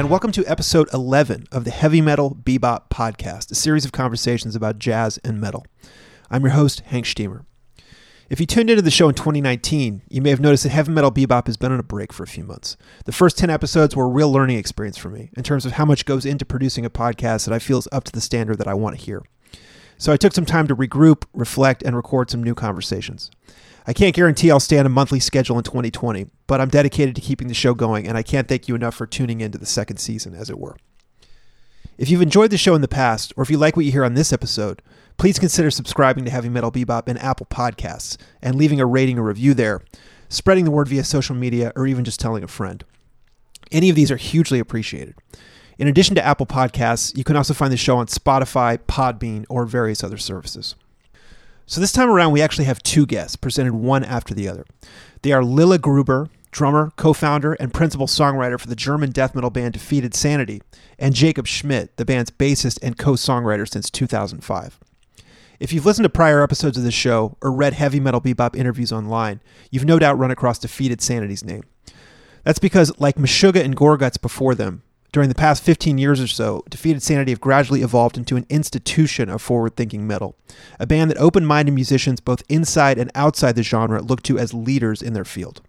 And 0.00 0.08
welcome 0.08 0.32
to 0.32 0.46
episode 0.46 0.88
11 0.94 1.48
of 1.52 1.64
the 1.64 1.70
Heavy 1.70 2.00
Metal 2.00 2.34
Bebop 2.34 2.88
Podcast, 2.88 3.50
a 3.50 3.54
series 3.54 3.84
of 3.84 3.92
conversations 3.92 4.56
about 4.56 4.78
jazz 4.78 5.18
and 5.22 5.38
metal. 5.38 5.66
I'm 6.30 6.40
your 6.40 6.52
host, 6.52 6.80
Hank 6.86 7.04
Shteamer. 7.04 7.44
If 8.30 8.40
you 8.40 8.46
tuned 8.46 8.70
into 8.70 8.80
the 8.80 8.90
show 8.90 9.10
in 9.10 9.14
2019, 9.14 10.00
you 10.08 10.22
may 10.22 10.30
have 10.30 10.40
noticed 10.40 10.62
that 10.62 10.70
Heavy 10.70 10.90
Metal 10.90 11.12
Bebop 11.12 11.48
has 11.48 11.58
been 11.58 11.70
on 11.70 11.78
a 11.78 11.82
break 11.82 12.14
for 12.14 12.22
a 12.22 12.26
few 12.26 12.44
months. 12.44 12.78
The 13.04 13.12
first 13.12 13.36
10 13.36 13.50
episodes 13.50 13.94
were 13.94 14.06
a 14.06 14.08
real 14.08 14.32
learning 14.32 14.56
experience 14.56 14.96
for 14.96 15.10
me 15.10 15.28
in 15.36 15.42
terms 15.42 15.66
of 15.66 15.72
how 15.72 15.84
much 15.84 16.06
goes 16.06 16.24
into 16.24 16.46
producing 16.46 16.86
a 16.86 16.90
podcast 16.90 17.44
that 17.44 17.52
I 17.52 17.58
feel 17.58 17.76
is 17.76 17.88
up 17.92 18.04
to 18.04 18.12
the 18.12 18.22
standard 18.22 18.56
that 18.56 18.68
I 18.68 18.72
want 18.72 18.98
to 18.98 19.04
hear. 19.04 19.22
So 19.98 20.14
I 20.14 20.16
took 20.16 20.32
some 20.32 20.46
time 20.46 20.66
to 20.68 20.74
regroup, 20.74 21.24
reflect, 21.34 21.82
and 21.82 21.94
record 21.94 22.30
some 22.30 22.42
new 22.42 22.54
conversations. 22.54 23.30
I 23.90 23.92
can't 23.92 24.14
guarantee 24.14 24.52
I'll 24.52 24.60
stay 24.60 24.78
on 24.78 24.86
a 24.86 24.88
monthly 24.88 25.18
schedule 25.18 25.58
in 25.58 25.64
2020, 25.64 26.26
but 26.46 26.60
I'm 26.60 26.68
dedicated 26.68 27.16
to 27.16 27.20
keeping 27.20 27.48
the 27.48 27.54
show 27.54 27.74
going, 27.74 28.06
and 28.06 28.16
I 28.16 28.22
can't 28.22 28.46
thank 28.46 28.68
you 28.68 28.76
enough 28.76 28.94
for 28.94 29.04
tuning 29.04 29.40
into 29.40 29.58
the 29.58 29.66
second 29.66 29.96
season, 29.96 30.32
as 30.32 30.48
it 30.48 30.60
were. 30.60 30.76
If 31.98 32.08
you've 32.08 32.22
enjoyed 32.22 32.52
the 32.52 32.56
show 32.56 32.76
in 32.76 32.82
the 32.82 32.86
past, 32.86 33.32
or 33.36 33.42
if 33.42 33.50
you 33.50 33.58
like 33.58 33.74
what 33.74 33.84
you 33.84 33.90
hear 33.90 34.04
on 34.04 34.14
this 34.14 34.32
episode, 34.32 34.80
please 35.16 35.40
consider 35.40 35.72
subscribing 35.72 36.24
to 36.24 36.30
Heavy 36.30 36.48
Metal 36.48 36.70
Bebop 36.70 37.08
in 37.08 37.16
Apple 37.16 37.46
Podcasts 37.46 38.16
and 38.40 38.54
leaving 38.54 38.80
a 38.80 38.86
rating 38.86 39.18
or 39.18 39.24
review 39.24 39.54
there, 39.54 39.82
spreading 40.28 40.64
the 40.64 40.70
word 40.70 40.86
via 40.86 41.02
social 41.02 41.34
media, 41.34 41.72
or 41.74 41.88
even 41.88 42.04
just 42.04 42.20
telling 42.20 42.44
a 42.44 42.48
friend. 42.48 42.84
Any 43.72 43.90
of 43.90 43.96
these 43.96 44.12
are 44.12 44.16
hugely 44.16 44.60
appreciated. 44.60 45.16
In 45.80 45.88
addition 45.88 46.14
to 46.14 46.24
Apple 46.24 46.46
Podcasts, 46.46 47.16
you 47.16 47.24
can 47.24 47.34
also 47.34 47.54
find 47.54 47.72
the 47.72 47.76
show 47.76 47.96
on 47.96 48.06
Spotify, 48.06 48.78
Podbean, 48.78 49.46
or 49.48 49.66
various 49.66 50.04
other 50.04 50.16
services. 50.16 50.76
So 51.70 51.80
this 51.80 51.92
time 51.92 52.10
around, 52.10 52.32
we 52.32 52.42
actually 52.42 52.64
have 52.64 52.82
two 52.82 53.06
guests 53.06 53.36
presented 53.36 53.74
one 53.74 54.02
after 54.02 54.34
the 54.34 54.48
other. 54.48 54.66
They 55.22 55.30
are 55.30 55.44
Lille 55.44 55.78
Gruber, 55.78 56.28
drummer, 56.50 56.90
co 56.96 57.12
founder, 57.12 57.52
and 57.52 57.72
principal 57.72 58.08
songwriter 58.08 58.58
for 58.58 58.66
the 58.66 58.74
German 58.74 59.12
death 59.12 59.36
metal 59.36 59.50
band 59.50 59.74
Defeated 59.74 60.12
Sanity, 60.12 60.62
and 60.98 61.14
Jacob 61.14 61.46
Schmidt, 61.46 61.96
the 61.96 62.04
band's 62.04 62.32
bassist 62.32 62.80
and 62.82 62.98
co 62.98 63.12
songwriter 63.12 63.70
since 63.70 63.88
2005. 63.88 64.80
If 65.60 65.72
you've 65.72 65.86
listened 65.86 66.06
to 66.06 66.10
prior 66.10 66.42
episodes 66.42 66.76
of 66.76 66.82
the 66.82 66.90
show 66.90 67.36
or 67.40 67.52
read 67.52 67.74
heavy 67.74 68.00
metal 68.00 68.20
bebop 68.20 68.56
interviews 68.56 68.90
online, 68.90 69.40
you've 69.70 69.84
no 69.84 70.00
doubt 70.00 70.18
run 70.18 70.32
across 70.32 70.58
Defeated 70.58 71.00
Sanity's 71.00 71.44
name. 71.44 71.62
That's 72.42 72.58
because, 72.58 72.92
like 72.98 73.14
Meshuggah 73.14 73.64
and 73.64 73.76
Gorguts 73.76 74.20
before 74.20 74.56
them, 74.56 74.82
during 75.12 75.28
the 75.28 75.34
past 75.34 75.62
15 75.62 75.98
years 75.98 76.20
or 76.20 76.26
so, 76.26 76.62
Defeated 76.68 77.02
Sanity 77.02 77.32
have 77.32 77.40
gradually 77.40 77.82
evolved 77.82 78.16
into 78.16 78.36
an 78.36 78.46
institution 78.48 79.28
of 79.28 79.42
forward 79.42 79.76
thinking 79.76 80.06
metal, 80.06 80.36
a 80.78 80.86
band 80.86 81.10
that 81.10 81.18
open 81.18 81.44
minded 81.44 81.72
musicians 81.72 82.20
both 82.20 82.42
inside 82.48 82.98
and 82.98 83.10
outside 83.14 83.56
the 83.56 83.62
genre 83.62 84.00
look 84.00 84.22
to 84.24 84.38
as 84.38 84.54
leaders 84.54 85.02
in 85.02 85.12
their 85.12 85.24
field. 85.24 85.62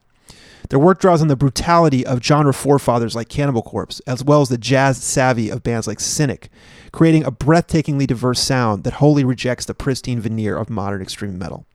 Their 0.69 0.79
work 0.79 1.01
draws 1.01 1.21
on 1.21 1.27
the 1.27 1.35
brutality 1.35 2.05
of 2.05 2.23
genre 2.23 2.53
forefathers 2.53 3.15
like 3.15 3.29
Cannibal 3.29 3.63
Corpse, 3.63 3.99
as 4.07 4.23
well 4.23 4.41
as 4.41 4.49
the 4.49 4.57
jazz 4.57 5.03
savvy 5.03 5.49
of 5.49 5.63
bands 5.63 5.87
like 5.87 5.99
Cynic, 5.99 6.49
creating 6.91 7.23
a 7.23 7.31
breathtakingly 7.31 8.07
diverse 8.07 8.39
sound 8.39 8.83
that 8.83 8.93
wholly 8.93 9.23
rejects 9.23 9.65
the 9.65 9.73
pristine 9.73 10.21
veneer 10.21 10.55
of 10.55 10.69
modern 10.69 11.01
extreme 11.01 11.37
metal. 11.37 11.65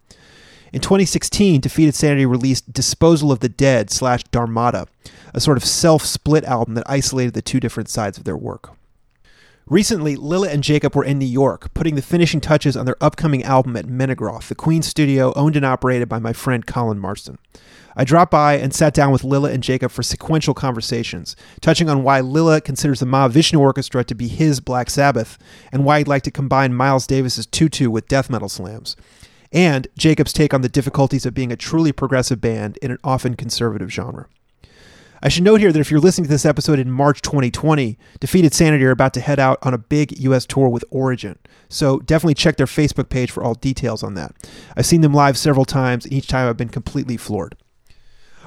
In 0.76 0.82
2016, 0.82 1.62
Defeated 1.62 1.94
Sanity 1.94 2.26
released 2.26 2.70
Disposal 2.70 3.32
of 3.32 3.40
the 3.40 3.48
Dead 3.48 3.88
slash 3.88 4.22
Dharmata, 4.24 4.86
a 5.32 5.40
sort 5.40 5.56
of 5.56 5.64
self 5.64 6.04
split 6.04 6.44
album 6.44 6.74
that 6.74 6.84
isolated 6.86 7.32
the 7.32 7.40
two 7.40 7.60
different 7.60 7.88
sides 7.88 8.18
of 8.18 8.24
their 8.24 8.36
work. 8.36 8.76
Recently, 9.64 10.16
Lille 10.16 10.44
and 10.44 10.62
Jacob 10.62 10.94
were 10.94 11.02
in 11.02 11.18
New 11.18 11.24
York, 11.24 11.72
putting 11.72 11.94
the 11.94 12.02
finishing 12.02 12.42
touches 12.42 12.76
on 12.76 12.84
their 12.84 13.02
upcoming 13.02 13.42
album 13.42 13.74
at 13.74 13.86
Menegroth, 13.86 14.48
the 14.48 14.54
Queen 14.54 14.82
studio 14.82 15.32
owned 15.34 15.56
and 15.56 15.64
operated 15.64 16.10
by 16.10 16.18
my 16.18 16.34
friend 16.34 16.66
Colin 16.66 16.98
Marston. 16.98 17.38
I 17.96 18.04
dropped 18.04 18.32
by 18.32 18.58
and 18.58 18.74
sat 18.74 18.92
down 18.92 19.12
with 19.12 19.24
Lille 19.24 19.46
and 19.46 19.62
Jacob 19.62 19.90
for 19.90 20.02
sequential 20.02 20.52
conversations, 20.52 21.36
touching 21.62 21.88
on 21.88 22.02
why 22.02 22.20
Lille 22.20 22.60
considers 22.60 23.00
the 23.00 23.06
Mahavishnu 23.06 23.58
Orchestra 23.58 24.04
to 24.04 24.14
be 24.14 24.28
his 24.28 24.60
Black 24.60 24.90
Sabbath, 24.90 25.38
and 25.72 25.86
why 25.86 25.96
he'd 25.96 26.06
like 26.06 26.24
to 26.24 26.30
combine 26.30 26.74
Miles 26.74 27.06
Davis's 27.06 27.46
Tutu 27.46 27.88
with 27.88 28.08
death 28.08 28.28
metal 28.28 28.50
slams, 28.50 28.94
and 29.56 29.88
Jacob's 29.96 30.34
take 30.34 30.52
on 30.52 30.60
the 30.60 30.68
difficulties 30.68 31.24
of 31.24 31.32
being 31.32 31.50
a 31.50 31.56
truly 31.56 31.90
progressive 31.90 32.42
band 32.42 32.76
in 32.82 32.90
an 32.90 32.98
often 33.02 33.34
conservative 33.34 33.90
genre. 33.90 34.28
I 35.22 35.30
should 35.30 35.44
note 35.44 35.60
here 35.60 35.72
that 35.72 35.80
if 35.80 35.90
you're 35.90 35.98
listening 35.98 36.26
to 36.26 36.30
this 36.30 36.44
episode 36.44 36.78
in 36.78 36.90
March 36.90 37.22
2020, 37.22 37.98
Defeated 38.20 38.52
Sanity 38.52 38.84
are 38.84 38.90
about 38.90 39.14
to 39.14 39.20
head 39.20 39.40
out 39.40 39.58
on 39.62 39.72
a 39.72 39.78
big 39.78 40.20
US 40.20 40.44
tour 40.44 40.68
with 40.68 40.84
Origin. 40.90 41.38
So 41.70 42.00
definitely 42.00 42.34
check 42.34 42.58
their 42.58 42.66
Facebook 42.66 43.08
page 43.08 43.30
for 43.30 43.42
all 43.42 43.54
details 43.54 44.02
on 44.02 44.12
that. 44.12 44.34
I've 44.76 44.84
seen 44.84 45.00
them 45.00 45.14
live 45.14 45.38
several 45.38 45.64
times, 45.64 46.04
and 46.04 46.12
each 46.12 46.28
time 46.28 46.46
I've 46.46 46.58
been 46.58 46.68
completely 46.68 47.16
floored. 47.16 47.56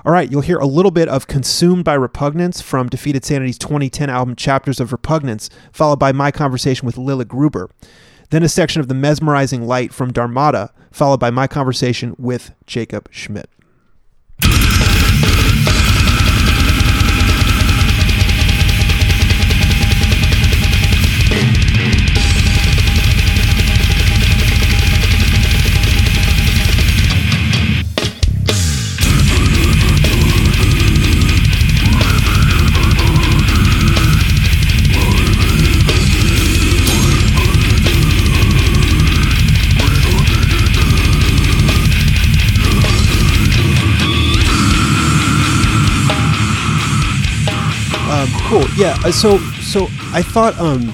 All 0.06 0.14
right, 0.14 0.32
you'll 0.32 0.42
hear 0.42 0.60
a 0.60 0.68
little 0.68 0.92
bit 0.92 1.10
of 1.10 1.26
Consumed 1.26 1.84
by 1.84 1.96
Repugnance 1.96 2.62
from 2.62 2.88
Defeated 2.88 3.26
Sanity's 3.26 3.58
2010 3.58 4.12
album 4.12 4.36
Chapters 4.36 4.80
of 4.80 4.92
Repugnance, 4.92 5.50
followed 5.74 6.00
by 6.00 6.12
my 6.12 6.30
conversation 6.30 6.86
with 6.86 7.00
Lille 7.00 7.24
Gruber. 7.24 7.72
Then 8.30 8.44
a 8.44 8.50
section 8.50 8.80
of 8.80 8.88
The 8.88 8.94
Mesmerizing 8.94 9.66
Light 9.66 9.92
from 9.92 10.14
Dharmata, 10.14 10.72
followed 10.92 11.20
by 11.20 11.32
my 11.32 11.48
conversation 11.48 12.16
with 12.20 12.52
Jacob 12.68 13.10
Schmidt. 13.12 13.50
Cool. 48.50 48.66
Yeah. 48.76 48.98
uh, 49.06 49.12
So 49.12 49.38
so 49.38 49.88
I 50.14 50.22
thought 50.22 50.58
um, 50.60 50.94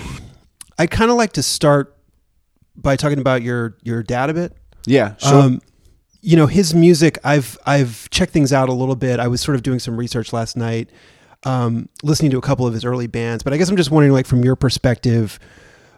I'd 0.77 0.91
kind 0.91 1.09
of 1.09 1.17
like 1.17 1.33
to 1.33 1.43
start 1.43 1.95
by 2.75 2.95
talking 2.95 3.19
about 3.19 3.41
your 3.41 3.77
your 3.83 4.03
dad 4.03 4.29
a 4.29 4.33
bit. 4.33 4.53
Yeah, 4.85 5.15
sure. 5.17 5.41
Um, 5.41 5.61
you 6.21 6.35
know 6.35 6.47
his 6.47 6.73
music. 6.73 7.17
I've 7.23 7.57
I've 7.65 8.09
checked 8.09 8.33
things 8.33 8.51
out 8.51 8.69
a 8.69 8.73
little 8.73 8.95
bit. 8.95 9.19
I 9.19 9.27
was 9.27 9.41
sort 9.41 9.55
of 9.55 9.63
doing 9.63 9.79
some 9.79 9.95
research 9.97 10.33
last 10.33 10.57
night, 10.57 10.89
um, 11.43 11.87
listening 12.03 12.31
to 12.31 12.37
a 12.37 12.41
couple 12.41 12.67
of 12.67 12.73
his 12.73 12.83
early 12.83 13.07
bands. 13.07 13.43
But 13.43 13.53
I 13.53 13.57
guess 13.57 13.69
I'm 13.69 13.77
just 13.77 13.91
wondering, 13.91 14.11
like 14.11 14.25
from 14.25 14.43
your 14.43 14.55
perspective, 14.55 15.39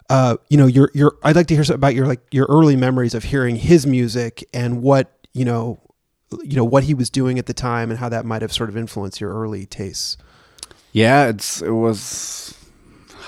uh, 0.09 0.37
you 0.49 0.57
know, 0.57 0.67
your 0.67 0.91
your. 0.93 1.17
I'd 1.23 1.35
like 1.35 1.47
to 1.47 1.55
hear 1.55 1.63
about 1.73 1.95
your 1.95 2.05
like 2.05 2.21
your 2.31 2.45
early 2.49 2.75
memories 2.75 3.13
of 3.13 3.23
hearing 3.23 3.55
his 3.55 3.87
music 3.87 4.47
and 4.53 4.81
what 4.81 5.11
you 5.33 5.45
know, 5.45 5.79
you 6.43 6.55
know 6.55 6.65
what 6.65 6.83
he 6.83 6.93
was 6.93 7.09
doing 7.09 7.39
at 7.39 7.45
the 7.45 7.53
time 7.53 7.89
and 7.89 7.99
how 7.99 8.09
that 8.09 8.25
might 8.25 8.41
have 8.41 8.51
sort 8.53 8.69
of 8.69 8.77
influenced 8.77 9.19
your 9.21 9.33
early 9.33 9.65
tastes. 9.65 10.17
Yeah, 10.97 11.27
it's 11.27 11.61
it 11.61 11.75
was 11.87 12.55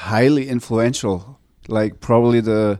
highly 0.09 0.49
influential. 0.49 1.39
Like 1.67 1.99
probably 1.99 2.41
the 2.41 2.79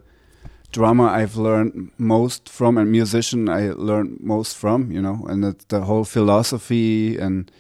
drama 0.71 1.03
I've 1.03 1.35
learned 1.35 1.91
most 1.99 2.49
from, 2.49 2.75
and 2.75 2.91
musician 2.91 3.49
I 3.49 3.69
learned 3.69 4.17
most 4.19 4.57
from. 4.57 4.91
You 4.91 5.01
know, 5.01 5.27
and 5.29 5.45
it's 5.45 5.65
the 5.65 5.81
whole 5.81 6.05
philosophy, 6.05 7.19
and 7.19 7.51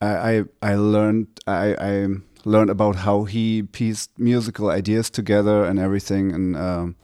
I 0.00 0.12
I, 0.30 0.44
I 0.62 0.74
learned 0.76 1.26
I, 1.48 1.74
I 1.90 2.06
learned 2.44 2.70
about 2.70 2.96
how 2.96 3.24
he 3.24 3.64
pieced 3.64 4.16
musical 4.16 4.70
ideas 4.70 5.10
together 5.10 5.64
and 5.64 5.80
everything, 5.80 6.30
and 6.32 6.56
um, 6.56 6.94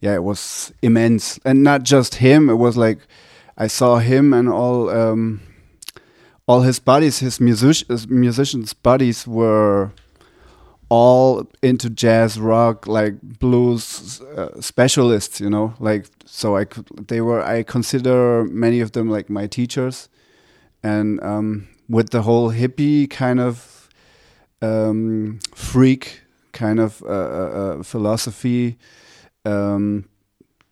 yeah, 0.00 0.14
it 0.14 0.22
was 0.22 0.72
immense. 0.82 1.40
And 1.44 1.64
not 1.64 1.82
just 1.82 2.14
him; 2.16 2.48
it 2.48 2.58
was 2.58 2.76
like 2.76 3.00
I 3.58 3.66
saw 3.66 3.98
him 3.98 4.32
and 4.32 4.48
all. 4.48 4.88
Um, 4.88 5.40
all 6.46 6.62
his 6.62 6.78
buddies, 6.78 7.20
his 7.20 7.40
music 7.40 7.88
musicians 8.08 8.72
buddies 8.72 9.26
were 9.26 9.92
all 10.88 11.46
into 11.62 11.88
jazz, 11.88 12.38
rock, 12.38 12.86
like 12.86 13.20
blues 13.22 14.20
uh, 14.36 14.60
specialists, 14.60 15.40
you 15.40 15.48
know. 15.48 15.74
Like 15.78 16.06
so, 16.26 16.56
I 16.56 16.64
could, 16.64 17.08
they 17.08 17.20
were. 17.20 17.42
I 17.42 17.62
consider 17.62 18.44
many 18.44 18.80
of 18.80 18.92
them 18.92 19.08
like 19.08 19.30
my 19.30 19.46
teachers, 19.46 20.08
and 20.82 21.22
um, 21.22 21.68
with 21.88 22.10
the 22.10 22.22
whole 22.22 22.50
hippie 22.50 23.08
kind 23.08 23.40
of 23.40 23.88
um, 24.60 25.38
freak 25.54 26.22
kind 26.52 26.80
of 26.80 27.02
uh, 27.02 27.06
uh, 27.06 27.12
uh, 27.78 27.82
philosophy, 27.82 28.76
um, 29.44 30.08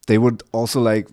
they 0.09 0.19
would 0.19 0.43
also 0.53 0.81
like 0.81 1.09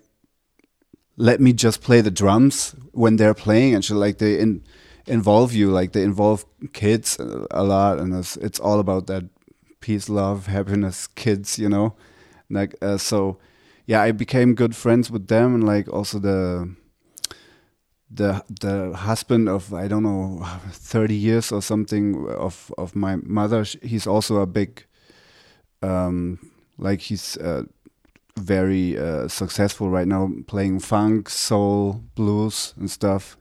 let 1.16 1.40
me 1.40 1.52
just 1.52 1.80
play 1.80 2.00
the 2.00 2.10
drums 2.10 2.74
when 2.92 3.16
they're 3.16 3.34
playing 3.34 3.74
and 3.74 3.84
shit. 3.84 3.96
Like 3.96 4.18
they 4.18 4.38
in, 4.38 4.62
involve 5.06 5.54
you, 5.54 5.70
like 5.70 5.92
they 5.92 6.02
involve 6.02 6.44
kids 6.72 7.18
a, 7.18 7.46
a 7.50 7.64
lot, 7.64 7.98
and 7.98 8.14
it's 8.14 8.36
it's 8.36 8.60
all 8.60 8.80
about 8.80 9.06
that 9.06 9.24
peace, 9.80 10.08
love, 10.08 10.46
happiness, 10.46 11.06
kids, 11.06 11.58
you 11.58 11.68
know. 11.68 11.94
Like 12.50 12.74
uh, 12.82 12.98
so, 12.98 13.38
yeah, 13.86 14.02
I 14.02 14.12
became 14.12 14.54
good 14.54 14.76
friends 14.76 15.10
with 15.10 15.28
them, 15.28 15.54
and 15.54 15.64
like 15.64 15.88
also 15.88 16.18
the 16.18 16.74
the 18.10 18.44
the 18.60 18.94
husband 18.94 19.48
of 19.48 19.72
I 19.72 19.88
don't 19.88 20.02
know 20.02 20.44
thirty 20.70 21.16
years 21.16 21.50
or 21.50 21.62
something 21.62 22.28
of 22.28 22.72
of 22.76 22.94
my 22.94 23.16
mother. 23.16 23.64
He's 23.82 24.06
also 24.06 24.40
a 24.40 24.46
big, 24.46 24.84
um, 25.82 26.38
like 26.78 27.00
he's 27.00 27.36
uh, 27.38 27.64
very 28.36 28.98
uh, 28.98 29.28
successful 29.28 29.88
right 29.88 30.06
now 30.06 30.30
playing 30.46 30.80
funk, 30.80 31.28
soul, 31.28 32.02
blues, 32.14 32.74
and 32.76 32.90
stuff. 32.90 33.36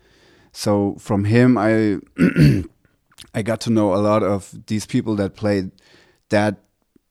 So 0.51 0.95
from 0.99 1.25
him, 1.25 1.57
I 1.57 1.99
I 3.33 3.41
got 3.41 3.59
to 3.61 3.69
know 3.69 3.93
a 3.93 3.97
lot 3.97 4.23
of 4.23 4.53
these 4.67 4.85
people 4.85 5.15
that 5.17 5.35
played 5.35 5.71
that 6.29 6.57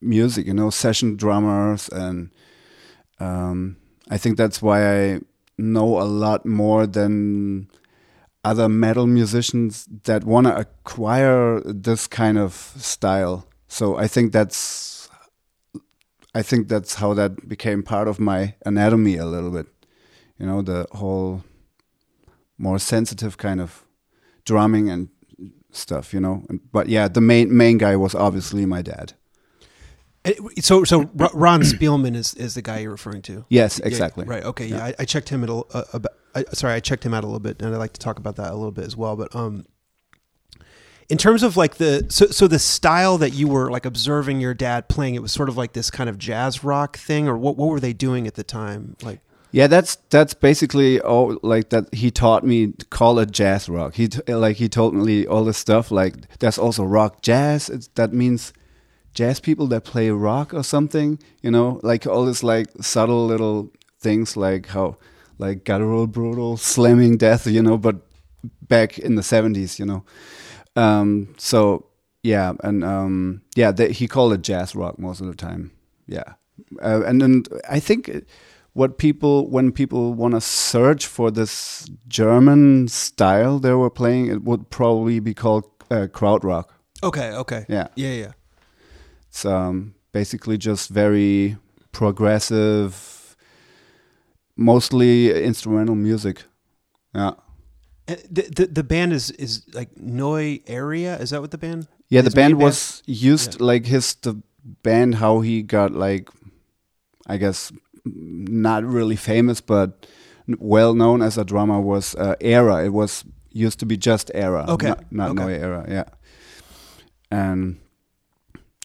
music. 0.00 0.46
You 0.46 0.54
know, 0.54 0.70
session 0.70 1.16
drummers, 1.16 1.88
and 1.90 2.31
um, 3.20 3.76
I 4.10 4.19
think 4.19 4.36
that's 4.36 4.62
why 4.62 5.12
I 5.12 5.20
know 5.58 6.00
a 6.00 6.04
lot 6.04 6.46
more 6.46 6.86
than 6.86 7.69
other 8.44 8.69
metal 8.69 9.06
musicians 9.06 9.86
that 10.04 10.25
want 10.25 10.46
to 10.46 10.56
acquire 10.56 11.60
this 11.60 12.06
kind 12.06 12.38
of 12.38 12.52
style. 12.76 13.46
So 13.69 13.96
I 13.96 14.06
think 14.06 14.32
that's 14.32 15.04
I 16.34 16.42
think 16.42 16.69
that's 16.69 16.94
how 16.96 17.14
that 17.14 17.48
became 17.48 17.82
part 17.82 18.08
of 18.08 18.19
my 18.19 18.54
anatomy 18.66 19.16
a 19.16 19.26
little 19.26 19.50
bit. 19.50 19.66
You 20.38 20.46
know, 20.46 20.62
the 20.62 20.86
whole 20.92 21.42
more 22.58 22.78
sensitive 22.78 23.36
kind 23.36 23.60
of 23.60 23.84
drumming 24.44 24.90
and 24.90 25.08
stuff, 25.70 26.12
you 26.12 26.20
know. 26.20 26.44
And, 26.48 26.60
but 26.72 26.88
yeah, 26.88 27.08
the 27.08 27.20
main 27.20 27.56
main 27.56 27.78
guy 27.78 27.96
was 27.96 28.14
obviously 28.14 28.66
my 28.66 28.82
dad. 28.82 29.12
Eh, 30.25 30.34
So, 30.60 30.84
so 30.84 31.10
Ron 31.14 31.62
Spielman 31.62 32.16
is, 32.16 32.34
is 32.34 32.54
the 32.54 32.62
guy 32.62 32.78
you're 32.81 32.90
referring 32.90 33.22
to. 33.22 33.44
Yes, 33.48 33.78
Yeah, 33.78 33.86
exactly. 33.88 34.25
right. 34.25 34.42
Okay. 34.44 34.66
Yeah. 34.66 34.84
I, 34.86 34.94
I 35.00 35.04
checked 35.04 35.28
him 35.28 35.44
at 35.44 35.50
a, 35.50 35.54
a, 35.75 35.84
a, 35.92 36.00
I, 36.34 36.44
sorry, 36.52 36.75
I 36.75 36.81
checked 36.81 37.04
him 37.04 37.14
out 37.14 37.22
a 37.25 37.26
little 37.26 37.40
bit, 37.40 37.60
and 37.62 37.75
I'd 37.75 37.78
like 37.78 37.92
to 37.92 38.00
talk 38.00 38.19
about 38.19 38.36
that 38.36 38.50
a 38.50 38.54
little 38.56 38.72
bit 38.72 38.86
as 38.86 38.96
well. 38.96 39.16
But 39.16 39.34
um, 39.36 39.66
in 41.09 41.19
terms 41.19 41.43
of 41.43 41.56
like 41.56 41.77
the 41.77 42.06
so 42.09 42.27
so 42.27 42.49
the 42.49 42.59
style 42.59 43.19
that 43.19 43.31
you 43.31 43.47
were 43.49 43.71
like 43.71 43.85
observing 43.85 44.41
your 44.41 44.55
dad 44.55 44.89
playing, 44.89 45.15
it 45.15 45.23
was 45.23 45.33
sort 45.33 45.49
of 45.49 45.56
like 45.56 45.73
this 45.73 45.91
kind 45.91 46.09
of 46.09 46.19
jazz 46.19 46.65
rock 46.65 46.97
thing, 46.97 47.29
or 47.29 47.37
what 47.37 47.56
what 47.56 47.69
were 47.69 47.81
they 47.81 47.93
doing 47.93 48.27
at 48.27 48.35
the 48.35 48.45
time? 48.45 48.97
Like, 49.03 49.21
Yeah, 49.53 49.69
that's 49.69 49.97
that's 50.11 50.35
basically 50.35 51.01
all 51.01 51.39
like 51.43 51.69
that. 51.71 51.95
He 51.95 52.11
taught 52.11 52.43
me 52.45 52.73
to 52.73 52.87
call 52.87 53.19
it 53.21 53.31
jazz 53.31 53.69
rock. 53.69 53.95
He 53.95 54.09
like 54.27 54.56
he 54.56 54.69
told 54.69 54.95
me 54.95 55.27
all 55.27 55.45
this 55.45 55.59
stuff. 55.59 55.91
Like 55.93 56.39
there's 56.41 56.59
also 56.59 56.83
rock 56.85 57.23
jazz. 57.23 57.69
It's, 57.71 57.87
that 57.95 58.12
means 58.12 58.53
jazz 59.15 59.39
people 59.39 59.69
that 59.69 59.85
play 59.85 60.11
rock 60.11 60.53
or 60.53 60.65
something. 60.65 61.21
You 61.41 61.53
know, 61.53 61.79
like 61.85 62.05
all 62.05 62.25
this 62.25 62.43
like 62.43 62.67
subtle 62.81 63.27
little 63.27 63.71
things 64.01 64.37
like 64.37 64.67
how 64.69 64.97
like 65.39 65.65
guttural, 65.65 66.06
brutal, 66.06 66.56
slamming 66.56 67.17
death. 67.17 67.47
You 67.47 67.62
know, 67.62 67.79
but 67.79 67.97
back 68.67 68.99
in 68.99 69.15
the 69.15 69.23
seventies. 69.23 69.79
You 69.79 69.87
know, 69.87 70.05
um, 70.76 71.35
so 71.38 71.87
yeah, 72.23 72.53
and 72.62 72.82
um, 72.85 73.43
yeah, 73.55 73.71
they, 73.71 73.93
he 73.93 74.09
called 74.09 74.32
it 74.32 74.43
jazz 74.43 74.75
rock 74.75 74.99
most 74.99 75.21
of 75.21 75.26
the 75.26 75.35
time. 75.35 75.71
Yeah, 76.06 76.35
uh, 76.82 77.03
and 77.05 77.21
then 77.21 77.44
I 77.69 77.81
think 77.81 78.11
what 78.73 78.99
people 78.99 79.49
when 79.49 79.73
people 79.73 80.15
want 80.15 80.35
to 80.35 80.41
search 80.41 81.06
for 81.06 81.31
this 81.31 81.87
German 82.09 82.88
style 82.88 83.59
they 83.59 83.73
were 83.73 83.91
playing, 83.91 84.26
it 84.26 84.43
would 84.43 84.71
probably 84.71 85.21
be 85.21 85.35
called 85.35 85.65
uh, 85.91 86.06
krautrock. 86.11 86.67
okay, 87.03 87.32
okay, 87.32 87.67
Yeah, 87.69 87.88
yeah, 87.94 88.12
yeah. 88.12 88.32
it's 89.29 89.44
um, 89.44 89.94
basically 90.12 90.56
just 90.59 90.91
very 90.91 91.56
progressive, 91.93 93.37
mostly 94.56 95.31
instrumental 95.44 95.94
music. 95.94 96.44
Yeah. 97.15 97.32
And 98.06 98.19
The, 98.31 98.43
the 98.43 98.67
the 98.67 98.85
band 98.85 99.12
is 99.12 99.31
is 99.31 99.62
like 99.75 99.97
Noi 99.97 100.61
Area. 100.67 101.19
Is 101.19 101.31
that 101.31 101.41
what 101.41 101.51
the 101.51 101.59
band? 101.59 101.89
Yeah, 102.09 102.23
the 102.23 102.31
band 102.31 102.59
was 102.59 103.03
used 103.06 103.61
like 103.61 103.87
his 103.87 104.15
the 104.15 104.43
band 104.83 105.15
how 105.17 105.41
he 105.41 105.62
got 105.62 105.93
like 105.93 106.29
I 107.27 107.39
guess 107.39 107.73
not 108.05 108.85
really 108.85 109.17
famous 109.17 109.61
but 109.61 110.06
well 110.59 110.95
known 110.95 111.23
as 111.23 111.39
a 111.39 111.45
drummer 111.45 111.81
was 111.81 112.15
uh, 112.15 112.35
Era. 112.41 112.85
It 112.85 112.93
was 112.93 113.25
used 113.51 113.79
to 113.81 113.87
be 113.87 113.97
just 113.97 114.31
Era. 114.35 114.67
Okay, 114.69 114.89
Not, 114.89 115.11
not 115.11 115.31
okay. 115.31 115.45
Neue 115.45 115.55
Era, 115.55 115.87
yeah. 115.89 116.05
And 117.31 117.79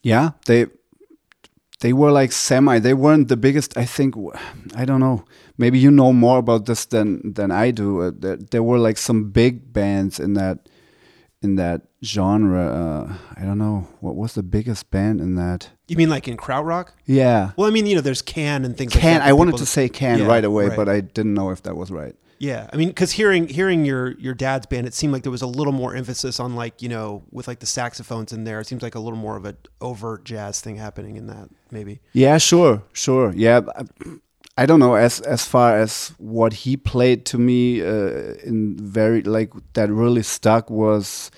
yeah, 0.01 0.31
they 0.45 0.67
they 1.81 1.93
were 1.93 2.11
like 2.11 2.31
semi. 2.31 2.79
They 2.79 2.93
weren't 2.93 3.27
the 3.27 3.37
biggest. 3.37 3.77
I 3.77 3.85
think 3.85 4.15
I 4.75 4.85
don't 4.85 4.99
know. 4.99 5.25
Maybe 5.59 5.77
you 5.77 5.91
know 5.91 6.13
more 6.13 6.39
about 6.39 6.65
this 6.65 6.85
than 6.85 7.33
than 7.33 7.51
I 7.51 7.71
do. 7.71 8.01
Uh, 8.01 8.11
there, 8.17 8.37
there 8.37 8.63
were 8.63 8.79
like 8.79 8.97
some 8.97 9.29
big 9.31 9.73
bands 9.73 10.19
in 10.19 10.33
that 10.33 10.69
in 11.41 11.55
that 11.55 11.81
genre. 12.03 12.65
Uh, 12.65 13.13
I 13.39 13.43
don't 13.45 13.57
know 13.57 13.87
what 13.99 14.15
was 14.15 14.33
the 14.33 14.43
biggest 14.43 14.89
band 14.89 15.19
in 15.21 15.35
that. 15.35 15.69
You 15.89 15.97
mean 15.97 16.09
like 16.09 16.27
in 16.27 16.37
krautrock? 16.37 16.91
Yeah, 17.05 17.51
Well, 17.57 17.67
I 17.67 17.71
mean, 17.71 17.85
you 17.85 17.95
know, 17.95 18.01
there's 18.01 18.21
Can 18.21 18.63
and 18.65 18.77
things 18.77 18.93
like 18.95 19.01
Can. 19.01 19.19
that. 19.19 19.27
I 19.27 19.33
wanted 19.33 19.57
to 19.57 19.65
say 19.65 19.89
Can 19.89 20.19
Yeah, 20.19 20.27
right 20.27 20.45
away, 20.45 20.67
right. 20.67 20.77
but 20.77 20.87
I 20.87 21.01
didn't 21.01 21.33
know 21.33 21.49
if 21.51 21.61
that 21.63 21.75
was 21.75 21.91
right. 21.91 22.15
Yeah, 22.41 22.69
I 22.71 22.77
mean, 22.77 22.87
because 22.87 23.11
hearing 23.11 23.49
hearing 23.49 23.83
your 23.83 24.17
your 24.17 24.33
dad's 24.33 24.65
band, 24.65 24.87
it 24.87 24.93
seemed 24.93 25.11
like 25.11 25.23
there 25.23 25.31
was 25.31 25.41
a 25.41 25.47
little 25.47 25.73
more 25.73 25.93
emphasis 25.93 26.39
on 26.39 26.55
like 26.55 26.81
you 26.81 26.87
know 26.87 27.23
with 27.31 27.49
like 27.49 27.59
the 27.59 27.65
saxophones 27.65 28.31
in 28.31 28.45
there. 28.45 28.61
It 28.61 28.67
seems 28.67 28.81
like 28.81 28.95
a 28.95 28.99
little 29.01 29.19
more 29.19 29.35
of 29.35 29.43
an 29.43 29.57
overt 29.81 30.23
jazz 30.23 30.61
thing 30.61 30.77
happening 30.77 31.17
in 31.17 31.27
that 31.27 31.49
maybe. 31.69 31.99
Yeah, 32.13 32.37
sure, 32.37 32.81
sure. 32.93 33.33
Yeah, 33.35 33.59
I- 34.63 34.65
don't 34.65 34.79
know 34.79 34.95
as 34.95 35.21
as 35.21 35.45
far 35.45 35.77
as 35.77 36.13
what 36.17 36.53
he 36.53 36.77
played 36.77 37.25
to 37.25 37.37
me 37.37 37.81
uh, 37.81 38.35
in 38.43 38.77
very 38.77 39.21
like 39.21 39.51
that 39.73 39.89
really 39.89 40.23
stuck 40.23 40.69
was 40.69 41.31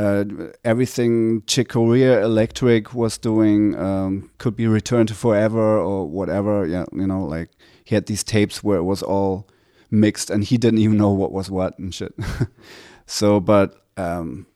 uh, 0.00 0.24
everything 0.64 1.42
Chick 1.46 1.68
Corea 1.68 2.24
Electric 2.24 2.94
was 2.94 3.18
doing 3.18 3.76
um, 3.76 4.30
could 4.38 4.56
be 4.56 4.66
Return 4.66 5.06
to 5.08 5.14
Forever 5.14 5.78
or 5.78 6.08
whatever. 6.08 6.66
Yeah, 6.66 6.86
you 6.92 7.06
know, 7.06 7.22
like 7.24 7.50
he 7.84 7.94
had 7.94 8.06
these 8.06 8.24
tapes 8.24 8.64
where 8.64 8.78
it 8.78 8.84
was 8.84 9.02
all 9.02 9.46
mixed 9.90 10.30
and 10.30 10.42
he 10.42 10.56
didn't 10.56 10.78
even 10.80 10.96
know 10.96 11.10
what 11.10 11.32
was 11.32 11.50
what 11.50 11.78
and 11.78 11.94
shit. 11.94 12.14
so, 13.06 13.40
but 13.40 13.84
um, 13.98 14.46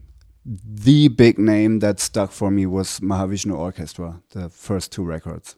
the 0.46 1.08
big 1.08 1.38
name 1.38 1.80
that 1.80 2.00
stuck 2.00 2.30
for 2.32 2.50
me 2.50 2.64
was 2.64 3.00
Mahavishnu 3.00 3.54
Orchestra, 3.54 4.22
the 4.30 4.48
first 4.48 4.92
two 4.92 5.04
records. 5.04 5.56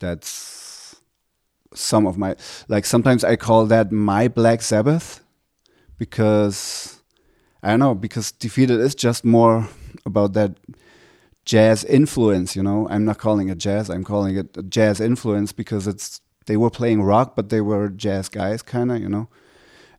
That's 0.00 0.61
some 1.74 2.06
of 2.06 2.18
my 2.18 2.36
like 2.68 2.84
sometimes 2.84 3.24
I 3.24 3.36
call 3.36 3.66
that 3.66 3.92
my 3.92 4.28
Black 4.28 4.62
Sabbath 4.62 5.22
because 5.98 7.02
I 7.62 7.70
don't 7.70 7.80
know 7.80 7.94
because 7.94 8.32
Defeated 8.32 8.80
is 8.80 8.94
just 8.94 9.24
more 9.24 9.68
about 10.04 10.32
that 10.34 10.56
jazz 11.44 11.84
influence, 11.84 12.56
you 12.56 12.62
know. 12.62 12.88
I'm 12.90 13.04
not 13.04 13.18
calling 13.18 13.48
it 13.48 13.58
jazz, 13.58 13.88
I'm 13.88 14.04
calling 14.04 14.36
it 14.36 14.68
jazz 14.68 15.00
influence 15.00 15.52
because 15.52 15.86
it's 15.86 16.20
they 16.46 16.56
were 16.56 16.70
playing 16.70 17.02
rock 17.02 17.36
but 17.36 17.50
they 17.50 17.60
were 17.60 17.88
jazz 17.88 18.28
guys 18.28 18.62
kind 18.62 18.90
of, 18.90 19.00
you 19.00 19.08
know. 19.08 19.28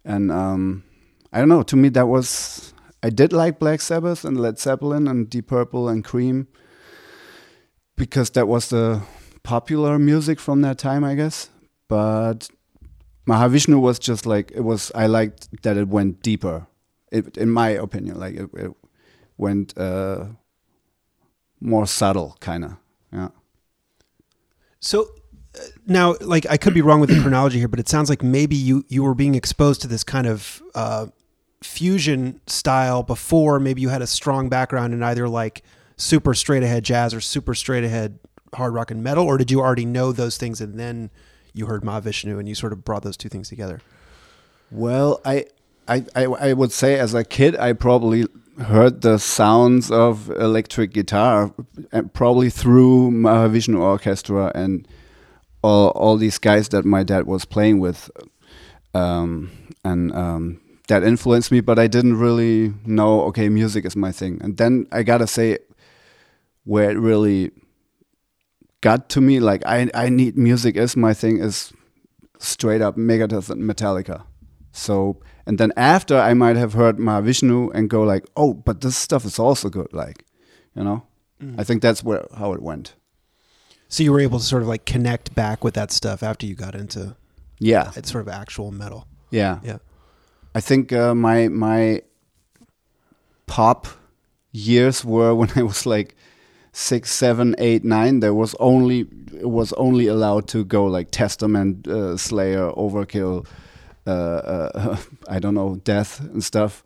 And 0.03 0.31
um 0.31 0.83
I 1.31 1.39
don't 1.39 1.49
know, 1.49 1.63
to 1.63 1.75
me 1.75 1.89
that 1.89 2.07
was 2.07 2.73
I 3.01 3.09
did 3.09 3.33
like 3.33 3.59
Black 3.59 3.81
Sabbath 3.81 4.23
and 4.23 4.39
Led 4.39 4.59
Zeppelin 4.59 5.07
and 5.07 5.29
Deep 5.29 5.47
Purple 5.47 5.89
and 5.89 6.03
Cream 6.03 6.47
because 7.95 8.29
that 8.31 8.47
was 8.47 8.69
the 8.69 9.01
popular 9.43 9.99
music 9.99 10.39
from 10.39 10.61
that 10.61 10.77
time, 10.77 11.03
I 11.03 11.15
guess. 11.15 11.49
But 11.93 12.49
Mahavishnu 13.27 13.79
was 13.79 13.99
just 13.99 14.25
like 14.25 14.51
it 14.55 14.61
was. 14.61 14.91
I 14.95 15.05
liked 15.05 15.61
that 15.61 15.77
it 15.77 15.89
went 15.89 16.23
deeper, 16.23 16.65
it, 17.11 17.37
in 17.37 17.51
my 17.51 17.69
opinion. 17.69 18.19
Like 18.19 18.33
it, 18.33 18.49
it 18.55 18.71
went 19.37 19.77
uh, 19.77 20.25
more 21.61 21.85
subtle, 21.85 22.35
kind 22.39 22.65
of. 22.65 22.77
Yeah. 23.11 23.27
So 24.79 25.03
uh, 25.55 25.59
now, 25.85 26.15
like, 26.19 26.47
I 26.49 26.57
could 26.57 26.73
be 26.73 26.81
wrong 26.81 26.99
with 26.99 27.11
the 27.11 27.21
chronology 27.21 27.59
here, 27.59 27.67
but 27.67 27.79
it 27.79 27.87
sounds 27.87 28.09
like 28.09 28.23
maybe 28.23 28.55
you 28.55 28.85
you 28.87 29.03
were 29.03 29.13
being 29.13 29.35
exposed 29.35 29.79
to 29.83 29.87
this 29.87 30.03
kind 30.03 30.25
of 30.25 30.63
uh, 30.73 31.05
fusion 31.61 32.41
style 32.47 33.03
before. 33.03 33.59
Maybe 33.59 33.83
you 33.83 33.89
had 33.89 34.01
a 34.01 34.07
strong 34.07 34.49
background 34.49 34.95
in 34.95 35.03
either 35.03 35.29
like 35.29 35.61
super 35.95 36.33
straight 36.33 36.63
ahead 36.63 36.85
jazz 36.85 37.13
or 37.13 37.21
super 37.21 37.53
straight 37.53 37.83
ahead 37.83 38.17
hard 38.55 38.73
rock 38.73 38.89
and 38.89 39.03
metal, 39.03 39.27
or 39.27 39.37
did 39.37 39.51
you 39.51 39.59
already 39.59 39.85
know 39.85 40.11
those 40.11 40.37
things 40.37 40.59
and 40.59 40.79
then 40.79 41.11
you 41.53 41.65
heard 41.67 41.83
Mahavishnu 41.83 42.39
and 42.39 42.47
you 42.47 42.55
sort 42.55 42.73
of 42.73 42.83
brought 42.83 43.03
those 43.03 43.17
two 43.17 43.29
things 43.29 43.49
together? 43.49 43.81
Well, 44.71 45.21
I, 45.23 45.45
I, 45.87 46.05
I, 46.15 46.25
I 46.25 46.53
would 46.53 46.71
say 46.71 46.99
as 46.99 47.13
a 47.13 47.23
kid, 47.23 47.55
I 47.57 47.73
probably 47.73 48.25
heard 48.59 49.01
the 49.01 49.17
sounds 49.17 49.91
of 49.91 50.29
electric 50.31 50.93
guitar, 50.93 51.53
uh, 51.91 52.03
probably 52.13 52.49
through 52.49 53.11
Mahavishnu 53.11 53.79
Orchestra 53.79 54.51
and 54.55 54.87
all, 55.63 55.89
all 55.89 56.17
these 56.17 56.37
guys 56.37 56.69
that 56.69 56.85
my 56.85 57.03
dad 57.03 57.25
was 57.25 57.45
playing 57.45 57.79
with, 57.79 58.09
um, 58.93 59.51
and 59.83 60.13
um, 60.13 60.61
that 60.87 61.03
influenced 61.03 61.51
me. 61.51 61.61
But 61.61 61.79
I 61.79 61.87
didn't 61.87 62.17
really 62.17 62.73
know. 62.85 63.21
Okay, 63.25 63.49
music 63.49 63.85
is 63.85 63.95
my 63.95 64.11
thing. 64.11 64.39
And 64.41 64.57
then 64.57 64.87
I 64.91 65.03
gotta 65.03 65.27
say, 65.27 65.59
where 66.65 66.89
it 66.89 66.97
really 66.97 67.51
got 68.83 69.09
to 69.09 69.21
me, 69.21 69.39
like 69.39 69.65
I, 69.65 69.89
I 70.05 70.09
need 70.09 70.37
music 70.37 70.75
is 70.77 70.95
my 70.95 71.13
thing 71.13 71.39
is 71.47 71.73
straight 72.39 72.81
up 72.81 72.95
Megadeth 72.97 73.49
and 73.49 73.63
Metallica. 73.63 74.23
So 74.71 75.17
and 75.47 75.57
then 75.57 75.71
after 75.77 76.17
I 76.31 76.33
might 76.33 76.57
have 76.57 76.73
heard 76.73 76.97
Mahavishnu 76.97 77.71
and 77.73 77.89
go 77.89 78.03
like, 78.13 78.25
oh, 78.35 78.53
but 78.53 78.81
this 78.81 78.97
stuff 78.97 79.25
is 79.25 79.39
also 79.39 79.69
good, 79.69 79.91
like, 79.93 80.25
you 80.75 80.83
know. 80.83 81.01
I 81.57 81.63
think 81.65 81.81
that's 81.81 82.01
where 82.03 82.25
how 82.37 82.53
it 82.53 82.61
went. 82.61 82.95
So 83.89 84.01
you 84.03 84.13
were 84.13 84.21
able 84.23 84.39
to 84.39 84.45
sort 84.45 84.61
of 84.63 84.69
like 84.69 84.85
connect 84.93 85.35
back 85.35 85.63
with 85.63 85.73
that 85.73 85.91
stuff 85.91 86.23
after 86.23 86.45
you 86.47 86.55
got 86.55 86.73
into 86.73 87.15
Yeah, 87.59 87.91
it's 87.97 88.11
sort 88.11 88.27
of 88.27 88.33
actual 88.33 88.71
metal. 88.71 89.05
yeah. 89.31 89.59
Yeah. 89.63 89.79
I 90.55 90.61
think 90.61 90.93
uh, 90.93 91.13
my 91.15 91.49
my 91.49 92.01
pop 93.45 93.87
years 94.53 95.03
were 95.05 95.35
when 95.39 95.49
I 95.55 95.63
was 95.63 95.85
like 95.85 96.15
six, 96.73 97.11
seven, 97.11 97.55
eight, 97.57 97.85
nine. 97.85 98.19
There 98.19 98.33
was 98.33 98.55
only 98.59 99.07
was 99.41 99.71
only 99.73 100.07
allowed 100.07 100.47
to 100.49 100.65
go 100.65 100.85
like 100.85 101.09
Testament, 101.11 101.87
uh, 101.87 102.17
Slayer, 102.17 102.71
Overkill, 102.71 103.47
uh, 104.05 104.09
uh, 104.09 104.97
I 105.29 105.39
don't 105.39 105.55
know, 105.55 105.75
Death 105.75 106.19
and 106.19 106.43
stuff. 106.43 106.83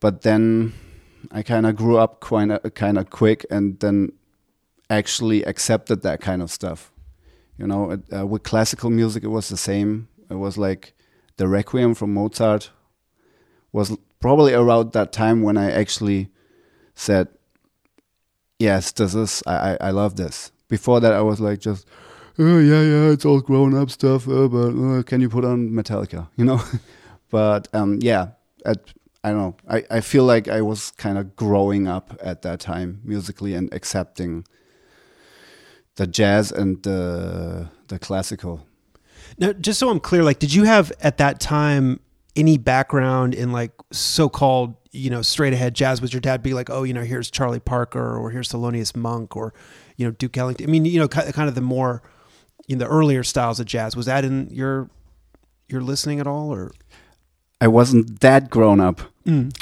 But 0.00 0.22
then 0.22 0.72
I 1.30 1.42
kind 1.42 1.66
of 1.66 1.76
grew 1.76 1.98
up 1.98 2.18
quite 2.18 2.74
kind 2.74 2.98
of 2.98 3.10
quick, 3.10 3.46
and 3.50 3.78
then 3.78 4.12
actually 4.90 5.44
accepted 5.44 6.02
that 6.02 6.20
kind 6.20 6.42
of 6.42 6.50
stuff. 6.50 6.90
You 7.56 7.66
know, 7.66 7.92
it, 7.92 8.00
uh, 8.12 8.26
with 8.26 8.42
classical 8.42 8.90
music, 8.90 9.22
it 9.22 9.28
was 9.28 9.48
the 9.48 9.56
same. 9.56 10.08
It 10.28 10.34
was 10.34 10.58
like 10.58 10.94
the 11.36 11.46
Requiem 11.46 11.94
from 11.94 12.14
Mozart 12.14 12.70
was 13.72 13.96
probably 14.20 14.52
around 14.52 14.92
that 14.92 15.12
time 15.12 15.42
when 15.42 15.56
I 15.56 15.70
actually 15.70 16.28
said, 16.94 17.28
"Yes, 18.62 18.92
this 18.92 19.14
is 19.14 19.42
I 19.46 19.56
I, 19.70 19.72
I 19.88 19.90
love 19.90 20.12
this." 20.16 20.52
Before 20.68 21.00
that, 21.00 21.12
I 21.12 21.22
was 21.30 21.38
like 21.40 21.58
just, 21.68 21.86
"Oh 22.38 22.58
yeah, 22.58 22.82
yeah, 22.92 23.12
it's 23.14 23.24
all 23.24 23.40
grown 23.40 23.74
up 23.74 23.90
stuff." 23.90 24.28
Uh, 24.28 24.48
but 24.48 24.70
uh, 24.86 25.02
can 25.02 25.20
you 25.20 25.28
put 25.28 25.44
on 25.44 25.70
Metallica? 25.70 26.28
You 26.38 26.44
know, 26.44 26.60
but 27.30 27.68
um, 27.74 27.98
yeah, 28.00 28.24
at 28.64 28.78
I 29.24 29.30
don't 29.30 29.38
know. 29.38 29.56
I, 29.68 29.84
I 29.98 30.00
feel 30.00 30.24
like 30.24 30.48
I 30.48 30.62
was 30.62 30.90
kind 30.92 31.16
of 31.18 31.36
growing 31.36 31.86
up 31.86 32.18
at 32.22 32.42
that 32.42 32.58
time 32.60 33.00
musically 33.04 33.54
and 33.54 33.72
accepting 33.72 34.44
the 35.96 36.06
jazz 36.06 36.50
and 36.52 36.82
the 36.82 37.68
the 37.88 37.98
classical. 37.98 38.66
Now, 39.38 39.52
just 39.52 39.78
so 39.78 39.88
I'm 39.88 40.00
clear, 40.00 40.22
like, 40.22 40.38
did 40.38 40.52
you 40.52 40.64
have 40.64 40.92
at 41.00 41.18
that 41.18 41.40
time 41.40 42.00
any 42.36 42.58
background 42.58 43.34
in 43.34 43.52
like 43.52 43.72
so-called, 43.90 44.74
you 44.92 45.10
know, 45.10 45.22
straight 45.22 45.52
ahead 45.52 45.74
jazz? 45.74 46.00
Was 46.00 46.12
your 46.12 46.20
dad 46.20 46.42
be 46.42 46.54
like, 46.54 46.70
oh, 46.70 46.84
you 46.84 46.92
know, 46.92 47.02
here's 47.02 47.30
Charlie 47.30 47.60
Parker 47.60 48.16
or 48.16 48.30
here's 48.30 48.50
Thelonious 48.50 48.94
Monk 48.94 49.36
or, 49.36 49.52
you 49.96 50.06
know, 50.06 50.12
Duke 50.12 50.36
Ellington? 50.36 50.68
I 50.68 50.70
mean, 50.70 50.84
you 50.84 50.98
know, 50.98 51.08
kind 51.08 51.48
of 51.48 51.54
the 51.54 51.60
more, 51.60 52.02
in 52.68 52.78
the 52.78 52.86
earlier 52.86 53.22
styles 53.22 53.60
of 53.60 53.66
jazz. 53.66 53.96
Was 53.96 54.06
that 54.06 54.24
in 54.24 54.48
your 54.50 54.90
your 55.68 55.80
listening 55.80 56.20
at 56.20 56.26
all, 56.26 56.52
or? 56.52 56.72
I 57.60 57.68
wasn't 57.68 58.20
that 58.20 58.50
grown 58.50 58.80
up. 58.80 59.00
Mm. 59.24 59.54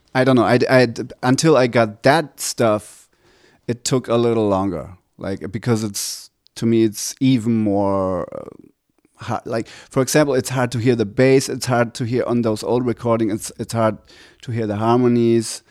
I 0.14 0.24
don't 0.24 0.36
know. 0.36 0.44
I, 0.44 0.58
I 0.68 0.88
until 1.22 1.56
I 1.56 1.66
got 1.66 2.02
that 2.02 2.40
stuff, 2.40 3.08
it 3.66 3.84
took 3.84 4.08
a 4.08 4.16
little 4.16 4.48
longer. 4.48 4.96
Like 5.18 5.50
because 5.52 5.84
it's 5.84 6.30
to 6.56 6.66
me, 6.66 6.84
it's 6.84 7.14
even 7.20 7.62
more. 7.62 8.28
Uh, 8.34 8.48
hard. 9.22 9.42
Like 9.46 9.68
for 9.68 10.02
example, 10.02 10.34
it's 10.34 10.50
hard 10.50 10.70
to 10.72 10.78
hear 10.78 10.96
the 10.96 11.06
bass. 11.06 11.48
It's 11.48 11.66
hard 11.66 11.94
to 11.94 12.04
hear 12.04 12.24
on 12.24 12.42
those 12.42 12.62
old 12.62 12.84
recordings. 12.86 13.32
It's 13.32 13.52
it's 13.58 13.72
hard 13.72 13.96
to 14.42 14.52
hear 14.52 14.66
the 14.66 14.76
harmonies, 14.76 15.62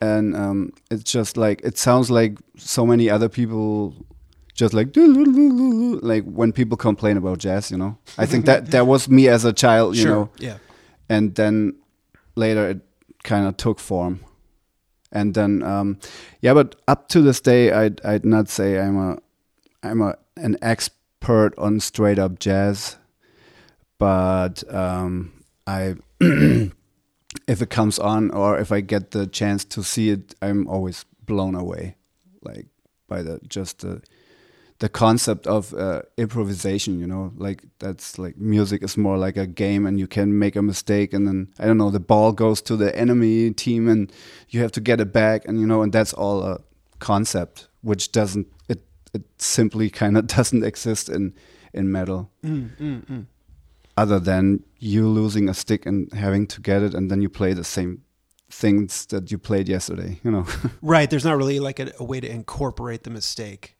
and 0.00 0.34
um, 0.36 0.72
it's 0.90 1.04
just 1.12 1.36
like 1.36 1.60
it 1.64 1.78
sounds 1.78 2.10
like 2.10 2.38
so 2.56 2.86
many 2.86 3.10
other 3.10 3.28
people. 3.28 3.94
Just 4.54 4.72
like 4.72 4.88
like 4.94 6.24
when 6.24 6.52
people 6.52 6.76
complain 6.76 7.16
about 7.16 7.38
jazz, 7.38 7.70
you 7.70 7.76
know. 7.76 7.98
I 8.16 8.26
think 8.26 8.46
that 8.46 8.70
that 8.70 8.86
was 8.86 9.08
me 9.08 9.28
as 9.28 9.44
a 9.44 9.52
child, 9.52 9.96
you 9.96 10.02
sure. 10.02 10.10
know 10.10 10.30
Yeah. 10.38 10.58
and 11.08 11.34
then 11.34 11.74
later 12.36 12.68
it 12.70 12.80
kind 13.24 13.46
of 13.48 13.56
took 13.56 13.80
form 13.80 14.20
and 15.10 15.34
then 15.34 15.62
um 15.62 15.98
yeah 16.40 16.52
but 16.54 16.74
up 16.88 17.08
to 17.08 17.22
this 17.22 17.40
day 17.40 17.72
i'd 17.72 18.04
i'd 18.04 18.24
not 18.24 18.48
say 18.48 18.78
i'm 18.78 18.96
a 18.98 19.18
i'm 19.82 20.00
a 20.02 20.14
an 20.36 20.56
expert 21.24 21.54
on 21.58 21.80
straight 21.80 22.18
up 22.18 22.38
jazz 22.38 22.98
but 23.98 24.62
um 24.72 25.32
i 25.66 25.94
if 26.20 27.62
it 27.62 27.70
comes 27.70 27.98
on 27.98 28.30
or 28.30 28.58
if 28.58 28.70
i 28.70 28.82
get 28.82 29.12
the 29.12 29.26
chance 29.26 29.64
to 29.64 29.82
see 29.82 30.10
it 30.10 30.34
i'm 30.42 30.68
always 30.68 31.06
blown 31.24 31.54
away 31.54 31.96
like 32.42 32.66
by 33.08 33.22
the 33.22 33.40
just 33.48 33.78
the 33.78 34.02
the 34.80 34.88
concept 34.88 35.46
of 35.46 35.72
uh, 35.72 36.02
improvisation 36.18 36.98
you 36.98 37.06
know? 37.06 37.32
Like 37.36 37.62
that's 37.78 38.18
like 38.18 38.36
music 38.36 38.82
is 38.82 38.98
more 38.98 39.16
like 39.16 39.38
a 39.38 39.46
game 39.46 39.86
and 39.86 39.98
you 39.98 40.06
can 40.06 40.38
make 40.38 40.56
a 40.56 40.62
mistake 40.62 41.14
and 41.14 41.26
then 41.26 41.48
i 41.58 41.64
don't 41.64 41.78
know 41.78 41.90
the 41.90 42.00
ball 42.00 42.32
goes 42.32 42.60
to 42.62 42.76
the 42.76 42.94
enemy 42.94 43.50
team 43.52 43.88
and 43.88 44.12
you 44.50 44.60
have 44.60 44.72
to 44.72 44.80
get 44.80 45.00
it 45.00 45.10
back 45.12 45.48
and 45.48 45.58
you 45.58 45.66
know 45.66 45.80
and 45.82 45.92
that's 45.92 46.12
all 46.12 46.42
a 46.42 46.60
concept 46.98 47.68
which 47.82 48.12
doesn't 48.12 48.46
it 49.14 49.22
simply 49.38 49.90
kind 49.90 50.16
of 50.18 50.26
doesn't 50.36 50.64
exist 50.64 51.08
in 51.08 51.32
in 51.72 51.90
metal 51.90 52.30
Mm, 52.44 52.70
mm, 52.78 53.04
mm. 53.06 53.26
other 53.96 54.20
than 54.20 54.62
you 54.78 55.08
losing 55.08 55.48
a 55.48 55.54
stick 55.54 55.86
and 55.86 56.12
having 56.12 56.46
to 56.48 56.60
get 56.60 56.82
it 56.82 56.94
and 56.94 57.10
then 57.10 57.22
you 57.22 57.28
play 57.30 57.54
the 57.54 57.64
same 57.64 58.02
things 58.50 59.06
that 59.06 59.30
you 59.32 59.38
played 59.38 59.68
yesterday 59.68 60.20
you 60.24 60.30
know 60.30 60.46
Right. 60.82 61.08
There's 61.10 61.24
not 61.24 61.36
really 61.36 61.58
like 61.60 61.80
a, 61.80 61.86
a 61.98 62.04
way 62.04 62.20
to 62.20 62.28
incorporate 62.28 63.02
the 63.02 63.10
mistake 63.10 63.76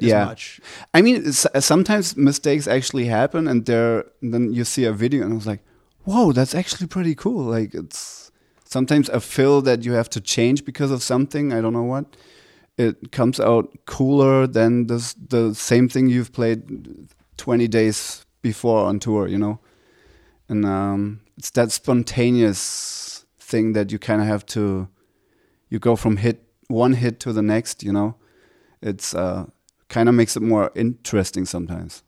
as 0.00 0.08
Yeah. 0.08 0.24
much. 0.26 0.60
I 0.94 1.02
mean, 1.02 1.32
sometimes 1.60 2.16
mistakes 2.16 2.66
actually 2.68 3.06
happen, 3.06 3.48
and 3.48 3.66
there 3.66 4.04
then 4.32 4.52
you 4.52 4.64
see 4.64 4.84
a 4.86 4.92
video, 4.92 5.22
and 5.24 5.32
I 5.32 5.36
was 5.36 5.46
like, 5.46 5.62
"Whoa, 6.04 6.32
that's 6.32 6.54
actually 6.54 6.86
pretty 6.88 7.14
cool!" 7.14 7.44
Like 7.56 7.74
it's 7.74 8.30
sometimes 8.64 9.08
a 9.10 9.20
fill 9.20 9.62
that 9.62 9.84
you 9.84 9.92
have 9.94 10.08
to 10.10 10.20
change 10.20 10.64
because 10.64 10.90
of 10.94 11.02
something. 11.02 11.52
I 11.52 11.60
don't 11.62 11.72
know 11.72 11.88
what. 11.94 12.04
It 12.82 13.12
comes 13.12 13.38
out 13.38 13.70
cooler 13.86 14.46
than 14.46 14.86
the 14.86 15.54
same 15.54 15.88
thing 15.88 16.08
you've 16.08 16.32
played 16.32 17.08
twenty 17.36 17.68
days 17.68 18.26
before 18.42 18.84
on 18.86 18.98
tour, 18.98 19.28
you 19.28 19.38
know. 19.38 19.60
And 20.48 20.64
um, 20.66 21.20
it's 21.38 21.50
that 21.50 21.70
spontaneous 21.72 23.24
thing 23.38 23.72
that 23.74 23.92
you 23.92 23.98
kind 23.98 24.20
of 24.20 24.26
have 24.26 24.44
to. 24.46 24.88
You 25.68 25.78
go 25.78 25.96
from 25.96 26.16
hit 26.16 26.42
one 26.68 26.94
hit 26.94 27.20
to 27.20 27.32
the 27.32 27.42
next, 27.42 27.82
you 27.82 27.92
know. 27.92 28.16
It's 28.82 29.14
uh, 29.14 29.46
kind 29.88 30.08
of 30.08 30.14
makes 30.14 30.36
it 30.36 30.42
more 30.42 30.70
interesting 30.74 31.46
sometimes. 31.46 32.02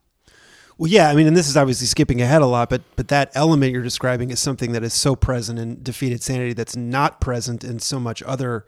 Well, 0.76 0.90
yeah, 0.90 1.08
I 1.08 1.14
mean, 1.14 1.28
and 1.28 1.36
this 1.36 1.48
is 1.48 1.56
obviously 1.56 1.86
skipping 1.86 2.20
ahead 2.20 2.42
a 2.42 2.46
lot, 2.46 2.68
but 2.68 2.82
but 2.96 3.08
that 3.08 3.30
element 3.34 3.72
you're 3.72 3.82
describing 3.82 4.30
is 4.30 4.40
something 4.40 4.72
that 4.72 4.82
is 4.82 4.92
so 4.92 5.14
present 5.14 5.58
in 5.58 5.82
Defeated 5.82 6.22
Sanity 6.22 6.52
that's 6.52 6.74
not 6.74 7.20
present 7.20 7.62
in 7.62 7.78
so 7.78 8.00
much 8.00 8.22
other 8.24 8.66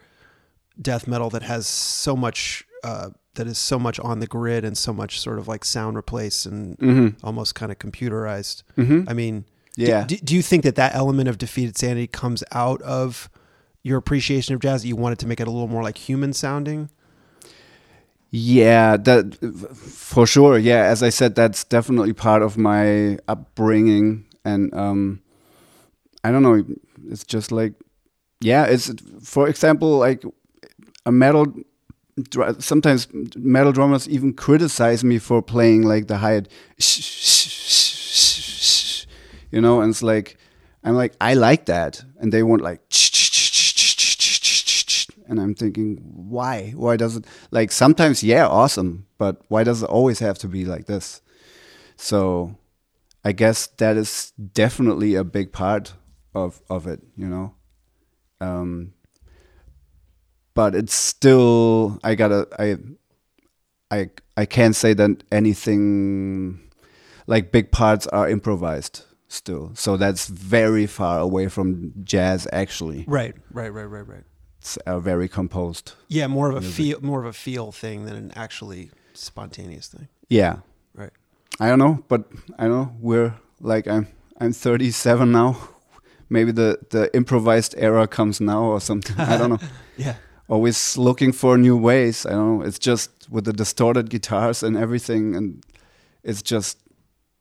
death 0.81 1.07
metal 1.09 1.31
that 1.31 1.43
has 1.43 1.67
so 1.67 2.17
much 2.17 2.65
uh, 2.85 3.11
that 3.35 3.47
is 3.47 3.59
so 3.59 3.79
much 3.79 3.99
on 4.01 4.21
the 4.21 4.27
grid 4.27 4.65
and 4.65 4.77
so 4.79 4.93
much 4.93 5.21
sort 5.21 5.39
of 5.39 5.47
like 5.49 5.65
sound 5.65 5.97
replace 5.97 6.47
and 6.47 6.77
Mm-hmm. 6.79 7.27
almost 7.27 7.55
kind 7.55 7.71
of 7.73 7.79
computerized. 7.79 8.63
Mm-hmm. 8.77 9.09
I 9.09 9.13
mean, 9.13 9.45
Yeah. 9.77 10.05
Do, 10.05 10.17
do 10.17 10.35
you 10.35 10.43
think 10.43 10.63
that 10.65 10.77
that 10.77 10.95
element 10.95 11.29
of 11.29 11.37
Defeated 11.39 11.77
Sanity 11.77 12.07
comes 12.07 12.43
out 12.53 12.81
of 12.83 13.29
your 13.83 13.99
appreciation 13.99 14.55
of 14.55 14.61
jazz? 14.61 14.87
You 14.87 14.97
wanted 14.97 15.19
to 15.21 15.27
make 15.27 15.41
it 15.41 15.47
a 15.49 15.51
little 15.51 15.69
more 15.69 15.83
like 15.83 15.99
human 15.99 16.33
sounding. 16.33 16.89
Yeah, 18.31 18.97
that 18.97 19.37
for 19.77 20.27
sure. 20.27 20.59
Yeah, 20.59 20.85
as 20.85 21.03
I 21.03 21.11
said, 21.11 21.35
that's 21.35 21.65
definitely 21.65 22.13
part 22.13 22.43
of 22.43 22.59
my 22.59 23.19
upbringing, 23.29 24.25
and 24.45 24.75
um, 24.75 25.23
I 26.25 26.33
don't 26.33 26.43
know. 26.43 26.65
It's 27.09 27.25
just 27.25 27.53
like, 27.53 27.75
yeah, 28.41 28.65
it's 28.65 28.93
for 29.23 29.49
example, 29.49 29.99
like 29.99 30.25
a 31.07 31.13
metal. 31.13 31.47
Sometimes 32.59 33.09
metal 33.37 33.73
drummers 33.73 34.09
even 34.09 34.33
criticize 34.33 35.05
me 35.05 35.19
for 35.19 35.43
playing 35.43 35.83
like 35.83 36.07
the 36.09 36.17
high, 36.19 36.43
you 39.51 39.61
know, 39.61 39.81
and 39.81 39.91
it's 39.91 40.03
like 40.03 40.39
I'm 40.83 40.95
like 40.95 41.15
I 41.21 41.35
like 41.35 41.67
that, 41.67 42.03
and 42.19 42.33
they 42.33 42.43
want 42.43 42.63
like 42.63 42.81
and 45.29 45.41
I'm 45.41 45.55
thinking, 45.55 45.97
why? 46.03 46.73
Why 46.77 46.97
does 46.97 47.17
it 47.17 47.27
like 47.51 47.73
sometimes? 47.73 48.23
Yeah, 48.23 48.47
awesome, 48.47 49.07
but 49.19 49.43
why 49.49 49.65
does 49.65 49.83
it 49.83 49.89
always 49.89 50.21
have 50.21 50.39
to 50.39 50.49
be 50.49 50.65
like 50.65 50.87
this? 50.87 51.21
So, 51.97 52.57
I 53.25 53.33
guess 53.33 53.67
that 53.79 53.97
is 53.97 54.33
definitely 54.53 55.15
a 55.15 55.25
big 55.25 55.53
part 55.53 55.95
of 56.35 56.61
of 56.71 56.87
it, 56.87 57.03
you 57.17 57.29
know. 57.29 57.55
Um, 58.41 58.93
but 60.57 60.75
it's 60.75 60.95
still 60.95 61.99
I 62.03 62.15
gotta 62.17 62.49
I 62.59 62.77
I 63.91 64.11
I 64.37 64.47
can't 64.47 64.75
say 64.75 64.95
that 64.95 65.23
anything 65.31 66.61
like 67.27 67.53
big 67.53 67.71
parts 67.71 68.07
are 68.09 68.29
improvised 68.29 69.05
still. 69.29 69.71
So 69.75 69.97
that's 69.97 70.27
very 70.29 70.87
far 70.87 71.21
away 71.21 71.49
from 71.49 71.93
jazz 72.05 72.49
actually. 72.53 73.05
Right, 73.07 73.35
right, 73.53 73.73
right, 73.73 73.85
right, 73.85 74.07
right. 74.09 74.25
It's 74.59 74.79
a 74.87 74.99
very 75.01 75.29
composed. 75.29 75.93
Yeah, 76.09 76.27
more 76.27 76.49
of 76.51 76.57
a 76.57 76.61
Music. 76.61 76.77
feel, 76.77 77.01
more 77.01 77.21
of 77.21 77.27
a 77.27 77.33
feel 77.33 77.71
thing 77.73 78.05
than 78.07 78.17
an 78.17 78.33
actually 78.35 78.91
spontaneous 79.15 79.89
thing. 79.89 80.09
Yeah. 80.29 80.57
Right. 80.95 81.13
I 81.61 81.69
don't 81.69 81.79
know, 81.79 82.03
but 82.09 82.25
I 82.59 82.67
know 82.69 82.93
we're 83.01 83.35
like 83.61 83.87
I'm 83.87 84.09
I'm 84.41 84.53
37 84.53 85.31
now. 85.33 85.57
maybe 86.29 86.51
the 86.53 86.79
the 86.91 87.09
improvised 87.15 87.75
era 87.79 88.07
comes 88.09 88.41
now 88.41 88.65
or 88.65 88.81
something. 88.81 89.17
I 89.19 89.37
don't 89.39 89.51
know. 89.51 89.59
Yeah. 89.99 90.17
Always 90.49 90.97
looking 90.97 91.33
for 91.33 91.59
new 91.59 91.77
ways. 91.77 92.25
I 92.25 92.31
don't 92.31 92.59
know. 92.61 92.65
It's 92.65 92.79
just 92.79 93.11
with 93.31 93.45
the 93.47 93.53
distorted 93.53 94.11
guitars 94.11 94.63
and 94.63 94.77
everything, 94.77 95.35
and 95.35 95.65
it's 96.23 96.41
just 96.43 96.79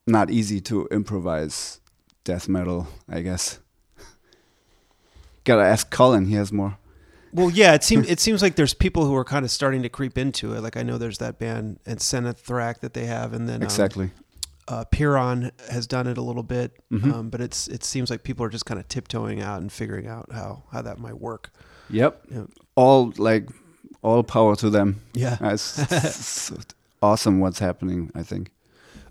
not 0.08 0.30
easy 0.32 0.60
to 0.62 0.88
improvise 0.88 1.80
death 2.24 2.48
metal. 2.50 2.88
I 3.08 3.22
guess. 3.22 3.60
Gotta 5.44 5.64
ask 5.64 5.90
Colin. 5.92 6.26
He 6.26 6.36
has 6.36 6.52
more. 6.52 6.78
Well, 7.32 7.50
yeah, 7.52 7.74
it 7.74 7.84
seems 7.84 8.10
it 8.10 8.20
seems 8.20 8.42
like 8.42 8.56
there's 8.56 8.74
people 8.74 9.06
who 9.06 9.16
are 9.16 9.26
kind 9.26 9.46
of 9.46 9.52
starting 9.52 9.84
to 9.84 9.90
creep 9.90 10.18
into 10.18 10.54
it. 10.54 10.62
Like 10.62 10.78
I 10.78 10.84
know 10.84 10.98
there's 10.98 11.20
that 11.20 11.38
band 11.38 11.80
and 11.86 12.00
Thrak 12.00 12.80
that 12.80 12.94
they 12.94 13.06
have, 13.06 13.34
and 13.34 13.48
then 13.48 13.58
um, 13.58 13.64
Exactly. 13.64 14.10
uh, 14.68 14.86
Pyrrhon 14.86 15.52
has 15.70 15.86
done 15.86 16.08
it 16.08 16.18
a 16.18 16.22
little 16.24 16.44
bit, 16.44 16.82
Mhm. 16.92 17.14
um, 17.14 17.30
but 17.30 17.40
it's 17.42 17.68
it 17.68 17.84
seems 17.84 18.10
like 18.10 18.24
people 18.24 18.44
are 18.46 18.50
just 18.50 18.66
kind 18.66 18.80
of 18.80 18.88
tiptoeing 18.88 19.42
out 19.42 19.62
and 19.62 19.72
figuring 19.72 20.08
out 20.08 20.32
how 20.32 20.64
how 20.72 20.82
that 20.82 20.98
might 20.98 21.20
work. 21.20 21.52
Yep. 21.92 22.26
All 22.76 23.14
like 23.18 23.50
all 24.02 24.24
power 24.24 24.56
to 24.58 24.70
them. 24.70 25.02
Yeah. 25.14 25.38
Uh, 25.42 25.54
It's, 25.54 26.52
it's 26.52 26.52
awesome 27.02 27.40
what's 27.40 27.60
happening. 27.60 28.12
I 28.16 28.24
think. 28.24 28.52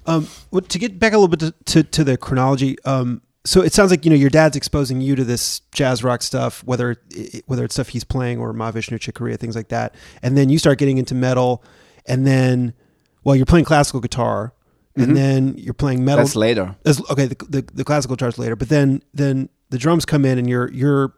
Um, 0.06 0.28
well, 0.50 0.60
to 0.60 0.78
get 0.78 0.98
back 0.98 1.12
a 1.14 1.18
little 1.18 1.28
bit 1.28 1.40
to, 1.40 1.52
to, 1.64 1.82
to 1.82 2.04
the 2.04 2.16
chronology, 2.18 2.76
um, 2.84 3.22
so 3.46 3.62
it 3.62 3.72
sounds 3.72 3.90
like 3.90 4.04
you 4.04 4.10
know 4.10 4.16
your 4.16 4.28
dad's 4.30 4.54
exposing 4.56 5.00
you 5.00 5.16
to 5.16 5.24
this 5.24 5.60
jazz 5.72 6.04
rock 6.04 6.22
stuff, 6.22 6.62
whether 6.64 6.96
it, 7.10 7.42
whether 7.46 7.64
it's 7.64 7.74
stuff 7.74 7.88
he's 7.88 8.04
playing 8.04 8.38
or 8.38 8.52
Mahavishnu 8.52 9.00
Chick 9.00 9.14
Corea, 9.14 9.36
things 9.38 9.56
like 9.56 9.68
that, 9.68 9.94
and 10.22 10.36
then 10.36 10.48
you 10.50 10.58
start 10.58 10.78
getting 10.78 10.98
into 10.98 11.14
metal, 11.14 11.62
and 12.06 12.26
then 12.26 12.74
well, 13.22 13.34
you're 13.34 13.46
playing 13.46 13.64
classical 13.64 14.00
guitar, 14.00 14.52
and 14.96 15.12
Mhm. 15.12 15.14
then 15.14 15.54
you're 15.56 15.72
playing 15.74 16.04
metal. 16.04 16.24
That's 16.24 16.36
later. 16.36 16.76
okay, 17.10 17.26
the, 17.26 17.36
the 17.48 17.64
the 17.72 17.84
classical 17.84 18.14
guitar's 18.16 18.36
later, 18.38 18.56
but 18.56 18.68
then 18.68 19.02
then 19.14 19.48
the 19.70 19.78
drums 19.78 20.04
come 20.04 20.26
in, 20.26 20.36
and 20.38 20.48
you're 20.50 20.70
you're 20.70 21.14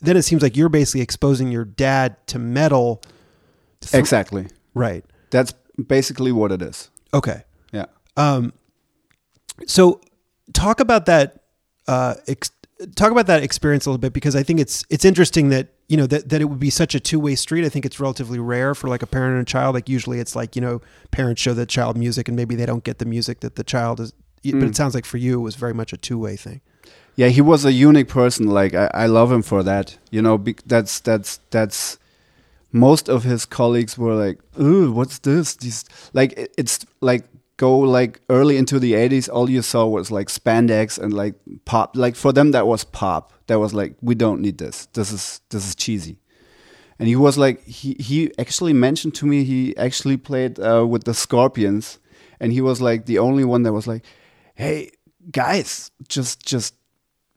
then 0.00 0.16
it 0.16 0.22
seems 0.22 0.42
like 0.42 0.56
you're 0.56 0.68
basically 0.68 1.00
exposing 1.00 1.50
your 1.50 1.64
dad 1.64 2.16
to 2.28 2.38
metal. 2.38 3.02
through- 3.80 3.98
Exactly. 4.00 4.46
Right. 4.74 5.04
That's 5.30 5.52
basically 5.88 6.32
what 6.32 6.52
it 6.52 6.62
is. 6.62 6.90
Okay. 7.14 7.42
Yeah. 7.72 7.86
Um, 8.16 8.52
so 9.66 10.00
talk 10.52 10.80
about 10.80 11.06
that. 11.06 11.42
Uh, 11.88 12.14
ex- 12.26 12.50
talk 12.94 13.10
about 13.10 13.26
that 13.28 13.42
experience 13.42 13.86
a 13.86 13.90
little 13.90 13.98
bit 14.00 14.12
because 14.12 14.34
I 14.36 14.42
think 14.42 14.60
it's 14.60 14.84
it's 14.90 15.04
interesting 15.04 15.48
that 15.50 15.68
you 15.88 15.96
know 15.96 16.06
that, 16.08 16.28
that 16.30 16.40
it 16.40 16.46
would 16.46 16.58
be 16.58 16.70
such 16.70 16.94
a 16.94 17.00
two 17.00 17.20
way 17.20 17.34
street. 17.34 17.64
I 17.64 17.68
think 17.68 17.86
it's 17.86 18.00
relatively 18.00 18.38
rare 18.38 18.74
for 18.74 18.88
like 18.88 19.02
a 19.02 19.06
parent 19.06 19.32
and 19.34 19.42
a 19.42 19.44
child. 19.44 19.74
Like 19.74 19.88
usually 19.88 20.18
it's 20.18 20.34
like 20.36 20.56
you 20.56 20.62
know 20.62 20.80
parents 21.10 21.40
show 21.40 21.54
the 21.54 21.64
child 21.66 21.96
music 21.96 22.28
and 22.28 22.36
maybe 22.36 22.54
they 22.54 22.66
don't 22.66 22.84
get 22.84 22.98
the 22.98 23.04
music 23.06 23.40
that 23.40 23.56
the 23.56 23.64
child 23.64 24.00
is. 24.00 24.12
But 24.12 24.52
Mm. 24.54 24.68
it 24.68 24.76
sounds 24.76 24.94
like 24.94 25.04
for 25.04 25.16
you 25.16 25.40
it 25.40 25.42
was 25.42 25.56
very 25.56 25.74
much 25.74 25.92
a 25.92 25.96
two 25.96 26.18
way 26.18 26.36
thing. 26.36 26.60
Yeah, 27.16 27.28
he 27.28 27.40
was 27.40 27.64
a 27.64 27.72
unique 27.72 28.08
person. 28.08 28.46
Like 28.46 28.74
I, 28.74 28.90
I 28.92 29.06
love 29.06 29.32
him 29.32 29.42
for 29.42 29.62
that. 29.62 29.98
You 30.10 30.22
know, 30.22 30.38
bec 30.38 30.62
that's 30.66 31.00
that's 31.00 31.40
that's. 31.50 31.98
Most 32.72 33.08
of 33.08 33.22
his 33.24 33.46
colleagues 33.46 33.96
were 33.96 34.14
like, 34.14 34.38
"Ooh, 34.60 34.92
what's 34.92 35.18
this?" 35.20 35.56
These 35.56 35.84
like 36.12 36.32
it- 36.36 36.54
it's 36.58 36.84
like 37.00 37.24
go 37.56 37.78
like 37.78 38.20
early 38.28 38.58
into 38.58 38.78
the 38.78 38.92
'80s. 38.94 39.28
All 39.30 39.48
you 39.48 39.62
saw 39.62 39.86
was 39.86 40.10
like 40.10 40.28
spandex 40.28 40.98
and 40.98 41.12
like 41.14 41.34
pop. 41.64 41.96
Like 41.96 42.16
for 42.16 42.32
them, 42.32 42.50
that 42.52 42.66
was 42.66 42.84
pop. 42.84 43.32
That 43.46 43.60
was 43.60 43.72
like, 43.72 43.94
we 44.02 44.14
don't 44.14 44.40
need 44.42 44.58
this. 44.58 44.86
This 44.92 45.10
is 45.12 45.40
this 45.50 45.66
is 45.66 45.74
cheesy. 45.74 46.18
And 46.98 47.08
he 47.08 47.16
was 47.16 47.38
like, 47.38 47.62
he 47.64 47.96
he 47.98 48.30
actually 48.38 48.74
mentioned 48.74 49.14
to 49.16 49.26
me 49.26 49.44
he 49.44 49.74
actually 49.78 50.16
played 50.18 50.58
uh, 50.60 50.86
with 50.86 51.04
the 51.04 51.14
Scorpions, 51.14 51.98
and 52.40 52.52
he 52.52 52.60
was 52.60 52.80
like 52.82 53.06
the 53.06 53.18
only 53.20 53.44
one 53.44 53.62
that 53.62 53.72
was 53.72 53.86
like, 53.86 54.04
"Hey 54.54 54.90
guys, 55.30 55.90
just 56.08 56.44
just 56.44 56.74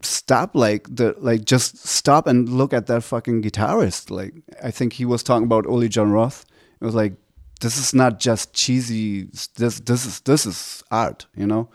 stop 0.02 0.56
like 0.56 0.88
the 0.94 1.16
like 1.20 1.46
just 1.46 1.86
stop 1.88 2.28
and 2.28 2.50
look 2.50 2.74
at 2.74 2.88
that 2.88 3.04
fucking 3.04 3.42
guitarist. 3.42 4.10
Like 4.10 4.34
i 4.64 4.72
think 4.72 4.94
he 4.94 5.06
was 5.06 5.24
talking 5.24 5.46
about 5.46 5.66
Uli 5.66 5.90
Jon 5.90 6.12
Roth. 6.12 6.46
It 6.82 6.86
was 6.86 6.96
like 6.96 7.14
this 7.62 7.78
is 7.78 7.94
not 7.94 8.20
just 8.20 8.54
cheesy 8.54 9.24
this 9.58 9.80
this 9.82 10.06
is 10.06 10.22
this 10.22 10.46
is 10.46 10.84
art 10.92 11.28
you 11.36 11.46
know? 11.46 11.70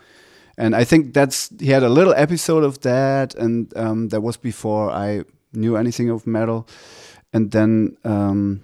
And 0.57 0.75
i 0.75 0.83
think 0.83 1.13
that's 1.13 1.49
he 1.59 1.67
had 1.67 1.83
a 1.83 1.89
little 1.89 2.13
episode 2.13 2.63
of 2.63 2.81
that 2.81 3.35
and 3.35 3.75
um, 3.77 4.09
that 4.09 4.21
was 4.21 4.37
before 4.37 4.89
i 4.89 5.23
knew 5.55 5.75
anything 5.75 6.09
of 6.09 6.27
metal. 6.27 6.67
And 7.33 7.51
then 7.51 7.97
um, 8.03 8.61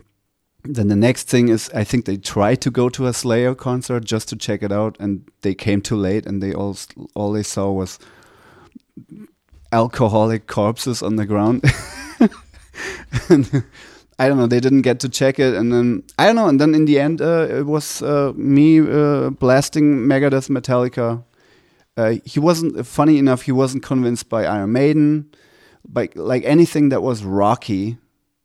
then 0.63 0.87
the 0.87 0.95
next 0.95 1.27
thing 1.27 1.49
is 1.49 1.69
I 1.73 1.83
think 1.83 2.05
they 2.05 2.17
tried 2.17 2.61
to 2.61 2.71
go 2.71 2.89
to 2.89 3.07
a 3.07 3.13
Slayer 3.13 3.55
concert 3.55 4.05
just 4.05 4.29
to 4.29 4.35
check 4.35 4.63
it 4.63 4.71
out, 4.71 4.97
and 4.99 5.29
they 5.41 5.55
came 5.55 5.81
too 5.81 5.95
late, 5.95 6.25
and 6.25 6.41
they 6.41 6.53
all 6.53 6.77
all 7.15 7.31
they 7.31 7.43
saw 7.43 7.71
was 7.71 7.99
alcoholic 9.71 10.47
corpses 10.47 11.01
on 11.01 11.15
the 11.15 11.25
ground. 11.25 11.63
and 13.29 13.63
I 14.19 14.27
don't 14.27 14.37
know. 14.37 14.47
They 14.47 14.59
didn't 14.59 14.81
get 14.81 14.99
to 14.99 15.09
check 15.09 15.39
it, 15.39 15.55
and 15.55 15.73
then 15.73 16.03
I 16.19 16.27
don't 16.27 16.35
know. 16.35 16.47
And 16.47 16.59
then 16.61 16.75
in 16.75 16.85
the 16.85 16.99
end, 16.99 17.21
uh, 17.21 17.47
it 17.49 17.65
was 17.65 18.01
uh, 18.03 18.33
me 18.35 18.79
uh, 18.79 19.31
blasting 19.31 20.05
Megadeth, 20.07 20.49
Metallica. 20.49 21.23
Uh, 21.97 22.15
he 22.23 22.39
wasn't 22.39 22.85
funny 22.85 23.17
enough. 23.17 23.43
He 23.43 23.51
wasn't 23.51 23.83
convinced 23.83 24.29
by 24.29 24.45
Iron 24.45 24.71
Maiden, 24.71 25.31
by 25.87 26.09
like 26.15 26.43
anything 26.45 26.89
that 26.89 27.01
was 27.01 27.23
rocky. 27.23 27.97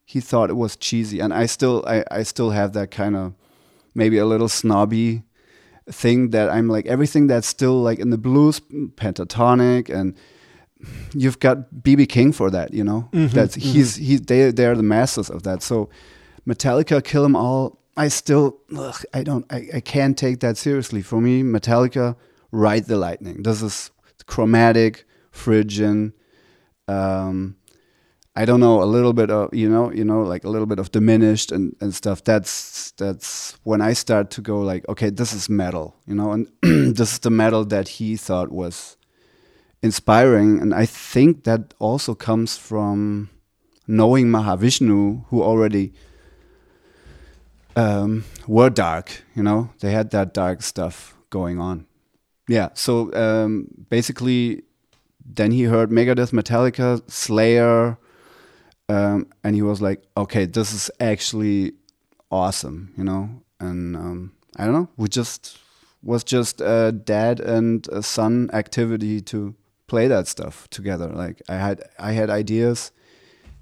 He 0.05 0.21
thought 0.21 0.51
it 0.51 0.57
was 0.57 0.77
cheesy, 0.77 1.21
and 1.21 1.35
I 1.35 1.47
still, 1.47 1.85
I, 1.87 2.05
I 2.11 2.23
still 2.23 2.51
have 2.51 2.73
that 2.73 2.91
kind 2.91 3.17
of 3.17 3.35
maybe 3.95 4.19
a 4.19 4.27
little 4.27 4.49
snobby 4.49 5.25
thing 5.91 6.31
that 6.31 6.49
I'm 6.51 6.69
like 6.69 6.87
everything 6.87 7.27
that's 7.27 7.47
still 7.47 7.83
like 7.83 7.99
in 7.99 8.11
the 8.11 8.19
blues, 8.19 8.61
pentatonic, 8.61 9.89
and 9.89 10.17
you've 11.15 11.39
got 11.41 11.71
BB 11.83 12.09
King 12.09 12.33
for 12.33 12.51
that, 12.51 12.73
you 12.75 12.85
know. 12.85 13.09
Mhm, 13.13 13.31
That's 13.33 13.55
he's 13.55 13.97
he 13.97 14.17
they 14.17 14.51
they're 14.51 14.77
the 14.77 14.83
masters 14.83 15.31
of 15.31 15.43
that. 15.45 15.63
So 15.63 15.89
Metallica, 16.47 17.03
Kill 17.03 17.25
'Em 17.25 17.37
All. 17.37 17.79
I 17.97 18.09
still 18.09 18.59
ugh, 18.77 19.03
I 19.15 19.23
don't 19.23 19.45
I, 19.51 19.69
I 19.75 19.81
can't 19.81 20.17
take 20.19 20.41
that 20.41 20.57
seriously. 20.59 21.03
For 21.03 21.21
me, 21.21 21.43
Metallica, 21.43 22.15
Ride 22.53 22.85
the 22.87 22.97
Lightning. 22.97 23.43
This 23.43 23.63
is 23.63 23.91
chromatic, 24.27 25.05
Phrygian. 25.31 26.13
Um, 26.89 27.57
I 28.39 28.45
don't 28.45 28.61
know 28.61 28.83
a 28.83 28.85
little 28.85 29.15
bit 29.15 29.31
of 29.31 29.53
you 29.55 29.69
know 29.69 29.91
you 29.91 30.05
know 30.05 30.21
like 30.23 30.45
a 30.45 30.51
little 30.51 30.67
bit 30.67 30.79
of 30.79 30.91
diminished 30.93 31.51
and, 31.53 31.75
and 31.81 31.95
stuff. 31.95 32.23
That's 32.23 32.93
that's 32.99 33.57
when 33.65 33.81
I 33.81 33.95
start 33.95 34.31
to 34.33 34.43
go 34.43 34.61
like 34.61 34.87
okay 34.91 35.09
this 35.11 35.33
is 35.33 35.49
metal 35.49 35.97
you 36.07 36.15
know 36.15 36.33
and 36.33 36.47
this 36.97 37.13
is 37.15 37.19
the 37.21 37.31
metal 37.31 37.65
that 37.67 37.89
he 37.89 38.17
thought 38.17 38.53
was 38.53 38.97
inspiring 39.87 40.61
and 40.61 40.75
I 40.75 40.85
think 40.85 41.45
that 41.45 41.73
also 41.79 42.15
comes 42.15 42.59
from 42.59 43.31
knowing 43.87 44.27
Mahavishnu 44.27 45.25
who 45.29 45.43
already 45.43 45.93
um, 47.77 48.25
were 48.47 48.71
dark 48.71 49.23
you 49.35 49.43
know? 49.43 49.71
They 49.81 49.93
had 49.93 50.11
that 50.11 50.35
dark 50.35 50.63
stuff 50.63 51.17
going 51.31 51.59
on. 51.59 51.87
Yeah 52.49 52.69
so 52.75 52.93
um, 53.15 53.69
basically 53.89 54.63
then 55.25 55.51
he 55.53 55.63
heard 55.65 55.91
Megadeth 55.91 56.33
Metallica 56.33 56.89
Slayer 57.11 57.97
um, 58.89 59.27
and 59.43 59.55
he 59.55 59.63
was 59.63 59.81
like 59.81 60.03
okay 60.17 60.45
this 60.47 60.73
is 60.75 60.91
actually 61.01 61.73
awesome 62.31 62.93
you 62.99 63.05
know? 63.05 63.31
And 63.59 63.97
um, 63.97 64.33
I 64.57 64.65
don't 64.65 64.75
know 64.75 64.89
we 64.97 65.09
just 65.09 65.59
was 66.03 66.23
just 66.25 66.61
a 66.61 66.93
dad 66.93 67.41
and 67.41 67.87
a 67.89 68.03
son 68.03 68.49
activity 68.53 69.21
to 69.21 69.55
play 69.87 70.09
that 70.09 70.27
stuff 70.27 70.69
together. 70.71 71.09
Like 71.09 71.43
I 71.49 71.57
had 71.57 71.83
I 71.99 72.13
had 72.13 72.31
ideas. 72.31 72.93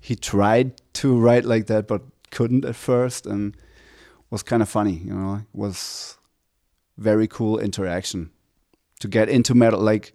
He 0.01 0.17
tried 0.17 0.81
to 0.95 1.19
write 1.19 1.45
like 1.45 1.67
that 1.67 1.89
but 1.89 2.03
couldn't 2.31 2.65
at 2.65 2.77
first 2.77 3.27
and 3.27 3.57
was 4.29 4.43
kind 4.43 4.61
of 4.61 4.69
funny 4.69 4.95
you 4.95 5.15
know 5.15 5.37
it 5.37 5.47
was 5.53 6.19
very 6.99 7.29
cool 7.29 7.59
interaction 7.59 8.31
to 9.01 9.09
get 9.09 9.29
into 9.29 9.55
metal. 9.55 9.81
Like 9.81 10.13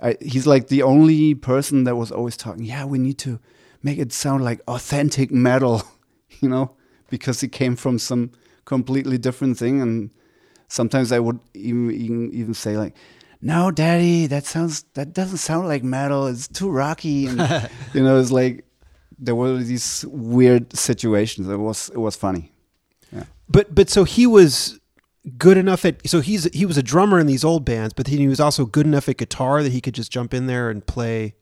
I, 0.00 0.16
he's 0.20 0.46
like 0.46 0.68
the 0.68 0.82
only 0.82 1.34
person 1.34 1.84
that 1.84 1.96
was 1.96 2.12
always 2.12 2.36
talking 2.36 2.64
yeah 2.64 2.84
we 2.84 2.98
need 2.98 3.18
to 3.18 3.40
make 3.82 3.98
it 3.98 4.12
sound 4.12 4.44
like 4.44 4.60
authentic 4.68 5.30
metal 5.30 5.82
you 6.40 6.48
know 6.48 6.76
because 7.10 7.40
he 7.40 7.48
came 7.48 7.76
from 7.76 7.98
some 7.98 8.30
completely 8.64 9.18
different 9.18 9.56
thing 9.58 9.80
and 9.80 10.10
sometimes 10.68 11.10
i 11.10 11.18
would 11.18 11.40
even 11.54 11.90
even, 11.90 12.30
even 12.32 12.54
say 12.54 12.76
like 12.76 12.94
no 13.40 13.70
daddy 13.70 14.26
that 14.26 14.44
sounds 14.44 14.84
that 14.94 15.12
doesn't 15.12 15.38
sound 15.38 15.68
like 15.68 15.82
metal. 15.82 16.26
It's 16.26 16.48
too 16.48 16.70
rocky. 16.70 17.26
And 17.26 17.38
you 17.94 18.02
know 18.02 18.18
it's 18.18 18.30
like 18.30 18.64
there 19.18 19.34
were 19.34 19.56
these 19.58 20.04
weird 20.08 20.76
situations. 20.76 21.48
It 21.48 21.56
was 21.56 21.88
it 21.90 21.98
was 21.98 22.16
funny. 22.16 22.52
But 23.48 23.74
but 23.74 23.88
so 23.88 24.04
he 24.04 24.26
was 24.26 24.78
good 25.36 25.56
enough 25.56 25.84
at 25.84 26.06
so 26.08 26.20
he's 26.20 26.44
he 26.54 26.66
was 26.66 26.76
a 26.76 26.82
drummer 26.82 27.18
in 27.18 27.26
these 27.26 27.44
old 27.44 27.64
bands, 27.64 27.94
but 27.94 28.06
he 28.06 28.26
was 28.28 28.40
also 28.40 28.66
good 28.66 28.86
enough 28.86 29.08
at 29.08 29.16
guitar 29.16 29.62
that 29.62 29.72
he 29.72 29.80
could 29.80 29.94
just 29.94 30.12
jump 30.12 30.34
in 30.34 30.46
there 30.46 30.70
and 30.70 30.86
play 30.86 31.34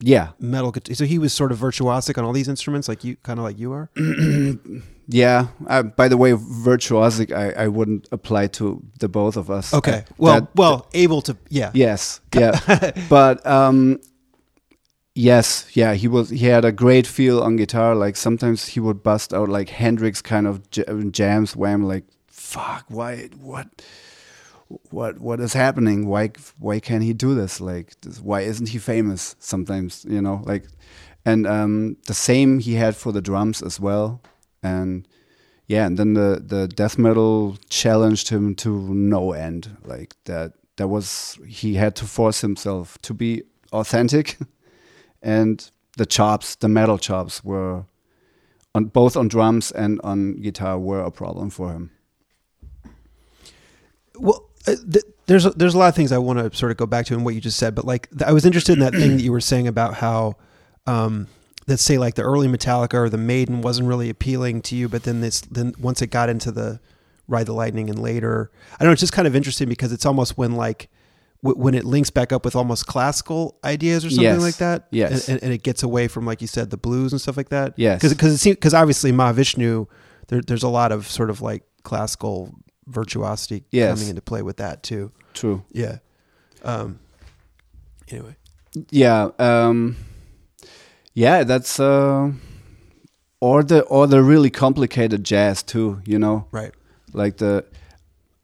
yeah 0.00 0.28
metal 0.38 0.70
guitar. 0.72 0.94
So 0.94 1.04
he 1.04 1.18
was 1.18 1.32
sort 1.32 1.52
of 1.52 1.58
virtuosic 1.58 2.16
on 2.18 2.24
all 2.24 2.32
these 2.32 2.48
instruments, 2.48 2.88
like 2.88 3.04
you 3.04 3.16
kind 3.22 3.38
of 3.38 3.44
like 3.44 3.58
you 3.58 3.72
are. 3.72 3.90
yeah 5.12 5.48
uh, 5.66 5.82
by 5.82 6.06
the 6.08 6.16
way 6.16 6.32
virtuosic 6.32 7.32
I, 7.32 7.64
I 7.64 7.68
wouldn't 7.68 8.06
apply 8.12 8.46
to 8.58 8.80
the 9.00 9.08
both 9.08 9.36
of 9.36 9.50
us 9.50 9.74
Okay, 9.74 10.04
Uh, 10.08 10.12
well 10.18 10.40
that- 10.40 10.48
well 10.54 10.86
able 10.94 11.20
to 11.22 11.36
yeah 11.48 11.70
Yes, 11.74 12.20
yeah. 12.34 12.92
but 13.08 13.44
um, 13.46 13.98
Yes, 15.14 15.66
yeah, 15.74 15.94
he 15.94 16.06
was. 16.08 16.30
He 16.30 16.46
had 16.46 16.64
a 16.64 16.70
great 16.72 17.06
feel 17.06 17.42
on 17.42 17.56
guitar. 17.56 17.94
Like 17.96 18.16
sometimes 18.16 18.68
he 18.68 18.80
would 18.80 19.02
bust 19.02 19.34
out 19.34 19.48
like 19.48 19.68
Hendrix 19.68 20.22
kind 20.22 20.46
of 20.46 20.70
j- 20.70 20.84
jams 21.10 21.56
I'm 21.74 21.82
like, 21.82 22.04
"Fuck, 22.28 22.84
why? 22.88 23.28
What? 23.42 23.66
What? 24.90 25.18
What 25.20 25.40
is 25.40 25.52
happening? 25.52 26.06
Why? 26.06 26.30
Why 26.58 26.80
can't 26.80 27.02
he 27.02 27.12
do 27.12 27.34
this? 27.34 27.60
Like, 27.60 27.94
why 28.22 28.42
isn't 28.42 28.68
he 28.68 28.78
famous? 28.78 29.36
Sometimes, 29.38 30.04
you 30.08 30.22
know, 30.22 30.42
like, 30.44 30.66
and 31.24 31.46
um, 31.46 31.96
the 32.06 32.14
same 32.14 32.60
he 32.60 32.74
had 32.74 32.96
for 32.96 33.12
the 33.12 33.20
drums 33.20 33.62
as 33.62 33.80
well, 33.80 34.20
and 34.62 35.06
yeah, 35.66 35.86
and 35.86 35.98
then 35.98 36.14
the 36.14 36.42
the 36.44 36.68
death 36.68 36.98
metal 36.98 37.56
challenged 37.68 38.28
him 38.28 38.54
to 38.56 38.94
no 38.94 39.32
end. 39.32 39.76
Like 39.84 40.16
that, 40.24 40.52
that 40.76 40.88
was 40.88 41.38
he 41.46 41.74
had 41.74 41.96
to 41.96 42.04
force 42.04 42.40
himself 42.40 42.98
to 43.02 43.14
be 43.14 43.42
authentic. 43.72 44.38
and 45.22 45.70
the 45.96 46.06
chops, 46.06 46.56
the 46.56 46.68
metal 46.68 46.98
chops, 46.98 47.44
were 47.44 47.84
on 48.74 48.86
both 48.86 49.16
on 49.16 49.28
drums 49.28 49.70
and 49.72 50.00
on 50.02 50.40
guitar 50.40 50.78
were 50.78 51.00
a 51.00 51.10
problem 51.10 51.50
for 51.50 51.72
him. 51.72 51.90
Well, 54.16 54.49
th- 54.64 55.04
there's 55.26 55.46
a, 55.46 55.50
there's 55.50 55.74
a 55.74 55.78
lot 55.78 55.88
of 55.88 55.94
things 55.94 56.12
I 56.12 56.18
want 56.18 56.38
to 56.38 56.56
sort 56.56 56.70
of 56.72 56.76
go 56.78 56.86
back 56.86 57.06
to 57.06 57.14
in 57.14 57.24
what 57.24 57.34
you 57.34 57.40
just 57.40 57.56
said, 57.58 57.74
but 57.74 57.84
like 57.84 58.08
I 58.24 58.32
was 58.32 58.44
interested 58.44 58.72
in 58.74 58.80
that 58.80 58.92
thing 58.92 59.16
that 59.16 59.22
you 59.22 59.32
were 59.32 59.40
saying 59.40 59.68
about 59.68 59.94
how, 59.94 60.34
um, 60.86 61.28
let's 61.66 61.82
say 61.82 61.98
like 61.98 62.14
the 62.14 62.22
early 62.22 62.48
Metallica 62.48 62.94
or 62.94 63.08
the 63.08 63.16
Maiden 63.18 63.62
wasn't 63.62 63.86
really 63.88 64.10
appealing 64.10 64.60
to 64.62 64.76
you, 64.76 64.88
but 64.88 65.04
then 65.04 65.20
this 65.20 65.40
then 65.42 65.72
once 65.78 66.02
it 66.02 66.08
got 66.08 66.28
into 66.28 66.50
the 66.50 66.80
Ride 67.28 67.46
the 67.46 67.52
Lightning 67.52 67.88
and 67.88 67.98
later, 68.00 68.50
I 68.74 68.78
don't 68.84 68.88
know, 68.88 68.92
it's 68.92 69.00
just 69.00 69.12
kind 69.12 69.28
of 69.28 69.36
interesting 69.36 69.68
because 69.68 69.92
it's 69.92 70.04
almost 70.04 70.36
when 70.36 70.56
like 70.56 70.88
w- 71.44 71.62
when 71.62 71.74
it 71.74 71.84
links 71.84 72.10
back 72.10 72.32
up 72.32 72.44
with 72.44 72.56
almost 72.56 72.86
classical 72.88 73.56
ideas 73.62 74.04
or 74.04 74.10
something 74.10 74.24
Yes. 74.24 74.40
like 74.40 74.56
that. 74.56 74.88
Yes. 74.90 75.28
and, 75.28 75.40
and, 75.44 75.52
it 75.52 75.62
gets 75.62 75.84
away 75.84 76.08
from 76.08 76.26
like 76.26 76.40
you 76.40 76.48
said 76.48 76.70
the 76.70 76.76
blues 76.76 77.12
and 77.12 77.20
stuff 77.20 77.36
like 77.36 77.50
that. 77.50 77.74
Yes. 77.76 77.98
because 78.00 78.14
because 78.14 78.32
it 78.34 78.38
seems 78.38 78.56
because 78.56 78.74
obviously 78.74 79.12
Mahavishnu, 79.12 79.86
there, 80.26 80.40
there's 80.42 80.64
a 80.64 80.68
lot 80.68 80.90
of 80.90 81.06
sort 81.06 81.30
of 81.30 81.40
like 81.40 81.62
classical 81.84 82.52
virtuosity 82.90 83.64
Yes. 83.70 83.98
coming 83.98 84.10
into 84.10 84.22
play 84.22 84.42
with 84.42 84.56
that 84.58 84.82
too. 84.82 85.10
True. 85.34 85.62
Yeah. 85.72 85.98
Um. 86.62 86.98
Anyway. 88.08 88.36
Yeah. 88.90 89.30
Um, 89.38 89.96
yeah, 91.14 91.44
that's 91.44 91.80
uh, 91.80 92.32
or 93.40 93.62
the 93.62 93.80
or 93.82 94.06
the 94.06 94.22
really 94.22 94.50
complicated 94.50 95.24
jazz 95.24 95.62
too. 95.62 96.00
You 96.04 96.18
know, 96.18 96.46
Right. 96.52 96.72
like 97.12 97.36
the 97.38 97.64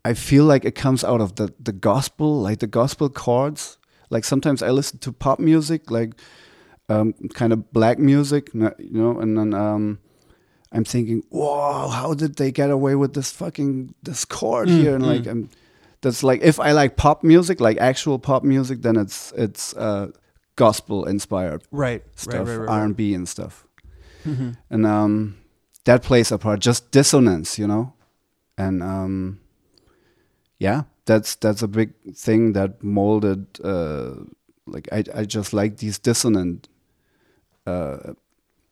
I 0.04 0.14
feel 0.14 0.44
like 0.44 0.64
it 0.64 0.74
comes 0.74 1.04
out 1.04 1.20
of 1.20 1.34
the 1.34 1.52
the 1.62 1.72
gospel, 1.72 2.40
like 2.40 2.58
the 2.60 2.66
gospel 2.66 3.08
chords. 3.08 3.78
Like 4.10 4.24
sometimes 4.24 4.62
I 4.62 4.70
listen 4.70 4.98
to 5.00 5.12
pop 5.12 5.38
music, 5.40 5.90
like 5.90 6.14
um, 6.88 7.12
kind 7.34 7.52
of 7.52 7.72
black 7.72 7.98
music, 7.98 8.50
you 8.54 8.70
know, 8.78 9.18
and 9.20 9.36
then 9.36 9.52
um, 9.54 9.98
I'm 10.76 10.84
thinking, 10.84 11.22
whoa, 11.30 11.88
how 11.88 12.14
did 12.14 12.36
they 12.36 12.52
get 12.52 12.70
away 12.70 12.94
with 12.94 13.14
this 13.14 13.30
fucking 13.32 13.94
this 14.02 14.24
chord 14.24 14.68
Mm, 14.68 14.80
here? 14.80 14.94
And 14.94 15.06
like, 15.06 15.26
I'm, 15.26 15.48
that's 16.02 16.22
like 16.22 16.42
if 16.42 16.60
I 16.60 16.72
like 16.72 16.96
pop 16.96 17.22
music, 17.24 17.60
like 17.60 17.78
actual 17.78 18.18
pop 18.18 18.44
music, 18.44 18.82
then 18.82 18.96
it's 18.96 19.32
it's 19.36 19.74
uh, 19.76 20.08
gospel 20.56 21.04
inspired 21.08 21.62
Right. 21.72 22.02
stuff, 22.16 22.46
Right. 22.48 22.56
Right. 22.58 22.68
R 22.68 22.84
and 22.84 22.96
B 22.96 23.14
and 23.14 23.28
stuff, 23.28 23.66
and 24.70 24.86
um, 24.86 25.36
that 25.84 26.02
plays 26.02 26.30
a 26.32 26.38
part. 26.38 26.60
Just 26.60 26.90
dissonance, 26.90 27.58
you 27.58 27.66
know, 27.66 27.92
and 28.58 28.82
um, 28.82 29.40
yeah, 30.58 30.82
that's 31.06 31.34
that's 31.36 31.62
a 31.62 31.68
big 31.68 31.92
thing 32.14 32.52
that 32.52 32.82
molded. 32.82 33.46
Uh, 33.64 34.24
like 34.66 34.88
I 34.92 35.04
I 35.14 35.24
just 35.24 35.52
like 35.52 35.78
these 35.78 35.98
dissonant 35.98 36.68
uh, 37.66 38.12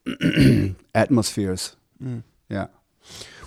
atmospheres. 0.94 1.76
Mm. 2.02 2.22
Yeah. 2.48 2.66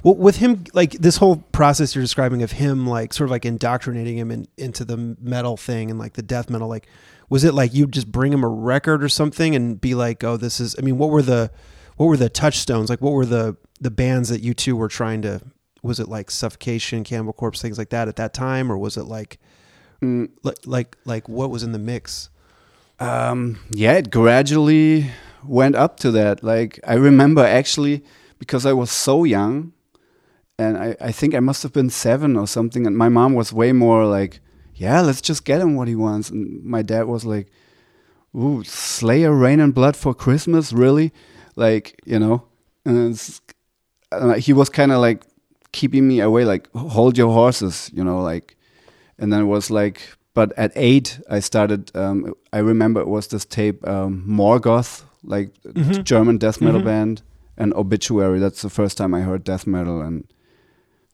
Well, 0.04 0.16
with 0.16 0.38
him, 0.38 0.66
like 0.74 0.92
this 0.94 1.18
whole 1.18 1.38
process 1.52 1.96
you're 1.96 2.04
describing 2.04 2.44
of 2.44 2.54
him, 2.54 2.86
like 2.88 3.14
sort 3.14 3.28
of 3.28 3.32
like 3.32 3.46
indoctrinating 3.46 4.18
him 4.18 4.32
in, 4.32 4.48
into 4.58 4.86
the 4.86 5.16
metal 5.20 5.58
thing 5.58 5.90
and 5.90 6.00
like 6.00 6.14
the 6.14 6.22
death 6.22 6.50
metal, 6.50 6.68
like 6.68 6.88
was 7.30 7.44
it 7.44 7.54
like 7.54 7.74
you 7.74 7.88
just 7.88 8.12
bring 8.12 8.32
him 8.32 8.44
a 8.44 8.48
record 8.48 9.04
or 9.04 9.10
something 9.10 9.56
and 9.56 9.82
be 9.82 9.96
like, 9.96 10.24
oh, 10.24 10.38
this 10.38 10.60
is? 10.60 10.76
I 10.78 10.82
mean, 10.82 10.98
what 10.98 11.10
were 11.10 11.24
the 11.24 11.52
what 11.98 12.06
were 12.06 12.18
the 12.18 12.30
touchstones? 12.30 12.90
Like, 12.90 13.02
what 13.02 13.14
were 13.14 13.26
the 13.26 13.58
the 13.82 13.92
bands 13.92 14.30
that 14.30 14.42
you 14.42 14.54
two 14.54 14.76
were 14.76 14.88
trying 14.88 15.22
to? 15.24 15.42
Was 15.82 16.00
it 16.00 16.08
like 16.08 16.32
Suffocation, 16.32 17.04
Cannibal 17.04 17.34
Corpse, 17.34 17.62
things 17.62 17.78
like 17.78 17.90
that 17.90 18.08
at 18.08 18.16
that 18.18 18.34
time, 18.34 18.72
or 18.72 18.78
was 18.78 18.98
it 18.98 19.04
like 19.04 19.40
Mm, 20.02 20.30
like 20.44 20.58
like 20.66 20.98
like 21.06 21.30
what 21.30 21.50
was 21.50 21.64
in 21.64 21.72
the 21.72 21.80
mix? 21.80 22.30
Um, 23.00 23.60
yeah, 23.72 23.94
it 23.94 24.12
gradually 24.12 25.12
went 25.44 25.76
up 25.76 26.00
to 26.02 26.12
that. 26.12 26.44
Like 26.44 26.80
I 26.86 26.96
remember 26.96 27.44
actually 27.44 28.04
because 28.40 28.66
I 28.66 28.74
was 28.74 28.92
so 28.92 29.24
young, 29.24 29.74
and 30.60 30.78
I, 30.78 30.96
I 31.00 31.12
think 31.12 31.34
I 31.36 31.40
must 31.40 31.64
have 31.64 31.74
been 31.74 31.90
seven 31.90 32.36
or 32.38 32.48
something, 32.48 32.88
and 32.88 32.98
my 32.98 33.10
mom 33.10 33.34
was 33.34 33.52
way 33.54 33.72
more 33.74 34.06
like, 34.06 34.40
"Yeah, 34.76 35.02
let's 35.02 35.22
just 35.22 35.46
get 35.46 35.62
him 35.62 35.76
what 35.76 35.88
he 35.88 35.96
wants," 35.96 36.30
and 36.30 36.64
my 36.64 36.82
dad 36.82 37.08
was 37.08 37.26
like, 37.26 37.48
"Ooh, 38.36 38.64
Slayer, 38.64 39.32
Rain 39.34 39.60
and 39.60 39.74
Blood 39.74 39.96
for 39.96 40.14
Christmas, 40.14 40.74
really?" 40.74 41.12
Like 41.56 42.00
you 42.06 42.20
know, 42.20 42.44
and 42.86 43.12
it's, 43.12 43.42
uh, 44.12 44.34
he 44.36 44.54
was 44.54 44.70
kind 44.70 44.92
of 44.92 45.00
like 45.02 45.24
keeping 45.72 46.08
me 46.08 46.20
away, 46.22 46.46
like 46.46 46.70
hold 46.74 47.18
your 47.18 47.32
horses, 47.34 47.90
you 47.94 48.04
know, 48.04 48.22
like 48.22 48.56
and 49.20 49.34
then 49.34 49.42
it 49.42 49.46
was 49.46 49.72
like 49.72 50.02
but 50.36 50.54
at 50.56 50.72
eight 50.76 51.20
i 51.32 51.40
started 51.40 51.90
um, 51.96 52.32
i 52.54 52.60
remember 52.60 53.02
it 53.02 53.08
was 53.08 53.28
this 53.30 53.46
tape 53.46 53.82
um, 53.88 54.24
morgoth 54.28 55.02
like 55.24 55.50
Mhm. 55.64 56.04
german 56.04 56.38
death 56.38 56.62
metal 56.62 56.80
Mhm. 56.82 56.86
band 56.86 57.22
and 57.58 57.74
obituary. 57.74 58.40
That's 58.40 58.62
the 58.62 58.70
first 58.70 58.98
time 58.98 59.14
i 59.14 59.22
heard 59.22 59.44
death 59.44 59.66
metal 59.68 60.02
and 60.02 60.24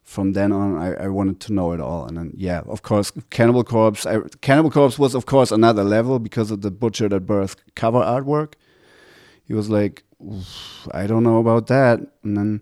from 0.03 0.33
then 0.33 0.51
on 0.51 0.77
I, 0.77 1.05
I 1.05 1.07
wanted 1.07 1.39
to 1.41 1.53
know 1.53 1.71
it 1.73 1.79
all. 1.79 2.05
And 2.07 2.17
then 2.17 2.33
yeah 2.35 2.61
of 2.67 2.81
course 2.81 3.11
cannibal 3.29 3.63
corpse 3.63 4.05
I, 4.05 4.19
cannibal 4.41 4.71
corpse 4.71 4.99
was 4.99 5.15
of 5.15 5.25
course 5.25 5.51
another 5.51 5.83
level 5.83 6.19
because 6.19 6.51
of 6.51 6.61
the 6.61 6.71
butchered 6.71 7.13
at 7.13 7.25
birth 7.25 7.55
cover 7.75 7.99
artwork. 7.99 8.53
He 9.45 9.53
was 9.53 9.69
like 9.69 10.03
i 10.91 11.07
don't 11.07 11.23
know 11.23 11.37
about 11.39 11.67
that. 11.67 11.99
And 12.23 12.35
then 12.37 12.61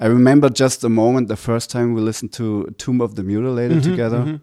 i 0.00 0.06
remember 0.06 0.48
just 0.48 0.80
the 0.80 0.90
moment 0.90 1.28
the 1.28 1.36
first 1.36 1.70
time 1.70 1.94
we 1.94 2.00
listened 2.00 2.32
to 2.34 2.66
tomb 2.78 3.00
of 3.00 3.14
the 3.14 3.22
mutilated 3.22 3.78
Mhm, 3.78 3.84
together. 3.90 4.18
mhm. 4.24 4.40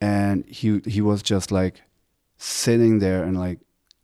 and 0.00 0.44
he 0.46 0.80
he 0.86 1.00
was 1.00 1.22
just 1.22 1.50
like 1.50 1.82
sitting 2.38 2.98
there 3.00 3.22
and 3.24 3.36
like 3.38 3.58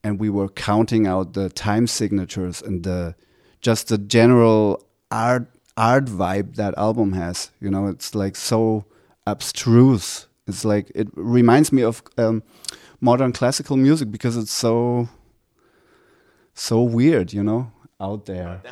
and 0.05 0.19
we 0.19 0.29
were 0.31 0.49
counting 0.49 1.07
out 1.07 1.35
the 1.35 1.49
time 1.51 1.87
signatures 1.87 2.63
and 2.63 2.83
the 2.83 3.15
just 3.63 3.89
the 3.89 3.99
general 3.99 4.85
art 5.11 5.47
art 5.77 6.05
vibe 6.07 6.57
that 6.57 6.77
album 6.77 7.13
has 7.13 7.51
you 7.61 7.71
know 7.71 7.87
it's 7.87 8.15
like 8.15 8.37
so 8.37 8.85
abstruse 9.27 10.27
it's 10.47 10.65
like 10.65 10.91
it 10.95 11.09
reminds 11.15 11.73
me 11.73 11.83
of 11.83 12.03
um, 12.19 12.43
modern 13.01 13.33
classical 13.33 13.77
music 13.77 14.11
because 14.11 14.37
it's 14.37 14.53
so 14.53 15.09
so 16.55 16.83
weird 16.83 17.33
you 17.33 17.43
know 17.43 17.71
out 18.01 18.27
there 18.27 18.61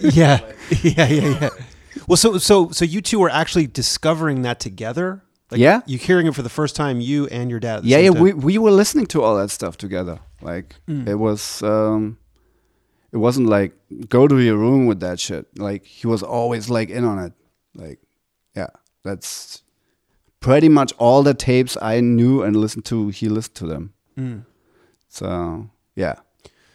yeah, 0.00 0.40
yeah, 0.82 1.06
yeah, 1.08 1.38
yeah. 1.40 1.48
Well, 2.06 2.16
so 2.16 2.38
so 2.38 2.70
so 2.70 2.84
you 2.84 3.00
two 3.02 3.18
were 3.18 3.28
actually 3.30 3.66
discovering 3.66 4.42
that 4.42 4.58
together. 4.60 5.22
Like, 5.50 5.60
Yeah. 5.60 5.80
you 5.84 5.98
hearing 5.98 6.26
it 6.26 6.34
for 6.34 6.42
the 6.42 6.48
first 6.48 6.74
time, 6.76 7.00
you 7.00 7.26
and 7.26 7.50
your 7.50 7.60
dad. 7.60 7.84
Yeah 7.84 7.98
yeah 7.98 8.10
time. 8.12 8.22
we, 8.22 8.32
we 8.32 8.56
were 8.58 8.70
listening 8.70 9.06
to 9.08 9.22
all 9.22 9.36
that 9.36 9.50
stuff 9.50 9.76
together 9.76 10.18
like 10.40 10.76
Mm. 10.88 11.06
it 11.08 11.16
was 11.16 11.62
um 11.62 12.16
it 13.12 13.16
wasn't 13.16 13.46
like 13.48 13.72
go 14.08 14.26
to 14.28 14.38
your 14.38 14.56
room 14.56 14.86
with 14.86 15.00
that 15.00 15.18
shit 15.20 15.46
like 15.58 15.84
he 15.84 16.06
was 16.06 16.22
always 16.22 16.70
like 16.70 16.90
in 16.90 17.04
on 17.04 17.18
it 17.18 17.32
like 17.74 17.98
yeah 18.56 18.68
that's 19.04 19.62
pretty 20.40 20.68
much 20.68 20.92
all 20.98 21.22
the 21.22 21.34
tapes 21.34 21.76
i 21.82 22.00
knew 22.00 22.42
and 22.42 22.56
listened 22.56 22.84
to 22.84 23.08
he 23.08 23.28
listened 23.28 23.54
to 23.56 23.66
them 23.66 23.92
Mm. 24.18 24.44
so 25.08 25.70
yeah 25.96 26.16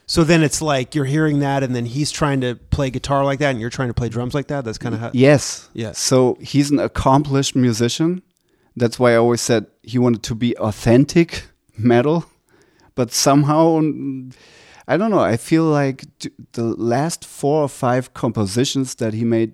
So 0.08 0.24
then 0.24 0.44
it's 0.44 0.62
like 0.62 0.94
you're 0.96 1.06
hearing 1.10 1.40
that, 1.40 1.64
and 1.64 1.74
then 1.76 1.86
he's 1.86 2.12
trying 2.12 2.42
to 2.42 2.54
play 2.56 2.90
guitar 2.92 3.26
like 3.26 3.40
that, 3.40 3.50
and 3.52 3.60
you're 3.60 3.72
trying 3.72 3.90
to 3.90 3.94
play 3.94 4.08
drums 4.10 4.34
like 4.36 4.48
that. 4.48 4.64
That's 4.64 4.78
kind 4.78 4.94
of 4.96 5.02
how. 5.02 5.10
yes 5.14 5.70
Yeah. 5.74 5.94
so 5.94 6.38
he's 6.40 6.70
an 6.72 6.80
accomplished 6.80 7.56
musician 7.56 8.22
that's 8.78 9.00
why 9.00 9.14
i 9.14 9.16
always 9.16 9.42
said 9.42 9.66
he 9.84 9.98
wanted 10.00 10.22
to 10.24 10.36
be 10.36 10.56
authentic 10.58 11.30
metal 11.78 12.26
but 12.96 13.12
somehow 13.12 13.82
i 14.88 14.98
don't 14.98 15.12
know 15.12 15.20
i 15.20 15.38
feel 15.38 15.64
like 15.64 16.06
the 16.54 16.64
last 16.64 17.26
four 17.26 17.64
or 17.64 17.70
five 17.70 18.14
compositions 18.14 18.96
that 18.96 19.14
he 19.14 19.24
made 19.24 19.54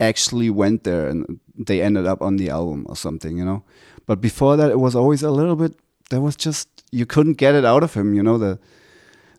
actually 0.00 0.50
went 0.50 0.84
there 0.84 1.08
and 1.08 1.40
they 1.56 1.80
ended 1.80 2.06
up 2.06 2.20
on 2.22 2.36
the 2.36 2.48
album 2.50 2.84
or 2.88 2.96
something 2.96 3.36
you 3.36 3.44
know 3.44 3.62
but 4.06 4.20
before 4.20 4.56
that 4.56 4.70
it 4.70 4.80
was 4.80 4.96
always 4.96 5.22
a 5.22 5.30
little 5.30 5.56
bit 5.56 5.74
there 6.10 6.20
was 6.20 6.36
just 6.36 6.68
you 6.90 7.06
couldn't 7.06 7.34
get 7.34 7.54
it 7.54 7.64
out 7.64 7.82
of 7.82 7.94
him 7.94 8.14
you 8.14 8.22
know 8.22 8.38
the 8.38 8.58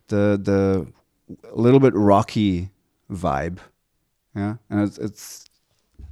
the 0.08 0.40
the 0.42 0.88
little 1.54 1.80
bit 1.80 1.94
rocky 1.94 2.70
vibe 3.12 3.60
yeah 4.36 4.56
and 4.70 4.82
it's 4.88 4.98
it's 4.98 5.46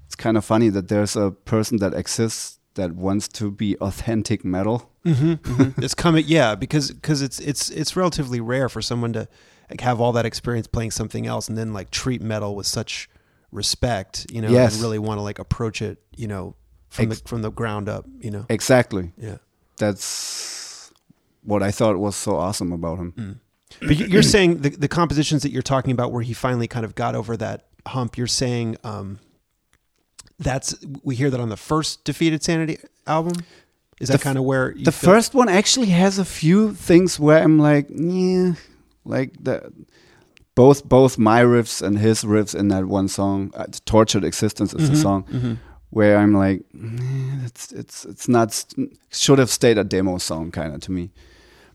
it's 0.05 0.15
kind 0.17 0.35
of 0.35 0.43
funny 0.43 0.67
that 0.67 0.89
there's 0.89 1.15
a 1.15 1.31
person 1.31 1.77
that 1.77 1.93
exists 1.93 2.59
that 2.75 2.93
wants 2.93 3.27
to 3.29 3.51
be 3.51 3.77
authentic 3.77 4.43
metal. 4.43 4.90
Mm-hmm, 5.05 5.81
It's 5.81 5.93
coming, 5.95 6.25
yeah, 6.27 6.55
because 6.55 6.91
because 6.91 7.21
it's 7.21 7.39
it's 7.39 7.69
it's 7.69 7.95
relatively 7.95 8.39
rare 8.39 8.69
for 8.69 8.81
someone 8.81 9.13
to 9.13 9.27
like 9.69 9.81
have 9.81 9.99
all 9.99 10.11
that 10.13 10.25
experience 10.25 10.67
playing 10.67 10.91
something 10.91 11.25
else 11.25 11.49
and 11.49 11.57
then 11.57 11.73
like 11.73 11.89
treat 11.91 12.21
metal 12.21 12.55
with 12.55 12.67
such 12.67 13.09
respect, 13.51 14.27
you 14.31 14.41
know, 14.41 14.49
Yes. 14.49 14.73
and 14.75 14.81
really 14.83 14.99
want 14.99 15.17
to 15.17 15.21
like 15.23 15.39
approach 15.39 15.81
it, 15.81 15.97
you 16.15 16.27
know, 16.27 16.55
from 16.89 17.11
Ex- 17.11 17.21
the 17.21 17.27
from 17.29 17.41
the 17.41 17.51
ground 17.51 17.89
up, 17.89 18.05
you 18.19 18.29
know. 18.31 18.45
Exactly. 18.49 19.11
Yeah. 19.17 19.37
That's 19.77 20.91
what 21.43 21.63
I 21.63 21.71
thought 21.71 21.97
was 21.97 22.15
so 22.15 22.35
awesome 22.35 22.71
about 22.71 22.99
him. 22.99 23.13
Mm. 23.17 23.39
But 23.87 23.97
you- 23.97 24.05
you're 24.07 24.21
saying 24.23 24.59
the, 24.61 24.69
the 24.69 24.87
compositions 24.87 25.41
that 25.43 25.51
you're 25.51 25.61
talking 25.63 25.91
about 25.91 26.11
where 26.11 26.21
he 26.21 26.33
finally 26.33 26.67
kind 26.67 26.85
of 26.85 26.93
got 26.93 27.15
over 27.15 27.35
that 27.37 27.65
hump, 27.87 28.17
you're 28.17 28.27
saying 28.27 28.77
um, 28.83 29.17
that's, 30.39 30.75
we 31.03 31.15
hear 31.15 31.29
that 31.29 31.39
on 31.39 31.49
the 31.49 31.57
first 31.57 32.03
Defeated 32.03 32.43
Sanity 32.43 32.77
album? 33.07 33.33
Is 34.01 34.09
that 34.09 34.21
kind 34.21 34.37
of 34.37 34.43
where 34.43 34.71
you 34.75 34.85
the 34.85 34.91
first 34.91 35.33
one 35.35 35.49
actually 35.49 35.87
has 35.91 36.19
a 36.19 36.25
few 36.25 36.73
things 36.73 37.19
where 37.19 37.43
I'm 37.43 37.59
like, 37.59 37.87
yeah, 37.89 38.53
like 39.05 39.31
the 39.43 39.71
both 40.55 40.83
both 40.89 41.17
my 41.17 41.41
riffs 41.43 41.81
and 41.81 41.97
his 41.99 42.23
riffs 42.23 42.55
in 42.55 42.67
that 42.69 42.85
one 42.85 43.07
song, 43.07 43.51
uh, 43.55 43.65
"Tortured 43.85 44.23
Existence" 44.23 44.73
is 44.73 44.89
the 44.89 44.95
Mhm, 44.95 45.01
song 45.01 45.23
mhm. 45.31 45.57
where 45.91 46.17
I'm 46.17 46.33
like, 46.33 46.59
"Eh, 46.73 47.45
it's 47.47 47.71
it's 47.71 48.05
it's 48.05 48.27
not 48.27 48.51
st- 48.53 48.97
should 49.11 49.39
have 49.39 49.49
stayed 49.49 49.77
a 49.77 49.83
demo 49.83 50.17
song 50.19 50.51
kind 50.51 50.73
of 50.73 50.81
to 50.81 50.91
me. 50.91 51.11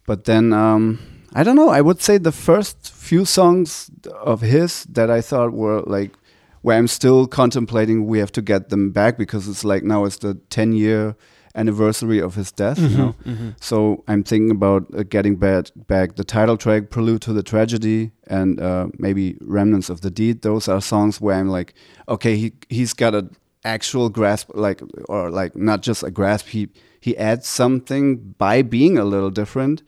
But 0.06 0.24
then 0.24 0.52
um, 0.52 0.98
I 1.38 1.42
don't 1.44 1.56
know. 1.56 1.70
I 1.78 1.80
would 1.80 2.00
say 2.02 2.18
the 2.18 2.32
first 2.32 2.76
few 2.92 3.24
songs 3.24 3.90
of 4.24 4.40
his 4.42 4.84
that 4.94 5.10
I 5.18 5.20
thought 5.22 5.52
were 5.52 5.80
like 5.98 6.10
where 6.62 6.78
I'm 6.78 6.88
still 6.88 7.26
contemplating 7.26 8.06
we 8.06 8.18
have 8.20 8.32
to 8.32 8.42
get 8.42 8.68
them 8.68 8.90
back 8.92 9.16
because 9.18 9.48
it's 9.50 9.64
like 9.64 9.84
now 9.84 10.04
it's 10.06 10.18
the 10.18 10.34
10 10.50 10.72
year 10.72 11.14
anniversary 11.56 12.20
of 12.22 12.34
his 12.34 12.52
death. 12.52 12.78
You 12.78 12.96
know, 12.98 13.14
Mhm. 13.24 13.54
so 13.60 14.04
I'm 14.08 14.22
thinking 14.22 14.50
about 14.50 14.82
uh, 14.94 15.02
getting 15.08 15.36
back 15.36 15.66
back 15.88 16.16
the 16.16 16.24
title 16.24 16.56
track, 16.56 16.90
Prelude 16.90 17.22
to 17.22 17.32
the 17.32 17.42
Tragedy, 17.42 18.10
and 18.28 18.60
uh, 18.60 18.86
maybe 18.98 19.36
Remnants 19.40 19.90
of 19.90 20.00
the 20.00 20.10
Deed. 20.10 20.42
Those 20.42 20.68
are 20.72 20.80
songs 20.80 21.20
where 21.20 21.36
I'm 21.40 21.48
like, 21.58 21.74
okay, 22.08 22.36
he 22.36 22.52
he's 22.68 22.94
got 22.94 23.14
a 23.14 23.28
actual 23.64 24.08
grasp, 24.10 24.50
like 24.54 24.82
or 25.08 25.30
like 25.30 25.56
not 25.56 25.82
just 25.86 26.02
a 26.04 26.10
grasp. 26.10 26.46
He 26.48 26.68
he 27.00 27.16
adds 27.16 27.46
something 27.48 28.34
by 28.38 28.62
being 28.62 28.98
a 28.98 29.04
little 29.04 29.30
different 29.30 29.82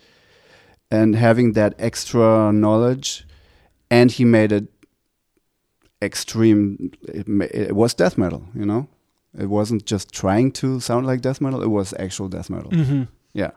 and 0.91 1.15
having 1.17 1.53
that 1.55 1.75
extra 1.79 2.51
knowledge, 2.53 3.27
and 3.91 4.11
he 4.11 4.25
made 4.25 4.53
it 4.53 4.67
extreme. 6.03 6.91
It, 7.03 7.27
it 7.69 7.75
was 7.77 7.95
death 7.95 8.17
metal, 8.19 8.43
you 8.55 8.65
know. 8.65 8.87
It 9.37 9.47
wasn't 9.47 9.85
just 9.85 10.13
trying 10.13 10.53
to 10.53 10.81
sound 10.81 11.07
like 11.07 11.21
death 11.21 11.41
metal; 11.41 11.63
it 11.63 11.69
was 11.71 11.95
actual 11.99 12.29
death 12.29 12.49
metal. 12.51 12.71
Mhm. 12.71 13.09
Yeah. 13.33 13.51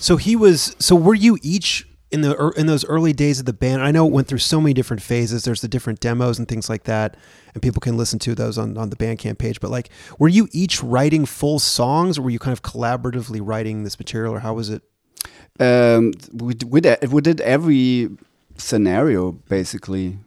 So 0.00 0.16
he 0.16 0.36
was. 0.36 0.76
So 0.78 0.94
were 0.94 1.14
you 1.14 1.38
each 1.42 1.88
in 2.10 2.20
the 2.22 2.50
in 2.56 2.66
those 2.66 2.84
early 2.86 3.12
days 3.12 3.40
of 3.40 3.46
the 3.46 3.52
band? 3.52 3.82
I 3.82 3.90
know 3.90 4.06
it 4.06 4.12
went 4.12 4.28
through 4.28 4.38
so 4.38 4.60
many 4.60 4.72
different 4.72 5.02
phases. 5.02 5.44
There's 5.44 5.60
the 5.60 5.68
different 5.68 6.00
demos 6.00 6.38
and 6.38 6.46
things 6.48 6.68
like 6.68 6.84
that, 6.84 7.16
and 7.54 7.62
people 7.62 7.80
can 7.80 7.96
listen 7.96 8.18
to 8.20 8.34
those 8.34 8.56
on 8.58 8.76
on 8.78 8.90
the 8.90 8.96
Bandcamp 8.96 9.38
page. 9.38 9.60
But 9.60 9.70
like, 9.70 9.90
were 10.18 10.28
you 10.28 10.48
each 10.52 10.82
writing 10.82 11.26
full 11.26 11.58
songs, 11.58 12.18
or 12.18 12.22
were 12.22 12.30
you 12.30 12.38
kind 12.38 12.52
of 12.52 12.62
collaboratively 12.62 13.40
writing 13.42 13.82
this 13.84 13.98
material, 13.98 14.32
or 14.34 14.40
how 14.40 14.54
was 14.54 14.70
it? 14.70 14.82
Um, 15.60 16.12
we 16.32 16.54
we 16.66 16.80
we 17.10 17.20
did 17.20 17.40
every 17.40 18.10
scenario 18.56 19.32
basically 19.32 20.18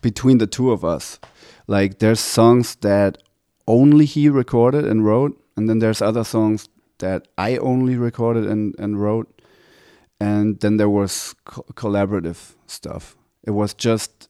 between 0.00 0.38
the 0.38 0.46
two 0.46 0.70
of 0.72 0.84
us. 0.84 1.18
Like 1.66 1.98
there's 2.00 2.20
songs 2.20 2.74
that 2.76 3.18
only 3.66 4.04
he 4.04 4.28
recorded 4.28 4.84
and 4.84 5.04
wrote, 5.04 5.38
and 5.56 5.68
then 5.68 5.78
there's 5.78 6.02
other 6.02 6.24
songs 6.24 6.68
that 6.98 7.28
I 7.36 7.56
only 7.56 7.96
recorded 7.96 8.46
and, 8.46 8.74
and 8.78 9.00
wrote, 9.00 9.42
and 10.20 10.60
then 10.60 10.76
there 10.76 10.88
was 10.88 11.34
co- 11.44 11.64
collaborative 11.74 12.54
stuff. 12.66 13.16
It 13.42 13.50
was 13.50 13.74
just 13.74 14.28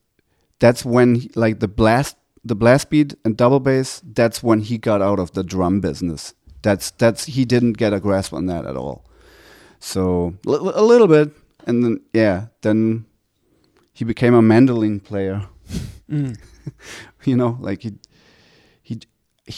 that's 0.59 0.85
when 0.85 1.29
like 1.35 1.61
the 1.61 1.69
blast 1.69 2.17
the 2.45 2.55
blast 2.55 2.91
beat 2.91 3.15
and 3.25 3.37
double 3.37 3.61
bass. 3.61 4.01
That's 4.05 4.43
when 4.43 4.61
he 4.61 4.79
got 4.79 5.03
out 5.03 5.19
of 5.19 5.33
the 5.33 5.45
drum 5.45 5.81
business. 5.81 6.35
That's 6.63 6.91
that's 6.93 7.27
he 7.27 7.45
didn't 7.45 7.75
get 7.75 7.93
a 7.93 8.01
grasp 8.01 8.33
on 8.33 8.47
that 8.47 8.65
at 8.67 8.77
all. 8.77 9.05
So 9.81 10.35
a 10.47 10.83
little 10.83 11.09
bit, 11.09 11.31
and 11.67 11.85
then 11.85 12.01
yeah, 12.13 12.47
then 12.63 13.05
he 13.93 14.05
became 14.05 14.35
a 14.35 14.43
mandolin 14.43 15.01
player. 15.01 15.47
Mm. 16.11 16.39
You 17.25 17.37
know, 17.37 17.57
like 17.61 17.83
he 17.83 17.95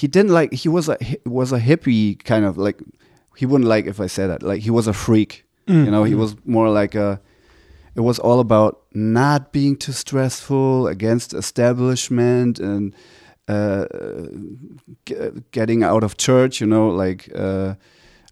he 0.00 0.06
didn't 0.08 0.32
like 0.38 0.52
he 0.62 0.68
was 0.68 0.88
a 0.88 0.96
he 1.08 1.16
was 1.40 1.52
a 1.52 1.60
hippie 1.68 2.22
kind 2.24 2.44
of 2.44 2.56
like 2.66 2.78
he 3.36 3.46
wouldn't 3.46 3.68
like 3.74 3.86
if 3.92 3.98
I 4.00 4.08
said 4.08 4.28
that 4.30 4.42
like 4.42 4.60
he 4.62 4.70
was 4.70 4.86
a 4.86 4.92
freak. 4.92 5.32
Mm, 5.66 5.84
You 5.86 5.90
know, 5.90 6.04
he 6.04 6.14
mm. 6.14 6.18
was 6.24 6.36
more 6.44 6.68
like 6.80 6.94
a. 6.94 7.20
It 7.96 8.00
was 8.00 8.18
all 8.18 8.40
about 8.40 8.72
not 8.92 9.52
being 9.52 9.76
too 9.76 9.92
stressful 9.92 10.88
against 10.88 11.32
establishment 11.32 12.58
and 12.58 12.92
uh, 13.48 13.84
g- 15.06 15.14
getting 15.52 15.82
out 15.84 16.02
of 16.04 16.16
church. 16.16 16.60
You 16.60 16.66
know, 16.66 16.88
like 17.04 17.30
uh, 17.34 17.74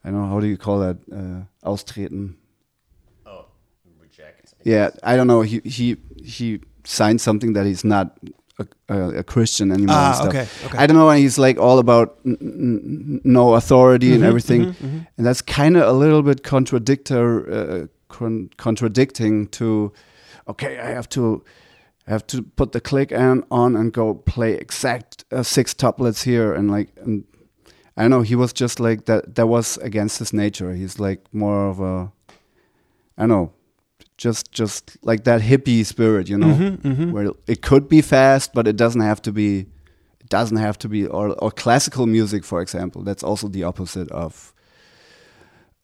I 0.04 0.10
don't 0.10 0.20
know 0.20 0.28
how 0.28 0.40
do 0.40 0.46
you 0.46 0.58
call 0.58 0.78
that? 0.80 0.96
Uh, 1.10 1.40
austreten. 1.68 2.34
Oh, 3.24 3.46
reject. 4.00 4.54
Yeah, 4.64 4.90
I 5.02 5.16
don't 5.16 5.26
know. 5.28 5.42
He 5.42 5.60
he 5.64 5.96
he 6.24 6.60
signed 6.84 7.20
something 7.20 7.52
that 7.54 7.64
he's 7.64 7.84
not 7.84 8.18
a, 8.88 8.94
a, 8.94 9.18
a 9.18 9.22
Christian 9.22 9.70
anymore. 9.72 9.96
and 9.96 10.06
Ah, 10.06 10.12
stuff. 10.14 10.28
okay, 10.28 10.46
okay. 10.66 10.78
I 10.78 10.86
don't 10.86 10.96
know. 10.96 11.10
And 11.10 11.18
he's 11.20 11.38
like 11.38 11.58
all 11.58 11.78
about 11.78 12.18
no 12.24 13.54
authority 13.54 14.14
and 14.14 14.22
Mhm, 14.22 14.26
everything, 14.28 14.62
mhm, 14.66 14.74
mhm. 14.74 15.06
and 15.16 15.26
that's 15.26 15.42
kind 15.42 15.76
of 15.76 15.82
a 15.88 15.92
little 15.92 16.22
bit 16.22 16.42
contradictor, 16.42 17.24
uh, 17.52 17.86
con- 18.08 18.48
contradicting 18.56 19.48
to. 19.48 19.92
Okay, 20.48 20.78
I 20.78 20.90
have 20.90 21.08
to. 21.10 21.42
I 22.08 22.10
have 22.10 22.26
to 22.26 22.42
put 22.56 22.72
the 22.72 22.80
click 22.80 23.12
on 23.12 23.44
on 23.50 23.76
and 23.76 23.92
go 23.92 24.14
play 24.14 24.54
exact 24.54 25.24
uh, 25.30 25.42
six 25.44 25.72
tuplets 25.74 26.24
here 26.24 26.52
and 26.52 26.68
like 26.68 26.88
and 27.06 27.24
I 27.96 28.02
don't 28.02 28.10
know. 28.10 28.22
He 28.22 28.34
was 28.34 28.52
just 28.52 28.80
like 28.80 29.04
that. 29.04 29.34
That 29.36 29.46
was 29.46 29.78
against 29.78 30.18
his 30.18 30.32
nature. 30.32 30.72
He's 30.74 30.98
like 30.98 31.20
more 31.32 31.68
of 31.70 31.78
a, 31.80 32.10
I 33.16 33.22
don't 33.22 33.28
know, 33.28 33.52
just 34.22 34.52
just 34.58 34.96
like 35.02 35.24
that 35.24 35.40
hippie 35.40 35.84
spirit, 35.84 36.28
you 36.28 36.38
know, 36.38 36.54
Mhm, 36.54 36.76
mhm. 36.82 37.12
where 37.12 37.32
it 37.46 37.60
could 37.62 37.88
be 37.88 38.02
fast, 38.02 38.52
but 38.54 38.66
it 38.66 38.76
doesn't 38.76 39.02
have 39.02 39.20
to 39.22 39.32
be. 39.32 39.66
It 40.20 40.28
doesn't 40.28 40.58
have 40.60 40.76
to 40.78 40.88
be, 40.88 41.06
or 41.08 41.26
or 41.42 41.50
classical 41.50 42.06
music, 42.06 42.44
for 42.44 42.60
example. 42.62 43.02
That's 43.04 43.24
also 43.24 43.48
the 43.48 43.64
opposite 43.64 44.10
of 44.12 44.52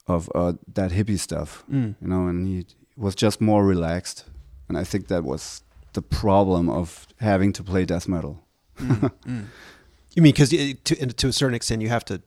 of 0.07 0.29
uh, 0.35 0.53
that 0.75 0.91
hippie 0.93 1.19
stuff, 1.19 1.65
Mm. 1.71 1.95
you 2.01 2.09
know. 2.09 2.29
And 2.29 2.47
he 2.47 2.65
was 2.97 3.15
just 3.23 3.41
more 3.41 3.65
relaxed, 3.67 4.25
and 4.69 4.79
I 4.79 4.85
think 4.85 5.07
that 5.09 5.23
was 5.25 5.63
the 5.93 6.03
problem 6.03 6.69
of 6.71 7.07
having 7.21 7.53
to 7.55 7.63
play 7.63 7.85
death 7.85 8.09
metal. 8.09 8.35
Mm, 8.81 9.11
mm. 9.27 9.45
You 10.15 10.23
mean 10.23 10.33
because 10.33 10.51
to 10.51 11.07
to 11.07 11.29
a 11.29 11.33
certain 11.33 11.55
extent 11.57 11.83
you 11.83 11.89
have 11.91 12.05
to 12.05 12.21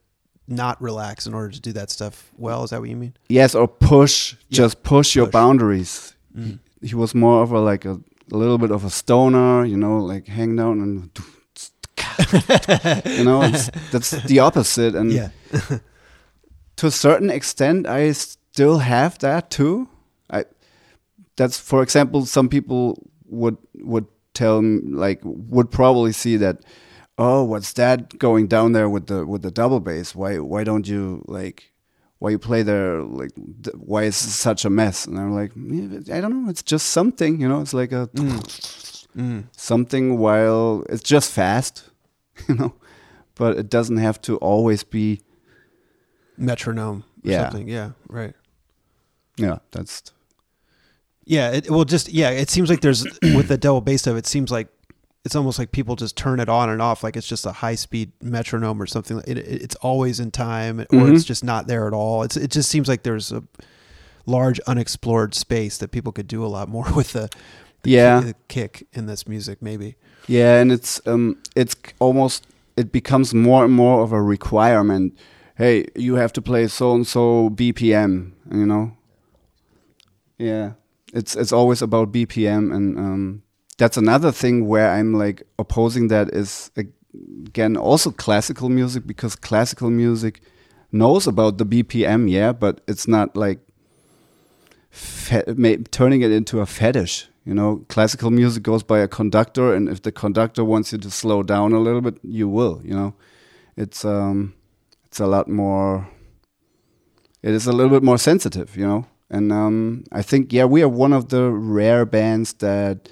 not 0.48 0.82
relax 0.82 1.26
in 1.28 1.34
order 1.34 1.50
to 1.54 1.60
do 1.62 1.72
that 1.74 1.90
stuff 1.90 2.32
well? 2.38 2.64
Is 2.64 2.70
that 2.72 2.80
what 2.82 2.90
you 2.90 2.96
mean? 2.98 3.14
Yes, 3.30 3.56
or 3.56 3.68
push, 3.68 4.34
Yeah, 4.50 4.58
just 4.58 4.84
push 4.84 5.16
your 5.16 5.26
push. 5.28 5.34
boundaries. 5.34 6.16
Mm. 6.38 6.60
He 6.82 6.96
was 6.96 7.14
more 7.16 7.44
of 7.44 7.52
a 7.52 7.60
like 7.60 7.86
a, 7.86 8.00
a 8.32 8.38
little 8.38 8.58
bit 8.58 8.72
of 8.72 8.84
a 8.84 8.90
stoner, 8.90 9.66
you 9.66 9.78
know, 9.78 9.98
like 9.98 10.28
hang 10.28 10.56
down 10.56 10.82
and 10.82 11.10
you 13.06 13.24
know, 13.24 13.42
it's, 13.44 13.70
that's 13.92 14.12
the 14.12 14.40
opposite. 14.40 14.96
And 14.96 15.12
Yeah. 15.12 15.30
to 16.78 16.88
a 16.88 16.92
certain 16.92 17.30
extent, 17.30 17.88
I 17.88 18.12
still 18.14 18.80
have 18.80 19.18
that 19.20 19.50
too. 19.50 19.88
I 20.30 20.46
that's 21.36 21.58
for 21.60 21.84
example, 21.84 22.26
some 22.26 22.50
people 22.50 22.98
would 23.28 23.58
would 23.76 24.06
tell 24.34 24.62
like 24.64 25.20
would 25.24 25.70
probably 25.72 26.12
see 26.12 26.38
that. 26.38 26.58
Oh, 27.24 27.44
what's 27.44 27.74
that 27.74 28.18
going 28.18 28.48
down 28.48 28.72
there 28.72 28.90
with 28.90 29.06
the 29.08 29.26
with 29.28 29.42
the 29.44 29.52
double 29.52 29.80
bass? 29.80 30.16
Why 30.16 30.40
why 30.40 30.64
don't 30.64 30.88
you 30.88 31.24
like 31.28 31.72
why 32.20 32.32
you 32.32 32.40
play 32.40 32.64
there 32.64 33.02
like 33.04 33.32
why 33.92 34.04
is 34.04 34.20
this 34.24 34.36
such 34.36 34.66
a 34.66 34.70
mess? 34.70 35.06
And 35.08 35.20
I'm 35.20 35.34
like, 35.42 35.52
"Yeah, 35.56 36.18
I 36.18 36.22
don't 36.22 36.34
know. 36.44 36.50
It's 36.50 36.64
just 36.64 36.88
something, 36.88 37.40
you 37.42 37.48
know. 37.48 37.62
It's 37.62 37.74
like 37.74 37.92
a 37.92 38.08
Mm. 39.18 39.44
something 39.58 40.18
while 40.18 40.84
it's 40.90 41.04
just 41.04 41.32
fast, 41.32 41.84
you 42.48 42.56
know. 42.56 42.74
But 43.36 43.58
it 43.58 43.70
doesn't 43.70 43.98
have 43.98 44.20
to 44.22 44.38
always 44.38 44.84
be. 44.84 45.22
Metronome. 46.38 47.04
Or 47.26 47.32
Yeah. 47.32 47.50
Something. 47.50 47.68
Yeah. 47.68 47.92
Right. 48.10 48.34
Yeah, 49.38 49.58
that's 49.72 50.04
Yeah. 51.26 51.52
It, 51.52 51.70
well, 51.70 51.86
just 51.86 52.10
yeah. 52.10 52.30
It 52.32 52.50
seems 52.50 52.70
like 52.70 52.82
there's 52.82 53.04
with 53.38 53.48
the 53.48 53.58
double 53.58 53.82
bass 53.82 54.08
of 54.08 54.18
It 54.18 54.26
seems 54.28 54.50
like 54.52 54.70
it's 55.24 55.36
almost 55.36 55.60
like 55.60 55.72
people 55.72 55.96
just 55.96 56.16
turn 56.18 56.40
it 56.40 56.50
on 56.50 56.70
and 56.70 56.82
off, 56.82 57.04
like 57.04 57.16
it's 57.16 57.28
just 57.28 57.46
a 57.46 57.52
high 57.52 57.76
speed 57.76 58.12
metronome 58.22 58.82
or 58.82 58.86
something. 58.88 59.20
It, 59.28 59.38
it, 59.38 59.62
it's 59.62 59.76
always 59.76 60.20
in 60.20 60.32
time, 60.32 60.80
or 60.82 60.86
Mhm. 60.86 61.16
it's 61.16 61.24
just 61.26 61.44
not 61.44 61.68
there 61.68 61.88
at 61.88 61.94
all. 61.94 62.24
It's 62.24 62.36
it 62.38 62.50
just 62.52 62.70
seems 62.70 62.88
like 62.88 63.04
there's 63.04 63.32
a 63.32 63.44
large 64.26 64.60
unexplored 64.62 65.34
space 65.36 65.78
that 65.78 65.92
people 65.92 66.12
could 66.12 66.28
do 66.28 66.44
a 66.44 66.48
lot 66.48 66.70
more 66.70 66.86
with 66.96 67.14
the, 67.14 67.30
the 67.84 67.90
Yeah. 67.92 68.22
kick, 68.22 68.28
the 68.28 68.36
kick 68.48 68.88
in 68.94 69.06
this 69.06 69.28
music, 69.28 69.62
maybe. 69.62 69.96
Yeah, 70.28 70.60
and 70.62 70.72
it's 70.72 71.00
um, 71.08 71.38
it's 71.56 71.76
almost 72.00 72.48
it 72.78 72.92
becomes 72.92 73.34
more 73.34 73.66
and 73.66 73.74
more 73.74 74.02
of 74.04 74.12
a 74.12 74.22
requirement 74.22 75.18
hey, 75.56 75.86
you 75.96 76.16
have 76.16 76.34
to 76.34 76.42
play 76.42 76.68
so 76.68 76.96
and 76.96 77.06
so 77.06 77.50
BPM, 77.52 78.32
you 78.52 78.66
know. 78.66 78.94
Yeah, 80.40 80.72
it's 81.14 81.36
it's 81.36 81.52
always 81.52 81.82
about 81.84 82.12
BPM, 82.12 82.74
and 82.76 82.98
um, 82.98 83.44
that's 83.82 83.98
another 83.98 84.32
thing 84.32 84.67
where 84.67 84.91
I'm 84.91 85.15
like 85.15 85.41
opposing 85.58 86.10
that 86.10 86.30
is 86.30 86.70
again 87.48 87.76
also 87.76 88.12
classical 88.12 88.70
music 88.70 89.08
because 89.08 89.36
classical 89.36 89.89
music 89.89 90.39
knows 90.91 91.26
about 91.26 91.58
the 91.58 91.65
BPM, 91.65 92.30
yeah, 92.30 92.52
but 92.52 92.82
it's 92.88 93.08
not 93.08 93.36
like 93.36 93.58
turning 95.89 96.22
it 96.22 96.32
into 96.32 96.60
a 96.60 96.67
fetish. 96.67 97.28
You 97.44 97.56
know, 97.56 97.84
classical 97.89 98.30
music 98.30 98.62
goes 98.62 98.84
by 98.84 99.00
a 99.00 99.08
conductor, 99.08 99.74
and 99.74 99.89
if 99.89 100.04
the 100.04 100.12
conductor 100.12 100.63
wants 100.63 100.91
you 100.91 101.00
to 101.00 101.10
slow 101.10 101.41
down 101.41 101.74
a 101.74 101.80
little 101.80 102.02
bit, 102.02 102.20
you 102.22 102.48
will. 102.48 102.82
You 102.84 102.94
know, 102.94 103.15
it's 103.76 104.06
um, 104.06 104.54
it's 105.06 105.20
a 105.20 105.26
lot 105.26 105.48
more. 105.48 106.08
It 107.41 107.56
is 107.56 107.65
a 107.65 107.72
little 107.72 107.89
bit 107.89 108.04
more 108.04 108.20
sensitive, 108.20 108.78
you 108.78 108.86
know, 108.86 109.08
and 109.32 109.52
um, 109.52 110.04
I 110.12 110.22
think 110.22 110.54
yeah, 110.54 110.65
we 110.65 110.84
are 110.84 110.88
one 110.88 111.13
of 111.13 111.30
the 111.30 111.50
rare 111.50 112.06
bands 112.06 112.54
that 112.65 113.10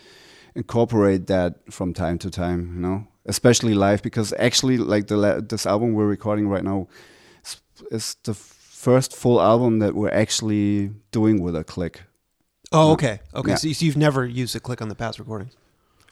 incorporate 0.60 1.26
that 1.28 1.52
from 1.72 1.94
time 1.94 2.18
to 2.20 2.30
time, 2.30 2.60
you 2.76 2.82
know, 2.82 3.08
especially 3.26 3.74
live 3.74 4.02
because 4.02 4.34
actually, 4.38 4.78
like 4.78 5.08
the 5.08 5.18
la- 5.18 5.40
this 5.42 5.66
album 5.66 5.94
we're 5.94 6.08
recording 6.18 6.48
right 6.50 6.64
now 6.64 6.88
is, 7.46 7.62
is 7.92 8.16
the 8.24 8.34
first 8.34 9.16
full 9.16 9.40
album 9.42 9.80
that 9.80 9.94
we're 9.96 10.14
actually 10.24 10.92
doing 11.12 11.42
with 11.44 11.56
a 11.56 11.64
click. 11.64 12.02
Oh, 12.72 12.92
okay, 12.94 13.20
okay. 13.34 13.52
Yeah. 13.52 13.58
So, 13.58 13.68
you- 13.68 13.74
so 13.74 13.86
you've 13.86 13.98
never 13.98 14.26
used 14.26 14.56
a 14.56 14.60
click 14.60 14.82
on 14.82 14.90
the 14.90 14.96
past 14.96 15.20
recordings. 15.20 15.54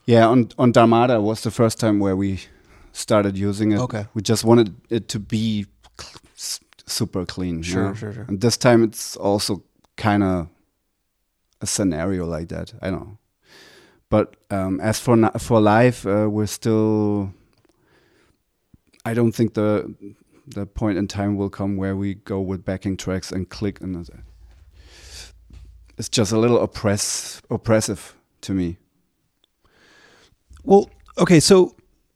Yeah, 0.05 0.27
on 0.31 0.49
on 0.57 0.71
Dharmata 0.71 1.21
was 1.21 1.41
the 1.41 1.51
first 1.51 1.79
time 1.79 1.99
where 1.99 2.15
we 2.15 2.39
started 2.93 3.37
using 3.37 3.73
it. 3.73 3.79
Okay. 3.79 4.05
we 4.13 4.21
just 4.21 4.43
wanted 4.43 4.69
it 4.89 5.07
to 5.09 5.19
be 5.19 5.65
cl- 5.99 6.61
super 6.85 7.25
clean. 7.25 7.57
you 7.57 7.63
Sure, 7.63 7.83
know? 7.89 7.93
sure, 7.95 8.13
sure. 8.13 8.25
And 8.29 8.39
this 8.41 8.57
time 8.57 8.83
it's 8.83 9.17
also 9.17 9.61
kind 9.97 10.23
of 10.23 10.47
a 11.61 11.65
scenario 11.65 12.25
like 12.25 12.47
that. 12.55 12.73
I 12.81 12.89
don't 12.89 12.99
know. 13.05 13.17
But 14.09 14.35
um, 14.49 14.79
as 14.79 14.99
for 14.99 15.17
for 15.37 15.59
live, 15.59 16.05
uh, 16.05 16.27
we're 16.29 16.45
still. 16.47 17.33
I 19.05 19.13
don't 19.13 19.31
think 19.33 19.53
the 19.53 19.93
the 20.47 20.65
point 20.65 20.97
in 20.97 21.07
time 21.07 21.35
will 21.35 21.49
come 21.49 21.75
where 21.75 21.95
we 21.95 22.15
go 22.15 22.39
with 22.39 22.63
backing 22.63 22.95
tracks 22.97 23.31
and 23.31 23.49
click 23.49 23.81
and 23.81 23.95
it- 24.07 24.09
it's 25.97 26.09
just 26.09 26.31
a 26.31 26.37
little 26.39 26.61
oppress 26.61 27.41
oppressive 27.49 28.15
to 28.41 28.53
me. 28.53 28.77
Well, 30.63 30.89
okay, 31.17 31.39
so 31.39 31.75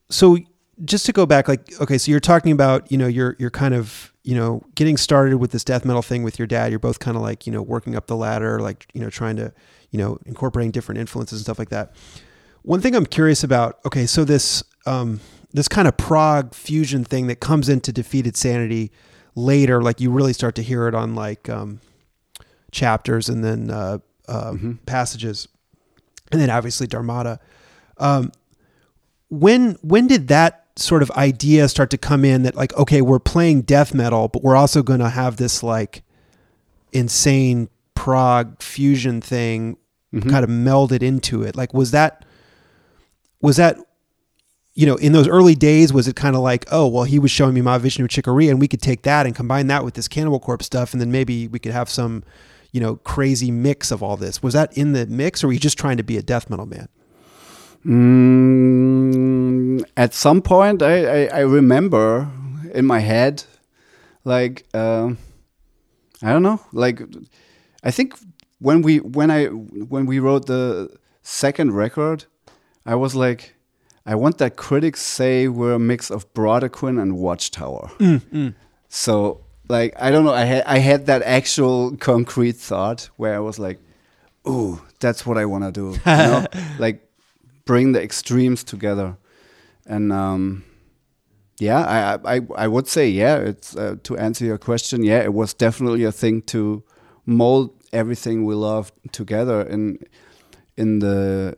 so 0.10 0.38
just 0.86 1.06
to 1.06 1.12
go 1.12 1.26
back, 1.26 1.48
like, 1.48 1.80
okay, 1.82 1.98
so 1.98 2.12
you're 2.12 2.20
talking 2.20 2.52
about, 2.52 2.92
you 2.92 2.98
know, 2.98 3.08
you're 3.08 3.36
you're 3.40 3.50
kind 3.50 3.74
of, 3.74 4.14
you 4.24 4.36
know, 4.36 4.62
getting 4.76 4.98
started 4.98 5.38
with 5.38 5.52
this 5.52 5.64
death 5.64 5.86
metal 5.86 6.02
thing 6.02 6.24
with 6.24 6.38
your 6.40 6.48
dad. 6.48 6.72
You're 6.72 6.80
both 6.80 7.00
kind 7.00 7.18
of 7.18 7.24
like, 7.24 7.46
you 7.48 7.54
know, 7.54 7.62
working 7.62 7.96
up 7.96 8.08
the 8.08 8.16
ladder, 8.16 8.60
like, 8.60 8.88
you 8.94 9.02
know, 9.02 9.10
trying 9.10 9.36
to, 9.38 9.54
you 9.92 9.98
know, 9.98 10.18
incorporating 10.26 10.72
different 10.72 11.00
influences 11.00 11.40
and 11.40 11.44
stuff 11.44 11.60
like 11.60 11.70
that. 11.70 11.94
One 12.64 12.82
thing 12.82 12.96
I'm 12.96 13.06
curious 13.06 13.44
about, 13.44 13.80
okay, 13.86 14.06
so 14.06 14.24
this 14.24 14.64
um 14.86 15.20
this 15.54 15.68
kind 15.68 15.88
of 15.88 15.98
prog 15.98 16.56
fusion 16.56 17.04
thing 17.04 17.28
that 17.28 17.40
comes 17.40 17.68
into 17.70 17.92
defeated 17.92 18.38
sanity 18.38 18.92
later, 19.36 19.82
like 19.82 20.00
you 20.00 20.10
really 20.10 20.34
start 20.34 20.56
to 20.56 20.64
hear 20.64 20.88
it 20.88 20.96
on 20.96 21.14
like 21.14 21.50
um 21.50 21.82
chapters 22.72 23.30
and 23.30 23.44
then 23.44 23.70
uh, 23.70 24.00
uh 24.28 24.56
passages, 24.86 25.48
and 26.32 26.42
then 26.42 26.50
obviously 26.50 26.88
Dharmata. 26.88 27.40
Um, 27.98 28.32
when 29.30 29.78
when 29.82 30.08
did 30.08 30.28
that 30.28 30.68
sort 30.76 31.04
of 31.04 31.12
idea 31.12 31.68
start 31.68 31.90
to 31.90 31.98
come 31.98 32.24
in 32.24 32.44
that 32.44 32.56
like 32.56 32.74
okay 32.78 33.02
we're 33.02 33.20
playing 33.20 33.62
death 33.62 33.94
metal 33.94 34.30
but 34.30 34.42
we're 34.42 34.56
also 34.56 34.82
going 34.82 35.00
to 35.00 35.10
have 35.10 35.36
this 35.36 35.62
like 35.62 36.02
insane 36.94 37.70
prog 37.94 38.62
fusion 38.62 39.22
thing 39.22 39.78
kind 40.20 40.44
of 40.44 40.50
melded 40.50 41.02
into 41.02 41.44
it. 41.44 41.56
Like 41.56 41.74
was 41.74 41.92
that 41.92 42.26
was 43.42 43.58
that 43.58 43.78
you 44.74 44.86
know 44.86 44.96
in 44.96 45.14
those 45.14 45.28
early 45.28 45.56
days 45.56 45.94
was 45.94 46.08
it 46.08 46.16
kind 46.16 46.36
of 46.36 46.42
like 46.42 46.66
oh 46.72 46.88
well 46.88 47.04
he 47.04 47.20
was 47.20 47.32
showing 47.32 47.54
me 47.54 47.62
Mahavishnu 47.62 48.10
Chick 48.10 48.26
Corea 48.26 48.52
and 48.52 48.60
we 48.60 48.68
could 48.68 48.82
take 48.82 49.04
that 49.04 49.26
and 49.26 49.36
combine 49.36 49.68
that 49.68 49.84
with 49.86 49.94
this 49.94 50.08
Cannibal 50.08 50.40
Corpse 50.40 50.66
stuff 50.66 50.94
and 50.94 51.02
then 51.02 51.12
maybe 51.12 51.48
we 51.48 51.60
could 51.60 51.72
have 51.72 51.90
some 51.90 52.24
you 52.72 52.82
know 52.82 52.98
crazy 52.98 53.52
mix 53.52 53.92
of 53.92 54.04
all 54.04 54.18
this. 54.18 54.44
Was 54.44 54.54
that 54.54 54.78
in 54.78 54.94
the 54.94 55.06
mix 55.08 55.44
or 55.44 55.48
were 55.48 55.54
you 55.54 55.60
just 55.60 55.78
trying 55.78 55.98
to 55.98 56.04
be 56.04 56.18
a 56.18 56.22
death 56.22 56.50
metal 56.50 56.66
man? 56.66 56.88
Mm, 57.86 59.84
at 59.98 60.14
some 60.14 60.42
point, 60.42 60.84
I, 60.84 61.26
I, 61.26 61.30
I 61.38 61.40
remember 61.40 62.30
in 62.74 62.86
my 62.86 63.00
head, 63.00 63.44
like 64.24 64.66
um 64.74 65.18
I 66.22 66.32
don't 66.32 66.44
know, 66.44 66.62
like 66.72 67.02
I 67.84 67.92
think 67.92 68.16
when 68.62 68.84
we 68.84 69.00
when 69.00 69.32
I 69.32 69.46
when 69.48 70.06
we 70.06 70.20
wrote 70.20 70.46
the 70.46 70.96
second 71.24 71.74
record, 71.74 72.26
I 72.86 72.96
was 72.96 73.16
like, 73.16 73.56
I 74.06 74.16
want 74.16 74.38
that 74.38 74.56
critics 74.56 75.02
say 75.02 75.48
we're 75.48 75.74
a 75.74 75.80
mix 75.80 76.12
of 76.12 76.32
Brodequin 76.34 77.02
and 77.02 77.18
Watchtower. 77.18 77.92
So 78.88 79.42
like 79.68 79.94
I 80.00 80.12
don't 80.12 80.26
know, 80.26 80.34
I 80.34 80.46
had 80.46 80.64
I 80.66 80.78
had 80.78 81.08
that 81.08 81.24
actual 81.24 81.98
concrete 81.98 82.58
thought 82.58 83.10
where 83.18 83.36
I 83.36 83.40
was 83.40 83.58
like, 83.58 83.80
ooh, 84.48 84.80
that's 85.00 85.26
what 85.26 85.38
I 85.38 85.46
want 85.46 85.64
to 85.64 85.72
do. 85.72 86.00
You 86.06 86.18
know? 86.18 86.46
like 86.80 87.10
bring 87.66 87.94
the 87.94 88.02
extremes 88.02 88.64
together. 88.64 89.18
And 89.88 90.14
um, 90.14 90.64
yeah, 91.58 91.80
I, 92.26 92.36
I 92.36 92.42
I 92.56 92.68
would 92.68 92.88
say 92.88 93.10
yeah. 93.10 93.38
It's 93.38 93.76
uh, 93.76 93.96
to 94.04 94.18
answer 94.18 94.46
your 94.46 94.60
question. 94.60 95.04
Yeah, 95.04 95.24
it 95.24 95.34
was 95.34 95.56
definitely 95.56 96.04
a 96.04 96.12
thing 96.12 96.44
to 96.44 96.84
mold 97.26 97.81
everything 97.94 98.46
we 98.46 98.56
love 98.56 98.92
together 99.12 99.62
in 99.62 100.00
in 100.78 101.00
the 101.00 101.56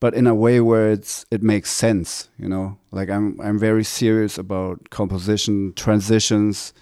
but 0.00 0.14
in 0.14 0.26
a 0.26 0.34
way 0.34 0.60
where 0.60 0.90
it's 0.90 1.24
it 1.30 1.42
makes 1.42 1.70
sense. 1.70 2.28
You 2.38 2.48
know, 2.48 2.78
like 2.90 3.08
I'm 3.08 3.40
I'm 3.40 3.58
very 3.58 3.84
serious 3.84 4.38
about 4.38 4.90
composition, 4.90 5.72
transitions, 5.74 6.74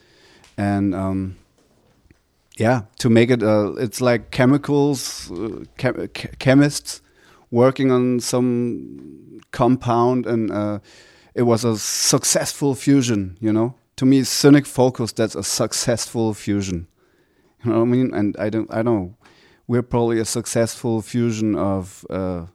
and 0.56 0.94
um, 0.94 1.36
yeah, 2.58 2.82
to 2.98 3.08
make 3.08 3.30
it 3.30 3.42
uh, 3.42 3.74
it's 3.76 4.00
like 4.00 4.30
chemicals, 4.30 5.30
uh, 5.30 5.64
chem- 5.78 6.08
chemists 6.38 7.00
working 7.50 7.92
on 7.92 8.20
some 8.20 9.40
compound, 9.52 10.26
and 10.26 10.50
uh, 10.50 10.80
it 11.34 11.42
was 11.42 11.64
a 11.64 11.78
successful 11.78 12.74
fusion. 12.74 13.36
You 13.40 13.52
know, 13.52 13.74
to 13.96 14.04
me, 14.04 14.24
Cynic 14.24 14.66
Focus 14.66 15.12
that's 15.12 15.36
a 15.36 15.44
successful 15.44 16.34
fusion. 16.34 16.88
You 17.64 17.70
know 17.72 17.78
what 17.78 17.88
I 17.88 17.90
mean? 17.90 18.14
And 18.14 18.36
I 18.38 18.50
don't, 18.50 18.70
I 18.72 18.82
don't. 18.82 18.84
know. 18.84 19.16
We're 19.68 19.82
probably 19.82 20.18
a 20.18 20.24
successful 20.24 21.00
fusion 21.02 21.54
of 21.54 22.04
uh, 22.10 22.46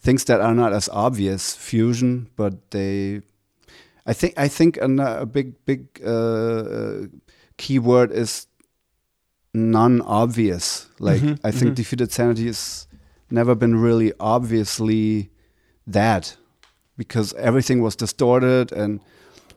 things 0.00 0.24
that 0.24 0.40
are 0.40 0.54
not 0.54 0.72
as 0.72 0.88
obvious 0.92 1.54
fusion, 1.54 2.28
but 2.36 2.70
they. 2.72 3.22
I 4.04 4.12
think 4.12 4.34
I 4.38 4.48
think 4.48 4.76
a, 4.78 4.86
a 5.20 5.26
big 5.26 5.64
big 5.64 6.00
uh, 6.04 6.10
uh, 6.10 7.06
keyword 7.56 8.12
is 8.12 8.46
non-obvious. 9.54 10.88
Like 10.98 11.22
Mhm, 11.22 11.38
I 11.44 11.50
think 11.50 11.72
mhm. 11.72 11.74
defeated 11.74 12.12
sanity 12.12 12.46
has 12.46 12.86
never 13.30 13.54
been 13.54 13.76
really 13.76 14.12
obviously 14.20 15.30
that 15.86 16.36
because 16.96 17.34
everything 17.34 17.82
was 17.82 17.96
distorted 17.96 18.72
and 18.72 19.00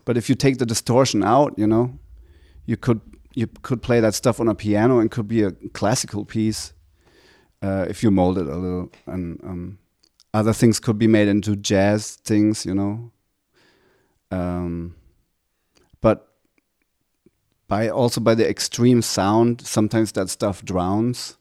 but 0.05 0.17
if 0.17 0.29
you 0.29 0.35
take 0.35 0.57
the 0.57 0.65
distortion 0.65 1.23
out, 1.23 1.53
you 1.57 1.67
know, 1.67 1.99
you 2.65 2.77
could 2.77 3.01
you 3.39 3.47
could 3.61 3.81
play 3.81 4.01
that 4.01 4.13
stuff 4.13 4.39
on 4.41 4.49
a 4.49 4.55
piano 4.55 4.99
and 4.99 5.09
could 5.09 5.27
be 5.27 5.43
a 5.43 5.51
classical 5.79 6.25
piece 6.25 6.73
uh, 7.61 7.85
if 7.89 8.03
you 8.03 8.11
mold 8.11 8.37
it 8.37 8.47
a 8.47 8.55
little 8.55 8.91
and 9.05 9.39
um, 9.43 9.79
other 10.33 10.53
things 10.53 10.79
could 10.79 10.99
be 10.99 11.07
made 11.07 11.29
into 11.29 11.55
jazz 11.55 12.15
things, 12.25 12.65
you 12.65 12.75
know. 12.75 13.11
Um, 14.29 14.95
but 16.01 16.27
by 17.67 17.87
also 17.87 18.19
by 18.19 18.35
the 18.35 18.47
extreme 18.47 19.01
sound, 19.01 19.61
sometimes 19.61 20.11
that 20.11 20.29
stuff 20.29 20.63
drowns. 20.63 21.37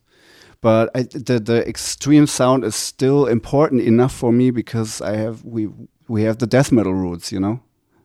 But 0.60 0.90
I, 0.94 1.02
the 1.02 1.40
the 1.40 1.68
extreme 1.68 2.26
sound 2.26 2.64
is 2.64 2.76
still 2.76 3.26
important 3.26 3.82
enough 3.82 4.14
for 4.14 4.32
me 4.32 4.50
because 4.50 5.00
I 5.00 5.16
have 5.16 5.44
we 5.44 5.68
we 6.06 6.22
have 6.22 6.38
the 6.38 6.46
death 6.46 6.72
metal 6.72 6.94
roots, 6.94 7.32
you 7.32 7.40
know. 7.40 7.60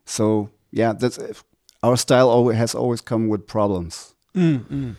So 0.06 0.50
yeah, 0.72 0.94
that's 0.94 1.20
our 1.84 1.98
style. 1.98 2.30
Always 2.30 2.58
has 2.58 2.74
always 2.74 3.02
come 3.02 3.28
with 3.28 3.46
problems, 3.46 4.14
Mm, 4.36 4.96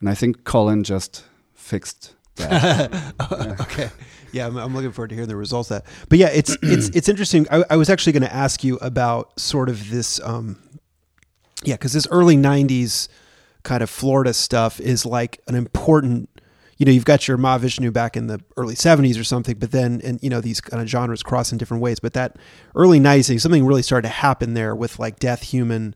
and 0.00 0.08
I 0.08 0.14
think 0.14 0.42
Colin 0.44 0.82
just 0.82 1.24
fixed 1.54 2.14
that. 2.36 2.90
okay. 3.60 3.90
Yeah, 4.32 4.46
I'm, 4.46 4.56
I'm 4.56 4.74
looking 4.74 4.90
forward 4.92 5.08
to 5.10 5.14
hearing 5.14 5.28
the 5.28 5.36
results 5.36 5.70
of 5.70 5.82
that. 5.84 5.92
But 6.08 6.18
yeah, 6.18 6.30
it's 6.32 6.56
it's 6.62 6.88
it's 6.88 7.08
interesting. 7.08 7.46
I, 7.50 7.64
I 7.70 7.76
was 7.76 7.88
actually 7.90 8.14
going 8.14 8.22
to 8.24 8.34
ask 8.34 8.64
you 8.64 8.76
about 8.78 9.38
sort 9.38 9.68
of 9.68 9.90
this. 9.90 10.20
Um, 10.24 10.58
yeah, 11.64 11.74
because 11.74 11.92
this 11.92 12.08
early 12.10 12.36
'90s 12.36 13.08
kind 13.62 13.82
of 13.82 13.90
Florida 13.90 14.32
stuff 14.34 14.80
is 14.80 15.06
like 15.06 15.40
an 15.46 15.54
important. 15.54 16.28
You 16.82 16.86
know, 16.86 16.90
you've 16.90 17.04
got 17.04 17.28
your 17.28 17.38
Mahavishnu 17.38 17.92
back 17.92 18.16
in 18.16 18.26
the 18.26 18.40
early 18.56 18.74
'70s 18.74 19.16
or 19.16 19.22
something, 19.22 19.56
but 19.56 19.70
then 19.70 20.00
and 20.02 20.20
you 20.20 20.28
know 20.28 20.40
these 20.40 20.60
kind 20.60 20.82
of 20.82 20.88
genres 20.88 21.22
cross 21.22 21.52
in 21.52 21.56
different 21.58 21.80
ways. 21.80 22.00
But 22.00 22.12
that 22.14 22.34
early 22.74 22.98
'90s, 22.98 23.40
something 23.40 23.64
really 23.64 23.82
started 23.82 24.08
to 24.08 24.12
happen 24.14 24.54
there 24.54 24.74
with 24.74 24.98
like 24.98 25.20
Death 25.20 25.42
Human, 25.44 25.94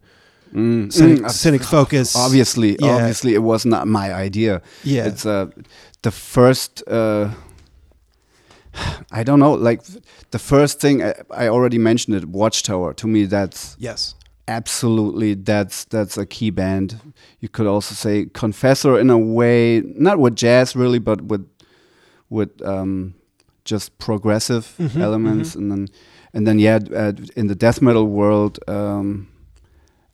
Mm, 0.55 0.93
cynic, 0.93 1.18
mm, 1.22 1.30
cynic 1.32 1.64
focus. 1.64 2.14
obviously, 2.14 2.76
Yeah. 2.78 2.95
obviously, 2.95 3.34
it 3.34 3.43
was 3.43 3.66
not 3.66 3.89
my 3.89 4.14
idea. 4.14 4.62
Yeah. 4.84 5.07
it's 5.07 5.26
uh, 5.26 5.47
the 6.03 6.12
first. 6.12 6.84
Uh, 6.87 7.30
I 9.11 9.24
don't 9.24 9.41
know, 9.41 9.55
like 9.55 9.82
the 10.30 10.39
first 10.39 10.80
thing 10.80 11.03
I, 11.03 11.14
I 11.32 11.49
already 11.49 11.78
mentioned 11.78 12.16
it. 12.16 12.26
Watchtower 12.28 12.95
to 12.95 13.07
me, 13.09 13.24
that's 13.24 13.74
yes. 13.80 14.14
Absolutely 14.49 15.34
that's 15.34 15.84
that's 15.84 16.16
a 16.18 16.26
key 16.26 16.51
band. 16.51 17.01
You 17.40 17.49
could 17.49 17.66
also 17.66 17.94
say 17.94 18.26
Confessor 18.32 18.99
in 18.99 19.11
a 19.11 19.18
way, 19.18 19.82
not 19.84 20.18
with 20.18 20.36
jazz 20.36 20.76
really, 20.76 20.99
but 20.99 21.22
with 21.22 21.49
with 22.28 22.51
um, 22.64 23.14
just 23.64 23.99
progressive 23.99 24.74
Mhm, 24.78 25.01
elements, 25.01 25.55
and 25.55 25.70
then 25.70 25.88
and 26.34 26.47
then 26.47 26.59
yeah, 26.59 26.78
uh, 26.94 27.12
in 27.36 27.47
the 27.49 27.55
death 27.55 27.80
metal 27.82 28.07
world, 28.07 28.59
um, 28.68 29.28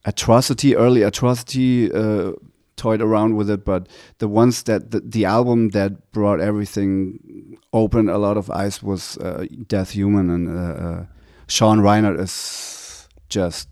Atrocity, 0.04 0.74
early 0.76 1.02
Atrocity. 1.02 1.90
Uh, 1.92 2.32
toyed 2.74 3.02
around 3.02 3.36
with 3.36 3.50
it 3.50 3.64
but 3.66 3.86
the 4.18 4.26
ones 4.26 4.62
that 4.64 4.90
the, 4.90 5.00
the 5.00 5.24
album 5.26 5.68
that 5.68 6.10
brought 6.10 6.40
everything 6.40 7.56
opened 7.72 8.08
a 8.10 8.16
lot 8.18 8.36
of 8.36 8.50
eyes 8.50 8.82
was 8.82 9.18
uh, 9.18 9.44
death 9.68 9.90
human 9.90 10.30
and 10.30 10.48
uh, 10.48 10.82
uh, 10.82 11.04
sean 11.46 11.78
reinert 11.80 12.18
is 12.18 13.06
just 13.28 13.68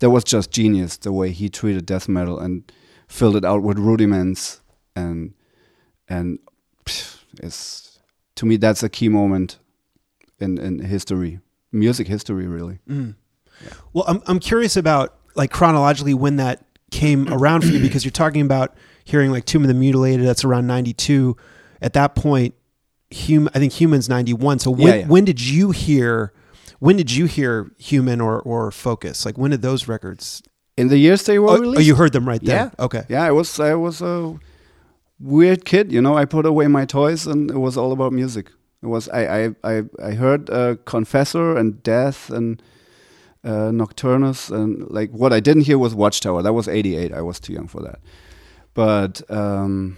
that 0.00 0.10
was 0.10 0.24
just 0.24 0.50
genius 0.50 0.96
the 0.96 1.12
way 1.12 1.30
he 1.30 1.48
treated 1.48 1.86
death 1.86 2.08
metal 2.08 2.38
and 2.38 2.70
filled 3.08 3.36
it 3.36 3.44
out 3.44 3.62
with 3.62 3.78
rudiments 3.78 4.60
and 4.94 5.34
and 6.08 6.38
pff, 6.84 7.22
it's 7.42 7.98
to 8.34 8.46
me 8.46 8.56
that's 8.56 8.82
a 8.82 8.88
key 8.88 9.08
moment 9.08 9.58
in 10.38 10.58
in 10.58 10.78
history 10.80 11.40
music 11.72 12.06
history 12.08 12.46
really 12.46 12.78
Mm. 12.88 13.14
Well, 13.92 14.04
I'm 14.06 14.22
I'm 14.26 14.38
curious 14.38 14.76
about 14.76 15.16
like 15.34 15.50
chronologically 15.50 16.14
when 16.14 16.36
that 16.36 16.64
came 16.90 17.26
around 17.32 17.62
for 17.62 17.68
you 17.68 17.80
because 17.80 18.04
you're 18.04 18.12
talking 18.12 18.42
about 18.42 18.76
hearing 19.04 19.30
like 19.30 19.44
Tomb 19.46 19.62
of 19.62 19.68
the 19.68 19.74
Mutilated. 19.74 20.26
That's 20.26 20.44
around 20.44 20.66
'92. 20.66 21.36
At 21.80 21.94
that 21.94 22.14
point, 22.14 22.54
hum, 23.12 23.48
I 23.54 23.58
think 23.58 23.72
Human's 23.72 24.08
'91. 24.08 24.58
So 24.58 24.70
when 24.70 24.86
Yeah, 24.86 24.94
yeah. 24.96 25.06
when 25.06 25.24
did 25.24 25.40
you 25.40 25.70
hear? 25.70 26.32
When 26.78 26.96
did 26.96 27.10
you 27.10 27.26
hear 27.26 27.70
Human 27.78 28.20
or 28.20 28.40
or 28.40 28.70
Focus? 28.70 29.24
Like 29.26 29.38
when 29.38 29.50
did 29.50 29.62
those 29.62 29.88
records? 29.88 30.42
in 30.78 30.88
the 30.88 30.98
years 30.98 31.22
they 31.22 31.38
were 31.38 31.48
Oh, 31.52 31.58
released 31.58 31.78
oh, 31.78 31.82
you 31.88 31.94
heard 31.94 32.12
them 32.12 32.28
right 32.28 32.44
there. 32.44 32.70
Yeah. 32.78 32.84
Okay. 32.84 33.04
Yeah, 33.08 33.22
I 33.24 33.30
was 33.32 33.58
I 33.58 33.74
was 33.74 34.02
a 34.02 34.38
weird 35.18 35.64
kid, 35.64 35.90
you 35.90 36.02
know. 36.02 36.14
I 36.22 36.26
put 36.26 36.44
away 36.44 36.66
my 36.68 36.84
toys 36.84 37.26
and 37.26 37.50
it 37.50 37.58
was 37.58 37.76
all 37.78 37.92
about 37.92 38.12
music. 38.12 38.50
It 38.82 38.86
was 38.88 39.08
I 39.08 39.22
I 39.46 39.54
I, 39.64 39.82
I 40.08 40.10
heard 40.14 40.50
uh, 40.50 40.76
Confessor 40.84 41.56
and 41.56 41.82
Death 41.82 42.28
and 42.30 42.62
uh, 43.42 43.70
Nocturnus 43.72 44.50
and 44.50 44.86
like 44.90 45.10
what 45.12 45.32
I 45.32 45.40
didn't 45.40 45.64
hear 45.66 45.78
was 45.78 45.94
Watchtower. 45.94 46.42
That 46.42 46.52
was 46.52 46.68
'88. 46.68 47.12
I 47.14 47.22
was 47.22 47.40
too 47.40 47.54
young 47.54 47.68
for 47.68 47.80
that. 47.82 47.98
But 48.74 49.22
um, 49.30 49.96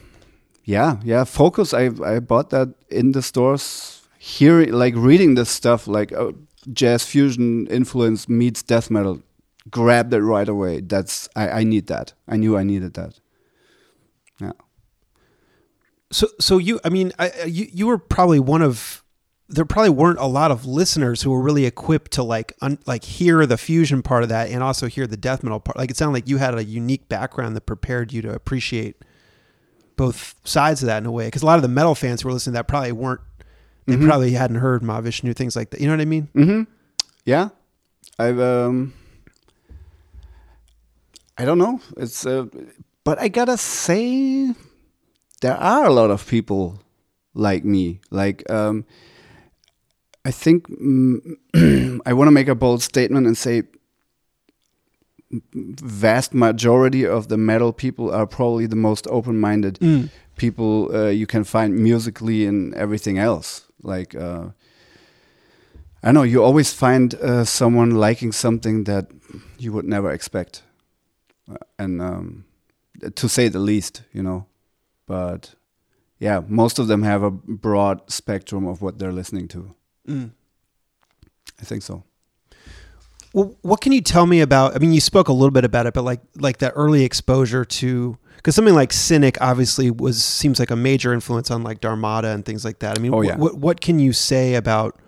yeah, 0.64 1.00
yeah, 1.02 1.24
Focus. 1.24 1.74
I 1.74 1.90
I 2.04 2.20
bought 2.20 2.50
that 2.50 2.68
in 2.88 3.12
the 3.12 3.22
stores. 3.22 3.94
Hearing 4.20 4.72
like 4.72 4.94
reading 4.96 5.34
this 5.34 5.50
stuff 5.50 5.88
like 5.88 6.12
uh, 6.12 6.32
jazz 6.72 7.04
fusion 7.04 7.66
influence 7.68 8.28
meets 8.28 8.62
death 8.62 8.90
metal 8.90 9.22
grabbed 9.70 10.12
it 10.14 10.20
right 10.22 10.48
away. 10.48 10.80
That's 10.80 11.28
I, 11.36 11.48
I 11.48 11.64
need 11.64 11.86
that. 11.88 12.14
I 12.26 12.36
knew 12.36 12.56
I 12.56 12.62
needed 12.62 12.94
that. 12.94 13.20
Yeah. 14.40 14.52
So 16.10 16.28
so 16.40 16.58
you 16.58 16.80
I 16.84 16.88
mean 16.88 17.12
I- 17.18 17.44
you 17.44 17.68
you 17.72 17.86
were 17.86 17.98
probably 17.98 18.40
one 18.40 18.62
of 18.62 19.02
there 19.50 19.64
probably 19.64 19.90
weren't 19.90 20.18
a 20.18 20.26
lot 20.26 20.50
of 20.50 20.66
listeners 20.66 21.22
who 21.22 21.30
were 21.30 21.40
really 21.40 21.64
equipped 21.64 22.10
to 22.12 22.22
like 22.22 22.52
un, 22.60 22.78
like 22.86 23.02
hear 23.02 23.46
the 23.46 23.56
fusion 23.56 24.02
part 24.02 24.22
of 24.22 24.28
that 24.28 24.50
and 24.50 24.62
also 24.62 24.86
hear 24.88 25.06
the 25.06 25.16
death 25.16 25.42
metal 25.42 25.58
part. 25.60 25.78
Like 25.78 25.90
it 25.90 25.96
sounded 25.96 26.12
like 26.12 26.28
you 26.28 26.36
had 26.36 26.54
a 26.54 26.64
unique 26.64 27.08
background 27.08 27.56
that 27.56 27.62
prepared 27.62 28.12
you 28.12 28.20
to 28.22 28.32
appreciate 28.34 28.96
both 29.96 30.34
sides 30.44 30.82
of 30.82 30.86
that 30.86 30.98
in 30.98 31.06
a 31.06 31.10
way. 31.10 31.26
Because 31.26 31.42
a 31.42 31.46
lot 31.46 31.56
of 31.56 31.62
the 31.62 31.68
metal 31.68 31.94
fans 31.94 32.20
who 32.22 32.28
were 32.28 32.32
listening 32.34 32.52
to 32.52 32.58
that 32.58 32.68
probably 32.68 32.92
weren't. 32.92 33.20
They 33.88 33.96
Mhm. 33.96 34.06
probably 34.06 34.32
hadn't 34.32 34.60
heard 34.60 34.82
Mahavishnu 34.82 35.34
things 35.34 35.56
like 35.56 35.70
that. 35.70 35.80
You 35.80 35.86
know 35.88 35.94
what 35.94 36.02
I 36.02 36.04
mean? 36.04 36.28
Mm-hmm. 36.36 36.62
Yeah. 37.24 37.48
I've 38.18 38.38
um 38.38 38.92
I 41.38 41.44
don't 41.46 41.58
know. 41.58 41.80
It's 41.96 42.26
uh, 42.26 42.46
but 43.04 43.18
I 43.18 43.28
gotta 43.28 43.56
say 43.56 44.52
there 45.40 45.56
are 45.56 45.86
a 45.86 45.92
lot 45.92 46.10
of 46.10 46.26
people 46.26 46.82
like 47.34 47.64
me. 47.64 48.00
Like 48.10 48.44
um 48.50 48.84
I 50.24 50.30
think 50.32 50.68
mm, 50.68 51.18
I 52.06 52.12
want 52.12 52.28
to 52.28 52.32
make 52.32 52.48
a 52.48 52.54
bold 52.54 52.82
statement 52.82 53.26
and 53.26 53.36
say 53.38 53.62
vast 55.30 56.32
majority 56.34 57.06
of 57.06 57.28
the 57.28 57.36
metal 57.36 57.72
people 57.72 58.10
are 58.10 58.26
probably 58.26 58.66
the 58.66 58.76
most 58.76 59.06
open-minded 59.10 59.78
Mm. 59.80 60.08
people 60.36 60.88
uh, 60.94 61.08
you 61.10 61.26
can 61.26 61.44
find 61.44 61.76
musically 61.76 62.46
and 62.46 62.74
everything 62.74 63.18
else. 63.18 63.64
Like, 63.82 64.14
uh, 64.14 64.48
I 66.02 66.12
know 66.12 66.22
you 66.22 66.42
always 66.42 66.72
find 66.72 67.14
uh, 67.14 67.44
someone 67.44 67.90
liking 67.90 68.32
something 68.32 68.84
that 68.84 69.10
you 69.58 69.72
would 69.72 69.86
never 69.86 70.10
expect, 70.10 70.62
Uh, 71.50 71.56
and 71.78 72.00
um, 72.02 72.44
to 73.14 73.28
say 73.28 73.48
the 73.48 73.58
least, 73.58 74.02
you 74.12 74.22
know. 74.22 74.46
But 75.06 75.54
yeah, 76.18 76.42
most 76.48 76.78
of 76.78 76.86
them 76.86 77.02
have 77.02 77.22
a 77.22 77.30
broad 77.30 78.00
spectrum 78.10 78.66
of 78.66 78.82
what 78.82 78.98
they're 78.98 79.14
listening 79.14 79.48
to. 79.48 79.74
Mm. 80.06 80.30
I 81.60 81.64
think 81.64 81.82
so. 81.82 82.02
Well, 83.32 83.56
what 83.62 83.80
can 83.80 83.92
you 83.92 84.00
tell 84.02 84.26
me 84.26 84.40
about? 84.42 84.74
I 84.74 84.78
mean, 84.78 84.92
you 84.92 85.00
spoke 85.00 85.28
a 85.28 85.32
little 85.32 85.50
bit 85.50 85.64
about 85.64 85.86
it, 85.86 85.94
but 85.94 86.04
like 86.04 86.20
like 86.40 86.58
that 86.58 86.72
early 86.74 87.04
exposure 87.04 87.64
to 87.64 88.18
because 88.38 88.54
something 88.54 88.74
like 88.74 88.92
Cynic 88.92 89.36
obviously 89.40 89.90
was 89.90 90.24
seems 90.24 90.58
like 90.58 90.70
a 90.70 90.76
major 90.76 91.12
influence 91.12 91.50
on 91.50 91.62
like 91.62 91.80
Dharmata 91.80 92.28
and 92.28 92.44
things 92.44 92.64
like 92.64 92.78
that. 92.78 92.98
I 92.98 93.00
mean, 93.02 93.12
Oh, 93.12 93.20
yeah. 93.20 93.36
what 93.36 93.54
what 93.58 93.80
can 93.80 93.98
you 93.98 94.12
say 94.12 94.54
about 94.54 94.98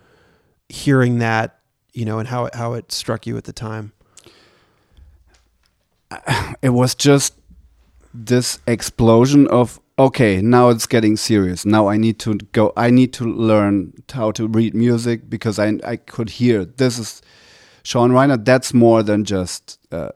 hearing 0.69 1.19
that, 1.19 1.59
you 1.93 2.05
know, 2.05 2.19
and 2.19 2.29
how 2.29 2.45
it, 2.47 2.55
how 2.55 2.75
it 2.75 2.93
struck 2.93 3.27
you 3.27 3.37
at 3.37 3.45
the 3.45 3.53
time? 3.53 3.93
it 6.63 6.71
was 6.71 6.95
just 6.95 7.35
this 8.13 8.59
explosion 8.67 9.47
of 9.49 9.81
okay 9.99 10.41
now 10.43 10.69
it's 10.71 10.87
getting 10.87 11.17
serious 11.17 11.65
now 11.65 11.87
i 11.87 11.97
need 11.97 12.19
to 12.19 12.35
go 12.53 12.73
i 12.77 12.91
need 12.91 13.13
to 13.13 13.25
learn 13.25 13.93
how 14.13 14.33
to 14.33 14.49
read 14.49 14.75
music 14.75 15.31
because 15.31 15.59
i 15.61 15.75
i 15.85 15.95
could 15.95 16.31
hear 16.31 16.65
this 16.65 16.99
is 16.99 17.23
sean 17.85 18.11
reiner 18.11 18.43
that's 18.45 18.75
more 18.75 19.03
than 19.05 19.25
just 19.25 19.79
uh, 19.93 20.09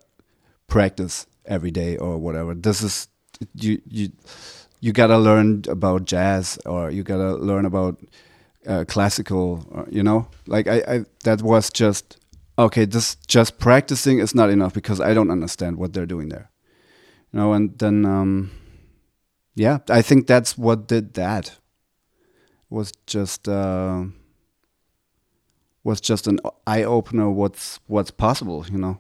practice 0.67 1.27
every 1.47 1.71
day 1.71 1.97
or 1.97 2.19
whatever. 2.19 2.55
This 2.55 2.83
is 2.83 3.09
you 3.55 3.81
you 3.89 4.11
you 4.81 4.93
gotta 4.93 5.19
learn 5.19 5.63
about 5.69 6.05
jazz 6.05 6.59
or 6.67 6.91
you 6.91 7.03
gotta 7.03 7.35
learn 7.37 7.65
about 7.65 7.99
uh, 8.67 8.85
classical 8.87 9.67
or, 9.71 9.87
you 9.91 10.03
know? 10.03 10.29
Like 10.47 10.69
I, 10.69 10.83
I 10.87 11.05
that 11.25 11.43
was 11.43 11.71
just 11.71 12.19
okay 12.59 12.85
this 12.85 13.17
just 13.27 13.59
practicing 13.59 14.19
is 14.21 14.35
not 14.35 14.49
enough 14.49 14.73
because 14.73 15.01
i 15.01 15.13
don't 15.13 15.31
understand 15.31 15.77
what 15.77 15.93
they're 15.93 16.07
doing 16.07 16.29
there. 16.29 16.51
You 17.33 17.41
know 17.41 17.53
and 17.53 17.77
then 17.79 18.05
um 18.05 18.51
yeah 19.57 19.79
i 19.89 20.03
think 20.03 20.27
that's 20.27 20.57
what 20.57 20.87
did 20.87 21.15
that. 21.15 21.59
Was 22.71 22.93
just 23.07 23.49
uh 23.49 24.05
was 25.85 26.01
just 26.01 26.27
an 26.27 26.41
eye 26.67 26.83
opener 26.83 27.31
what's 27.31 27.79
what's 27.87 28.11
possible 28.11 28.65
you 28.71 28.79
know 28.79 28.99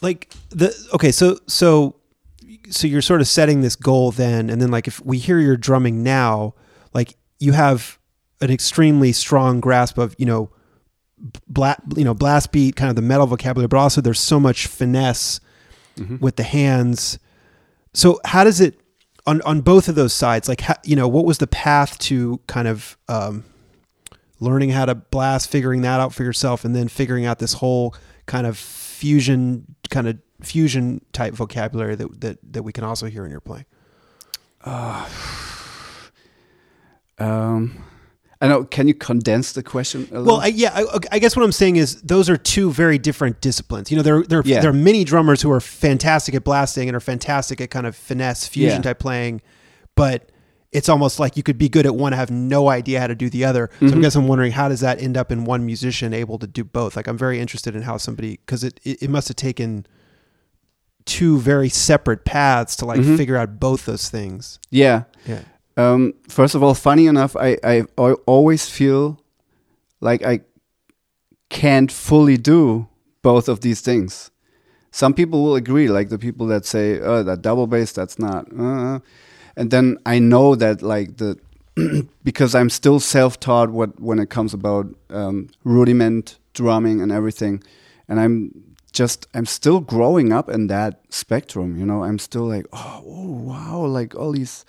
Like 0.00 0.32
the 0.50 0.74
okay, 0.94 1.12
so 1.12 1.38
so 1.46 1.96
so 2.70 2.86
you're 2.86 3.02
sort 3.02 3.20
of 3.20 3.28
setting 3.28 3.60
this 3.60 3.76
goal 3.76 4.10
then, 4.10 4.50
and 4.50 4.60
then 4.60 4.70
like 4.70 4.86
if 4.86 5.04
we 5.04 5.18
hear 5.18 5.38
your 5.38 5.56
drumming 5.56 6.02
now, 6.02 6.54
like 6.92 7.16
you 7.38 7.52
have 7.52 7.98
an 8.40 8.50
extremely 8.50 9.12
strong 9.12 9.60
grasp 9.60 9.98
of 9.98 10.14
you 10.18 10.26
know 10.26 10.50
blast 11.48 11.80
you 11.96 12.04
know 12.04 12.12
blast 12.14 12.52
beat 12.52 12.76
kind 12.76 12.90
of 12.90 12.96
the 12.96 13.02
metal 13.02 13.26
vocabulary 13.26 13.68
but 13.68 13.78
also 13.78 14.00
there's 14.00 14.20
so 14.20 14.38
much 14.38 14.66
finesse 14.66 15.40
with 16.20 16.36
the 16.36 16.42
hands. 16.42 17.18
So 17.94 18.20
how 18.24 18.44
does 18.44 18.60
it 18.60 18.80
on 19.26 19.40
on 19.42 19.60
both 19.60 19.88
of 19.88 19.94
those 19.94 20.12
sides 20.12 20.48
like 20.48 20.60
how, 20.60 20.74
you 20.84 20.96
know 20.96 21.08
what 21.08 21.24
was 21.24 21.38
the 21.38 21.46
path 21.46 21.98
to 21.98 22.40
kind 22.46 22.68
of 22.68 22.98
um 23.08 23.44
learning 24.40 24.70
how 24.70 24.84
to 24.84 24.94
blast 24.94 25.48
figuring 25.48 25.82
that 25.82 26.00
out 26.00 26.12
for 26.12 26.24
yourself 26.24 26.64
and 26.64 26.74
then 26.74 26.88
figuring 26.88 27.24
out 27.24 27.38
this 27.38 27.54
whole 27.54 27.94
kind 28.26 28.46
of 28.46 28.56
fusion 29.04 29.66
kind 29.90 30.08
of 30.08 30.16
fusion 30.40 31.04
type 31.12 31.34
vocabulary 31.34 31.94
that 31.94 32.20
that, 32.22 32.38
that 32.54 32.62
we 32.62 32.72
can 32.72 32.84
also 32.84 33.04
hear 33.06 33.24
in 33.26 33.30
your 33.30 33.40
playing 33.40 33.66
um 37.18 37.84
i 38.40 38.48
know 38.48 38.64
can 38.64 38.88
you 38.88 38.94
condense 38.94 39.52
the 39.52 39.62
question 39.62 40.08
a 40.10 40.18
little? 40.20 40.24
Well, 40.36 40.40
I, 40.40 40.46
yeah, 40.48 40.70
I, 40.74 40.98
I 41.12 41.18
guess 41.18 41.36
what 41.36 41.44
I'm 41.44 41.52
saying 41.52 41.76
is 41.76 42.00
those 42.02 42.28
are 42.28 42.36
two 42.36 42.72
very 42.72 42.98
different 42.98 43.40
disciplines. 43.40 43.90
You 43.90 43.96
know, 43.98 44.02
there 44.02 44.22
there 44.22 44.42
Yeah. 44.44 44.60
there 44.60 44.70
are 44.70 44.74
many 44.90 45.04
drummers 45.04 45.40
who 45.42 45.50
are 45.50 45.60
fantastic 45.60 46.34
at 46.34 46.44
blasting 46.44 46.88
and 46.88 46.96
are 46.96 47.00
fantastic 47.00 47.60
at 47.60 47.70
kind 47.70 47.86
of 47.86 47.94
finesse 47.96 48.46
fusion 48.48 48.78
Yeah. 48.78 48.82
type 48.82 48.98
playing, 48.98 49.40
but 49.94 50.30
it's 50.74 50.88
almost 50.88 51.18
like 51.20 51.36
you 51.38 51.42
could 51.42 51.56
be 51.56 51.68
good 51.68 51.86
at 51.86 51.94
one, 51.94 52.12
have 52.12 52.30
no 52.30 52.68
idea 52.68 53.00
how 53.00 53.06
to 53.06 53.14
do 53.14 53.30
the 53.30 53.44
other. 53.44 53.70
So 53.80 53.86
I 53.86 53.90
Mhm. 53.90 54.02
guess 54.02 54.14
I'm 54.16 54.26
wondering 54.28 54.52
how 54.52 54.68
does 54.68 54.80
that 54.80 55.00
end 55.00 55.16
up 55.16 55.30
in 55.32 55.44
one 55.44 55.64
musician 55.64 56.12
able 56.12 56.38
to 56.40 56.46
do 56.46 56.64
both? 56.64 56.96
Like 56.96 57.06
I'm 57.06 57.16
very 57.16 57.38
interested 57.40 57.74
in 57.76 57.82
how 57.82 57.96
somebody 57.96 58.38
because 58.44 58.62
it, 58.64 58.80
it 58.82 59.02
it 59.04 59.08
must 59.10 59.28
have 59.28 59.36
taken 59.36 59.86
two 61.06 61.38
very 61.38 61.68
separate 61.68 62.24
paths 62.24 62.76
to 62.76 62.84
like 62.86 63.00
Mhm. 63.00 63.16
figure 63.16 63.36
out 63.36 63.60
both 63.60 63.84
those 63.86 64.08
things. 64.08 64.58
Yeah. 64.70 65.04
Yeah. 65.26 65.40
Um, 65.76 66.14
first 66.28 66.54
of 66.54 66.62
all, 66.62 66.74
funny 66.74 67.06
enough, 67.06 67.36
I, 67.36 67.58
I 67.62 67.84
al- 67.98 68.20
always 68.26 68.68
feel 68.68 69.18
like 70.00 70.24
I 70.24 70.40
can't 71.50 71.90
fully 71.92 72.36
do 72.36 72.86
both 73.22 73.48
of 73.48 73.60
these 73.60 73.80
things. 73.80 74.30
Some 74.90 75.14
people 75.14 75.42
will 75.42 75.56
agree, 75.56 75.88
like 75.88 76.08
the 76.08 76.18
people 76.18 76.46
that 76.46 76.64
say, 76.64 77.00
"Oh, 77.00 77.22
that 77.24 77.42
double 77.42 77.66
bass, 77.66 77.92
that's 77.92 78.18
not," 78.18 78.46
uh, 78.58 79.00
and 79.56 79.70
then 79.70 79.98
I 80.06 80.18
know 80.18 80.54
that, 80.54 80.82
like 80.82 81.16
the 81.16 81.38
because 82.24 82.54
I'm 82.54 82.70
still 82.70 83.00
self-taught 83.00 83.70
what 83.70 84.00
when 84.00 84.18
it 84.18 84.30
comes 84.30 84.54
about 84.54 84.86
um, 85.10 85.48
rudiment 85.64 86.38
drumming 86.52 87.00
and 87.00 87.10
everything, 87.10 87.62
and 88.08 88.20
I'm 88.20 88.74
just 88.92 89.26
I'm 89.34 89.46
still 89.46 89.80
growing 89.80 90.32
up 90.32 90.48
in 90.48 90.68
that 90.68 91.00
spectrum. 91.10 91.76
You 91.76 91.84
know, 91.84 92.04
I'm 92.04 92.18
still 92.18 92.44
like, 92.44 92.66
oh, 92.72 93.02
oh 93.04 93.30
wow, 93.32 93.84
like 93.86 94.14
all 94.14 94.32
these. 94.32 94.64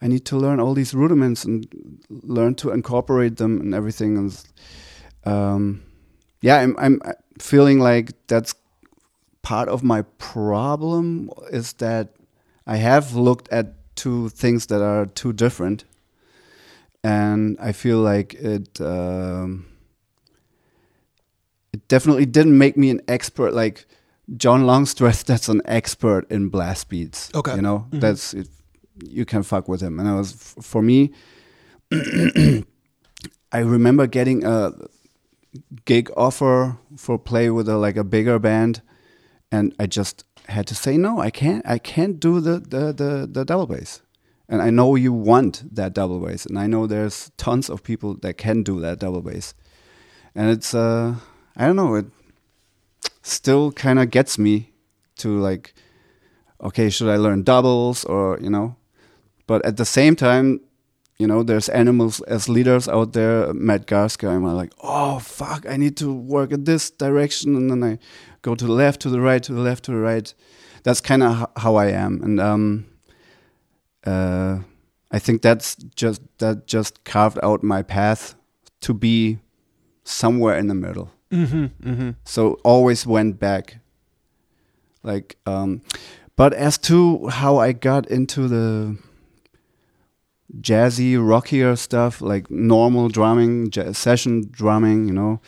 I 0.00 0.06
need 0.06 0.24
to 0.26 0.36
learn 0.36 0.60
all 0.60 0.74
these 0.74 0.94
rudiments 0.94 1.44
and 1.44 1.66
learn 2.08 2.54
to 2.56 2.70
incorporate 2.70 3.36
them 3.36 3.60
and 3.60 3.74
everything. 3.74 4.16
And 4.16 4.44
um, 5.24 5.82
yeah, 6.40 6.58
I'm 6.58 6.76
I'm 6.78 7.00
feeling 7.40 7.80
like 7.80 8.12
that's 8.28 8.54
part 9.42 9.68
of 9.68 9.82
my 9.82 10.02
problem 10.18 11.30
is 11.50 11.72
that 11.74 12.14
I 12.66 12.76
have 12.76 13.14
looked 13.14 13.48
at 13.50 13.77
two 14.02 14.28
things 14.30 14.66
that 14.66 14.80
are 14.82 15.06
too 15.06 15.32
different, 15.32 15.84
and 17.02 17.56
I 17.60 17.72
feel 17.72 17.98
like 17.98 18.34
it. 18.34 18.80
Um, 18.80 19.64
it 21.72 21.86
definitely 21.88 22.26
didn't 22.26 22.56
make 22.56 22.76
me 22.76 22.90
an 22.90 23.00
expert 23.08 23.52
like 23.52 23.84
John 24.36 24.66
Longstreth. 24.66 25.24
That's 25.26 25.48
an 25.48 25.60
expert 25.64 26.24
in 26.30 26.48
blast 26.48 26.88
beats. 26.88 27.30
Okay. 27.34 27.54
you 27.56 27.62
know 27.62 27.86
Mhm. 27.90 28.00
that's 28.00 28.34
it, 28.34 28.48
you 29.04 29.24
can 29.24 29.42
fuck 29.42 29.68
with 29.68 29.80
him. 29.82 30.00
And 30.00 30.08
it 30.08 30.14
was 30.14 30.32
for 30.62 30.82
me. 30.82 31.10
I 33.52 33.60
remember 33.60 34.06
getting 34.06 34.44
a 34.44 34.72
gig 35.84 36.10
offer 36.16 36.76
for 36.96 37.18
play 37.18 37.50
with 37.50 37.68
a 37.68 37.76
like 37.76 37.96
a 38.00 38.04
bigger 38.04 38.38
band, 38.38 38.82
and 39.52 39.74
I 39.80 39.86
just 39.86 40.24
had 40.52 40.66
to 40.68 40.74
say 40.74 40.96
no. 40.96 41.20
I 41.20 41.30
can't. 41.30 41.64
I 41.66 41.78
can't 41.78 42.18
do 42.18 42.40
the 42.40 42.58
the 42.58 42.92
the, 42.92 43.28
the 43.30 43.44
double 43.44 43.66
bass. 43.66 44.02
And 44.48 44.62
I 44.62 44.70
know 44.70 44.94
you 44.94 45.12
want 45.12 45.74
that 45.74 45.92
double 45.92 46.20
bass, 46.20 46.46
and 46.46 46.58
I 46.58 46.66
know 46.66 46.86
there's 46.86 47.30
tons 47.36 47.68
of 47.68 47.82
people 47.82 48.14
that 48.22 48.38
can 48.38 48.62
do 48.62 48.80
that 48.80 48.98
double 48.98 49.20
bass. 49.20 49.54
And 50.34 50.50
it's 50.50 50.74
uh, 50.74 51.16
I 51.56 51.66
don't 51.66 51.76
know. 51.76 51.94
It 51.96 52.06
still 53.22 53.72
kind 53.72 53.98
of 53.98 54.10
gets 54.10 54.38
me 54.38 54.72
to 55.16 55.38
like, 55.38 55.74
okay, 56.62 56.88
should 56.88 57.10
I 57.10 57.16
learn 57.16 57.42
doubles 57.42 58.04
or 58.04 58.38
you 58.40 58.48
know? 58.48 58.76
But 59.46 59.64
at 59.64 59.76
the 59.76 59.84
same 59.84 60.16
time, 60.16 60.60
you 61.18 61.26
know, 61.26 61.42
there's 61.42 61.68
animals 61.68 62.20
as 62.22 62.48
leaders 62.48 62.88
out 62.88 63.12
there. 63.12 63.52
Matt 63.52 63.86
Garstka, 63.86 64.30
I'm 64.30 64.44
like, 64.44 64.72
oh 64.80 65.18
fuck, 65.18 65.66
I 65.68 65.76
need 65.76 65.96
to 65.98 66.12
work 66.12 66.52
in 66.52 66.64
this 66.64 66.90
direction, 66.90 67.54
and 67.54 67.70
then 67.70 67.82
I 67.84 67.98
go 68.42 68.54
to 68.54 68.64
the 68.64 68.72
left, 68.72 69.00
to 69.02 69.10
the 69.10 69.20
right, 69.20 69.42
to 69.42 69.52
the 69.52 69.60
left, 69.60 69.84
to 69.84 69.90
the 69.92 69.98
right. 69.98 70.32
That's 70.82 71.00
kind 71.00 71.22
of 71.22 71.40
h- 71.40 71.48
how 71.56 71.76
I 71.76 71.86
am, 71.86 72.22
and 72.22 72.40
um, 72.40 72.86
uh, 74.04 74.58
I 75.10 75.18
think 75.18 75.42
that's 75.42 75.74
just 75.74 76.22
that 76.38 76.66
just 76.66 77.04
carved 77.04 77.38
out 77.42 77.62
my 77.62 77.82
path 77.82 78.34
to 78.80 78.94
be 78.94 79.38
somewhere 80.04 80.56
in 80.56 80.68
the 80.68 80.74
middle. 80.74 81.10
Mm-hmm. 81.30 81.90
Mm-hmm. 81.90 82.10
So 82.24 82.54
always 82.64 83.06
went 83.06 83.38
back. 83.38 83.78
Like, 85.02 85.36
um, 85.46 85.82
but 86.36 86.52
as 86.52 86.78
to 86.78 87.28
how 87.28 87.58
I 87.58 87.72
got 87.72 88.06
into 88.10 88.48
the 88.48 88.96
jazzy, 90.60 91.16
rockier 91.18 91.76
stuff, 91.76 92.20
like 92.20 92.50
normal 92.50 93.08
drumming, 93.08 93.70
session 93.92 94.48
drumming, 94.50 95.08
you 95.08 95.14
know, 95.14 95.40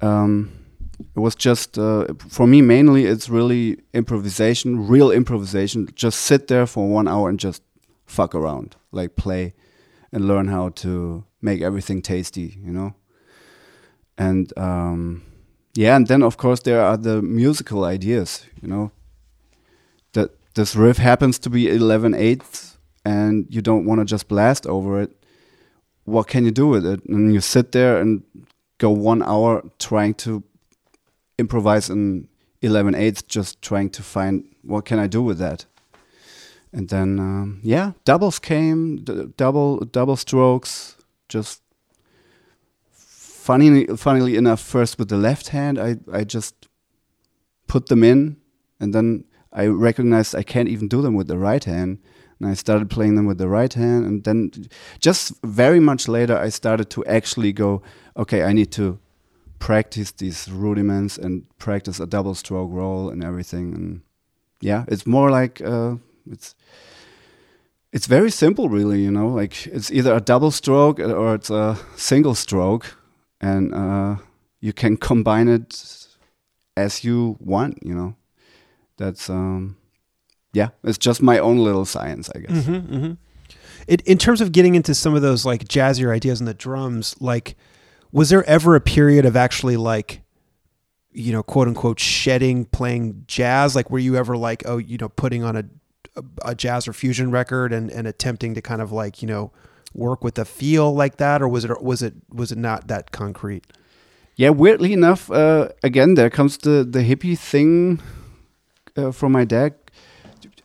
um, 0.00 0.52
it 1.00 1.20
was 1.20 1.34
just 1.34 1.78
uh, 1.78 2.06
for 2.28 2.46
me 2.46 2.62
mainly. 2.62 3.06
It's 3.06 3.28
really 3.28 3.78
improvisation, 3.92 4.88
real 4.88 5.10
improvisation. 5.10 5.88
Just 5.94 6.20
sit 6.20 6.48
there 6.48 6.66
for 6.66 6.88
one 6.88 7.08
hour 7.08 7.28
and 7.28 7.38
just 7.38 7.62
fuck 8.06 8.34
around, 8.34 8.76
like 8.90 9.16
play, 9.16 9.54
and 10.12 10.26
learn 10.26 10.48
how 10.48 10.70
to 10.70 11.24
make 11.40 11.62
everything 11.62 12.02
tasty, 12.02 12.58
you 12.64 12.72
know. 12.72 12.94
And 14.16 14.52
um, 14.58 15.22
yeah, 15.74 15.94
and 15.96 16.06
then 16.08 16.22
of 16.22 16.36
course 16.36 16.60
there 16.60 16.82
are 16.82 16.96
the 16.96 17.22
musical 17.22 17.84
ideas, 17.84 18.46
you 18.60 18.68
know. 18.68 18.90
That 20.12 20.30
this 20.54 20.74
riff 20.74 20.96
happens 20.96 21.38
to 21.40 21.50
be 21.50 21.68
11 21.68 22.14
eighths 22.14 22.78
and 23.04 23.46
you 23.48 23.62
don't 23.62 23.84
want 23.84 24.00
to 24.00 24.04
just 24.04 24.26
blast 24.28 24.66
over 24.66 25.00
it. 25.00 25.12
What 26.04 26.26
can 26.26 26.44
you 26.44 26.50
do 26.50 26.66
with 26.66 26.86
it? 26.86 27.04
And 27.04 27.32
you 27.32 27.40
sit 27.40 27.72
there 27.72 28.00
and 28.00 28.22
go 28.78 28.90
one 28.90 29.22
hour 29.22 29.62
trying 29.78 30.14
to 30.14 30.42
improvise 31.38 31.88
in 31.88 32.28
11 32.62 32.94
eighths, 32.94 33.22
just 33.22 33.62
trying 33.62 33.90
to 33.90 34.02
find 34.02 34.44
what 34.62 34.84
can 34.84 34.98
I 34.98 35.06
do 35.06 35.22
with 35.22 35.38
that. 35.38 35.66
And 36.72 36.88
then 36.88 37.18
um, 37.18 37.60
yeah, 37.62 37.92
doubles 38.04 38.38
came, 38.38 39.04
double 39.36 39.78
double 39.80 40.16
strokes, 40.16 40.96
just 41.28 41.62
funny, 43.48 43.86
funnily 43.86 44.36
enough, 44.36 44.60
first 44.60 44.98
with 44.98 45.08
the 45.08 45.16
left 45.16 45.48
hand, 45.48 45.78
I, 45.78 45.96
I 46.12 46.24
just 46.24 46.68
put 47.66 47.86
them 47.86 48.04
in, 48.04 48.36
and 48.78 48.94
then 48.94 49.24
I 49.54 49.66
recognized 49.68 50.34
I 50.34 50.42
can't 50.42 50.68
even 50.68 50.86
do 50.86 51.00
them 51.00 51.14
with 51.14 51.28
the 51.28 51.38
right 51.38 51.64
hand, 51.64 51.98
and 52.38 52.50
I 52.50 52.52
started 52.52 52.90
playing 52.90 53.14
them 53.14 53.24
with 53.24 53.38
the 53.38 53.48
right 53.48 53.72
hand, 53.72 54.04
and 54.04 54.24
then 54.24 54.50
just 55.00 55.32
very 55.42 55.80
much 55.80 56.08
later, 56.08 56.36
I 56.36 56.50
started 56.50 56.90
to 56.90 57.04
actually 57.06 57.54
go, 57.54 57.80
okay, 58.18 58.42
I 58.42 58.52
need 58.52 58.70
to 58.72 58.98
practice 59.58 60.12
these 60.12 60.50
rudiments 60.50 61.18
and 61.18 61.44
practice 61.58 62.00
a 62.00 62.06
double 62.06 62.34
stroke 62.34 62.70
roll 62.72 63.10
and 63.10 63.22
everything, 63.24 63.74
and 63.74 64.02
yeah, 64.60 64.84
it's 64.88 65.06
more 65.06 65.30
like 65.30 65.60
uh, 65.60 65.96
it's. 66.30 66.54
It's 67.90 68.06
very 68.06 68.30
simple, 68.30 68.68
really. 68.68 69.02
You 69.02 69.10
know, 69.10 69.28
like 69.28 69.66
it's 69.66 69.90
either 69.90 70.14
a 70.14 70.20
double 70.20 70.50
stroke 70.50 71.00
or 71.00 71.34
it's 71.34 71.48
a 71.48 71.78
single 71.96 72.34
stroke, 72.34 72.98
and 73.40 73.74
uh, 73.74 74.16
you 74.60 74.74
can 74.74 74.98
combine 74.98 75.48
it 75.48 76.06
as 76.76 77.02
you 77.02 77.38
want. 77.40 77.78
You 77.82 77.94
know, 77.94 78.14
that's 78.98 79.30
um, 79.30 79.78
yeah, 80.52 80.68
it's 80.84 80.98
just 80.98 81.22
my 81.22 81.38
own 81.38 81.64
little 81.64 81.86
science, 81.86 82.28
I 82.34 82.40
guess. 82.40 82.50
Mm-hmm, 82.50 82.94
mm-hmm. 82.94 83.12
It, 83.86 84.02
in 84.02 84.18
terms 84.18 84.42
of 84.42 84.52
getting 84.52 84.74
into 84.74 84.94
some 84.94 85.14
of 85.14 85.22
those 85.22 85.46
like 85.46 85.64
jazzier 85.64 86.14
ideas 86.14 86.40
in 86.40 86.46
the 86.46 86.52
drums, 86.52 87.16
like, 87.20 87.56
was 88.12 88.30
there 88.30 88.44
ever 88.44 88.74
a 88.74 88.80
period 88.80 89.24
of 89.24 89.36
actually 89.36 89.76
like, 89.76 90.22
you 91.12 91.32
know, 91.32 91.42
quote 91.42 91.68
unquote, 91.68 92.00
shedding 92.00 92.64
playing 92.64 93.24
jazz? 93.26 93.74
Like, 93.74 93.90
were 93.90 93.98
you 93.98 94.16
ever 94.16 94.36
like, 94.36 94.62
oh, 94.66 94.78
you 94.78 94.98
know, 94.98 95.08
putting 95.08 95.42
on 95.42 95.56
a 95.56 95.64
a, 96.42 96.54
jazz 96.54 96.88
or 96.88 96.92
fusion 96.92 97.30
record 97.30 97.72
and, 97.72 97.90
and 97.90 98.06
attempting 98.06 98.54
to 98.54 98.62
kind 98.62 98.82
of 98.82 98.90
like, 98.90 99.22
you 99.22 99.28
know, 99.28 99.52
work 99.94 100.24
with 100.24 100.38
a 100.38 100.44
feel 100.44 100.92
like 100.92 101.16
that, 101.16 101.40
or 101.42 101.48
was 101.48 101.64
it 101.64 101.82
was 101.82 102.02
it 102.02 102.14
was 102.30 102.52
it 102.52 102.58
not 102.58 102.88
that 102.88 103.12
concrete? 103.12 103.66
Yeah, 104.36 104.50
weirdly 104.50 104.92
enough, 104.92 105.30
uh, 105.30 105.68
again, 105.82 106.14
there 106.14 106.30
comes 106.30 106.58
the 106.58 106.86
the 106.88 107.00
hippie 107.00 107.38
thing 107.38 108.00
uh, 108.96 109.10
from 109.12 109.32
my 109.32 109.44
dad. 109.44 109.74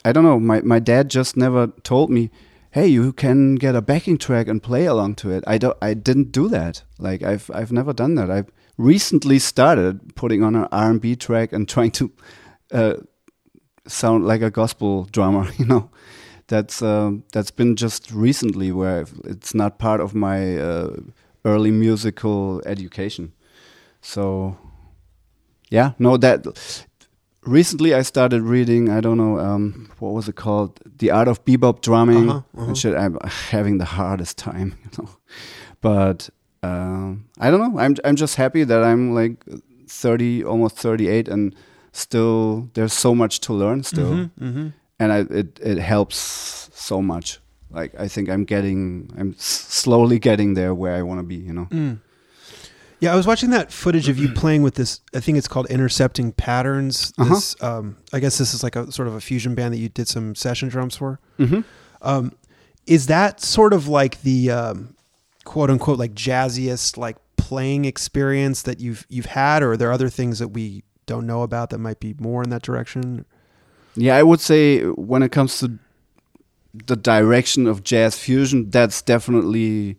I 0.05 0.11
don't 0.11 0.23
know. 0.23 0.39
My 0.39 0.61
my 0.61 0.79
dad 0.79 1.09
just 1.09 1.37
never 1.37 1.67
told 1.83 2.09
me, 2.09 2.29
"Hey, 2.73 2.87
you 2.87 3.13
can 3.13 3.55
get 3.55 3.75
a 3.75 3.81
backing 3.81 4.17
track 4.17 4.47
and 4.47 4.61
play 4.61 4.85
along 4.85 5.15
to 5.15 5.31
it." 5.31 5.43
I 5.47 5.57
don't. 5.57 5.77
I 5.81 5.93
didn't 5.93 6.31
do 6.31 6.49
that. 6.49 6.83
Like 6.99 7.23
I've 7.23 7.49
I've 7.53 7.71
never 7.71 7.93
done 7.93 8.15
that. 8.15 8.29
I've 8.29 8.51
recently 8.77 9.39
started 9.39 10.15
putting 10.15 10.43
on 10.43 10.55
an 10.55 10.67
R 10.71 10.89
and 10.89 11.01
B 11.01 11.15
track 11.15 11.53
and 11.53 11.67
trying 11.69 11.91
to 11.91 12.11
uh, 12.71 12.95
sound 13.87 14.25
like 14.25 14.41
a 14.41 14.51
gospel 14.51 15.05
drummer. 15.11 15.47
You 15.57 15.65
know, 15.65 15.89
that's 16.47 16.81
um, 16.81 17.23
that's 17.31 17.51
been 17.51 17.75
just 17.75 18.11
recently 18.11 18.71
where 18.71 18.99
I've, 19.01 19.13
it's 19.23 19.53
not 19.53 19.79
part 19.79 20.01
of 20.01 20.13
my 20.15 20.57
uh, 20.57 20.95
early 21.45 21.71
musical 21.71 22.61
education. 22.65 23.33
So, 24.01 24.57
yeah, 25.69 25.93
no, 25.99 26.17
that 26.17 26.45
recently 27.45 27.93
I 27.93 28.01
started 28.03 28.41
reading. 28.41 28.89
I 28.89 29.01
don't 29.01 29.17
know 29.17 29.39
um, 29.39 29.89
what 29.99 30.13
was 30.13 30.27
it 30.27 30.35
called, 30.35 30.79
The 30.97 31.11
Art 31.11 31.27
of 31.27 31.43
Bebop 31.45 31.81
Drumming 31.81 32.29
Uh-huh, 32.29 32.41
uh-huh. 32.57 32.67
and 32.67 32.77
shit. 32.77 32.95
I'm 32.95 33.17
having 33.51 33.77
the 33.79 33.85
hardest 33.85 34.37
time, 34.37 34.75
you 34.83 34.89
know. 35.03 35.09
But 35.81 36.29
um, 36.61 37.25
I 37.39 37.51
don't 37.51 37.59
know. 37.59 37.79
I'm 37.79 37.95
I'm 38.05 38.15
just 38.15 38.35
happy 38.35 38.63
that 38.63 38.83
I'm 38.83 39.13
like 39.13 39.43
30, 39.87 40.43
almost 40.45 40.77
38, 40.77 41.27
and 41.27 41.53
still 41.91 42.69
there's 42.73 42.93
so 42.93 43.13
much 43.13 43.39
to 43.41 43.53
learn 43.53 43.83
still, 43.83 44.11
Mm-hmm, 44.11 44.45
mm-hmm. 44.45 44.67
and 44.99 45.11
I, 45.11 45.19
it 45.39 45.59
it 45.61 45.77
helps 45.79 46.69
so 46.73 47.01
much. 47.01 47.39
Like 47.69 47.93
I 47.99 48.07
think 48.07 48.29
I'm 48.29 48.45
getting, 48.45 49.09
I'm 49.17 49.35
slowly 49.37 50.19
getting 50.19 50.53
there 50.55 50.73
where 50.73 50.93
I 50.95 51.01
want 51.01 51.19
to 51.19 51.23
be. 51.23 51.35
You 51.35 51.53
know. 51.53 51.67
Mm. 51.71 51.99
Yeah, 53.03 53.11
I 53.11 53.17
was 53.17 53.27
watching 53.27 53.49
that 53.49 53.69
footage 53.69 54.07
of 54.07 54.17
you 54.17 54.29
playing 54.33 54.61
with 54.61 54.75
this. 54.75 55.01
I 55.13 55.19
think 55.19 55.37
it's 55.37 55.49
called 55.49 55.69
Intercepting 55.69 56.31
Patterns. 56.31 57.11
Uh-huh. 57.17 57.33
This, 57.33 57.61
um, 57.61 57.97
I 58.13 58.21
guess 58.21 58.37
this 58.37 58.53
is 58.53 58.63
like 58.63 58.77
a 58.77 58.89
sort 58.93 59.09
of 59.09 59.15
a 59.15 59.19
fusion 59.19 59.55
band 59.55 59.73
that 59.73 59.79
you 59.79 59.89
did 59.89 60.07
some 60.07 60.35
session 60.35 60.69
drums 60.69 60.95
for. 60.95 61.19
Mm-hmm. 61.37 61.59
Um, 62.01 62.31
is 62.87 63.07
that 63.07 63.41
sort 63.41 63.73
of 63.73 63.89
like 63.89 64.21
the 64.21 64.51
um, 64.51 64.95
quote 65.43 65.69
unquote 65.69 65.99
like 65.99 66.13
jazziest 66.13 66.97
like 66.97 67.17
playing 67.35 67.83
experience 67.83 68.61
that 68.61 68.79
you've 68.79 69.05
you've 69.09 69.25
had, 69.25 69.63
or 69.63 69.73
are 69.73 69.77
there 69.77 69.91
other 69.91 70.07
things 70.07 70.39
that 70.39 70.49
we 70.49 70.83
don't 71.05 71.27
know 71.27 71.41
about 71.41 71.71
that 71.71 71.79
might 71.79 71.99
be 71.99 72.15
more 72.19 72.41
in 72.41 72.51
that 72.51 72.61
direction? 72.61 73.25
Yeah, 73.95 74.15
I 74.15 74.23
would 74.23 74.39
say 74.39 74.79
when 74.83 75.23
it 75.23 75.33
comes 75.33 75.59
to 75.59 75.77
the 76.73 76.95
direction 76.95 77.67
of 77.67 77.83
jazz 77.83 78.17
fusion, 78.17 78.69
that's 78.69 79.01
definitely. 79.01 79.97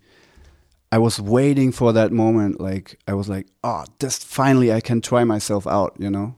I 0.95 0.99
was 0.99 1.21
waiting 1.21 1.73
for 1.73 1.93
that 1.93 2.13
moment. 2.13 2.61
Like 2.61 3.01
I 3.09 3.15
was 3.15 3.29
like, 3.29 3.49
oh, 3.65 3.85
this 3.99 4.23
finally 4.23 4.73
I 4.73 4.81
can 4.81 5.01
try 5.01 5.25
myself 5.25 5.67
out. 5.67 5.97
You 5.99 6.09
know. 6.09 6.37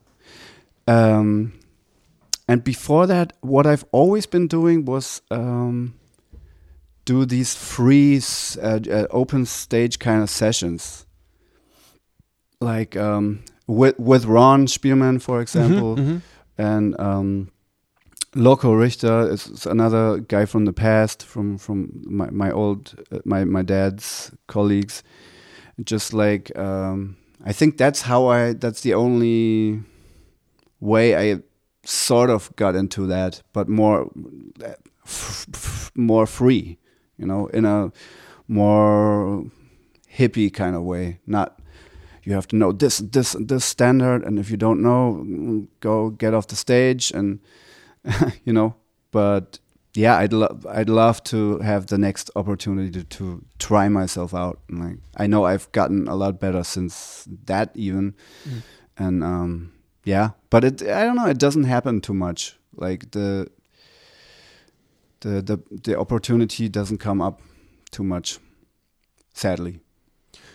Um, 0.88 1.52
and 2.48 2.64
before 2.64 3.06
that, 3.06 3.34
what 3.42 3.66
I've 3.66 3.84
always 3.92 4.24
been 4.24 4.46
doing 4.46 4.86
was 4.86 5.20
um, 5.30 5.94
do 7.04 7.26
these 7.26 7.54
free 7.54 8.18
uh, 8.62 8.80
uh, 8.90 9.06
open 9.10 9.44
stage 9.44 9.98
kind 9.98 10.22
of 10.22 10.30
sessions. 10.30 11.04
Like 12.58 12.96
um, 12.96 13.42
with 13.66 13.98
with 13.98 14.24
Ron 14.24 14.66
Spielman, 14.66 15.20
for 15.20 15.42
example 15.42 15.96
Mhm, 15.96 16.06
mhm. 16.06 16.20
and 16.56 16.98
um, 16.98 17.50
Loco 18.36 18.72
Richter 18.72 19.30
is, 19.30 19.46
is 19.46 19.66
another 19.66 20.18
guy 20.18 20.44
from 20.44 20.66
the 20.66 20.72
past, 20.72 21.24
from 21.24 21.56
from 21.58 22.02
my 22.06 22.30
my 22.30 22.50
old 22.50 22.94
uh, 23.10 23.18
my 23.24 23.44
my 23.44 23.62
dad's 23.62 24.30
colleagues. 24.46 25.02
Just 25.82 26.12
like 26.12 26.56
um, 26.58 27.16
I 27.44 27.52
think 27.52 27.78
that's 27.78 28.02
how 28.02 28.26
I 28.26 28.52
that's 28.52 28.82
the 28.82 28.94
only 28.94 29.80
way 30.80 31.16
I 31.16 31.40
sort 31.84 32.30
of 32.30 32.54
got 32.56 32.74
into 32.74 33.06
that, 33.06 33.42
but 33.52 33.68
more 33.68 34.10
more 35.94 36.26
free, 36.26 36.78
you 37.16 37.26
know, 37.26 37.46
in 37.48 37.64
a 37.64 37.90
more 38.48 39.44
hippie 40.14 40.52
kind 40.52 40.76
of 40.76 40.82
way, 40.82 41.20
not 41.26 41.58
you 42.24 42.34
have 42.34 42.48
to 42.48 42.56
know 42.56 42.72
this 42.72 42.98
this 42.98 43.36
this 43.38 43.64
standard 43.64 44.24
and 44.24 44.38
if 44.38 44.50
you 44.50 44.56
don't 44.56 44.82
know 44.82 45.66
go 45.80 46.10
get 46.10 46.34
off 46.34 46.48
the 46.48 46.56
stage 46.56 47.12
and 47.12 47.38
you 48.44 48.52
know 48.52 48.74
but 49.10 49.58
yeah 49.94 50.16
i'd 50.18 50.32
love 50.32 50.66
i'd 50.70 50.88
love 50.88 51.22
to 51.24 51.58
have 51.60 51.86
the 51.86 51.98
next 51.98 52.30
opportunity 52.36 52.90
to, 52.90 53.04
to 53.04 53.44
try 53.58 53.88
myself 53.88 54.34
out 54.34 54.60
and 54.68 54.78
like 54.84 54.98
i 55.16 55.26
know 55.26 55.44
i've 55.44 55.70
gotten 55.72 56.06
a 56.08 56.14
lot 56.14 56.38
better 56.40 56.62
since 56.64 57.26
that 57.46 57.70
even 57.74 58.14
Mm. 58.48 58.62
and 58.98 59.24
um 59.24 59.72
yeah 60.04 60.30
but 60.50 60.64
it 60.64 60.82
i 60.82 61.04
don't 61.04 61.16
know 61.16 61.26
it 61.26 61.38
doesn't 61.38 61.64
happen 61.64 62.00
too 62.00 62.14
much 62.14 62.56
like 62.76 63.10
the 63.12 63.48
the 65.20 65.42
the, 65.42 65.58
the 65.82 65.98
opportunity 65.98 66.68
doesn't 66.68 66.98
come 66.98 67.20
up 67.20 67.40
too 67.90 68.04
much 68.04 68.38
sadly 69.32 69.80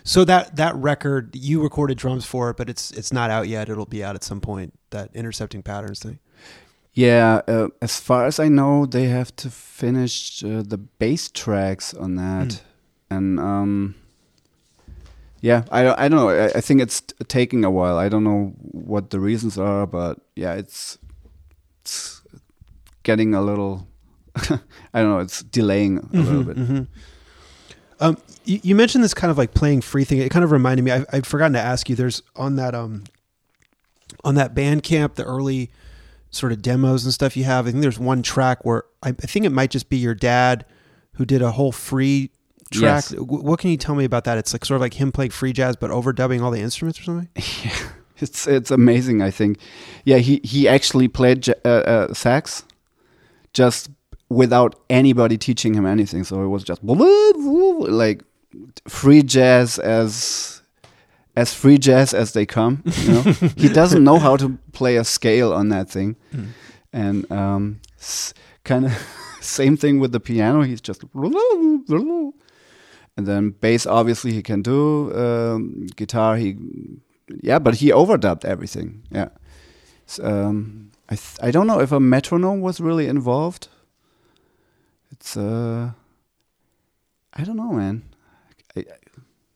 So 0.04 0.24
that 0.24 0.56
that 0.56 0.74
record 0.76 1.36
you 1.36 1.62
recorded 1.62 1.96
drums 1.98 2.24
for 2.24 2.50
it, 2.50 2.56
but 2.56 2.68
it's 2.68 2.90
it's 2.90 3.12
not 3.12 3.30
out 3.30 3.46
yet. 3.46 3.68
It'll 3.68 3.86
be 3.86 4.02
out 4.04 4.14
at 4.16 4.24
some 4.24 4.40
point. 4.40 4.72
That 4.90 5.10
intercepting 5.14 5.62
patterns 5.62 6.00
thing. 6.00 6.18
Yeah, 6.94 7.40
uh, 7.48 7.68
as 7.80 7.98
far 7.98 8.26
as 8.26 8.38
I 8.38 8.48
know, 8.48 8.84
they 8.86 9.04
have 9.06 9.34
to 9.36 9.48
finish 9.50 10.44
uh, 10.44 10.62
the 10.62 10.76
bass 10.76 11.30
tracks 11.30 11.94
on 11.94 12.16
that, 12.16 12.48
Mm. 12.48 12.60
and 13.10 13.40
um, 13.40 13.94
yeah, 15.40 15.64
I 15.70 15.82
don't- 15.82 15.98
I 15.98 16.08
don't 16.08 16.18
know. 16.18 16.28
I, 16.28 16.46
I 16.58 16.60
think 16.60 16.82
it's 16.82 17.00
taking 17.28 17.64
a 17.64 17.70
while. 17.70 17.96
I 17.96 18.08
don't 18.10 18.24
know 18.24 18.52
what 18.60 19.08
the 19.10 19.20
reasons 19.20 19.56
are, 19.58 19.86
but 19.86 20.18
yeah, 20.36 20.52
it's 20.54 20.98
it's 21.80 22.22
getting 23.04 23.34
a 23.34 23.40
little. 23.40 23.86
I 24.36 25.00
don't 25.00 25.10
know. 25.10 25.18
It's 25.20 25.42
delaying 25.42 25.98
a 25.98 26.16
little 26.16 26.44
bit. 26.44 26.56
mhm. 26.56 26.86
Um, 28.00 28.16
you, 28.44 28.60
you 28.62 28.74
mentioned 28.74 29.02
this 29.04 29.14
kind 29.14 29.30
of 29.30 29.38
like 29.38 29.54
playing 29.54 29.80
free 29.80 30.04
thing. 30.04 30.18
It 30.18 30.30
kind 30.30 30.44
of 30.44 30.50
reminded 30.52 30.82
me. 30.84 30.90
I, 30.92 31.04
I'd 31.12 31.26
forgotten 31.26 31.52
to 31.54 31.60
ask 31.60 31.88
you. 31.88 31.96
There's 31.96 32.22
on 32.36 32.56
that 32.56 32.74
um, 32.74 33.04
on 34.24 34.34
that 34.36 34.54
Bandcamp, 34.54 35.14
the 35.14 35.24
early 35.24 35.70
sort 36.32 36.50
of 36.50 36.60
demos 36.62 37.04
and 37.04 37.14
stuff 37.14 37.36
you 37.36 37.44
have. 37.44 37.66
I 37.68 37.70
think 37.70 37.82
there's 37.82 37.98
one 38.00 38.22
track 38.22 38.64
where 38.64 38.82
I, 39.02 39.10
I 39.10 39.12
think 39.12 39.44
it 39.46 39.50
might 39.52 39.70
just 39.70 39.88
be 39.88 39.98
your 39.98 40.14
dad 40.14 40.64
who 41.12 41.24
did 41.24 41.42
a 41.42 41.52
whole 41.52 41.70
free 41.72 42.30
track. 42.72 42.82
Yes. 42.82 43.08
W- 43.10 43.42
What 43.42 43.60
can 43.60 43.70
you 43.70 43.76
tell 43.76 43.94
me 43.94 44.04
about 44.04 44.24
that? 44.24 44.38
It's 44.38 44.52
like 44.52 44.64
sort 44.64 44.76
of 44.76 44.80
like 44.80 44.94
him 44.94 45.12
playing 45.12 45.30
free 45.30 45.52
jazz, 45.52 45.76
but 45.76 45.90
overdubbing 45.90 46.42
all 46.42 46.50
the 46.50 46.60
instruments 46.60 46.98
or 46.98 47.04
something. 47.04 47.28
Yeah, 47.64 48.24
it's 48.26 48.46
it's 48.46 48.70
amazing. 48.70 49.20
I 49.20 49.30
think, 49.32 49.58
yeah, 50.04 50.18
he 50.18 50.40
he 50.44 50.68
actually 50.68 51.08
played 51.08 51.48
uh, 51.64 51.68
uh, 51.68 52.14
sax, 52.14 52.62
just 53.52 53.90
without 54.28 54.76
anybody 54.88 55.36
teaching 55.36 55.74
him 55.74 55.84
anything. 55.86 56.22
So 56.24 56.42
it 56.44 56.46
was 56.46 56.62
just 56.64 56.82
like 56.84 58.22
free 58.88 59.22
jazz 59.22 59.78
as 59.80 60.61
as 61.36 61.54
free 61.54 61.78
jazz 61.78 62.14
as 62.14 62.32
they 62.32 62.46
come. 62.46 62.82
You 63.02 63.12
know, 63.12 63.22
he 63.56 63.68
doesn't 63.68 64.04
know 64.04 64.18
how 64.18 64.36
to 64.36 64.58
play 64.72 64.96
a 64.96 65.04
scale 65.04 65.52
on 65.52 65.68
that 65.68 65.90
thing, 65.90 66.16
and 66.92 67.30
um, 67.32 67.80
kind 68.64 68.86
of 68.86 68.92
same 69.40 69.76
thing 69.76 69.98
with 70.00 70.12
the 70.12 70.20
piano. 70.20 70.62
He's 70.62 70.80
just 70.80 71.02
and 71.14 71.84
then 73.26 73.50
bass 73.50 73.86
obviously 73.86 74.32
he 74.32 74.42
can 74.42 74.62
do 74.62 75.12
um, 75.14 75.86
guitar 75.96 76.36
he 76.36 76.56
yeah 77.42 77.58
but 77.58 77.74
he 77.74 77.90
overdubbed 77.90 78.44
everything 78.44 79.02
yeah. 79.10 79.28
S- 80.08 80.20
um, 80.22 80.90
I 81.08 81.16
th- 81.16 81.38
I 81.42 81.50
don't 81.50 81.66
know 81.66 81.80
if 81.80 81.92
a 81.92 82.00
metronome 82.00 82.60
was 82.62 82.80
really 82.80 83.06
involved. 83.06 83.68
It's 85.10 85.36
uh 85.36 85.90
I 87.34 87.44
don't 87.44 87.56
know 87.56 87.72
man 87.72 88.02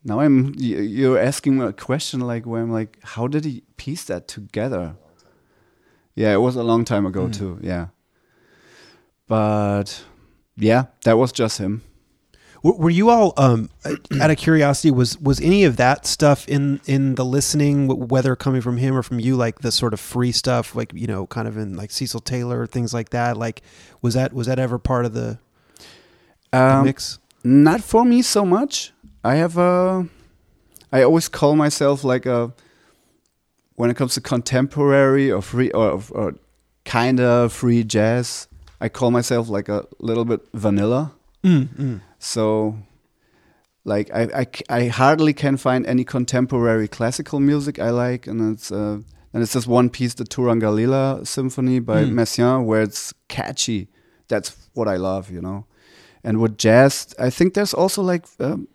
now 0.07 0.20
I'm 0.20 0.54
you're 0.57 1.18
asking 1.18 1.59
me 1.59 1.66
a 1.66 1.72
question 1.72 2.20
like 2.20 2.46
where 2.46 2.62
I'm 2.62 2.72
like 2.80 2.98
how 3.02 3.26
did 3.26 3.44
he 3.44 3.62
piece 3.76 4.04
that 4.04 4.26
together 4.28 4.94
yeah 6.14 6.32
it 6.32 6.40
was 6.40 6.57
a 6.57 6.62
long 6.62 6.84
time 6.84 7.04
ago 7.07 7.26
Mm. 7.26 7.34
too 7.38 7.59
yeah 7.62 7.86
but 9.28 10.04
yeah 10.57 10.84
that 11.04 11.18
was 11.18 11.32
just 11.32 11.59
him 11.59 11.82
Were, 12.62 12.76
were 12.82 12.90
you 12.90 13.11
all 13.11 13.32
um, 13.36 13.68
out 14.20 14.30
of 14.30 14.38
curiosity? 14.38 14.90
Was 14.90 15.18
was 15.20 15.40
any 15.40 15.64
of 15.68 15.76
that 15.76 16.07
stuff 16.07 16.48
in 16.48 16.80
in 16.86 17.14
the 17.14 17.24
listening, 17.24 17.86
whether 18.09 18.34
coming 18.34 18.62
from 18.62 18.76
him 18.78 18.96
or 18.96 19.02
from 19.02 19.20
you, 19.20 19.36
like 19.36 19.61
the 19.61 19.70
sort 19.70 19.92
of 19.92 20.00
free 20.00 20.32
stuff, 20.32 20.74
like 20.74 20.90
you 20.94 21.07
know, 21.07 21.26
kind 21.26 21.46
of 21.46 21.57
in 21.57 21.76
like 21.76 21.90
Cecil 21.92 22.20
Taylor 22.20 22.66
things 22.66 22.92
like 22.94 23.11
that? 23.11 23.36
Like, 23.36 23.62
was 24.02 24.14
that 24.14 24.32
was 24.32 24.46
that 24.46 24.59
ever 24.59 24.78
part 24.78 25.04
of 25.04 25.12
the, 25.12 25.38
the 26.50 26.59
um, 26.59 26.84
mix? 26.84 27.18
Not 27.44 27.80
for 27.82 28.04
me 28.04 28.22
so 28.22 28.44
much. 28.44 28.92
I 29.26 29.34
have 29.36 29.56
a. 29.58 30.08
I 30.92 31.02
always 31.02 31.28
call 31.28 31.56
myself 31.56 32.04
like 32.04 32.26
a. 32.26 32.52
When 33.74 33.90
it 33.90 33.96
comes 33.96 34.14
to 34.14 34.20
contemporary 34.20 35.30
or 35.30 35.42
free 35.42 35.70
or, 35.72 36.00
or 36.10 36.34
kind 36.84 37.20
of 37.20 37.52
free 37.52 37.84
jazz, 37.84 38.48
I 38.80 38.88
call 38.88 39.10
myself 39.10 39.48
like 39.48 39.68
a 39.68 39.84
little 39.98 40.24
bit 40.24 40.40
vanilla. 40.54 41.12
Mm, 41.44 41.68
mm. 41.76 42.00
So, 42.18 42.78
like 43.84 44.10
I 44.70 44.86
hardly 44.88 45.34
can 45.34 45.56
find 45.56 45.86
any 45.86 46.04
contemporary 46.04 46.88
classical 46.88 47.40
music 47.40 47.78
I 47.78 47.90
like, 47.90 48.26
and 48.26 48.54
it's 48.54 48.72
uh, 48.72 49.00
and 49.32 49.42
it's 49.42 49.52
just 49.52 49.66
one 49.66 49.90
piece, 49.90 50.14
the 50.14 50.24
Turangalila 50.24 51.26
Symphony 51.26 51.80
by 51.80 52.04
Mm. 52.04 52.12
Messiaen, 52.12 52.64
where 52.64 52.82
it's 52.82 53.12
catchy. 53.28 53.88
That's 54.28 54.56
what 54.74 54.88
I 54.88 54.96
love, 54.96 55.30
you 55.30 55.42
know. 55.42 55.66
And 56.24 56.40
with 56.40 56.56
jazz, 56.56 57.14
I 57.18 57.30
think 57.30 57.54
there's 57.54 57.74
also 57.74 58.02
like, 58.02 58.24
um, 58.40 58.66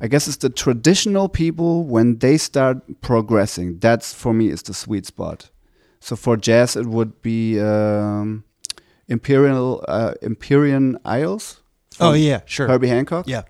I 0.00 0.08
guess 0.08 0.28
it's 0.28 0.36
the 0.38 0.50
traditional 0.50 1.28
people 1.28 1.84
when 1.84 2.18
they 2.18 2.36
start 2.36 3.00
progressing. 3.00 3.78
That's 3.78 4.12
for 4.12 4.32
me 4.32 4.48
is 4.48 4.62
the 4.62 4.74
sweet 4.74 5.06
spot. 5.06 5.50
So 6.00 6.16
for 6.16 6.36
jazz, 6.36 6.76
it 6.76 6.86
would 6.86 7.22
be 7.22 7.58
um, 7.60 8.44
Imperial 9.08 9.84
uh, 9.88 10.14
Empyrean 10.22 10.98
Isles. 11.04 11.62
Oh 11.98 12.12
yeah, 12.12 12.40
sure. 12.44 12.68
Herbie 12.68 12.88
Hancock. 12.88 13.26
Yeah. 13.26 13.42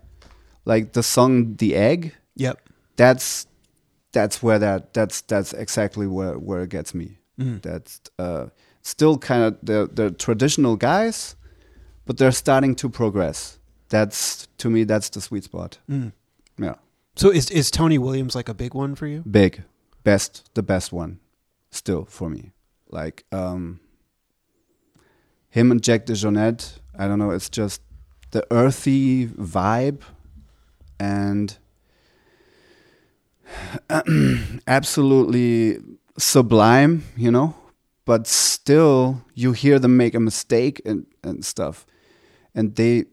Like 0.64 0.92
the 0.92 1.02
song 1.02 1.56
"The 1.56 1.74
Egg." 1.74 2.14
Yep. 2.36 2.60
That's 2.96 3.46
that's 4.12 4.42
where 4.42 4.58
that 4.58 4.94
that's 4.94 5.20
that's 5.22 5.52
exactly 5.52 6.06
where 6.06 6.38
where 6.38 6.62
it 6.62 6.70
gets 6.70 6.94
me. 6.94 7.18
Mm. 7.38 7.62
That's 7.62 8.00
uh, 8.18 8.46
still 8.82 9.18
kind 9.18 9.42
of 9.42 9.58
the 9.62 9.90
the 9.92 10.10
traditional 10.10 10.76
guys, 10.76 11.36
but 12.04 12.18
they're 12.18 12.32
starting 12.32 12.74
to 12.76 12.88
progress. 12.88 13.58
That's 13.88 14.48
to 14.58 14.70
me 14.70 14.84
that's 14.84 15.10
the 15.10 15.20
sweet 15.20 15.44
spot. 15.44 15.78
Mm. 15.90 16.12
Yeah, 16.58 16.74
So 17.16 17.30
is 17.30 17.50
is 17.50 17.70
Tony 17.70 17.98
Williams 17.98 18.34
like 18.34 18.48
a 18.48 18.54
big 18.54 18.74
one 18.74 18.94
for 18.94 19.06
you? 19.06 19.22
big, 19.30 19.62
best, 20.04 20.50
the 20.54 20.62
best 20.62 20.92
one, 20.92 21.18
still 21.70 22.04
for 22.04 22.30
me. 22.30 22.52
Like 22.88 23.24
um, 23.32 23.80
him 25.50 25.70
and 25.70 25.82
Jack 25.82 26.06
DeJohnette. 26.06 26.78
I 26.98 27.06
don't 27.08 27.18
know. 27.18 27.30
It's 27.30 27.50
just 27.50 27.82
the 28.30 28.46
earthy 28.50 29.26
vibe 29.26 30.00
and 30.98 31.56
absolutely 34.66 35.78
sublime, 36.18 37.04
you 37.16 37.30
know, 37.30 37.54
but 38.04 38.26
still 38.26 39.24
you 39.34 39.52
hear 39.52 39.78
them 39.78 39.96
make 39.96 40.14
a 40.14 40.20
mistake 40.20 40.80
and, 40.84 41.06
and 41.22 41.44
stuff. 41.44 41.86
And 42.54 42.74
they 42.76 43.04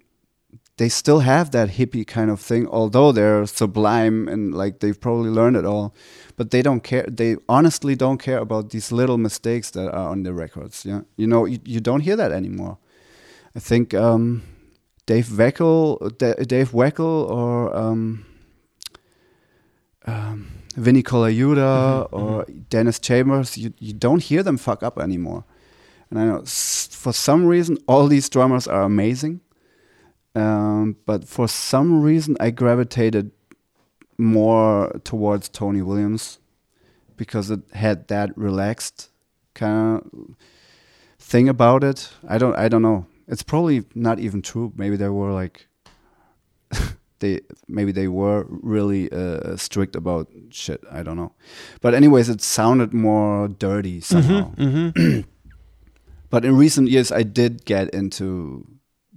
they 0.77 0.89
still 0.89 1.19
have 1.19 1.51
that 1.51 1.69
hippie 1.69 2.05
kind 2.05 2.31
of 2.31 2.39
thing, 2.39 2.67
although 2.67 3.11
they're 3.11 3.45
sublime 3.45 4.27
and 4.27 4.53
like 4.53 4.79
they've 4.79 4.99
probably 4.99 5.29
learned 5.29 5.55
it 5.55 5.65
all. 5.65 5.93
But 6.35 6.49
they 6.49 6.61
don't 6.63 6.81
care. 6.83 7.05
They 7.07 7.35
honestly 7.47 7.95
don't 7.95 8.17
care 8.17 8.39
about 8.39 8.71
these 8.71 8.91
little 8.91 9.17
mistakes 9.19 9.69
that 9.71 9.91
are 9.91 10.09
on 10.09 10.23
the 10.23 10.33
records. 10.33 10.83
Yeah, 10.85 11.01
you 11.15 11.27
know, 11.27 11.45
you, 11.45 11.59
you 11.63 11.79
don't 11.79 11.99
hear 12.01 12.15
that 12.15 12.31
anymore. 12.31 12.79
I 13.55 13.59
think 13.59 13.93
um, 13.93 14.41
Dave 15.05 15.27
Weckl, 15.27 16.17
D- 16.17 16.43
Dave 16.45 16.71
Weckl, 16.71 17.29
or 17.29 17.75
um, 17.77 18.25
um, 20.05 20.47
Vinny 20.75 21.03
Colaiuta 21.03 22.07
or 22.11 22.45
Dennis 22.69 22.97
Chambers, 22.99 23.57
you, 23.57 23.73
you 23.79 23.93
don't 23.93 24.23
hear 24.23 24.43
them 24.43 24.57
fuck 24.57 24.81
up 24.83 24.97
anymore. 24.97 25.43
And 26.09 26.19
I 26.19 26.25
know 26.25 26.41
s- 26.41 26.89
for 26.91 27.13
some 27.13 27.45
reason 27.45 27.77
all 27.87 28.07
these 28.07 28.27
drummers 28.27 28.67
are 28.67 28.81
amazing, 28.83 29.41
um, 30.35 30.97
but 31.05 31.27
for 31.27 31.47
some 31.47 32.01
reason 32.01 32.35
I 32.39 32.49
gravitated 32.51 33.31
more 34.17 34.99
towards 35.03 35.49
Tony 35.49 35.81
Williams 35.81 36.39
because 37.17 37.51
it 37.51 37.61
had 37.73 38.07
that 38.07 38.35
relaxed 38.37 39.09
kind 39.53 40.01
of 40.01 40.35
thing 41.19 41.49
about 41.49 41.83
it. 41.83 42.09
I 42.27 42.37
don't 42.37 42.55
I 42.55 42.67
don't 42.67 42.81
know. 42.81 43.05
It's 43.27 43.43
probably 43.43 43.85
not 43.95 44.19
even 44.19 44.41
true. 44.41 44.73
Maybe 44.75 44.95
they 44.95 45.09
were 45.09 45.31
like 45.31 45.67
they 47.19 47.41
maybe 47.67 47.91
they 47.91 48.07
were 48.07 48.45
really 48.49 49.11
uh, 49.11 49.55
strict 49.55 49.95
about 49.95 50.27
shit. 50.49 50.83
I 50.91 51.03
don't 51.03 51.17
know. 51.17 51.33
But 51.81 51.93
anyways, 51.93 52.29
it 52.29 52.41
sounded 52.41 52.93
more 52.93 53.47
dirty 53.47 54.01
somehow. 54.01 54.53
Mm-hmm. 54.55 55.21
But 56.33 56.45
in 56.45 56.57
recent 56.57 56.89
years, 56.89 57.11
I 57.11 57.21
did 57.21 57.63
get 57.63 57.91
into 57.93 58.65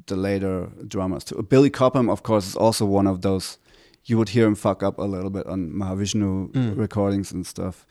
the 0.07 0.16
later 0.16 0.68
drummers 0.86 1.24
too. 1.24 1.42
Billy 1.48 1.70
Cobham, 1.70 2.09
of 2.09 2.22
course, 2.22 2.46
is 2.48 2.57
also 2.57 2.84
one 2.86 3.07
of 3.07 3.20
those. 3.22 3.59
You 4.04 4.18
would 4.18 4.28
hear 4.30 4.46
him 4.46 4.54
fuck 4.54 4.82
up 4.82 4.98
a 4.98 5.02
little 5.02 5.30
bit 5.30 5.46
on 5.46 5.70
Mahavishnu 5.72 6.52
Mm. 6.52 6.76
recordings 6.78 7.32
and 7.32 7.44
stuff, 7.46 7.86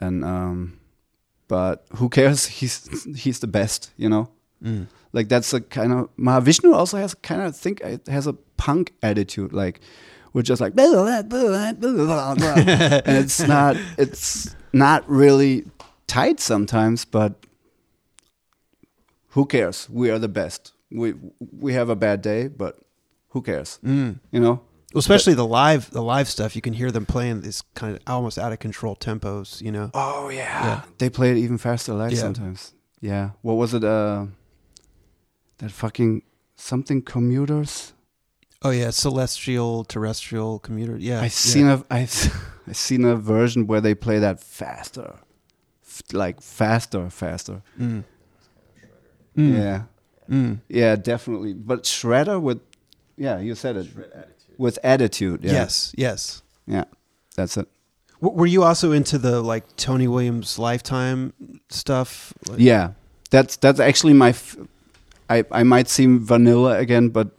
and 0.00 0.24
um, 0.24 0.78
but 1.48 1.84
who 1.96 2.08
cares? 2.08 2.46
He's 2.46 2.88
he's 3.16 3.38
the 3.40 3.46
best, 3.46 3.90
you 3.96 4.08
know. 4.08 4.28
Mm. 4.64 4.86
Like 5.12 5.28
that's 5.28 5.52
a 5.52 5.60
kind 5.60 5.92
of 5.92 6.08
Mahavishnu 6.16 6.72
also 6.74 6.96
has 6.96 7.14
kind 7.14 7.42
of 7.42 7.54
think 7.56 7.80
it 7.82 8.06
has 8.08 8.26
a 8.26 8.32
punk 8.56 8.92
attitude. 9.02 9.52
Like 9.52 9.80
we're 10.32 10.42
just 10.42 10.60
like 10.62 10.74
blah, 10.74 10.86
blah, 10.90 11.22
blah, 11.22 11.74
and 13.04 13.16
it's 13.18 13.40
not 13.46 13.76
it's 13.98 14.56
not 14.72 15.04
really 15.10 15.64
tight 16.06 16.40
sometimes, 16.40 17.04
but 17.04 17.34
who 19.30 19.44
cares? 19.46 19.88
We 19.90 20.10
are 20.10 20.18
the 20.18 20.28
best. 20.28 20.72
We 20.94 21.14
we 21.58 21.72
have 21.74 21.88
a 21.88 21.96
bad 21.96 22.22
day, 22.22 22.48
but 22.48 22.78
who 23.28 23.42
cares? 23.42 23.78
Mm. 23.84 24.20
You 24.30 24.40
know? 24.40 24.60
Well, 24.92 24.98
especially 25.00 25.34
the 25.34 25.46
live 25.46 25.90
the 25.90 26.02
live 26.02 26.28
stuff, 26.28 26.54
you 26.54 26.62
can 26.62 26.74
hear 26.74 26.90
them 26.90 27.06
playing 27.06 27.40
these 27.40 27.62
kind 27.74 27.96
of 27.96 28.02
almost 28.06 28.38
out 28.38 28.52
of 28.52 28.58
control 28.58 28.94
tempos. 28.96 29.62
You 29.62 29.72
know. 29.72 29.90
Oh 29.94 30.28
yeah. 30.28 30.64
Yeah. 30.66 30.80
They 30.98 31.08
play 31.10 31.30
it 31.30 31.36
even 31.38 31.58
faster 31.58 31.94
live 31.94 32.12
Yeah. 32.12 32.18
sometimes. 32.20 32.74
Yeah. 33.00 33.30
What 33.40 33.54
was 33.54 33.72
it? 33.74 33.84
Uh, 33.84 34.26
that 35.58 35.70
fucking 35.70 36.22
something 36.56 37.02
commuters. 37.02 37.94
Oh 38.64 38.70
yeah, 38.70 38.90
celestial, 38.90 39.84
terrestrial, 39.84 40.58
commuter. 40.60 40.96
Yeah, 40.96 41.20
I 41.20 41.28
seen 41.28 41.66
a 41.68 41.84
I 41.90 42.06
I 42.68 42.72
seen 42.72 43.04
a 43.04 43.16
version 43.16 43.66
where 43.66 43.80
they 43.80 43.94
play 43.94 44.18
that 44.20 44.40
faster, 44.40 45.14
F- 45.84 46.02
like 46.12 46.40
faster, 46.40 47.10
faster. 47.10 47.62
Mm. 47.80 48.04
Mm. 49.36 49.56
Yeah, 49.58 49.82
Mm. 50.30 50.60
yeah, 50.68 50.96
definitely. 50.96 51.54
But 51.54 51.82
shredder 51.84 52.40
with, 52.40 52.60
yeah, 53.16 53.38
you 53.40 53.54
said 53.54 53.76
it 53.76 53.86
Shred 53.92 54.10
attitude. 54.14 54.54
with 54.58 54.78
attitude. 54.84 55.44
Yeah. 55.44 55.52
Yes, 55.52 55.94
yes. 55.96 56.42
yeah, 56.66 56.84
that's 57.36 57.56
it. 57.56 57.68
W- 58.20 58.38
were 58.38 58.46
you 58.46 58.62
also 58.64 58.92
into 58.92 59.18
the 59.18 59.40
like 59.42 59.64
Tony 59.76 60.06
Williams 60.08 60.58
lifetime 60.58 61.32
stuff? 61.68 62.32
Like- 62.48 62.60
Yeah, 62.60 62.92
that's 63.30 63.56
that's 63.56 63.80
actually 63.80 64.14
my. 64.14 64.30
F- 64.30 64.56
I 65.30 65.44
I 65.50 65.62
might 65.64 65.88
seem 65.88 66.24
vanilla 66.24 66.78
again, 66.78 67.08
but 67.08 67.30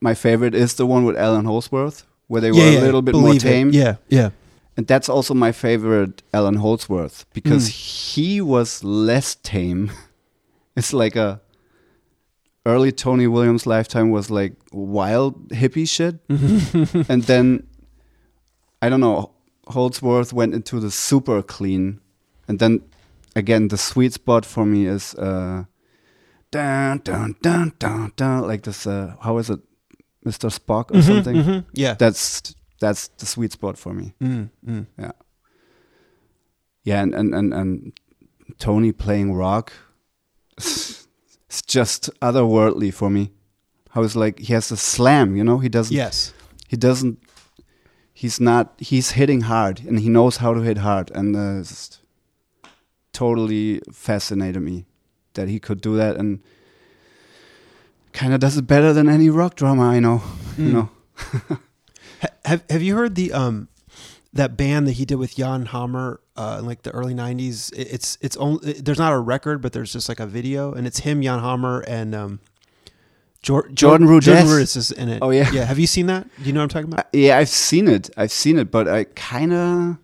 my 0.00 0.14
favorite 0.14 0.54
is 0.54 0.74
the 0.74 0.86
one 0.86 1.04
with 1.04 1.16
Allan 1.16 1.44
Holdsworth, 1.44 2.04
where 2.28 2.40
they 2.40 2.50
were 2.50 2.58
yeah, 2.58 2.80
a 2.80 2.84
little 2.84 3.02
bit 3.02 3.14
more 3.14 3.22
believe 3.24 3.44
it. 3.44 3.48
tame. 3.48 3.70
Yeah, 3.70 3.96
yeah. 4.08 4.30
And 4.76 4.86
that's 4.86 5.08
also 5.08 5.34
my 5.34 5.52
favorite 5.52 6.22
Allan 6.32 6.56
Holdsworth 6.56 7.26
because 7.34 7.68
Mm. 7.68 8.14
he 8.14 8.40
was 8.40 8.82
less 8.82 9.34
tame. 9.42 9.90
it's 10.76 10.92
like 10.94 11.14
a 11.14 11.40
early 12.64 12.92
Tony 12.92 13.26
Williams 13.26 13.66
lifetime 13.66 14.10
was 14.10 14.30
like 14.30 14.54
wild 14.72 15.48
hippie 15.50 15.88
shit. 15.88 16.16
and 17.08 17.22
then 17.24 17.66
I 18.80 18.88
don't 18.88 19.00
know, 19.00 19.30
Holdsworth 19.68 20.32
went 20.32 20.54
into 20.54 20.80
the 20.80 20.90
super 20.90 21.42
clean. 21.42 22.00
And 22.48 22.58
then 22.58 22.80
again 23.36 23.68
the 23.68 23.76
sweet 23.78 24.12
spot 24.12 24.44
for 24.44 24.64
me 24.66 24.86
is 24.86 25.14
uh 25.14 25.64
dun 26.50 26.98
dun 27.04 27.34
dun 27.42 27.72
dun 27.78 28.12
dun 28.16 28.46
like 28.46 28.62
this 28.62 28.86
uh 28.86 29.14
how 29.20 29.38
is 29.38 29.50
it? 29.50 29.60
Mr. 30.24 30.50
Spock 30.56 30.90
or 30.92 30.98
Mhm, 30.98 31.02
something. 31.02 31.36
mhm. 31.36 31.64
Yeah. 31.74 31.94
That's 31.98 32.54
that's 32.80 33.08
the 33.18 33.26
sweet 33.26 33.52
spot 33.52 33.76
for 33.78 33.92
me. 33.92 34.14
Mm, 34.20 34.50
mm. 34.64 34.86
Yeah, 36.84 37.02
and 37.02 37.14
and 37.14 37.34
and, 37.34 37.52
and 37.54 37.92
Tony 38.58 38.92
playing 38.92 39.34
rock, 39.34 39.72
it's 41.52 41.60
just 41.60 42.08
otherworldly 42.22 42.92
for 42.94 43.10
me. 43.10 43.30
How 43.90 44.02
it's 44.02 44.16
like 44.16 44.38
he 44.38 44.54
has 44.54 44.70
a 44.72 44.76
slam, 44.78 45.36
you 45.36 45.44
know. 45.44 45.58
He 45.58 45.68
doesn't. 45.68 45.94
Yes. 45.94 46.32
He 46.66 46.78
doesn't. 46.78 47.18
He's 48.14 48.40
not. 48.40 48.72
He's 48.78 49.10
hitting 49.12 49.42
hard, 49.42 49.80
and 49.86 50.00
he 50.00 50.08
knows 50.08 50.38
how 50.38 50.54
to 50.54 50.60
hit 50.62 50.78
hard, 50.78 51.10
and 51.14 51.36
uh, 51.36 51.62
totally 53.12 53.82
fascinated 53.92 54.62
me 54.62 54.86
that 55.34 55.48
he 55.48 55.58
could 55.60 55.80
do 55.82 55.94
that, 55.96 56.16
and 56.16 56.40
kind 58.14 58.32
of 58.32 58.40
does 58.40 58.56
it 58.56 58.66
better 58.66 58.94
than 58.94 59.08
any 59.08 59.28
rock 59.28 59.54
drummer 59.54 59.84
I 59.84 60.00
know. 60.00 60.22
You 60.56 60.64
Mm. 60.68 60.72
know. 60.72 60.88
Ha- 62.22 62.28
have 62.44 62.64
Have 62.70 62.82
you 62.82 62.94
heard 62.96 63.14
the 63.14 63.32
um 63.32 63.68
that 64.32 64.56
band 64.56 64.86
that 64.86 64.92
he 64.92 65.04
did 65.04 65.16
with 65.16 65.36
Jan 65.36 65.66
Hammer 65.66 66.20
uh, 66.36 66.56
in 66.60 66.66
like 66.66 66.82
the 66.82 66.90
early 66.92 67.14
'90s? 67.14 67.72
It, 67.72 67.88
it's 67.92 68.18
it's 68.20 68.36
only 68.36 68.72
there's 68.74 68.98
not 68.98 69.12
a 69.12 69.18
record, 69.18 69.60
but 69.62 69.72
there's 69.72 69.92
just 69.92 70.08
like 70.08 70.20
a 70.20 70.26
video, 70.26 70.72
and 70.72 70.86
it's 70.86 71.00
him, 71.00 71.22
Jan 71.22 71.40
Hammer, 71.40 71.80
and 71.86 72.14
um. 72.14 72.40
Jor- 73.42 73.68
Jordan 73.70 74.06
Jor- 74.06 74.20
Jordan 74.20 74.46
Rudess. 74.46 74.48
Rudess 74.48 74.76
is 74.76 74.90
in 74.92 75.08
it. 75.08 75.18
Oh, 75.20 75.30
yeah. 75.30 75.50
yeah. 75.50 75.64
Have 75.64 75.80
you 75.80 75.88
seen 75.88 76.06
that? 76.06 76.28
Do 76.38 76.44
you 76.44 76.52
know 76.52 76.60
what 76.60 76.62
I'm 76.62 76.68
talking 76.84 76.92
about? 76.92 77.06
I- 77.06 77.16
yeah, 77.16 77.38
I've 77.38 77.48
seen 77.48 77.88
it. 77.88 78.08
I've 78.16 78.30
seen 78.30 78.56
it, 78.56 78.70
but 78.70 78.86
I 78.86 79.02
kind 79.02 79.52
of 79.52 79.96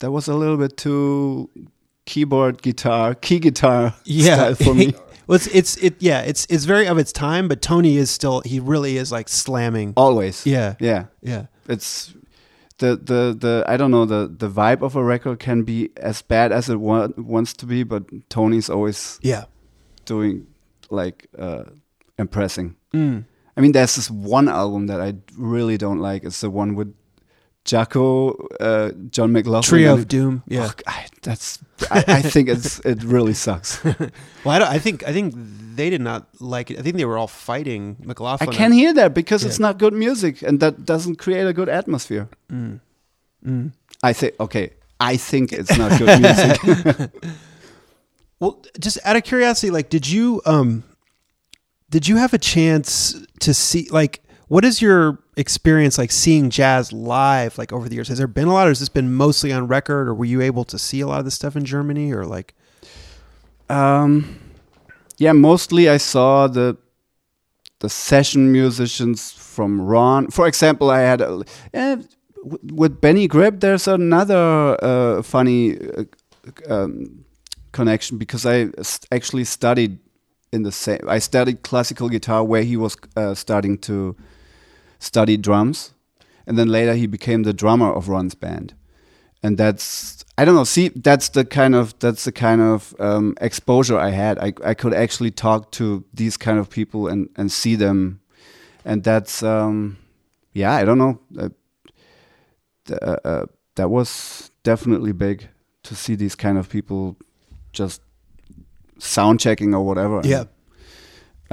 that 0.00 0.10
was 0.10 0.28
a 0.28 0.34
little 0.34 0.58
bit 0.58 0.76
too 0.76 1.48
keyboard 2.04 2.60
guitar, 2.60 3.14
key 3.14 3.38
guitar 3.38 3.94
style 4.04 4.54
for 4.56 4.74
me. 4.74 4.92
well, 5.26 5.36
it's 5.36 5.46
it's 5.46 5.76
it 5.78 5.94
yeah, 6.00 6.20
it's 6.20 6.46
it's 6.50 6.64
very 6.64 6.86
of 6.86 6.98
its 6.98 7.12
time, 7.12 7.48
but 7.48 7.62
Tony 7.62 7.96
is 7.96 8.10
still 8.10 8.42
he 8.44 8.60
really 8.60 8.98
is 8.98 9.10
like 9.10 9.30
slamming. 9.30 9.94
Always. 9.96 10.44
Yeah, 10.44 10.74
Yeah. 10.78 11.06
yeah, 11.22 11.46
It's 11.68 12.12
the 12.82 12.96
the 12.96 13.36
the 13.38 13.64
I 13.66 13.76
don't 13.76 13.90
know 13.90 14.04
the 14.04 14.26
the 14.26 14.50
vibe 14.50 14.82
of 14.82 14.96
a 14.96 15.04
record 15.04 15.38
can 15.38 15.62
be 15.62 15.90
as 15.96 16.22
bad 16.22 16.52
as 16.52 16.68
it 16.68 16.76
wa- 16.76 17.08
wants 17.16 17.52
to 17.54 17.66
be, 17.66 17.84
but 17.84 18.02
Tony's 18.28 18.68
always 18.68 19.18
yeah. 19.22 19.44
doing 20.04 20.46
like 20.90 21.28
uh 21.38 21.64
impressing. 22.18 22.76
Mm. 22.92 23.24
I 23.56 23.60
mean, 23.60 23.72
there's 23.72 23.94
this 23.96 24.10
one 24.10 24.48
album 24.48 24.86
that 24.88 25.00
I 25.00 25.14
really 25.36 25.78
don't 25.78 26.00
like. 26.00 26.24
It's 26.24 26.40
the 26.40 26.50
one 26.50 26.74
with 26.74 26.94
Jaco, 27.64 28.34
uh, 28.60 28.90
John 29.10 29.32
McLaughlin. 29.32 29.62
Trio 29.62 29.94
of 29.94 30.08
Doom. 30.08 30.42
Yeah. 30.48 30.64
Ugh, 30.64 30.82
I, 30.86 31.06
that's. 31.22 31.58
I, 31.90 32.04
I 32.08 32.22
think 32.22 32.48
it's 32.48 32.80
it 32.80 33.02
really 33.04 33.34
sucks. 33.34 33.80
Well, 34.44 34.56
I, 34.56 34.58
don't, 34.58 34.68
I 34.68 34.78
think 34.80 35.06
I 35.06 35.12
think 35.12 35.34
they 35.76 35.90
did 35.90 36.00
not 36.00 36.26
like 36.40 36.70
it. 36.70 36.78
I 36.78 36.82
think 36.82 36.96
they 36.96 37.04
were 37.04 37.18
all 37.18 37.28
fighting 37.28 37.96
McLaughlin. 38.04 38.50
I 38.50 38.52
can 38.52 38.72
hear 38.72 38.92
that 38.94 39.14
because 39.14 39.44
it's 39.44 39.58
not 39.58 39.78
good 39.78 39.92
music, 39.92 40.42
and 40.42 40.60
that 40.60 40.84
doesn't 40.84 41.16
create 41.16 41.46
a 41.46 41.52
good 41.52 41.68
atmosphere. 41.68 42.28
Mm. 42.50 42.80
Mm. 43.44 43.72
I 44.02 44.12
think 44.12 44.34
okay. 44.40 44.70
I 45.00 45.16
think 45.16 45.52
it's 45.52 45.76
not 45.76 45.98
good 45.98 46.20
music. 46.20 47.10
Well, 48.42 48.60
just 48.80 48.98
out 49.04 49.14
of 49.14 49.22
curiosity, 49.22 49.70
like, 49.70 49.88
did 49.88 50.08
you 50.08 50.42
um, 50.46 50.82
did 51.90 52.08
you 52.08 52.16
have 52.16 52.34
a 52.34 52.38
chance 52.38 53.24
to 53.38 53.54
see 53.54 53.86
like 53.88 54.20
what 54.48 54.64
is 54.64 54.82
your 54.82 55.20
experience 55.36 55.96
like 55.96 56.10
seeing 56.10 56.50
jazz 56.50 56.92
live 56.92 57.56
like 57.56 57.72
over 57.72 57.88
the 57.88 57.94
years? 57.94 58.08
Has 58.08 58.18
there 58.18 58.26
been 58.26 58.48
a 58.48 58.52
lot, 58.52 58.66
or 58.66 58.70
has 58.70 58.80
this 58.80 58.88
been 58.88 59.14
mostly 59.14 59.52
on 59.52 59.68
record, 59.68 60.08
or 60.08 60.14
were 60.14 60.24
you 60.24 60.40
able 60.40 60.64
to 60.64 60.76
see 60.76 61.00
a 61.00 61.06
lot 61.06 61.20
of 61.20 61.24
this 61.24 61.36
stuff 61.36 61.54
in 61.54 61.64
Germany, 61.64 62.12
or 62.12 62.26
like? 62.26 62.56
um, 63.70 64.38
yeah, 65.18 65.32
mostly 65.32 65.88
I 65.88 65.98
saw 65.98 66.46
the 66.48 66.76
the 67.80 67.88
session 67.88 68.52
musicians 68.52 69.32
from 69.32 69.80
Ron. 69.80 70.30
For 70.30 70.46
example, 70.46 70.90
I 70.90 71.00
had 71.00 71.20
a, 71.20 71.42
eh, 71.74 71.96
with 72.72 73.00
Benny 73.00 73.26
Greb. 73.26 73.60
There's 73.60 73.88
another 73.88 74.76
uh, 74.82 75.22
funny 75.22 75.76
uh, 75.78 76.04
um, 76.68 77.24
connection 77.72 78.18
because 78.18 78.46
I 78.46 78.68
s- 78.78 79.00
actually 79.10 79.44
studied 79.44 79.98
in 80.52 80.62
the 80.62 80.72
same. 80.72 81.00
I 81.08 81.18
studied 81.18 81.62
classical 81.62 82.08
guitar 82.08 82.44
where 82.44 82.62
he 82.62 82.76
was 82.76 82.96
uh, 83.16 83.34
starting 83.34 83.78
to 83.78 84.16
study 85.00 85.36
drums, 85.36 85.92
and 86.46 86.56
then 86.58 86.68
later 86.68 86.94
he 86.94 87.06
became 87.06 87.42
the 87.42 87.52
drummer 87.52 87.92
of 87.92 88.08
Ron's 88.08 88.36
band, 88.36 88.74
and 89.42 89.58
that's 89.58 90.21
I 90.42 90.44
don't 90.44 90.56
know. 90.56 90.64
See, 90.64 90.88
that's 90.88 91.28
the 91.28 91.44
kind 91.44 91.72
of 91.76 91.96
that's 92.00 92.24
the 92.24 92.32
kind 92.32 92.60
of 92.60 92.96
um, 92.98 93.36
exposure 93.40 93.96
I 93.96 94.10
had. 94.10 94.40
I 94.40 94.52
I 94.64 94.74
could 94.74 94.92
actually 94.92 95.30
talk 95.30 95.70
to 95.72 96.04
these 96.12 96.36
kind 96.36 96.58
of 96.58 96.68
people 96.68 97.06
and 97.06 97.28
and 97.36 97.52
see 97.52 97.76
them, 97.76 98.20
and 98.84 99.04
that's 99.04 99.44
um, 99.44 99.98
yeah. 100.52 100.72
I 100.72 100.84
don't 100.84 100.98
know. 100.98 101.20
Uh, 101.38 101.50
uh, 102.90 103.16
uh, 103.24 103.46
that 103.76 103.88
was 103.88 104.50
definitely 104.64 105.12
big 105.12 105.48
to 105.84 105.94
see 105.94 106.16
these 106.16 106.34
kind 106.34 106.58
of 106.58 106.68
people 106.68 107.16
just 107.72 108.02
sound 108.98 109.38
checking 109.38 109.72
or 109.76 109.86
whatever. 109.86 110.22
Yeah. 110.24 110.46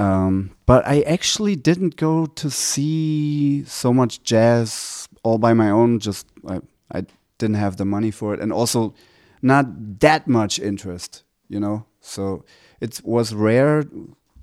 Um, 0.00 0.50
but 0.66 0.84
I 0.84 1.02
actually 1.02 1.54
didn't 1.54 1.94
go 1.94 2.26
to 2.26 2.50
see 2.50 3.62
so 3.66 3.92
much 3.92 4.24
jazz 4.24 5.06
all 5.22 5.38
by 5.38 5.54
my 5.54 5.70
own. 5.70 6.00
Just 6.00 6.26
I, 6.48 6.58
I 6.92 7.06
didn't 7.40 7.56
have 7.56 7.76
the 7.76 7.84
money 7.84 8.10
for 8.12 8.32
it, 8.34 8.40
and 8.40 8.52
also 8.52 8.94
not 9.42 9.64
that 10.00 10.26
much 10.28 10.58
interest, 10.60 11.24
you 11.48 11.58
know. 11.60 11.84
So 12.00 12.44
it 12.80 13.00
was 13.04 13.34
rare. 13.34 13.84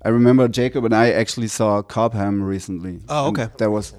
I 0.06 0.10
remember 0.10 0.48
Jacob 0.48 0.86
and 0.86 0.94
I 0.94 1.12
actually 1.12 1.48
saw 1.48 1.82
Cobham 1.82 2.44
recently. 2.44 3.00
Oh, 3.10 3.28
okay. 3.30 3.48
That 3.58 3.72
was 3.72 3.94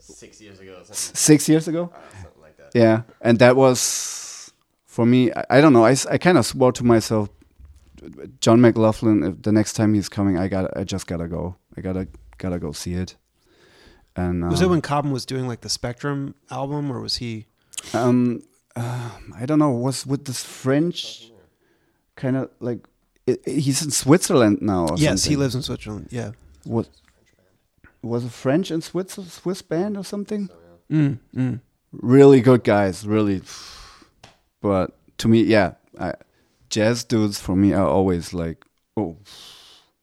Six 0.00 0.40
years 0.40 0.60
ago 0.60 0.72
or 0.72 0.80
s- 0.80 0.86
something, 0.98 1.16
six 1.16 1.48
years 1.48 1.66
ago. 1.68 1.90
uh, 1.94 1.98
something 2.22 2.42
like 2.42 2.56
that. 2.58 2.70
Yeah, 2.74 3.02
and 3.20 3.38
that 3.38 3.56
was 3.56 4.52
for 4.86 5.06
me. 5.06 5.32
I, 5.32 5.44
I 5.56 5.60
don't 5.62 5.72
know. 5.72 5.84
I, 5.86 5.96
I 6.10 6.18
kind 6.18 6.36
of 6.38 6.44
swore 6.46 6.72
to 6.72 6.84
myself, 6.84 7.28
John 8.40 8.60
McLaughlin. 8.60 9.22
If 9.22 9.42
the 9.42 9.52
next 9.52 9.72
time 9.74 9.94
he's 9.94 10.08
coming, 10.08 10.36
I 10.38 10.48
got. 10.48 10.76
I 10.76 10.84
just 10.84 11.06
gotta 11.06 11.26
go. 11.28 11.56
I 11.76 11.80
gotta 11.80 12.06
gotta 12.38 12.58
go 12.58 12.72
see 12.72 12.94
it. 12.94 13.16
And 14.16 14.48
Was 14.48 14.60
it 14.60 14.66
um, 14.66 14.70
when 14.72 14.82
Cobham 14.82 15.10
was 15.10 15.26
doing 15.26 15.48
like 15.48 15.62
the 15.62 15.68
Spectrum 15.68 16.34
album, 16.50 16.90
or 16.92 17.00
was 17.00 17.16
he? 17.16 17.46
Um, 17.92 18.42
uh, 18.76 19.10
I 19.36 19.46
don't 19.46 19.58
know. 19.58 19.70
Was 19.70 20.06
with 20.06 20.24
this 20.24 20.42
French 20.42 21.30
kind 22.16 22.36
of 22.36 22.50
like 22.60 22.86
i 23.28 23.32
i- 23.46 23.50
he's 23.50 23.82
in 23.82 23.90
Switzerland 23.90 24.58
now? 24.60 24.86
Or 24.88 24.96
Yes, 24.96 25.24
he 25.24 25.36
lives 25.36 25.54
in 25.54 25.62
Switzerland. 25.62 26.08
Yeah. 26.10 26.32
Was 26.66 26.88
was 28.02 28.24
a 28.24 28.30
French 28.30 28.70
and 28.70 28.82
Swiss 28.84 29.12
Swiss 29.28 29.62
band 29.62 29.96
or 29.96 30.04
something? 30.04 30.48
Mm, 30.90 31.18
mm. 31.34 31.60
really 31.92 32.40
good 32.40 32.62
guys, 32.64 33.06
really. 33.06 33.40
But 34.60 34.90
to 35.18 35.28
me, 35.28 35.42
yeah, 35.42 35.72
I, 35.98 36.12
jazz 36.68 37.04
dudes 37.04 37.40
for 37.40 37.56
me 37.56 37.72
are 37.72 37.86
always 37.86 38.34
like, 38.34 38.64
oh, 38.96 39.16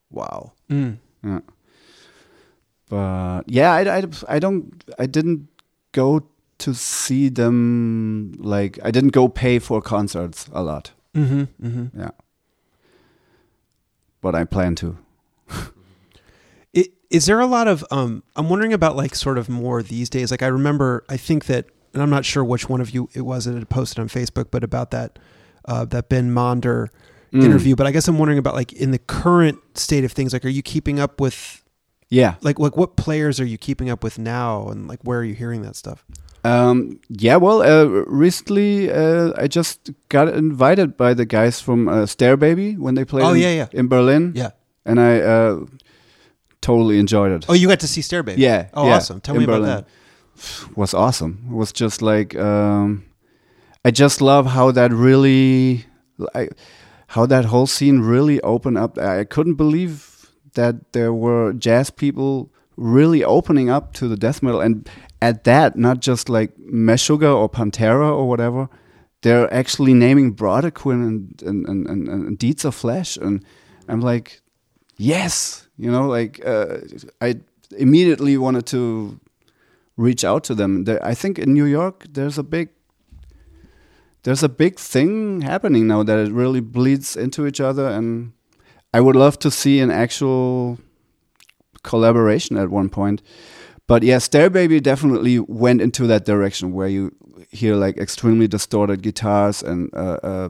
wow. 0.10 0.54
Mm. 0.70 0.98
Yeah. 1.24 1.40
But 2.90 3.44
yeah, 3.48 3.72
I, 3.74 3.98
I, 4.00 4.04
I 4.28 4.40
don't, 4.40 4.84
I 5.00 5.06
didn't 5.06 5.48
go 5.92 6.24
to 6.62 6.74
see 6.74 7.30
them 7.30 8.34
like 8.40 8.80
I 8.84 8.92
didn't 8.92 9.12
go 9.14 9.28
pay 9.28 9.60
for 9.60 9.82
concerts 9.82 10.48
a 10.54 10.62
lot. 10.64 10.92
Mm-hmm, 11.16 11.44
mm-hmm. 11.68 12.00
Yeah. 12.00 12.12
But 14.22 14.36
I 14.36 14.44
plan 14.46 14.76
to. 14.76 14.98
It, 16.74 16.94
is 17.10 17.26
there 17.26 17.42
a 17.42 17.46
lot 17.46 17.68
of 17.68 17.84
um 17.92 18.24
I'm 18.38 18.48
wondering 18.50 18.72
about 18.72 18.96
like 18.96 19.14
sort 19.14 19.38
of 19.38 19.50
more 19.50 19.84
these 19.84 20.10
days 20.10 20.32
like 20.32 20.42
I 20.42 20.48
remember 20.48 21.04
I 21.10 21.18
think 21.18 21.48
that 21.48 21.66
and 21.94 22.02
I'm 22.02 22.10
not 22.10 22.24
sure 22.24 22.46
which 22.46 22.70
one 22.70 22.80
of 22.80 22.92
you 22.92 23.10
it 23.14 23.24
was 23.24 23.44
that 23.44 23.56
had 23.56 23.68
posted 23.70 24.00
on 24.00 24.08
Facebook 24.08 24.46
but 24.52 24.64
about 24.64 24.92
that 24.92 25.20
uh, 25.66 25.84
that 25.86 26.08
Ben 26.10 26.34
Monder 26.34 26.88
Mm. 27.34 27.44
interview 27.46 27.76
but 27.78 27.88
I 27.88 27.92
guess 27.92 28.08
I'm 28.10 28.18
wondering 28.20 28.40
about 28.40 28.56
like 28.56 28.72
in 28.74 28.92
the 28.92 29.00
current 29.00 29.60
state 29.78 30.04
of 30.06 30.12
things 30.14 30.32
like 30.34 30.44
are 30.46 30.50
you 30.50 30.62
keeping 30.62 31.00
up 31.00 31.20
with 31.22 31.62
Yeah. 32.10 32.36
like 32.42 32.58
like 32.60 32.76
what 32.78 32.96
players 32.98 33.40
are 33.42 33.46
you 33.46 33.58
keeping 33.58 33.90
up 33.90 34.02
with 34.04 34.18
now 34.20 34.68
and 34.68 34.88
like 34.90 35.00
where 35.04 35.20
are 35.20 35.24
you 35.26 35.34
hearing 35.36 35.62
that 35.64 35.76
stuff 35.78 36.06
Um, 36.44 37.00
yeah, 37.10 37.36
well, 37.38 37.62
uh, 37.62 37.86
recently 38.08 38.90
uh, 38.92 39.32
I 39.38 39.48
just 39.48 39.92
got 40.10 40.28
invited 40.30 40.98
by 40.98 41.14
the 41.14 41.26
guys 41.26 41.62
from 41.62 41.88
uh, 41.88 42.06
Starebaby 42.06 42.78
when 42.80 42.96
they 42.96 43.06
played 43.06 43.26
Oh, 43.26 43.34
in, 43.34 43.42
yeah, 43.42 43.54
yeah. 43.54 43.68
in 43.74 43.88
Berlin. 43.88 44.32
yeah 44.36 44.52
And 44.86 45.00
I 45.00 45.20
uh, 45.22 45.60
totally 46.62 46.98
enjoyed 47.00 47.32
it. 47.32 47.46
oh 47.50 47.54
you 47.54 47.68
got 47.68 47.80
to 47.82 47.88
see 47.88 48.02
Starebaby 48.02 48.38
Yeah, 48.38 48.70
oh 48.74 48.88
yeah, 48.88 48.96
awesome 48.96 49.20
tell 49.22 49.36
me 49.36 49.44
about 49.44 49.62
that 49.64 49.86
It 50.70 50.78
was 50.78 50.94
awesome. 50.94 51.46
It 51.52 51.56
was 51.56 51.72
just 51.72 52.02
like 52.02 52.36
um, 52.36 53.04
I 53.86 53.92
just 53.92 54.22
love 54.22 54.46
how 54.48 54.72
that 54.72 54.92
really, 54.92 55.86
I, 56.36 56.50
how 57.08 57.26
that 57.28 57.46
whole 57.46 57.68
scene 57.68 58.00
really 58.00 58.40
opened 58.42 58.78
up. 58.78 58.98
I 58.98 59.26
couldn't 59.26 59.56
believe 59.58 60.32
that 60.54 60.76
there 60.94 61.14
were 61.14 61.54
jazz 61.54 61.90
people 61.92 62.50
really 62.78 63.24
opening 63.24 63.70
up 63.70 63.94
to 63.94 64.08
the 64.08 64.16
death 64.16 64.42
metal, 64.44 64.62
and 64.62 64.88
at 65.22 65.44
that, 65.44 65.78
not 65.78 66.00
just 66.00 66.30
like 66.30 66.58
Meshuggah 66.58 67.36
or 67.36 67.50
Pantera 67.50 68.10
or 68.10 68.28
whatever. 68.28 68.70
They're 69.22 69.54
actually 69.54 69.94
naming 69.94 70.34
Brodequin 70.34 71.06
and 71.08 71.44
and, 71.44 71.68
and, 71.68 71.88
and, 71.88 72.08
and 72.08 72.38
Deeds 72.38 72.66
of 72.66 72.74
Flesh, 72.74 73.18
and 73.18 73.46
I'm 73.88 74.02
like, 74.02 74.42
yes, 74.98 75.68
you 75.78 75.92
know, 75.92 76.08
like 76.08 76.42
uh, 76.46 76.78
I 77.22 77.36
immediately 77.78 78.38
wanted 78.38 78.66
to 78.68 79.20
reach 79.96 80.24
out 80.24 80.44
to 80.46 80.56
them. 80.56 80.86
I 81.04 81.14
think 81.14 81.38
in 81.38 81.54
New 81.54 81.66
York 81.66 82.06
there's 82.10 82.40
a 82.40 82.44
big 82.44 82.70
there's 84.24 84.44
a 84.44 84.50
big 84.50 84.80
thing 84.80 85.42
happening 85.42 85.88
now 85.88 86.04
that 86.04 86.20
it 86.20 86.32
really 86.32 86.62
bleeds 86.62 87.16
into 87.16 87.46
each 87.46 87.62
other, 87.62 87.88
and 87.88 88.34
I 88.94 89.02
would 89.02 89.16
love 89.16 89.38
to 89.40 89.52
see 89.52 89.80
an 89.80 89.92
actual 89.92 90.80
collaboration 91.84 92.58
at 92.58 92.70
one 92.70 92.90
point. 92.90 93.22
But 93.92 94.04
yeah, 94.04 94.20
Starebaby 94.20 94.82
definitely 94.82 95.38
went 95.38 95.82
into 95.82 96.08
that 96.08 96.24
direction 96.24 96.72
where 96.72 96.88
you 96.88 97.14
hear 97.50 97.76
like 97.76 97.98
extremely 97.98 98.48
distorted 98.48 99.02
guitars 99.02 99.62
and 99.62 99.94
uh, 99.94 100.18
uh, 100.24 100.50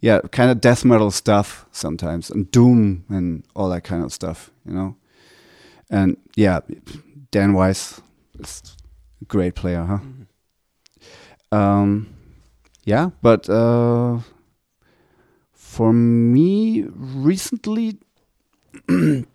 yeah, 0.00 0.20
kind 0.32 0.50
of 0.50 0.62
death 0.62 0.82
metal 0.82 1.10
stuff 1.10 1.66
sometimes, 1.72 2.30
and 2.30 2.50
doom 2.50 3.04
and 3.10 3.44
all 3.54 3.68
that 3.68 3.84
kind 3.84 4.02
of 4.02 4.14
stuff, 4.14 4.50
you 4.64 4.72
know. 4.72 4.96
And 5.90 6.16
yeah, 6.36 6.60
Dan 7.30 7.52
Weiss 7.52 8.00
is 8.38 8.62
a 9.20 9.26
great 9.26 9.54
player, 9.54 9.84
huh? 9.84 9.98
Um, 11.54 12.08
yeah, 12.86 13.10
but 13.20 13.46
uh, 13.50 14.20
for 15.52 15.92
me, 15.92 16.86
recently, 16.96 17.98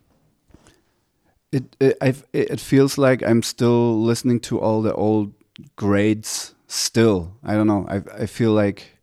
it 1.56 1.76
it, 1.80 1.98
I've, 2.02 2.26
it 2.34 2.60
feels 2.60 2.98
like 2.98 3.24
I'm 3.24 3.42
still 3.42 4.02
listening 4.02 4.40
to 4.42 4.60
all 4.60 4.82
the 4.82 4.94
old 4.94 5.34
grades. 5.76 6.54
Still, 6.68 7.32
I 7.44 7.54
don't 7.54 7.68
know. 7.68 7.86
I 7.88 8.24
I 8.24 8.26
feel 8.26 8.52
like 8.52 8.98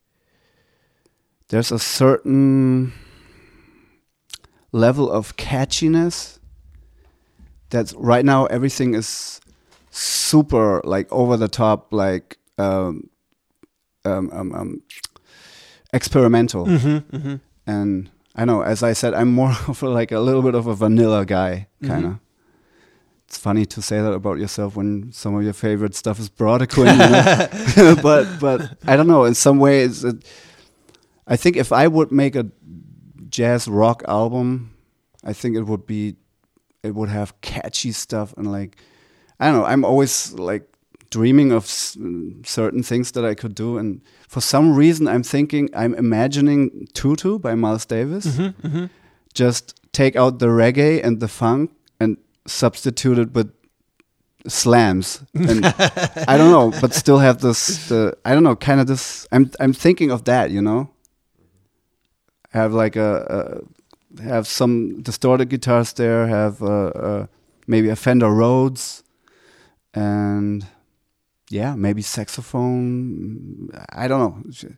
there's 1.49 1.73
a 1.73 1.79
certain 1.79 2.93
level 4.73 5.11
of 5.11 5.37
catchiness 5.37 6.39
that's 7.69 7.93
right 7.95 8.25
now 8.25 8.47
everything 8.47 8.95
is 8.95 9.41
super 9.91 10.81
like 10.85 11.13
over 11.13 11.37
the 11.37 11.49
top 11.49 11.93
like 11.93 12.39
um, 12.59 13.11
um, 14.07 14.31
um, 14.33 14.55
um, 14.55 14.83
experimental 15.93 16.65
mm-hmm, 16.67 17.17
mm-hmm. 17.17 17.37
and 17.67 18.11
I 18.35 18.47
know 18.47 18.63
as 18.63 18.83
I 18.83 18.95
said 18.95 19.13
I'm 19.13 19.31
more 19.33 19.51
of 19.69 19.83
a, 19.83 19.89
like 19.91 20.11
a 20.11 20.21
little 20.21 20.43
bit 20.43 20.55
of 20.55 20.67
a 20.67 20.75
vanilla 20.75 21.27
guy 21.27 21.69
kind 21.85 22.05
of 22.07 22.13
Mhm. 22.13 22.19
It's 23.33 23.39
funny 23.39 23.65
to 23.65 23.81
say 23.81 23.99
that 24.03 24.13
about 24.13 24.39
yourself 24.39 24.77
when 24.77 25.11
some 25.11 25.35
of 25.35 25.43
your 25.43 25.55
favorite 25.55 25.95
stuff 25.95 26.19
is 26.19 26.29
Brodequin 26.29 26.87
you 27.77 27.83
know? 27.83 27.97
but 28.03 28.39
but 28.39 28.77
I 28.87 28.95
don't 28.95 29.07
know 29.07 29.25
in 29.25 29.35
some 29.35 29.59
ways 29.59 30.05
it, 30.05 30.23
I 31.27 31.37
think 31.37 31.57
if 31.57 31.73
I 31.73 31.89
would 31.89 32.13
make 32.13 32.37
a 32.37 32.47
jazz 33.31 33.67
rock 33.67 34.03
album 34.07 34.77
I 35.25 35.33
think 35.33 35.57
it 35.57 35.63
would 35.63 35.87
be 35.87 36.17
it 36.83 36.95
would 36.95 37.09
have 37.09 37.41
catchy 37.41 37.93
stuff 37.93 38.35
and 38.37 38.53
like 38.53 38.77
I 39.43 39.47
don't 39.47 39.59
know. 39.59 39.65
I'm 39.65 39.85
always 39.85 40.33
like 40.35 40.63
dreaming 41.11 41.51
of 41.51 41.65
s- 41.65 41.99
certain 42.45 42.85
things 42.85 43.11
that 43.13 43.25
I 43.25 43.35
could 43.35 43.57
do, 43.57 43.77
and 43.77 44.01
for 44.29 44.41
some 44.41 44.77
reason, 44.77 45.09
I'm 45.09 45.25
thinking 45.25 45.69
I'm 45.75 45.95
imagining 45.95 46.87
Tutu 46.95 47.41
by 47.41 47.57
Miles 47.57 47.85
Davis. 47.85 48.27
Mm-hmm, 48.27 48.67
mm-hmm. 48.67 48.87
Just 49.35 49.81
take 49.93 50.15
out 50.15 50.39
the 50.39 50.47
reggae 50.47 51.03
and 51.05 51.19
the 51.19 51.27
funk 51.27 51.73
and 51.99 52.19
substitute 52.47 53.19
it 53.19 53.33
with 53.35 53.53
slams, 54.49 55.23
and 55.35 55.65
I 55.67 56.37
don't 56.37 56.51
know, 56.51 56.73
but 56.81 56.95
still 56.95 57.19
have 57.19 57.41
this. 57.41 57.89
The 57.89 58.17
I 58.25 58.35
don't 58.35 58.43
know, 58.43 58.57
kind 58.57 58.81
of 58.81 58.87
this. 58.87 59.27
I'm 59.33 59.51
I'm 59.61 59.73
thinking 59.73 60.11
of 60.11 60.25
that, 60.25 60.51
you 60.51 60.63
know. 60.63 60.91
Have 62.51 62.75
like 62.75 62.97
a, 62.97 63.63
a 64.19 64.23
have 64.23 64.47
some 64.47 65.01
distorted 65.03 65.49
guitars 65.49 65.93
there. 65.95 66.27
Have 66.27 66.63
uh, 66.63 66.87
uh, 66.89 67.27
maybe 67.67 67.89
a 67.89 67.97
Fender 67.97 68.31
Rhodes, 68.31 69.03
and 69.95 70.67
yeah, 71.51 71.75
maybe 71.77 72.03
saxophone. 72.03 73.69
I 73.91 74.09
don't 74.09 74.21
know. 74.21 74.71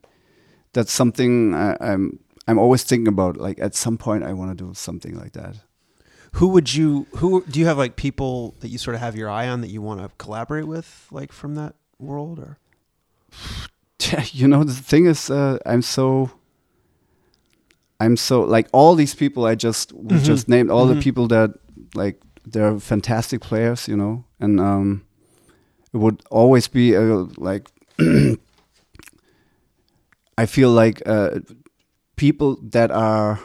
That's 0.72 0.92
something 0.92 1.54
I, 1.54 1.76
I'm 1.80 2.18
I'm 2.46 2.58
always 2.58 2.84
thinking 2.84 3.08
about. 3.08 3.36
Like 3.36 3.58
at 3.60 3.74
some 3.74 3.96
point, 3.96 4.24
I 4.24 4.32
want 4.32 4.56
to 4.56 4.64
do 4.64 4.74
something 4.74 5.16
like 5.16 5.32
that. 5.32 5.56
Who 6.34 6.48
would 6.48 6.74
you? 6.74 7.06
Who 7.16 7.44
do 7.44 7.60
you 7.60 7.66
have 7.66 7.78
like 7.78 7.96
people 7.96 8.54
that 8.60 8.68
you 8.68 8.78
sort 8.78 8.94
of 8.96 9.00
have 9.00 9.14
your 9.16 9.30
eye 9.30 9.48
on 9.48 9.60
that 9.60 9.70
you 9.70 9.80
want 9.82 10.00
to 10.00 10.10
collaborate 10.18 10.66
with, 10.66 11.06
like 11.12 11.32
from 11.32 11.54
that 11.54 11.74
world, 11.98 12.38
or? 12.38 12.58
you 14.32 14.48
know, 14.48 14.64
the 14.64 14.72
thing 14.74 15.06
is, 15.06 15.30
uh, 15.30 15.58
I'm 15.66 15.82
so. 15.82 16.30
I'm 18.00 18.16
so 18.16 18.42
like 18.42 18.66
all 18.72 18.96
these 18.96 19.14
people 19.14 19.46
I 19.46 19.54
just 19.54 19.94
Mhm. 19.96 20.24
just 20.24 20.48
named 20.48 20.68
all 20.70 20.86
Mhm. 20.86 20.94
the 20.96 21.00
people 21.00 21.28
that 21.28 21.50
like 21.94 22.20
they're 22.44 22.78
fantastic 22.80 23.40
players, 23.40 23.86
you 23.88 23.96
know, 23.96 24.24
and 24.40 24.58
um, 24.60 25.02
it 25.92 25.98
would 25.98 26.20
always 26.30 26.66
be 26.68 26.96
uh, 26.96 27.26
like 27.38 27.68
I 30.36 30.46
feel 30.46 30.70
like 30.70 31.00
uh, 31.06 31.38
people 32.16 32.58
that 32.72 32.90
are 32.90 33.38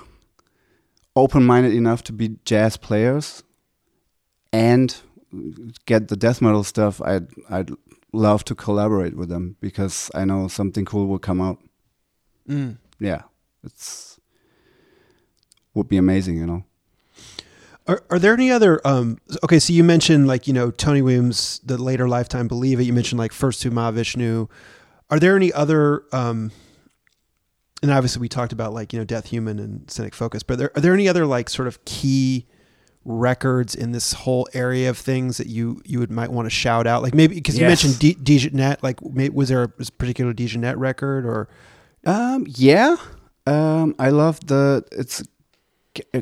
open-minded 1.19 1.73
enough 1.73 2.03
to 2.03 2.13
be 2.13 2.37
jazz 2.45 2.77
players 2.77 3.43
and 4.51 4.95
get 5.85 6.07
the 6.07 6.15
death 6.15 6.41
metal 6.41 6.63
stuff. 6.63 7.01
I'd 7.01 7.27
I'd 7.49 7.71
love 8.11 8.43
to 8.45 8.55
collaborate 8.55 9.15
with 9.15 9.29
them 9.29 9.55
because 9.61 10.09
I 10.15 10.25
know 10.25 10.47
something 10.47 10.85
cool 10.85 11.07
will 11.07 11.19
come 11.19 11.41
out. 11.41 11.59
Mm. 12.47 12.77
Yeah, 12.99 13.23
it's 13.63 14.19
would 15.73 15.87
be 15.87 15.97
amazing, 15.97 16.37
you 16.37 16.45
know. 16.45 16.63
Are, 17.87 18.03
are 18.11 18.19
there 18.19 18.33
any 18.33 18.51
other? 18.51 18.81
Um, 18.85 19.17
okay, 19.43 19.57
so 19.59 19.73
you 19.73 19.83
mentioned 19.83 20.27
like 20.27 20.47
you 20.47 20.53
know 20.53 20.71
Tony 20.71 21.01
Williams, 21.01 21.59
the 21.63 21.77
later 21.77 22.07
lifetime 22.07 22.47
Believe 22.47 22.79
It. 22.79 22.83
You 22.83 22.93
mentioned 22.93 23.19
like 23.19 23.31
First 23.31 23.61
to 23.63 23.71
Mahavishnu. 23.71 24.49
Are 25.09 25.19
there 25.19 25.35
any 25.35 25.51
other? 25.51 26.03
Um, 26.11 26.51
and 27.81 27.91
obviously 27.91 28.19
we 28.21 28.29
talked 28.29 28.51
about 28.51 28.73
like 28.73 28.93
you 28.93 28.99
know 28.99 29.05
Death 29.05 29.27
Human 29.27 29.59
and 29.59 29.89
Cynic 29.89 30.13
Focus, 30.13 30.43
but 30.43 30.53
are 30.53 30.57
there, 30.57 30.71
are 30.77 30.81
there 30.81 30.93
any 30.93 31.07
other 31.07 31.25
like 31.25 31.49
sort 31.49 31.67
of 31.67 31.83
key 31.85 32.45
records 33.05 33.73
in 33.73 33.91
this 33.91 34.13
whole 34.13 34.47
area 34.53 34.89
of 34.89 34.97
things 34.97 35.37
that 35.37 35.47
you 35.47 35.81
you 35.85 35.99
would 35.99 36.11
might 36.11 36.31
want 36.31 36.45
to 36.45 36.49
shout 36.49 36.87
out? 36.87 37.01
Like 37.01 37.13
maybe 37.13 37.35
because 37.35 37.57
you 37.57 37.65
mentioned 37.65 37.99
D- 37.99 38.15
DeJohnette, 38.15 38.83
like 38.83 38.99
was 39.01 39.49
there 39.49 39.63
a 39.63 39.67
particular 39.69 40.33
DeJohnette 40.33 40.77
record 40.77 41.25
or? 41.25 41.49
Um, 42.05 42.45
yeah, 42.47 42.95
um, 43.45 43.95
I 43.99 44.09
love 44.09 44.39
the 44.45 44.85
it's 44.91 45.23
G- 45.95 46.03
uh, 46.13 46.21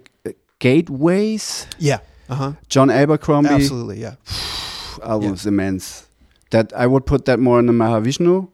Gateways. 0.59 1.67
Yeah. 1.77 1.99
Uh 2.29 2.35
huh. 2.35 2.53
John 2.67 2.89
Abercrombie 2.89 3.49
Absolutely. 3.49 4.01
Yeah. 4.01 4.15
album 5.03 5.33
is 5.33 5.45
immense. 5.45 6.07
That 6.51 6.73
I 6.73 6.87
would 6.87 7.05
put 7.05 7.25
that 7.25 7.39
more 7.39 7.59
in 7.59 7.65
the 7.65 7.73
Mahavishnu 7.73 8.49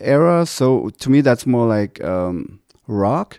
era. 0.00 0.46
So 0.46 0.90
to 1.00 1.10
me, 1.10 1.20
that's 1.20 1.46
more 1.46 1.66
like 1.66 2.02
um, 2.04 2.60
rock. 2.86 3.38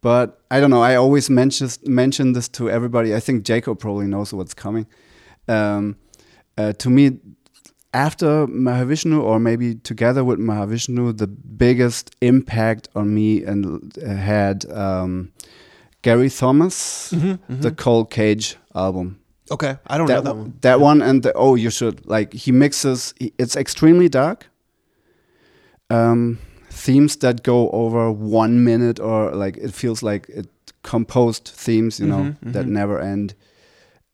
But 0.00 0.40
I 0.50 0.60
don't 0.60 0.70
know. 0.70 0.82
I 0.82 0.96
always 0.96 1.30
mention 1.30 1.68
mention 1.86 2.32
this 2.32 2.48
to 2.50 2.68
everybody. 2.68 3.14
I 3.14 3.20
think 3.20 3.44
Jacob 3.44 3.78
probably 3.78 4.06
knows 4.06 4.32
what's 4.32 4.54
coming. 4.54 4.86
Um, 5.48 5.96
uh, 6.58 6.72
to 6.72 6.90
me, 6.90 7.18
after 7.94 8.46
Mahavishnu, 8.46 9.22
or 9.22 9.38
maybe 9.38 9.74
together 9.76 10.24
with 10.24 10.38
Mahavishnu, 10.38 11.16
the 11.18 11.26
biggest 11.26 12.14
impact 12.20 12.88
on 12.94 13.14
me 13.14 13.44
and 13.44 13.92
uh, 13.98 14.08
had 14.14 14.64
um, 14.72 15.30
Gary 16.02 16.30
Thomas, 16.30 17.12
Mm-hmm, 17.12 17.60
the 17.60 17.70
Kold 17.70 18.10
Kage 18.10 18.56
album 18.74 19.18
okay. 19.50 19.76
I 19.86 19.98
don't 19.98 20.08
know 20.08 20.14
that, 20.20 20.24
that 20.24 20.34
one- 20.36 20.54
that 20.62 20.80
one 20.80 21.02
and 21.02 21.22
the, 21.22 21.32
oh 21.34 21.54
you 21.56 21.68
should 21.70 22.06
like 22.06 22.32
he 22.32 22.50
mixes 22.52 23.12
he- 23.20 23.34
it's 23.38 23.54
extremely 23.54 24.08
dark 24.08 24.46
um 25.94 26.38
themes 26.70 27.16
that 27.16 27.42
go 27.42 27.70
over 27.70 28.10
one 28.10 28.64
minute 28.64 28.98
or 29.00 29.30
like 29.44 29.56
it 29.58 29.72
feels 29.74 30.02
like 30.02 30.28
it 30.28 30.46
composed 30.82 31.46
themes 31.64 31.98
you 32.00 32.06
know 32.06 32.22
Mhm, 32.24 32.52
that 32.52 32.66
mhm. 32.66 32.70
never 32.80 32.98
end 33.12 33.34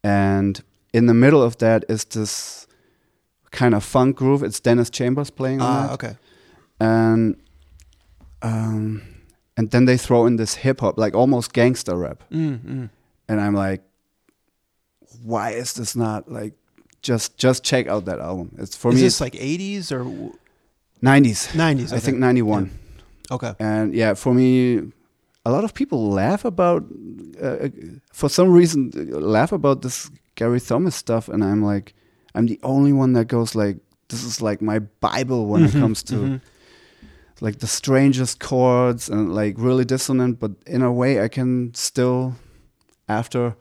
and 0.03 0.61
in 0.93 1.05
the 1.07 1.13
middle 1.13 1.41
of 1.41 1.55
that 1.57 1.83
is 1.89 2.05
this 2.05 2.67
kind 3.51 3.73
of 3.75 3.83
funk 3.83 4.15
groove 4.17 4.43
it's 4.47 4.59
dennis 4.59 4.89
chambers 4.89 5.31
playing 5.31 5.61
on 5.61 5.67
Ah, 5.67 5.81
that 5.87 5.93
okay. 5.93 6.15
and 6.79 7.35
um 8.41 9.01
and 9.57 9.71
then 9.71 9.85
they 9.85 9.97
throw 9.97 10.25
in 10.27 10.35
this 10.37 10.55
hip 10.55 10.79
hop 10.81 10.97
like 10.97 11.15
almost 11.17 11.53
gangster 11.53 11.95
rap 11.97 12.23
Mm, 12.31 12.59
mm. 12.59 12.89
and 13.29 13.41
I'm 13.41 13.53
like, 13.55 13.81
why 15.23 15.51
is 15.51 15.73
this 15.73 15.95
not 15.95 16.31
like 16.31 16.53
just 17.01 17.37
just 17.37 17.63
check 17.63 17.87
out 17.87 18.05
that 18.05 18.19
album? 18.19 18.55
It's 18.57 18.75
for 18.77 18.89
Is 18.91 18.95
me 18.95 19.05
Is 19.05 19.13
this 19.13 19.21
like 19.21 19.33
80s 19.33 19.91
or 19.91 20.03
w- 21.01 21.23
90s. 21.23 21.47
90s? 21.55 21.93
I 21.93 21.99
think 21.99 22.17
91. 22.17 22.71
Okay. 23.31 23.53
And 23.59 23.93
yeah, 23.93 24.13
for 24.15 24.33
me 24.33 24.81
a 25.45 25.51
lot 25.51 25.63
of 25.63 25.73
people 25.73 26.09
laugh 26.11 26.45
about 26.45 26.83
uh, 27.41 27.69
for 28.13 28.29
some 28.29 28.49
reason 28.51 28.91
laugh 29.33 29.51
about 29.51 29.81
this 29.81 30.11
Gary 30.35 30.59
Thomas 30.59 30.95
stuff 30.95 31.29
and 31.29 31.43
I'm 31.43 31.63
like 31.63 31.93
I'm 32.35 32.45
the 32.47 32.59
only 32.63 32.93
one 32.93 33.13
that 33.13 33.25
goes 33.25 33.55
like 33.55 33.77
this 34.09 34.23
is 34.23 34.41
like 34.41 34.61
my 34.61 34.79
bible 34.79 35.45
when 35.47 35.63
it 35.63 35.71
Mhm, 35.71 35.79
comes 35.79 36.03
to 36.03 36.15
mhm. 36.15 36.41
like 37.41 37.59
the 37.59 37.67
strangest 37.67 38.39
chords 38.39 39.09
and 39.09 39.33
like 39.33 39.55
really 39.57 39.85
dissonant 39.85 40.39
but 40.39 40.51
in 40.67 40.81
a 40.81 40.91
way 40.91 41.21
i 41.23 41.27
can 41.27 41.73
still 41.73 42.33
after 43.07 43.55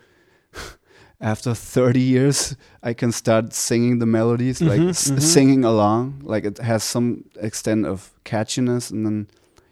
after 1.21 1.53
30 1.55 2.01
years 2.01 2.57
i 2.83 2.93
can 2.95 3.11
start 3.13 3.53
singing 3.53 3.99
the 3.99 4.07
melodies 4.07 4.61
like 4.61 4.81
Mhm, 4.81 4.89
s- 4.91 5.11
mhm. 5.11 5.21
singing 5.21 5.65
along 5.65 6.21
like 6.23 6.45
it 6.45 6.59
has 6.59 6.85
some 6.85 7.25
extent 7.41 7.87
of 7.87 8.11
catchiness 8.25 8.91
and 8.93 9.05
then 9.07 9.27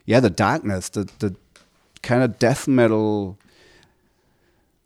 yeah 0.07 0.21
the 0.21 0.31
darkness 0.31 0.89
the 0.91 1.05
the 1.21 1.35
kind 2.03 2.23
of 2.23 2.39
death 2.39 2.67
metal 2.67 3.37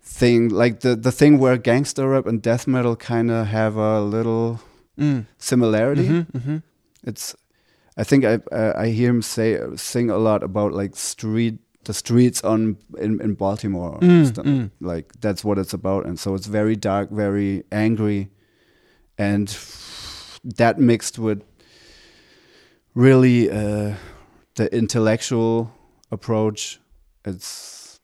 thing 0.02 0.48
like 0.48 0.80
the 0.80 0.96
the 0.96 1.12
thing 1.12 1.38
where 1.38 1.56
gangster 1.56 2.08
rap 2.08 2.26
and 2.26 2.42
death 2.42 2.66
metal 2.66 2.96
kind 2.96 3.30
of 3.30 3.46
have 3.46 3.76
a 3.76 4.00
little 4.00 4.60
Mm. 4.98 5.24
similarity 5.38 6.06
Mhm, 6.08 6.26
mhm. 6.32 6.62
it's 7.04 7.34
i 7.96 8.04
think 8.04 8.24
i 8.24 8.34
uh, 8.52 8.74
i 8.76 8.88
hear 8.88 9.08
him 9.08 9.22
say 9.22 9.58
sing 9.76 10.10
a 10.10 10.18
lot 10.18 10.42
about 10.42 10.72
like 10.72 10.94
street 10.94 11.58
the 11.84 11.94
streets 11.94 12.42
on 12.44 12.76
in, 12.98 13.20
in 13.20 13.34
baltimore 13.34 13.98
Mm, 14.00 14.30
mm. 14.32 14.70
like 14.80 15.12
that's 15.20 15.42
what 15.44 15.58
it's 15.58 15.72
about 15.74 16.06
and 16.06 16.18
so 16.18 16.34
it's 16.34 16.46
very 16.46 16.76
dark 16.76 17.10
very 17.10 17.64
angry 17.72 18.28
and 19.18 19.48
that 20.58 20.78
mixed 20.78 21.18
with 21.18 21.42
really 22.94 23.50
uh 23.50 23.94
the 24.56 24.68
intellectual 24.76 25.72
approach 26.10 26.78
it's 27.24 28.00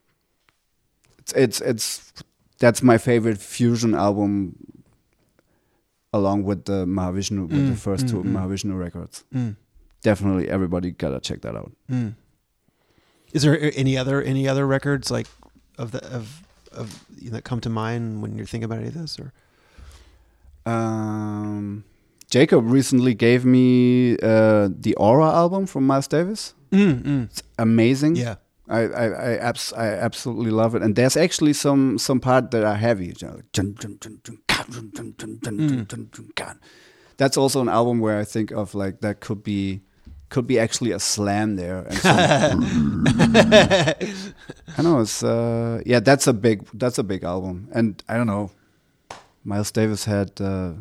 it's 1.18 1.32
it's 1.34 1.60
it's 1.60 2.12
that's 2.58 2.82
my 2.82 2.96
favorite 2.98 3.38
fusion 3.38 3.94
album 3.94 4.56
along 6.12 6.44
with 6.44 6.64
the 6.64 6.86
Mahavishnu 6.86 7.48
with 7.48 7.58
Mm, 7.60 7.70
the 7.70 7.76
first 7.76 8.06
mm, 8.06 8.10
two 8.10 8.22
mm. 8.22 8.32
Mahavishnu 8.32 8.78
records 8.78 9.24
Mm. 9.34 9.56
definitely 10.02 10.48
everybody 10.48 10.90
gotta 10.92 11.20
check 11.20 11.42
that 11.42 11.54
out. 11.56 11.72
Is 13.36 13.42
there 13.42 13.58
any 13.82 13.98
other 13.98 14.22
any 14.22 14.48
other 14.48 14.66
records 14.66 15.10
like 15.10 15.26
of 15.78 15.90
the 15.90 16.02
of 16.18 16.42
of 16.72 16.86
you 17.18 17.30
know, 17.30 17.36
that 17.36 17.44
come 17.44 17.60
to 17.60 17.70
mind 17.70 18.22
when 18.22 18.36
you're 18.36 18.46
thinking 18.46 18.64
about 18.64 18.78
any 18.78 18.88
of 18.88 18.94
this 18.94 19.18
or 19.20 19.32
um 20.72 21.84
Jacob 22.30 22.62
recently 22.78 23.14
gave 23.14 23.44
me 23.44 24.16
uh, 24.22 24.68
the 24.84 24.94
Aura 24.96 25.28
album 25.42 25.66
from 25.66 25.86
Miles 25.86 26.08
Davis. 26.08 26.54
mm, 26.72 27.02
mm. 27.02 27.24
It's 27.30 27.42
amazing. 27.58 28.16
yeah 28.16 28.36
I 28.68 28.80
I 28.80 29.06
I, 29.06 29.36
abs- 29.50 29.72
I 29.72 29.86
absolutely 30.06 30.50
love 30.50 30.74
it, 30.74 30.82
and 30.82 30.96
there's 30.96 31.16
actually 31.16 31.52
some 31.52 31.98
some 31.98 32.20
part 32.20 32.50
that 32.50 32.64
are 32.64 32.76
heavy. 32.86 33.12
Mm. 33.12 33.44
That's 37.16 37.36
also 37.36 37.60
an 37.60 37.68
album 37.68 38.00
where 38.00 38.18
I 38.18 38.24
think 38.24 38.50
of 38.50 38.74
like 38.74 39.00
that 39.00 39.20
could 39.20 39.42
be 39.42 39.80
could 40.28 40.46
be 40.46 40.58
actually 40.58 40.92
a 40.92 40.98
slam 40.98 41.56
there. 41.56 41.86
I 44.78 44.82
know 44.82 45.00
it's 45.00 45.22
uh, 45.22 45.82
yeah, 45.86 46.00
that's 46.00 46.26
a 46.26 46.32
big 46.32 46.68
that's 46.74 46.98
a 46.98 47.04
big 47.04 47.24
album, 47.24 47.68
and 47.72 48.02
I 48.08 48.16
don't 48.16 48.26
know. 48.26 48.50
Miles 49.44 49.70
Davis 49.70 50.04
had 50.04 50.40
uh, 50.40 50.72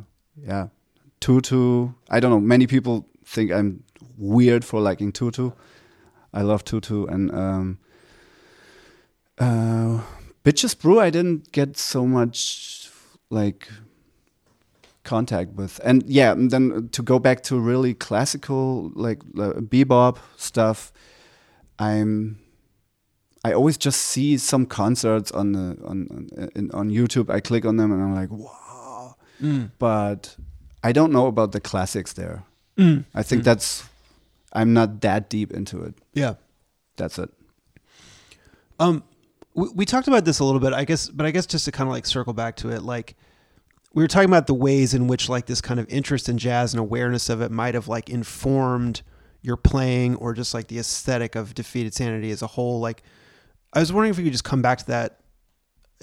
yeah, 0.42 0.68
Tutu. 1.20 1.90
I 2.10 2.20
don't 2.20 2.32
know. 2.32 2.40
Many 2.40 2.68
people 2.68 3.08
think 3.24 3.52
I'm 3.52 3.84
weird 4.18 4.66
for 4.66 4.80
liking 4.80 5.12
Tutu. 5.12 5.52
I 6.34 6.42
love 6.42 6.64
Tutu 6.64 7.06
and 7.06 7.34
um, 7.34 7.78
uh, 9.38 10.02
Bitches 10.44 10.78
Brew. 10.78 11.00
I 11.00 11.10
didn't 11.10 11.52
get 11.52 11.78
so 11.78 12.06
much 12.06 12.90
like 13.30 13.70
contact 15.06 15.54
with, 15.54 15.80
and 15.84 16.04
yeah, 16.08 16.34
and 16.34 16.52
then 16.52 16.90
to 16.92 17.02
go 17.02 17.20
back 17.20 17.44
to 17.44 17.60
really 17.60 17.94
classical 17.94 18.92
like 18.96 19.22
uh, 19.38 19.54
bebop 19.62 20.18
stuff. 20.36 20.92
I'm 21.80 22.40
I 23.46 23.54
always 23.54 23.78
just 23.78 24.02
see 24.02 24.38
some 24.38 24.66
concerts 24.66 25.32
on 25.32 25.52
the 25.52 25.78
on 25.86 26.08
on, 26.10 26.50
in, 26.56 26.72
on 26.72 26.90
YouTube. 26.90 27.30
I 27.30 27.40
click 27.40 27.64
on 27.64 27.78
them 27.78 27.92
and 27.92 28.02
I'm 28.02 28.16
like, 28.16 28.32
wow. 28.32 29.16
Mm. 29.42 29.72
But 29.78 30.36
I 30.84 30.92
don't 30.92 31.12
know 31.12 31.28
about 31.28 31.52
the 31.52 31.60
classics 31.60 32.14
there. 32.14 32.44
Mm. 32.78 33.06
I 33.14 33.24
think 33.24 33.44
that's 33.44 33.84
I'm 34.52 34.74
not 34.74 35.02
that 35.02 35.30
deep 35.30 35.54
into 35.54 35.84
it. 35.84 35.94
Yeah. 36.14 36.36
That's 36.96 37.20
it. 37.20 37.30
Um, 38.80 39.04
we, 39.54 39.70
we 39.76 39.86
talked 39.86 40.08
about 40.08 40.26
this 40.26 40.40
a 40.40 40.46
little 40.46 40.60
bit, 40.60 40.74
I 40.74 40.86
guess, 40.86 41.10
but 41.10 41.26
I 41.26 41.32
guess 41.32 41.46
just 41.46 41.66
to 41.66 41.72
kind 41.72 41.88
of 41.88 41.94
like 41.94 42.06
circle 42.06 42.34
back 42.34 42.56
to 42.58 42.70
it, 42.70 42.82
like 42.82 43.16
we 43.96 44.04
were 44.04 44.08
talking 44.10 44.30
about 44.30 44.46
the 44.46 44.54
ways 44.54 44.94
in 44.94 45.08
which 45.08 45.30
like 45.30 45.46
this 45.48 45.62
kind 45.62 45.80
of 45.80 45.90
interest 45.90 46.30
in 46.30 46.38
jazz 46.38 46.74
and 46.74 46.82
awareness 46.82 47.30
of 47.30 47.42
it 47.42 47.50
might 47.50 47.74
have 47.74 47.88
like 47.88 48.10
informed 48.10 49.02
your 49.42 49.56
playing 49.58 50.16
or 50.18 50.34
just 50.34 50.54
like 50.54 50.68
the 50.68 50.78
aesthetic 50.78 51.34
of 51.36 51.56
defeated 51.56 51.94
sanity 51.94 52.30
as 52.30 52.42
a 52.42 52.48
whole. 52.48 52.82
Like, 52.82 53.04
I 53.74 53.80
was 53.80 53.94
wondering 53.94 54.12
if 54.12 54.18
you 54.18 54.26
could 54.26 54.34
just 54.34 54.44
come 54.44 54.62
back 54.62 54.80
to 54.80 54.88
that. 54.88 55.20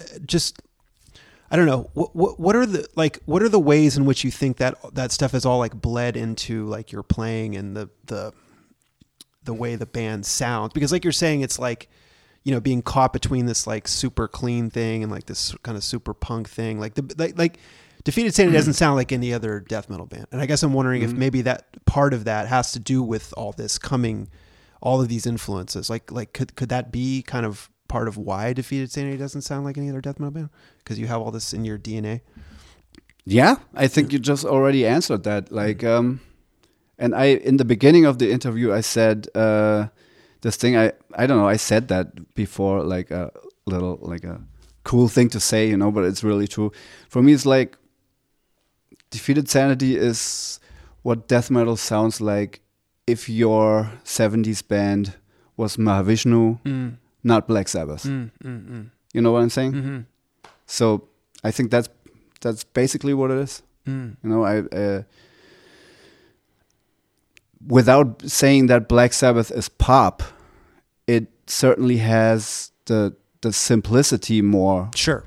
uh, 0.01 0.05
Just, 0.25 0.63
I 1.51 1.57
don't 1.57 1.67
know. 1.67 1.91
What, 1.93 2.17
what 2.17 2.41
what 2.41 2.57
are 2.57 2.65
the 2.65 2.89
like? 2.97 3.19
What 3.27 3.43
are 3.43 3.49
the 3.51 3.61
ways 3.61 3.99
in 3.99 4.07
which 4.07 4.25
you 4.25 4.31
think 4.31 4.57
that 4.57 4.75
that 4.95 5.13
stuff 5.13 5.35
is 5.35 5.45
all 5.45 5.59
like 5.59 5.75
bled 5.75 6.17
into 6.17 6.67
like 6.67 6.93
your 6.93 7.03
playing 7.03 7.57
and 7.57 7.77
the 7.77 7.91
the 8.07 8.33
the 9.45 9.53
way 9.53 9.77
the 9.77 9.85
band 9.85 10.25
sounds? 10.25 10.73
Because 10.73 10.93
like 10.93 11.05
you're 11.05 11.13
saying, 11.13 11.43
it's 11.43 11.59
like 11.59 11.91
you 12.43 12.55
know 12.55 12.61
being 12.61 12.81
caught 12.81 13.13
between 13.13 13.45
this 13.45 13.67
like 13.67 13.87
super 13.87 14.29
clean 14.29 14.71
thing 14.71 15.03
and 15.03 15.13
like 15.13 15.27
this 15.27 15.55
kind 15.63 15.77
of 15.77 15.85
super 15.85 16.15
punk 16.15 16.49
thing. 16.49 16.81
Like 16.81 16.95
the 16.95 17.15
like 17.19 17.37
like 17.37 17.59
defeated 18.05 18.35
sanity 18.35 18.57
doesn't 18.57 18.75
sound 18.75 18.97
like 18.97 19.13
any 19.13 19.33
other 19.33 19.61
death 19.61 19.89
metal 19.89 20.07
band. 20.07 20.27
And 20.33 20.41
I 20.41 20.47
guess 20.47 20.63
I'm 20.63 20.73
wondering 20.73 21.03
if 21.03 21.13
maybe 21.13 21.43
that 21.43 21.85
part 21.87 22.15
of 22.15 22.25
that 22.25 22.49
has 22.49 22.73
to 22.73 22.79
do 22.79 23.03
with 23.03 23.33
all 23.37 23.53
this 23.53 23.79
coming, 23.79 24.29
all 24.81 25.01
of 25.01 25.09
these 25.09 25.27
influences. 25.27 25.89
Like 25.89 26.11
like 26.11 26.33
could 26.33 26.57
could 26.57 26.69
that 26.71 26.93
be 26.93 27.23
kind 27.23 27.47
of 27.47 27.71
part 27.89 28.09
of 28.09 28.17
why 28.17 28.53
defeated 28.53 28.91
sanity 28.91 29.17
doesn't 29.17 29.43
sound 29.43 29.65
like 29.65 29.77
any 29.77 29.91
other 29.91 30.01
death 30.01 30.19
metal 30.19 30.33
band? 30.33 30.51
Because 30.79 30.99
you 30.99 31.07
have 31.07 31.21
all 31.21 31.31
this 31.31 31.53
in 31.53 31.65
your 31.65 31.79
DNA. 31.79 32.23
Yeah, 33.25 33.57
I 33.75 33.87
think 33.87 34.13
you 34.13 34.19
just 34.19 34.45
already 34.45 34.85
answered 34.85 35.23
that. 35.25 35.53
Like, 35.53 35.85
um, 35.85 36.21
and 36.99 37.15
I 37.15 37.27
in 37.27 37.57
the 37.57 37.65
beginning 37.65 38.05
of 38.05 38.19
the 38.19 38.31
interview, 38.33 38.73
I 38.73 38.81
said 38.81 39.29
uh, 39.35 39.89
this 40.41 40.57
thing. 40.57 40.77
I 40.77 40.93
I 41.15 41.27
don't 41.27 41.39
know. 41.39 41.49
I 41.49 41.57
said 41.57 41.89
that 41.89 42.35
before, 42.35 42.83
like 42.83 43.11
a 43.11 43.31
little 43.67 43.99
like 44.03 44.25
a 44.25 44.41
cool 44.83 45.07
thing 45.07 45.29
to 45.31 45.41
say, 45.41 45.69
you 45.69 45.77
know. 45.77 45.93
But 45.93 46.05
it's 46.05 46.25
really 46.25 46.49
true. 46.49 46.73
For 47.09 47.23
me, 47.23 47.33
it's 47.33 47.47
like 47.47 47.77
defeated 49.13 49.49
sanity 49.49 49.97
is 49.97 50.59
what 51.03 51.29
death 51.29 51.51
metal 51.51 51.77
sounds 51.77 52.21
like 52.21 52.61
if 53.07 53.29
your 53.29 53.93
'70s 54.05 54.63
band 54.67 55.15
was 55.57 55.77
Mahavishnu, 55.77 56.59
Mm. 56.65 56.97
not 57.23 57.47
Black 57.47 57.69
Sabbath. 57.69 58.05
Mm, 58.05 58.31
mm, 58.45 58.61
mm. 58.71 58.91
You 59.15 59.21
know 59.23 59.33
what 59.33 59.43
I'm 59.43 59.51
saying? 59.51 59.73
Mm-hmm. 59.75 59.99
So 60.67 61.09
I 61.45 61.51
think 61.53 61.71
that's 61.71 61.89
that's 62.41 62.65
basically 62.65 63.15
what 63.15 63.31
it 63.31 63.39
is. 63.39 63.63
Mm. 63.87 64.17
You 64.23 64.31
know, 64.31 64.43
I 64.45 64.59
uh, 64.85 65.03
without 67.67 68.23
saying 68.27 68.67
that 68.69 68.89
Black 68.89 69.13
Sabbath 69.13 69.51
is 69.51 69.69
pop, 69.69 70.23
it 71.07 71.27
certainly 71.47 71.99
has 71.99 72.71
the 72.87 73.15
the 73.43 73.53
simplicity 73.53 74.41
more, 74.41 74.89
Sure. 74.95 75.25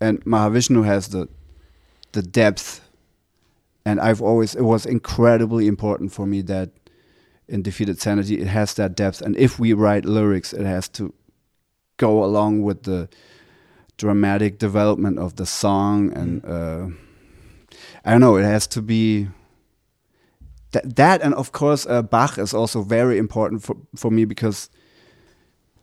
and 0.00 0.22
Mahavishnu 0.24 0.84
has 0.84 1.08
the 1.08 1.28
the 2.12 2.22
depth. 2.22 2.80
And 3.84 4.00
I've 4.00 4.22
always 4.22 4.54
it 4.54 4.62
was 4.62 4.86
incredibly 4.86 5.66
important 5.66 6.12
for 6.12 6.26
me 6.26 6.42
that 6.42 6.70
in 7.48 7.62
Defeated 7.62 8.00
Sanity 8.00 8.40
it 8.40 8.46
has 8.46 8.74
that 8.74 8.96
depth, 8.96 9.20
and 9.20 9.36
if 9.36 9.58
we 9.58 9.72
write 9.72 10.04
lyrics, 10.04 10.52
it 10.52 10.64
has 10.64 10.88
to 10.90 11.12
go 11.96 12.24
along 12.24 12.62
with 12.62 12.84
the 12.84 13.08
dramatic 13.96 14.58
development 14.58 15.18
of 15.18 15.36
the 15.36 15.46
song 15.46 16.12
and 16.12 16.44
uh, 16.44 16.88
I 18.04 18.10
don't 18.10 18.20
know. 18.20 18.36
It 18.36 18.44
has 18.44 18.66
to 18.68 18.82
be 18.82 19.28
that, 20.72 20.96
that 20.96 21.22
and 21.22 21.34
of 21.34 21.52
course 21.52 21.86
uh, 21.86 22.02
Bach 22.02 22.38
is 22.38 22.52
also 22.52 22.82
very 22.82 23.18
important 23.18 23.62
for 23.62 23.76
for 23.94 24.10
me 24.10 24.24
because 24.24 24.68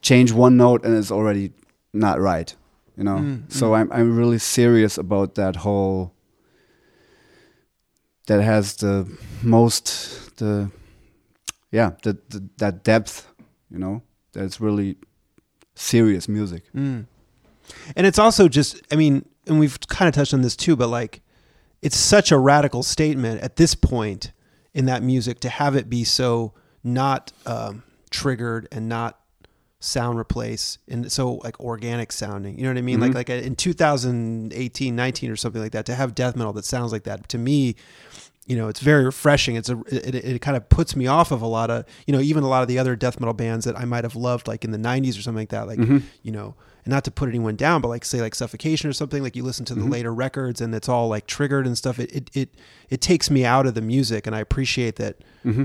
change 0.02 0.32
one 0.32 0.56
note 0.56 0.84
and 0.84 0.96
it's 0.96 1.10
already 1.10 1.52
not 1.92 2.20
right, 2.20 2.54
you 2.96 3.04
know. 3.04 3.18
Mm, 3.18 3.52
so 3.52 3.74
I'm 3.74 3.90
I'm 3.92 4.16
really 4.16 4.38
serious 4.38 4.98
about 4.98 5.34
that 5.34 5.56
whole. 5.56 6.12
That 8.32 8.42
has 8.42 8.76
the 8.76 9.06
most 9.42 10.38
the, 10.38 10.70
yeah, 11.70 11.90
the, 12.02 12.16
the 12.30 12.48
that 12.56 12.82
depth, 12.82 13.28
you 13.70 13.78
know. 13.78 14.00
That's 14.32 14.58
really 14.58 14.96
serious 15.74 16.30
music. 16.30 16.62
Mm. 16.74 17.04
And 17.94 18.06
it's 18.06 18.18
also 18.18 18.48
just, 18.48 18.80
I 18.90 18.96
mean, 18.96 19.26
and 19.46 19.60
we've 19.60 19.78
kind 19.88 20.08
of 20.08 20.14
touched 20.14 20.32
on 20.32 20.40
this 20.40 20.56
too, 20.56 20.76
but 20.76 20.88
like, 20.88 21.20
it's 21.82 21.96
such 21.96 22.32
a 22.32 22.38
radical 22.38 22.82
statement 22.82 23.42
at 23.42 23.56
this 23.56 23.74
point 23.74 24.32
in 24.72 24.86
that 24.86 25.02
music 25.02 25.38
to 25.40 25.50
have 25.50 25.76
it 25.76 25.90
be 25.90 26.02
so 26.02 26.54
not 26.82 27.32
um, 27.44 27.82
triggered 28.08 28.66
and 28.72 28.88
not 28.88 29.20
sound 29.84 30.18
replace 30.18 30.78
and 30.88 31.10
so 31.10 31.34
like 31.44 31.58
organic 31.60 32.12
sounding 32.12 32.56
you 32.56 32.62
know 32.62 32.70
what 32.70 32.78
i 32.78 32.82
mean 32.82 32.98
Mhm. 33.00 33.14
like 33.14 33.28
like 33.28 33.30
in 33.44 33.56
2018 33.56 34.94
19 34.96 35.30
or 35.30 35.36
something 35.36 35.60
like 35.62 35.72
that 35.72 35.86
to 35.86 35.94
have 35.94 36.14
death 36.14 36.36
metal 36.36 36.52
that 36.52 36.64
sounds 36.64 36.92
like 36.92 37.02
that 37.04 37.28
to 37.28 37.38
me 37.38 37.74
you 38.46 38.56
know 38.56 38.68
it's 38.68 38.80
very 38.80 39.04
refreshing 39.04 39.56
it's 39.56 39.68
a 39.68 39.78
it, 39.88 40.14
it, 40.14 40.40
kind 40.40 40.56
of 40.56 40.68
puts 40.68 40.94
me 40.96 41.06
off 41.06 41.30
of 41.30 41.42
a 41.42 41.46
lot 41.46 41.70
of 41.70 41.84
you 42.06 42.12
know 42.12 42.20
even 42.20 42.42
a 42.42 42.48
lot 42.48 42.62
of 42.62 42.68
the 42.68 42.78
other 42.78 42.96
death 42.96 43.18
metal 43.20 43.34
bands 43.34 43.64
that 43.64 43.76
i 43.78 43.84
might 43.84 44.04
have 44.04 44.16
loved 44.16 44.46
like 44.48 44.64
in 44.64 44.70
the 44.70 44.78
90s 44.78 45.18
or 45.18 45.22
something 45.22 45.42
like 45.42 45.48
that 45.50 45.66
like 45.66 45.78
Mhm. 45.78 46.02
you 46.22 46.32
know 46.32 46.54
and 46.84 46.90
not 46.92 47.04
to 47.04 47.10
put 47.10 47.28
anyone 47.28 47.54
down 47.56 47.80
but 47.80 47.88
like 47.88 48.04
say 48.04 48.20
like 48.20 48.34
suffocation 48.34 48.88
or 48.90 48.92
something 48.92 49.22
like 49.22 49.36
you 49.36 49.42
listen 49.44 49.64
to 49.64 49.74
the 49.74 49.80
Mhm. 49.82 49.90
later 49.92 50.12
records 50.14 50.60
and 50.60 50.74
it's 50.74 50.88
all 50.88 51.08
like 51.08 51.26
triggered 51.26 51.66
and 51.66 51.76
stuff 51.78 51.98
it, 51.98 52.10
it 52.12 52.30
it 52.34 52.54
it 52.90 53.00
takes 53.00 53.30
me 53.30 53.44
out 53.44 53.66
of 53.66 53.74
the 53.74 53.82
music 53.82 54.26
and 54.26 54.34
i 54.36 54.40
appreciate 54.40 54.96
that 54.96 55.16
Mm-hmm. 55.44 55.64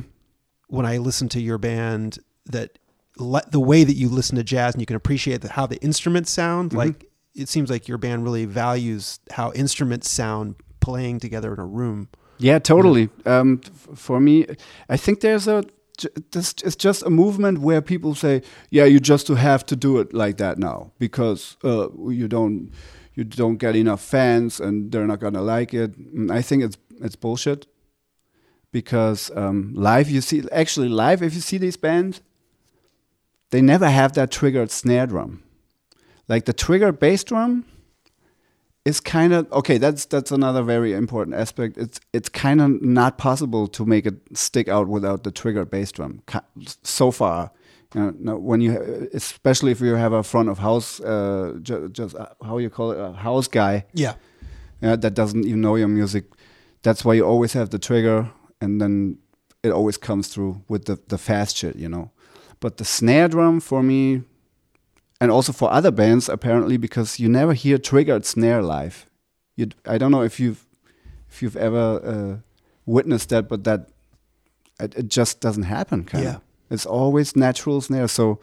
when 0.67 0.85
i 0.85 0.97
listen 0.97 1.29
to 1.29 1.41
your 1.41 1.57
band 1.57 2.19
that 2.45 2.77
le- 3.19 3.43
the 3.51 3.59
way 3.59 3.83
that 3.83 3.95
you 3.95 4.09
listen 4.09 4.35
to 4.37 4.43
jazz 4.43 4.73
and 4.73 4.81
you 4.81 4.85
can 4.85 4.95
appreciate 4.95 5.41
the, 5.41 5.49
how 5.49 5.65
the 5.67 5.77
instruments 5.81 6.31
sound 6.31 6.71
Mhm. 6.71 6.77
like 6.77 7.05
it 7.35 7.49
seems 7.49 7.69
like 7.69 7.87
your 7.87 7.97
band 7.99 8.23
really 8.23 8.45
values 8.45 9.19
how 9.31 9.51
instruments 9.53 10.09
sound 10.09 10.55
playing 10.79 11.19
together 11.19 11.53
in 11.53 11.59
a 11.59 11.65
room 11.65 12.07
Yeah, 12.39 12.59
totally. 12.59 13.09
Um, 13.25 13.61
f- 13.65 13.97
for 13.97 14.19
me, 14.19 14.45
I 14.89 14.97
think 14.97 15.19
there's 15.21 15.47
a 15.47 15.63
this 16.31 16.53
it's 16.63 16.75
just 16.75 17.01
a 17.03 17.09
movement 17.09 17.57
where 17.57 17.81
people 17.81 18.13
say, 18.15 18.41
"Yeah, 18.69 18.85
you 18.85 18.99
just 18.99 19.27
have 19.27 19.65
to 19.65 19.75
do 19.75 19.97
it 20.01 20.13
like 20.13 20.37
that 20.37 20.57
now 20.59 20.91
because 20.99 21.57
uh, 21.63 21.87
you 22.11 22.27
don't 22.27 22.69
you 23.15 23.23
don't 23.23 23.57
get 23.57 23.75
enough 23.75 24.01
fans 24.01 24.59
and 24.59 24.91
they're 24.91 25.07
not 25.07 25.19
gonna 25.19 25.41
like 25.41 25.73
it." 25.73 25.97
And 25.97 26.31
I 26.39 26.43
think 26.43 26.63
it's 26.63 26.77
it's 27.01 27.15
bullshit 27.15 27.65
because 28.71 29.31
um, 29.35 29.73
live 29.75 30.09
you 30.09 30.21
see 30.21 30.43
actually 30.51 30.89
live 30.89 31.23
if 31.23 31.33
you 31.33 31.41
see 31.41 31.57
these 31.57 31.77
bands, 31.77 32.21
they 33.51 33.61
never 33.61 33.89
have 33.89 34.13
that 34.13 34.31
triggered 34.31 34.71
snare 34.71 35.07
drum, 35.07 35.43
like 36.27 36.45
the 36.45 36.53
triggered 36.53 36.99
bass 36.99 37.23
drum 37.23 37.65
is 38.85 38.99
kind 38.99 39.33
of 39.33 39.51
okay. 39.51 39.77
That's 39.77 40.05
that's 40.05 40.31
another 40.31 40.63
very 40.63 40.93
important 40.93 41.35
aspect. 41.35 41.77
It's 41.77 41.99
it's 42.13 42.29
kind 42.29 42.61
of 42.61 42.81
not 42.81 43.17
possible 43.17 43.67
to 43.67 43.85
make 43.85 44.05
it 44.05 44.15
stick 44.33 44.67
out 44.67 44.87
without 44.87 45.23
the 45.23 45.31
triggered 45.31 45.69
bass 45.69 45.91
drum. 45.91 46.21
So 46.83 47.11
far, 47.11 47.51
you 47.95 48.15
know, 48.19 48.37
when 48.37 48.61
you 48.61 49.09
especially 49.13 49.71
if 49.71 49.81
you 49.81 49.95
have 49.95 50.13
a 50.13 50.23
front 50.23 50.49
of 50.49 50.59
house, 50.59 50.99
uh, 51.01 51.57
ju- 51.61 51.89
just 51.89 52.15
uh, 52.15 52.27
how 52.43 52.57
you 52.57 52.69
call 52.69 52.91
it, 52.91 52.99
a 52.99 53.13
house 53.13 53.47
guy 53.47 53.85
yeah 53.93 54.13
yeah, 54.81 54.95
that 54.95 55.13
doesn't 55.13 55.45
even 55.45 55.61
know 55.61 55.75
your 55.75 55.87
music. 55.87 56.25
That's 56.83 57.03
why 57.03 57.15
you 57.15 57.25
always 57.25 57.53
have 57.53 57.69
the 57.69 57.79
trigger, 57.79 58.29
and 58.61 58.79
then 58.79 59.17
it 59.63 59.71
always 59.71 59.97
comes 59.97 60.27
through 60.27 60.61
with 60.67 60.85
the 60.85 60.99
the 61.07 61.17
fast 61.17 61.57
shit, 61.57 61.75
you 61.75 61.89
know. 61.89 62.11
But 62.59 62.77
the 62.77 62.85
snare 62.85 63.27
drum 63.27 63.59
for 63.59 63.83
me, 63.83 64.23
and 65.21 65.31
also 65.31 65.51
for 65.53 65.71
other 65.71 65.91
bands 65.91 66.29
apparently, 66.29 66.77
because 66.77 67.19
you 67.19 67.29
never 67.29 67.53
hear 67.53 67.77
triggered 67.77 68.25
snare 68.25 68.61
live. 68.61 69.05
You, 69.55 69.67
I 69.85 69.97
don't 69.97 70.11
know 70.11 70.21
if 70.23 70.39
you've 70.39 70.65
if 71.29 71.41
you've 71.41 71.57
ever 71.57 72.01
uh, 72.03 72.37
witnessed 72.85 73.29
that, 73.29 73.47
but 73.49 73.63
that 73.63 73.89
it, 74.79 74.95
it 74.95 75.07
just 75.07 75.39
doesn't 75.41 75.63
happen. 75.63 76.03
Kind 76.03 76.23
Yeah. 76.23 76.37
it's 76.69 76.85
always 76.85 77.35
natural 77.35 77.81
snare. 77.81 78.07
So 78.07 78.39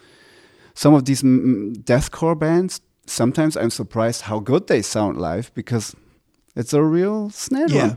some 0.74 0.94
of 0.94 1.04
these 1.04 1.22
deathcore 1.22 2.38
bands, 2.38 2.80
sometimes 3.06 3.56
I'm 3.56 3.70
surprised 3.70 4.22
how 4.22 4.40
good 4.40 4.66
they 4.66 4.82
sound 4.82 5.20
live 5.20 5.52
because 5.54 5.94
it's 6.56 6.72
a 6.72 6.82
real 6.82 7.30
snare 7.30 7.68
drum. 7.68 7.88
Yeah. 7.88 7.94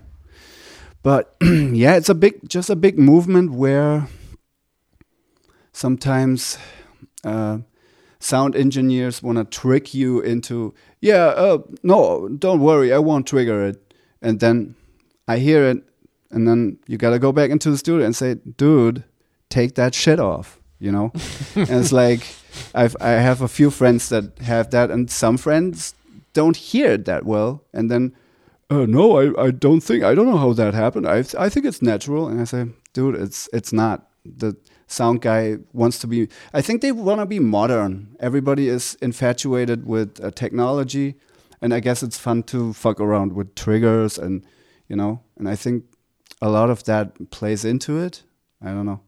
But 1.03 1.35
yeah, 1.41 1.95
it's 1.95 2.09
a 2.09 2.15
big, 2.15 2.47
just 2.49 2.69
a 2.69 2.75
big 2.75 2.97
movement 2.99 3.51
where 3.51 4.07
sometimes 5.77 6.57
uh, 7.23 7.59
sound 8.19 8.55
engineers 8.55 9.21
want 9.21 9.37
to 9.37 9.45
trick 9.45 9.93
you 9.93 10.19
into, 10.19 10.73
yeah, 11.01 11.27
uh, 11.27 11.59
no, 11.83 12.27
don't 12.29 12.59
worry, 12.59 12.91
I 12.91 12.97
won't 12.97 13.27
trigger 13.27 13.63
it. 13.67 13.93
And 14.21 14.39
then 14.39 14.75
I 15.27 15.37
hear 15.37 15.63
it, 15.65 15.83
and 16.31 16.47
then 16.47 16.79
you 16.87 16.97
got 16.97 17.11
to 17.11 17.19
go 17.19 17.31
back 17.31 17.51
into 17.51 17.69
the 17.69 17.77
studio 17.77 18.05
and 18.05 18.15
say, 18.15 18.35
dude, 18.35 19.03
take 19.49 19.75
that 19.75 19.93
shit 19.93 20.19
off. 20.19 20.59
you 20.79 20.91
know. 20.91 21.11
and 21.55 21.69
it's 21.69 21.91
like 21.91 22.21
I've 22.73 22.95
I 22.99 23.09
have 23.09 23.41
a 23.41 23.47
few 23.47 23.69
friends 23.69 24.09
that 24.09 24.37
have 24.39 24.69
that, 24.71 24.91
and 24.91 25.09
some 25.09 25.37
friends 25.37 25.93
don't 26.33 26.57
hear 26.57 26.91
it 26.93 27.05
that 27.05 27.25
well, 27.25 27.63
and 27.73 27.89
then. 27.89 28.15
Uh, 28.69 28.85
no, 28.85 29.17
I, 29.17 29.45
I 29.45 29.51
don't 29.51 29.79
think 29.79 30.03
I 30.03 30.13
don't 30.13 30.25
know 30.25 30.37
how 30.37 30.51
that 30.51 30.73
happened. 30.73 31.07
I 31.07 31.23
I 31.39 31.47
think 31.47 31.65
it's 31.65 31.81
natural, 31.81 32.27
and 32.27 32.41
I 32.41 32.43
say, 32.43 32.65
dude, 32.91 33.15
it's 33.15 33.47
it's 33.53 33.71
not. 33.71 34.09
The 34.25 34.57
sound 34.87 35.21
guy 35.21 35.57
wants 35.73 35.99
to 35.99 36.07
be. 36.07 36.27
I 36.53 36.61
think 36.61 36.81
they 36.81 36.91
want 36.91 37.19
to 37.21 37.25
be 37.25 37.39
modern. 37.39 38.15
Everybody 38.19 38.67
is 38.69 38.97
infatuated 39.01 39.85
with 39.85 40.19
uh, 40.23 40.31
technology, 40.31 41.15
and 41.61 41.73
I 41.73 41.79
guess 41.79 42.03
it's 42.03 42.17
fun 42.17 42.43
to 42.43 42.73
fuck 42.73 42.99
around 42.99 43.33
with 43.33 43.53
triggers 43.55 44.17
and 44.17 44.43
you 44.89 44.95
know. 44.95 45.21
And 45.37 45.47
I 45.49 45.55
think 45.55 45.83
a 46.41 46.49
lot 46.49 46.69
of 46.69 46.83
that 46.85 47.29
plays 47.31 47.63
into 47.65 47.99
it. 47.99 48.23
I 48.61 48.67
don't 48.71 48.85
know, 48.85 49.01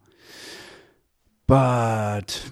but 1.47 2.49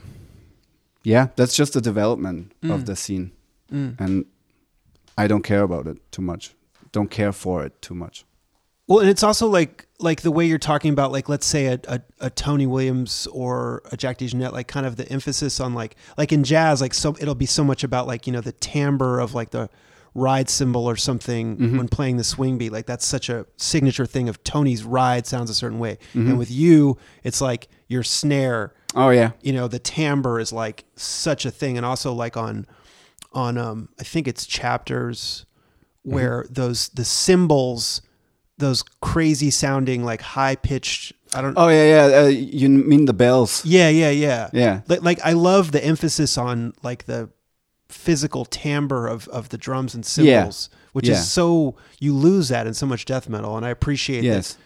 yeah, 1.03 1.27
that's 1.35 1.55
just 1.55 1.73
the 1.73 1.81
development 1.81 2.53
of 2.63 2.81
Mm. 2.81 2.85
the 2.85 2.95
scene, 2.95 3.31
Mm. 3.71 3.95
and 3.99 4.25
I 5.17 5.27
don't 5.27 5.43
care 5.43 5.63
about 5.63 5.87
it 5.87 5.97
too 6.11 6.21
much. 6.21 6.55
Don't 6.91 7.09
care 7.11 7.31
for 7.33 7.63
it 7.65 7.81
too 7.81 7.93
much. 7.95 8.25
Well, 8.87 8.99
and 8.99 9.09
it's 9.09 9.23
also 9.23 9.47
like 9.47 9.85
like 9.99 10.21
the 10.21 10.31
way 10.31 10.45
you're 10.45 10.59
talking 10.59 10.93
about 10.93 11.11
like 11.11 11.27
let's 11.27 11.45
say 11.45 11.65
a, 11.67 11.79
a, 11.87 12.01
a 12.21 12.29
Tony 12.29 12.65
Williams 12.67 13.27
or 13.33 13.81
a 13.91 13.97
Jack 13.97 14.19
DeJohnette, 14.19 14.53
like 14.53 14.67
kind 14.67 14.85
of 14.85 14.95
the 14.95 15.07
emphasis 15.11 15.59
on 15.59 15.73
like 15.73 15.95
like 16.17 16.31
in 16.31 16.43
jazz, 16.43 16.79
like 16.81 16.93
so 16.93 17.15
it'll 17.19 17.35
be 17.35 17.45
so 17.45 17.63
much 17.63 17.83
about 17.83 18.07
like 18.07 18.27
you 18.27 18.33
know 18.33 18.41
the 18.41 18.53
timbre 18.53 19.19
of 19.19 19.33
like 19.33 19.49
the 19.51 19.69
ride 20.15 20.49
cymbal 20.49 20.85
or 20.89 20.95
something 20.95 21.57
Mhm. 21.57 21.77
when 21.77 21.87
playing 21.89 22.17
the 22.17 22.23
swing 22.23 22.57
beat. 22.57 22.71
Like 22.71 22.85
that's 22.85 23.05
such 23.05 23.29
a 23.29 23.45
signature 23.57 24.05
thing 24.05 24.29
of 24.29 24.43
Tony's 24.43 24.83
ride 24.83 25.27
sounds 25.27 25.49
a 25.49 25.53
certain 25.53 25.79
way, 25.79 25.97
Mhm. 26.13 26.29
and 26.29 26.37
with 26.39 26.49
you, 26.49 26.97
it's 27.23 27.41
like 27.41 27.67
your 27.87 28.03
snare. 28.03 28.73
Oh 28.95 29.09
yeah, 29.09 29.31
You 29.41 29.51
know, 29.53 29.67
the 29.67 29.79
timbre 29.79 30.39
is 30.39 30.53
like 30.53 30.85
such 30.95 31.45
a 31.45 31.51
thing, 31.51 31.75
and 31.75 31.85
also 31.85 32.13
like 32.13 32.37
on 32.37 32.65
on 33.33 33.57
um 33.57 33.89
I 33.99 34.03
think 34.03 34.27
it's 34.29 34.45
chapters 34.45 35.45
where 36.03 36.45
those 36.49 36.87
the 36.93 37.03
cymbals 37.03 38.01
those 38.57 38.83
crazy 39.01 39.49
sounding 39.51 40.03
like 40.03 40.21
high 40.21 40.55
pitched 40.55 41.13
I 41.33 41.41
don't 41.41 41.53
Oh 41.57 41.67
yeah, 41.67 42.07
yeah. 42.09 42.17
Uh, 42.21 42.27
you 42.27 42.69
mean 42.69 43.05
the 43.05 43.13
bells? 43.13 43.63
yeah 43.65 43.89
yeah 43.89 44.09
yeah 44.09 44.49
Yeah. 44.53 44.81
like, 44.87 45.01
like 45.03 45.19
I 45.23 45.33
love 45.33 45.71
the 45.71 45.83
emphasis 45.83 46.37
on 46.37 46.73
like 46.83 47.05
the 47.05 47.29
physical 47.89 48.45
timbre 48.45 49.07
of 49.07 49.27
of 49.29 49.49
the 49.49 49.57
drums 49.57 49.93
and 49.95 50.03
Yeah. 50.03 50.39
cymbals 50.39 50.69
which 50.93 51.07
Yeah. 51.07 51.13
is 51.15 51.31
so 51.31 51.75
you 51.99 52.13
lose 52.13 52.47
that 52.49 52.67
in 52.67 52.73
so 52.73 52.85
much 52.85 53.05
death 53.05 53.29
metal 53.29 53.55
and 53.57 53.65
I 53.65 53.69
appreciate 53.69 54.23
Yes. 54.23 54.57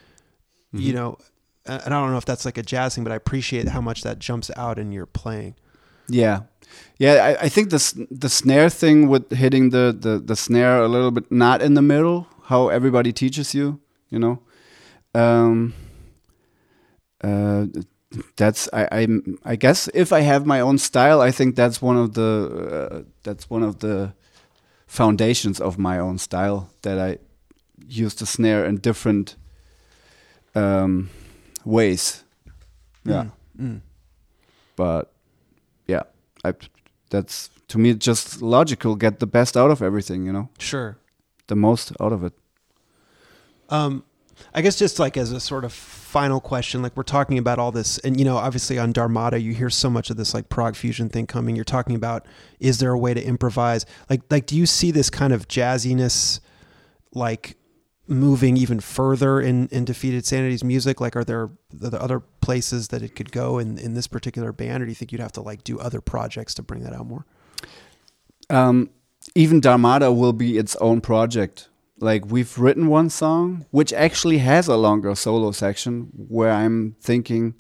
that 0.73 0.79
you 0.81 0.93
know 0.93 1.17
and 1.65 1.81
I 1.85 1.89
don't 1.89 2.11
know 2.11 2.17
if 2.17 2.25
that's 2.25 2.45
like 2.45 2.57
a 2.57 2.63
jazz 2.63 2.95
thing 2.95 3.03
but 3.03 3.11
I 3.13 3.15
appreciate 3.15 3.67
how 3.67 3.81
much 3.81 4.01
that 4.03 4.19
jumps 4.19 4.49
out 4.55 4.79
in 4.79 4.91
your 4.91 5.05
playing 5.05 5.55
Yeah, 6.07 6.41
yeah. 6.97 7.13
I, 7.39 7.45
I 7.45 7.49
think 7.49 7.69
the 7.69 8.07
the 8.09 8.29
snare 8.29 8.69
thing 8.69 9.07
with 9.09 9.31
hitting 9.31 9.69
the, 9.71 9.95
the 9.97 10.19
the 10.19 10.35
snare 10.35 10.81
a 10.81 10.87
little 10.87 11.11
bit 11.11 11.31
not 11.31 11.61
in 11.61 11.73
the 11.75 11.81
middle, 11.81 12.27
how 12.51 12.69
everybody 12.69 13.13
teaches 13.13 13.53
you, 13.55 13.79
you 14.09 14.19
know. 14.19 14.39
Um, 15.15 15.73
uh, 17.23 17.65
that's 18.35 18.69
I, 18.73 18.87
I 18.91 19.07
I 19.53 19.55
guess 19.55 19.89
if 19.93 20.11
I 20.11 20.21
have 20.21 20.45
my 20.45 20.61
own 20.61 20.77
style, 20.77 21.21
I 21.27 21.31
think 21.31 21.55
that's 21.55 21.81
one 21.81 21.97
of 21.97 22.13
the 22.13 22.31
uh, 22.91 23.03
that's 23.23 23.49
one 23.49 23.63
of 23.63 23.79
the 23.79 24.13
foundations 24.87 25.61
of 25.61 25.77
my 25.77 25.99
own 25.99 26.17
style 26.17 26.69
that 26.81 26.99
I 26.99 27.17
use 27.87 28.15
the 28.15 28.25
snare 28.25 28.65
in 28.65 28.77
different 28.77 29.37
um, 30.55 31.09
ways. 31.65 32.23
Yeah 33.05 33.25
Mm, 33.57 33.75
mm. 33.75 33.81
but 34.75 35.11
yeah, 35.87 36.03
I 36.43 36.53
that's 37.09 37.49
to 37.67 37.77
me 37.77 37.93
just 37.93 38.41
logical. 38.41 38.95
Get 38.95 39.19
the 39.19 39.27
best 39.27 39.55
out 39.57 39.71
of 39.71 39.81
everything, 39.81 40.25
you 40.25 40.33
know, 40.33 40.49
sure 40.59 40.97
the 41.47 41.55
most 41.55 41.91
out 41.99 42.13
of 42.13 42.23
it. 42.23 42.33
Um, 43.71 44.03
I 44.53 44.61
guess 44.61 44.77
just 44.77 44.99
like 44.99 45.17
as 45.17 45.31
a 45.31 45.39
sort 45.39 45.63
of 45.63 45.73
final 45.73 46.39
question, 46.39 46.81
like 46.81 46.95
we're 46.95 47.03
talking 47.03 47.37
about 47.37 47.57
all 47.57 47.71
this, 47.71 47.97
and 47.99 48.19
you 48.19 48.25
know, 48.25 48.37
obviously 48.37 48.77
on 48.77 48.91
Dharmata, 48.91 49.39
you 49.39 49.53
hear 49.53 49.69
so 49.69 49.89
much 49.89 50.09
of 50.09 50.17
this 50.17 50.33
like 50.33 50.49
prog 50.49 50.75
fusion 50.75 51.09
thing 51.09 51.25
coming. 51.25 51.55
You're 51.55 51.65
talking 51.65 51.95
about 51.95 52.25
is 52.59 52.79
there 52.79 52.91
a 52.91 52.99
way 52.99 53.13
to 53.13 53.23
improvise? 53.23 53.85
Like, 54.09 54.21
like 54.29 54.45
do 54.45 54.57
you 54.57 54.65
see 54.65 54.91
this 54.91 55.09
kind 55.09 55.31
of 55.31 55.47
jazziness, 55.47 56.39
like 57.13 57.55
moving 58.07 58.57
even 58.57 58.79
further 58.79 59.39
in 59.39 59.67
in 59.69 59.85
Defeated 59.85 60.25
Sanity's 60.25 60.63
music? 60.63 60.99
Like, 60.99 61.15
are 61.15 61.23
there, 61.23 61.43
are 61.43 61.89
there 61.89 62.01
other 62.01 62.19
places 62.19 62.89
that 62.89 63.01
it 63.01 63.15
could 63.15 63.31
go 63.31 63.57
in 63.57 63.77
in 63.77 63.93
this 63.93 64.07
particular 64.07 64.51
band, 64.51 64.83
or 64.83 64.85
do 64.85 64.91
you 64.91 64.95
think 64.95 65.11
you'd 65.11 65.21
have 65.21 65.33
to 65.33 65.41
like 65.41 65.63
do 65.63 65.79
other 65.79 66.01
projects 66.01 66.53
to 66.55 66.61
bring 66.61 66.83
that 66.83 66.93
out 66.93 67.05
more? 67.05 67.25
Um, 68.49 68.89
even 69.35 69.61
Dharmata 69.61 70.11
will 70.11 70.33
be 70.33 70.57
its 70.57 70.75
own 70.77 70.99
project. 70.99 71.69
Like 72.01 72.25
we've 72.25 72.57
written 72.57 72.87
one 72.87 73.09
song 73.09 73.65
which 73.69 73.93
actually 73.93 74.39
has 74.39 74.67
a 74.67 74.75
longer 74.75 75.13
solo 75.15 75.51
section 75.51 76.09
where 76.15 76.51
I'm 76.51 76.95
thinking 76.99 77.53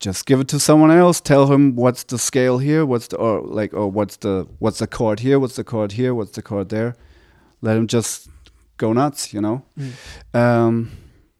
just 0.00 0.26
give 0.26 0.40
it 0.40 0.48
to 0.48 0.60
someone 0.60 0.90
else, 0.90 1.20
tell 1.20 1.52
him 1.52 1.74
what's 1.74 2.04
the 2.04 2.18
scale 2.18 2.58
here, 2.58 2.86
what's 2.86 3.08
the 3.08 3.16
or 3.16 3.42
like 3.42 3.74
or 3.74 3.90
what's 3.90 4.16
the 4.16 4.46
what's 4.58 4.78
the 4.78 4.86
chord 4.86 5.20
here, 5.20 5.38
what's 5.38 5.56
the 5.56 5.64
chord 5.64 5.92
here, 5.92 6.14
what's 6.14 6.32
the 6.32 6.42
chord 6.42 6.68
there. 6.70 6.96
Let 7.60 7.76
him 7.76 7.88
just 7.88 8.28
go 8.76 8.92
nuts, 8.92 9.34
you 9.34 9.40
know. 9.40 9.64
Um, 10.32 10.92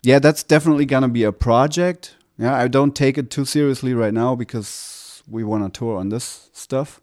yeah, 0.03 0.19
that's 0.19 0.43
definitely 0.43 0.87
gonna 0.87 1.09
be 1.09 1.23
a 1.23 1.33
project. 1.33 2.17
Yeah, 2.37 2.55
I 2.55 2.69
don't 2.69 2.95
take 2.95 3.17
it 3.17 3.31
too 3.31 3.45
seriously 3.45 3.95
right 3.95 4.13
now 4.13 4.35
because 4.35 5.23
we 5.29 5.45
want 5.45 5.73
to 5.73 5.79
tour 5.79 5.97
on 5.97 6.09
this 6.09 6.51
stuff. 6.53 7.01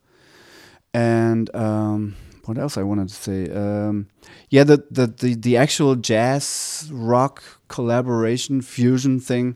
And 0.94 1.54
um, 1.56 2.16
what 2.46 2.58
else 2.58 2.78
I 2.78 2.84
wanted 2.84 3.10
to 3.10 3.16
say? 3.16 3.50
Um, 3.50 4.08
yeah, 4.50 4.64
the, 4.64 4.84
the 4.92 5.08
the 5.08 5.36
the 5.36 5.58
actual 5.58 5.96
jazz 5.96 6.90
rock 6.92 7.44
collaboration 7.68 8.62
fusion 8.62 9.20
thing. 9.20 9.56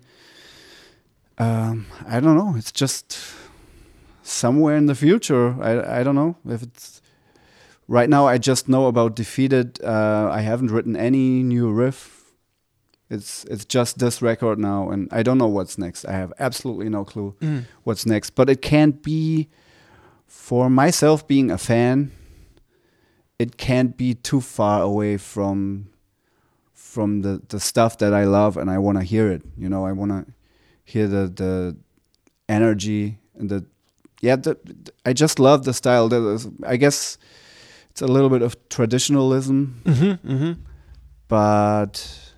Um, 1.38 1.86
I 2.06 2.20
don't 2.20 2.36
know. 2.36 2.56
It's 2.57 2.72
just 2.72 3.18
somewhere 4.24 4.76
in 4.76 4.88
the 4.88 4.95
future. 4.95 5.56
I 5.61 5.99
I 5.99 6.03
don't 6.03 6.16
know 6.16 6.36
if 6.48 6.64
it's 6.64 7.02
right 7.88 8.10
now. 8.10 8.28
I 8.28 8.38
just 8.38 8.68
know 8.68 8.88
about 8.88 9.16
defeated. 9.16 9.80
Uh, 9.84 10.30
I 10.32 10.41
haven't 10.41 10.72
written 10.72 10.95
any 10.95 11.44
new 11.44 11.72
riff. 11.72 12.18
It's 13.10 13.44
it's 13.45 13.66
just 13.66 13.98
this 13.98 14.22
record 14.22 14.60
now, 14.60 14.90
and 14.90 15.07
I 15.11 15.24
don't 15.24 15.38
know 15.38 15.48
what's 15.48 15.78
next. 15.78 16.06
I 16.06 16.11
have 16.14 16.32
absolutely 16.40 16.90
no 16.90 17.03
clue 17.06 17.36
what's 17.84 18.06
next. 18.06 18.32
But 18.32 18.49
it 18.49 18.61
can't 18.61 19.02
be 19.02 19.48
for 20.28 20.70
myself 20.70 21.28
being 21.28 21.49
a 21.52 21.57
fan. 21.57 22.11
It 23.40 23.56
can't 23.57 23.95
be 23.98 24.14
too 24.14 24.41
far 24.41 24.82
away 24.82 25.18
from 25.18 25.88
from 26.74 27.22
the 27.22 27.41
the 27.48 27.60
stuff 27.60 27.98
that 27.98 28.14
I 28.14 28.26
love, 28.26 28.57
and 28.57 28.70
I 28.70 28.78
want 28.78 28.98
to 28.98 29.03
hear 29.03 29.32
it. 29.32 29.41
You 29.57 29.70
know, 29.70 29.86
I 29.86 29.94
want 29.94 30.11
to 30.11 30.26
hear 30.84 31.07
the 31.07 31.28
the 31.28 31.78
energy 32.48 33.18
and 33.40 33.49
the 33.49 33.66
yeah. 34.22 34.36
The, 34.36 34.57
I 35.06 35.14
just 35.14 35.40
love 35.40 35.64
the 35.64 35.74
style. 35.74 36.10
I 36.66 36.78
guess 36.78 37.18
it's 37.91 38.02
a 38.02 38.07
little 38.07 38.30
bit 38.30 38.41
of 38.41 38.56
traditionalism 38.70 39.82
Mm-hmm. 39.86 40.32
Mm-hmm. 40.32 40.53
but 41.28 42.34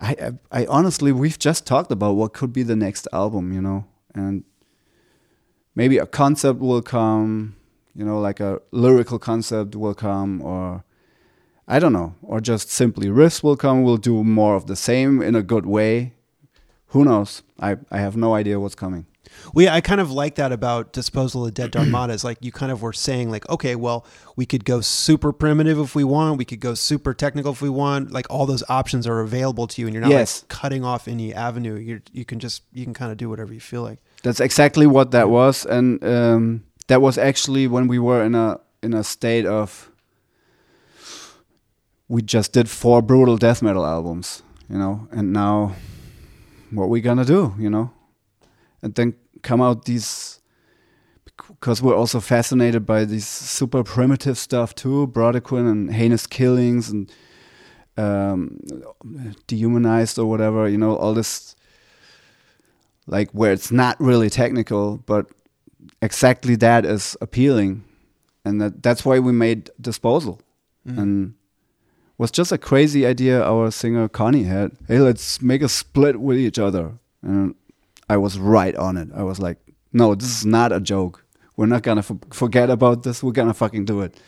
I 0.00 0.32
I 0.50 0.66
honestly 0.66 1.12
we've 1.12 1.38
just 1.38 1.66
talked 1.66 1.92
about 1.92 2.16
what 2.16 2.32
could 2.32 2.52
be 2.52 2.62
the 2.64 2.76
next 2.76 3.06
album, 3.12 3.52
you 3.52 3.60
know, 3.62 3.84
and 4.14 4.44
maybe 5.74 5.98
a 5.98 6.06
concept 6.06 6.60
will 6.60 6.82
come, 6.82 7.54
you 7.94 8.04
know, 8.04 8.20
like 8.20 8.40
a 8.40 8.60
lyrical 8.70 9.18
concept 9.18 9.74
will 9.76 9.94
come, 9.94 10.42
or 10.42 10.84
I 11.68 11.78
don't 11.78 11.92
know, 11.92 12.14
or 12.22 12.40
just 12.40 12.70
simply 12.70 13.08
riffs 13.08 13.42
will 13.42 13.56
come. 13.56 13.82
We'll 13.82 13.96
do 13.96 14.22
more 14.24 14.54
of 14.56 14.66
the 14.66 14.76
same 14.76 15.22
in 15.22 15.34
a 15.34 15.42
good 15.42 15.66
way. 15.66 16.12
Who 16.88 17.04
knows? 17.04 17.42
I 17.60 17.76
I 17.90 17.98
have 17.98 18.16
no 18.16 18.34
idea 18.34 18.58
what's 18.60 18.74
coming. 18.74 19.06
Well, 19.52 19.64
yeah, 19.64 19.74
I 19.74 19.80
kind 19.80 20.00
of 20.00 20.12
like 20.12 20.36
that 20.36 20.52
about 20.52 20.92
Disposal 20.92 21.44
of 21.44 21.54
Dead 21.54 21.72
Dharmata. 21.72 22.12
Is 22.12 22.22
like 22.24 22.38
you 22.40 22.52
kind 22.52 22.70
of 22.70 22.82
were 22.82 22.92
saying, 22.92 23.30
like, 23.32 23.48
okay, 23.48 23.74
well, 23.74 24.06
we 24.36 24.46
could 24.46 24.64
go 24.64 24.80
super 24.80 25.32
primitive 25.32 25.78
if 25.78 25.94
we 25.96 26.04
want. 26.04 26.38
We 26.38 26.44
could 26.44 26.60
go 26.60 26.74
super 26.74 27.14
technical 27.14 27.50
if 27.52 27.60
we 27.60 27.68
want. 27.68 28.12
Like 28.12 28.26
all 28.30 28.46
those 28.46 28.62
options 28.68 29.06
are 29.08 29.20
available 29.20 29.66
to 29.66 29.80
you, 29.80 29.88
and 29.88 29.94
you're 29.94 30.02
not 30.02 30.10
Yes. 30.10 30.42
like 30.42 30.48
cutting 30.48 30.84
off 30.84 31.08
any 31.08 31.34
avenue. 31.34 31.74
You 31.76 32.00
you 32.12 32.24
can 32.24 32.38
just 32.38 32.62
you 32.72 32.84
can 32.84 32.94
kind 32.94 33.10
of 33.10 33.18
do 33.18 33.28
whatever 33.28 33.52
you 33.52 33.60
feel 33.60 33.82
like. 33.82 33.98
That's 34.22 34.40
exactly 34.40 34.86
what 34.86 35.10
that 35.10 35.28
was, 35.30 35.66
and 35.66 36.02
um, 36.04 36.62
that 36.86 37.00
was 37.00 37.18
actually 37.18 37.66
when 37.66 37.88
we 37.88 37.98
were 37.98 38.22
in 38.22 38.34
a 38.34 38.60
in 38.82 38.94
a 38.94 39.04
state 39.04 39.46
of. 39.46 39.90
We 42.06 42.20
just 42.20 42.52
did 42.52 42.68
four 42.68 43.00
brutal 43.00 43.38
death 43.38 43.62
metal 43.62 43.86
albums, 43.86 44.42
you 44.68 44.76
know, 44.76 45.08
and 45.10 45.32
now, 45.32 45.74
what 46.70 46.90
we 46.90 47.00
gonna 47.00 47.24
do, 47.24 47.54
you 47.58 47.70
know, 47.70 47.92
and 48.82 48.94
then 48.94 49.14
come 49.42 49.62
out 49.62 49.86
these, 49.86 50.40
because 51.48 51.80
we're 51.80 51.96
also 51.96 52.20
fascinated 52.20 52.84
by 52.84 53.06
these 53.06 53.26
super 53.26 53.82
primitive 53.82 54.36
stuff 54.36 54.74
too, 54.74 55.06
Brodequin 55.06 55.66
and 55.66 55.94
heinous 55.94 56.26
killings 56.26 56.90
and 56.90 57.10
um, 57.96 58.60
dehumanized 59.46 60.18
or 60.18 60.26
whatever, 60.26 60.68
you 60.68 60.78
know, 60.78 60.96
all 60.96 61.14
this 61.14 61.56
like 63.06 63.30
where 63.30 63.52
it's 63.52 63.70
not 63.70 63.98
really 64.00 64.30
technical, 64.30 64.98
but 64.98 65.26
exactly 66.04 66.56
that 66.56 66.84
is 66.84 67.16
appealing, 67.20 67.82
and 68.44 68.60
that 68.60 68.82
that's 68.82 69.04
why 69.04 69.18
we 69.18 69.32
made 69.32 69.70
Disposal, 69.80 70.38
Mm. 70.86 70.98
and 70.98 71.34
was 72.18 72.30
just 72.30 72.52
a 72.52 72.58
crazy 72.58 73.06
idea 73.06 73.42
our 73.42 73.70
singer 73.70 74.08
Connie 74.08 74.44
had. 74.44 74.70
Hey, 74.86 74.98
let's 75.00 75.40
make 75.42 75.62
a 75.64 75.68
split 75.68 76.16
with 76.20 76.38
each 76.38 76.58
other, 76.58 76.92
and 77.22 77.54
I 78.08 78.16
was 78.18 78.38
right 78.38 78.76
on 78.76 78.96
it. 78.96 79.08
I 79.14 79.22
was 79.22 79.38
like, 79.40 79.58
no, 79.92 80.14
this 80.14 80.28
is 80.38 80.44
not 80.46 80.72
a 80.72 80.80
joke. 80.80 81.24
We're 81.56 81.66
not 81.74 81.82
gonna 81.82 82.00
f- 82.10 82.28
forget 82.32 82.68
about 82.70 83.02
this. 83.02 83.22
We're 83.22 83.32
gonna 83.40 83.54
fucking 83.54 83.84
do 83.86 84.02
it. 84.02 84.20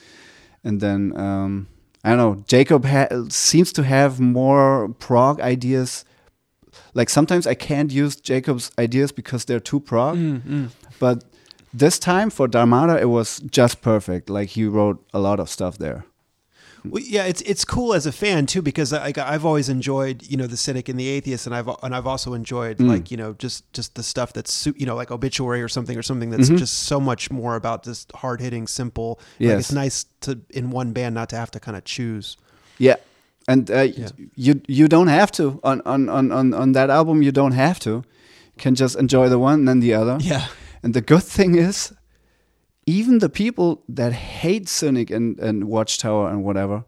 And 0.65 0.81
then 0.81 1.13
um, 1.17 1.67
I 2.05 2.09
don't 2.11 2.19
know. 2.19 2.45
Jacob 2.49 2.85
ha- 2.85 3.27
seems 3.29 3.73
to 3.73 3.83
have 3.83 4.19
more 4.21 4.89
prog 4.99 5.41
ideas. 5.41 6.05
Like 6.95 7.11
sometimes 7.11 7.47
I 7.47 7.55
can't 7.55 7.91
use 7.93 8.17
Jacob's 8.17 8.71
ideas 8.79 9.13
because 9.13 9.45
they're 9.45 9.61
too 9.71 9.81
prog. 9.81 10.17
Mm, 10.17 10.71
But 10.99 11.25
this 11.79 11.99
time 11.99 12.31
for 12.31 12.49
Dharmata, 12.49 13.01
it 13.01 13.07
was 13.11 13.41
just 13.51 13.81
perfect. 13.83 14.31
Like 14.31 14.51
he 14.51 14.65
wrote 14.65 14.99
a 15.13 15.19
lot 15.19 15.41
of 15.41 15.49
stuff 15.49 15.77
there. 15.79 16.05
Well, 16.85 17.03
yeah, 17.05 17.25
it's 17.25 17.43
it's 17.43 17.65
cool 17.65 17.95
as 17.95 18.07
a 18.07 18.13
fan 18.13 18.47
too 18.47 18.63
because 18.63 18.93
I, 18.93 19.13
I've 19.17 19.45
always 19.45 19.69
enjoyed 19.69 20.23
you 20.31 20.37
know 20.37 20.47
the 20.47 20.57
cynic 20.57 20.89
and 20.89 20.99
the 21.01 21.09
atheist, 21.09 21.45
and 21.47 21.55
I've 21.55 21.69
and 21.83 21.93
I've 21.97 22.07
also 22.07 22.33
enjoyed 22.35 22.79
Mm. 22.79 22.89
like 22.89 23.11
you 23.11 23.17
know 23.17 23.33
just 23.45 23.65
just 23.73 23.95
the 23.97 24.03
stuff 24.03 24.33
that's 24.33 24.67
you 24.77 24.87
know 24.87 24.95
like 24.95 25.11
obituary 25.11 25.63
or 25.63 25.69
something 25.69 25.99
or 25.99 26.03
something 26.03 26.31
that's 26.31 26.49
Mhm. 26.49 26.59
just 26.59 26.75
so 26.85 27.01
much 27.01 27.29
more 27.31 27.57
about 27.57 27.83
this 27.83 28.07
hard 28.15 28.41
hitting, 28.41 28.69
simple. 28.69 29.19
Like, 29.41 29.49
Yes. 29.49 29.59
it's 29.61 29.73
nice 29.73 30.07
to 30.21 30.39
in 30.51 30.71
one 30.71 30.93
band 30.93 31.15
not 31.15 31.29
to 31.31 31.37
have 31.37 31.51
to 31.51 31.61
kind 31.61 31.77
of 31.77 31.83
choose. 31.85 32.37
Yeah, 32.79 32.97
and 33.49 33.69
uh, 33.71 33.81
Yeah. 33.83 34.09
you 34.37 34.61
you 34.69 34.87
don't 34.87 35.09
have 35.09 35.33
to 35.33 35.59
on, 35.65 35.83
on 35.85 36.09
on 36.09 36.31
on 36.31 36.55
on 36.55 36.73
that 36.73 36.89
album. 36.91 37.21
You 37.23 37.33
don't 37.33 37.55
have 37.55 37.79
to. 37.81 37.91
You 37.91 38.63
can 38.63 38.75
just 38.77 38.97
enjoy 38.97 39.29
the 39.29 39.39
one 39.41 39.55
and 39.55 39.69
then 39.69 39.81
the 39.81 39.95
other. 39.95 40.19
Yeah, 40.21 40.47
And 40.87 40.95
the 40.95 41.01
good 41.01 41.25
thing 41.25 41.57
is, 41.57 41.93
even 42.87 43.19
the 43.19 43.29
people 43.29 43.83
that 43.89 44.13
hate 44.13 44.69
Cynic 44.69 45.11
and, 45.11 45.37
and 45.41 45.65
Watchtower 45.65 46.31
and 46.31 46.45
whatever, 46.45 46.85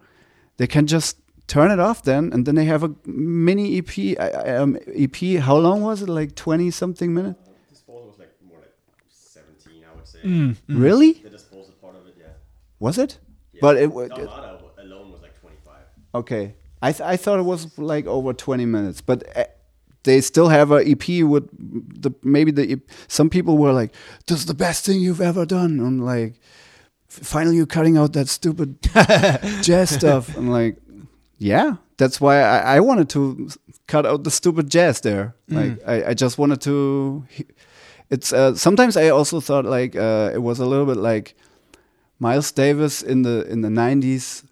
they 0.56 0.68
can 0.68 0.86
just 0.86 1.16
turn 1.48 1.72
it 1.72 1.80
off 1.80 2.04
then, 2.04 2.32
and 2.32 2.46
then 2.46 2.54
they 2.54 2.66
have 2.66 2.84
a 2.84 2.90
mini 3.04 3.66
EP. 3.78 3.90
I- 4.20 4.30
I- 4.30 4.56
Um, 4.62 4.78
EP. 5.04 5.16
How 5.48 5.56
long 5.56 5.82
was 5.82 6.00
it? 6.02 6.08
Like 6.08 6.36
twenty 6.36 6.70
something 6.70 7.10
minutes. 7.12 7.40
Disposal 7.70 8.06
was 8.10 8.18
like 8.20 8.32
more 8.48 8.58
like 8.60 8.74
17, 9.08 9.82
I 9.90 9.96
would 9.96 10.06
say. 10.06 10.20
Mm. 10.22 10.56
Really? 10.68 11.12
The 11.14 11.30
disposal 11.30 11.74
part 11.82 11.96
of 11.96 12.06
it, 12.06 12.14
yeah. 12.20 12.34
Was 12.78 12.98
it? 12.98 13.18
yeah. 13.52 13.58
But 13.64 13.78
it. 13.78 13.90
wa- 13.90 14.06
Dharmata 14.06 14.60
alone 14.78 15.10
was 15.10 15.22
like 15.22 15.34
25. 15.40 15.74
Okay, 16.14 16.54
I 16.80 16.92
th- 16.92 17.00
I 17.14 17.16
thought 17.16 17.40
it 17.40 17.48
was 17.54 17.76
like 17.78 18.06
over 18.06 18.32
twenty 18.32 18.66
minutes, 18.66 19.00
but. 19.00 19.18
They 20.08 20.22
still 20.22 20.48
have 20.48 20.72
a 20.72 20.80
EP 20.92 21.06
with 21.32 21.44
the 22.02 22.10
maybe 22.22 22.50
the 22.50 22.80
some 23.08 23.28
people 23.28 23.58
were 23.58 23.74
like, 23.80 23.92
"This 24.26 24.38
is 24.40 24.46
the 24.46 24.54
best 24.54 24.86
thing 24.86 25.00
you've 25.00 25.20
ever 25.20 25.44
done." 25.44 25.72
I'm 25.80 25.98
like, 26.00 26.32
"Finally, 27.08 27.56
you're 27.56 27.66
cutting 27.76 27.98
out 27.98 28.14
that 28.14 28.28
stupid 28.28 28.78
jazz 29.62 29.90
stuff." 29.90 30.34
I'm 30.34 30.48
like, 30.48 30.76
"Yeah, 31.36 31.76
that's 31.98 32.20
why 32.22 32.40
I, 32.40 32.76
I 32.76 32.80
wanted 32.80 33.08
to 33.10 33.50
cut 33.86 34.06
out 34.06 34.24
the 34.24 34.30
stupid 34.30 34.70
jazz 34.70 35.00
there. 35.02 35.34
Like, 35.48 35.78
I, 35.86 36.10
I 36.10 36.14
just 36.14 36.38
wanted 36.38 36.60
to. 36.62 37.24
It's 38.08 38.32
uh, 38.32 38.54
sometimes 38.54 38.96
I 38.96 39.10
also 39.10 39.40
thought 39.40 39.66
like 39.66 39.94
uh, 39.94 40.30
it 40.32 40.40
was 40.40 40.58
a 40.58 40.64
little 40.64 40.86
bit 40.86 40.96
like 40.96 41.34
Miles 42.18 42.50
Davis 42.52 43.02
in 43.02 43.22
the 43.22 43.44
in 43.52 43.60
the 43.60 43.68
'90s, 43.68 44.44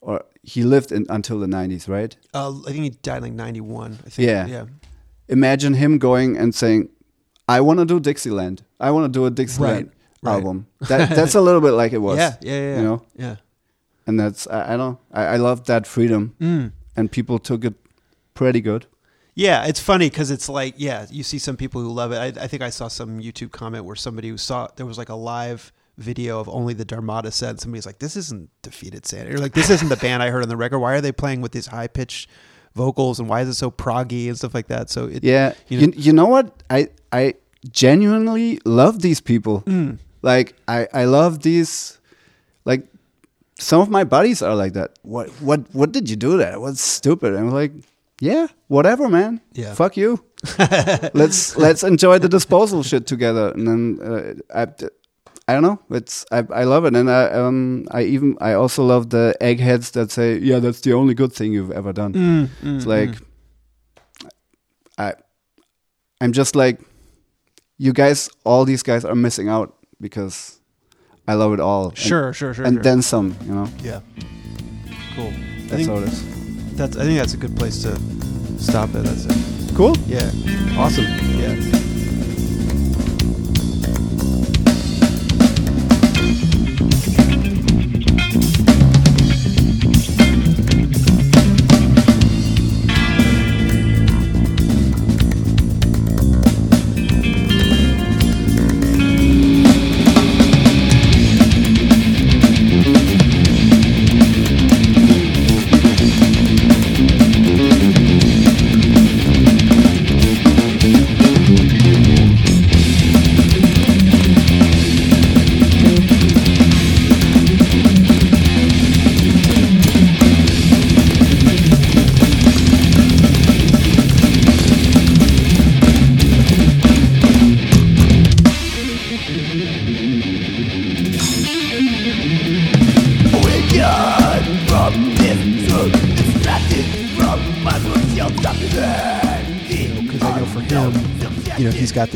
or 0.00 0.22
he 0.54 0.62
lived 0.64 0.90
in 0.92 1.04
until 1.08 1.38
the 1.44 1.46
'90s, 1.58 1.88
right? 1.88 2.16
uh, 2.34 2.50
I 2.68 2.70
think 2.72 2.84
he 2.84 2.90
died 2.90 3.22
like 3.22 3.32
ninety 3.44 3.60
one. 3.60 3.92
I 4.06 4.10
think. 4.10 4.26
Yeah. 4.28 4.46
yeah, 4.46 4.64
imagine 5.28 5.74
him 5.74 5.98
going 5.98 6.36
and 6.36 6.54
saying, 6.54 6.88
"I 7.48 7.60
want 7.60 7.78
to 7.80 7.84
do 7.84 8.00
Dixieland. 8.00 8.62
I 8.80 8.90
want 8.90 9.04
to 9.12 9.18
do 9.18 9.26
a 9.26 9.30
Dixieland 9.30 9.86
Right, 10.22 10.32
right. 10.32 10.32
album." 10.36 10.66
That 10.88 11.10
that's 11.18 11.34
a 11.34 11.40
little 11.40 11.60
bit 11.60 11.72
like 11.82 11.92
it 11.92 12.02
was. 12.02 12.18
yeah, 12.18 12.36
yeah, 12.40 12.60
yeah, 12.60 12.76
You 12.78 12.82
know, 12.88 13.02
yeah. 13.16 13.36
and 14.06 14.18
that's 14.20 14.46
I, 14.46 14.74
I 14.74 14.76
don't 14.76 14.98
I, 15.12 15.22
I 15.34 15.36
love 15.36 15.64
that 15.64 15.86
freedom, 15.86 16.34
Mm. 16.40 16.72
and 16.96 17.10
people 17.10 17.38
took 17.38 17.64
it 17.64 17.74
pretty 18.34 18.60
good. 18.60 18.86
Yeah, 19.34 19.66
it's 19.68 19.78
funny 19.80 20.08
because 20.10 20.32
it's 20.32 20.48
like, 20.48 20.74
yeah, 20.78 21.06
you 21.10 21.22
see 21.22 21.38
some 21.38 21.56
people 21.56 21.80
who 21.80 21.92
love 21.92 22.10
it. 22.12 22.18
I, 22.18 22.44
I 22.44 22.48
think 22.48 22.60
I 22.60 22.70
saw 22.70 22.88
some 22.88 23.20
YouTube 23.20 23.52
comment 23.52 23.84
where 23.84 23.94
somebody 23.96 24.28
who 24.30 24.36
saw 24.36 24.66
there 24.76 24.84
was 24.86 24.98
like 24.98 25.10
a 25.10 25.14
live 25.14 25.70
video 25.98 26.40
of 26.40 26.48
only 26.48 26.72
the 26.74 26.84
Dharmata 26.84 27.30
set. 27.30 27.60
Somebody's 27.60 27.84
like, 27.86 27.98
"This 27.98 28.16
isn't 28.16 28.48
defeated 28.62 29.04
sanity," 29.04 29.34
or 29.34 29.38
like, 29.38 29.52
"This 29.52 29.68
isn't 29.68 29.88
the 29.88 29.96
band 29.96 30.22
I 30.22 30.30
heard 30.30 30.42
on 30.42 30.48
the 30.48 30.56
record. 30.56 30.78
Why 30.78 30.94
are 30.94 31.00
they 31.00 31.12
playing 31.12 31.40
with 31.42 31.52
these 31.52 31.66
high 31.66 31.88
pitched 31.88 32.28
vocals 32.74 33.18
and 33.18 33.28
why 33.28 33.40
is 33.42 33.48
it 33.48 33.54
so 33.54 33.70
proggy 33.70 34.28
and 34.28 34.36
stuff 34.38 34.54
like 34.54 34.68
that?" 34.68 34.88
So 34.90 35.06
it, 35.06 35.22
Yeah, 35.24 35.54
You 35.68 35.78
you, 35.80 35.86
know- 35.88 35.92
you, 35.96 36.12
know 36.12 36.26
what? 36.26 36.62
I 36.70 36.88
I 37.12 37.34
genuinely 37.70 38.60
love 38.64 39.02
these 39.02 39.20
people. 39.20 39.62
Mm. 39.66 39.98
Like 40.22 40.54
I 40.66 40.86
I 40.92 41.04
love 41.04 41.42
these. 41.42 41.98
Like 42.64 42.86
some 43.58 43.80
of 43.80 43.88
my 43.88 44.04
buddies 44.04 44.40
are 44.42 44.54
like 44.54 44.72
that. 44.74 44.98
What 45.02 45.28
what 45.42 45.60
what 45.74 45.92
did 45.92 46.08
you 46.08 46.16
do 46.16 46.38
that? 46.38 46.60
What's 46.60 46.80
stupid? 46.80 47.34
I'm 47.34 47.50
like, 47.50 47.72
yeah, 48.20 48.46
whatever, 48.68 49.08
man. 49.08 49.40
Yeah. 49.52 49.74
fuck 49.74 49.96
you. 49.96 50.22
let's 51.14 51.56
let's 51.56 51.82
enjoy 51.82 52.18
the 52.18 52.28
disposal 52.28 52.82
shit 52.82 53.06
together. 53.06 53.50
And 53.54 53.66
then 53.66 53.98
uh, 54.54 54.62
I. 54.62 54.66
I 55.48 55.54
don't 55.54 55.62
know. 55.62 55.80
It's 55.96 56.26
I, 56.30 56.44
I 56.52 56.64
love 56.64 56.84
it, 56.84 56.94
and 56.94 57.10
I 57.10 57.24
um 57.30 57.86
I 57.90 58.02
even 58.02 58.36
I 58.40 58.52
also 58.52 58.84
love 58.84 59.08
the 59.08 59.34
eggheads 59.40 59.90
that 59.92 60.10
say 60.10 60.36
yeah 60.38 60.58
that's 60.60 60.80
the 60.82 60.92
only 60.92 61.14
good 61.14 61.32
thing 61.32 61.52
you've 61.54 61.70
ever 61.72 61.92
done. 61.92 62.12
Mm, 62.12 62.48
mm, 62.62 62.76
It's 62.76 62.86
like 62.86 63.10
mm. 63.10 63.22
I 64.98 65.14
I'm 66.20 66.32
just 66.32 66.54
like 66.56 66.80
you 67.78 67.92
guys 67.92 68.28
all 68.44 68.64
these 68.64 68.82
guys 68.82 69.04
are 69.04 69.14
missing 69.14 69.48
out 69.48 69.74
because 70.00 70.60
I 71.26 71.34
love 71.34 71.52
it 71.54 71.60
all. 71.60 71.88
And- 71.88 71.98
sure, 71.98 72.32
sure, 72.32 72.54
sure, 72.54 72.64
And, 72.66 72.74
sure. 72.76 72.82
then 72.82 73.02
some, 73.02 73.36
you 73.46 73.54
know. 73.54 73.68
yeah, 73.82 74.00
cool. 75.14 75.30
That's 75.68 75.72
think 75.76 75.88
how 75.88 75.96
it 75.98 76.04
is. 76.08 76.22
that's 76.76 76.96
I 76.96 77.04
think 77.04 77.18
that's 77.18 77.34
a 77.34 77.36
good 77.36 77.56
place 77.56 77.82
to 77.82 77.96
stop 78.58 78.88
it. 78.94 79.04
That's 79.04 79.26
it. 79.26 79.74
Cool. 79.74 79.94
Yeah, 80.06 80.30
Awesome. 80.76 81.04
yeah. 81.38 81.54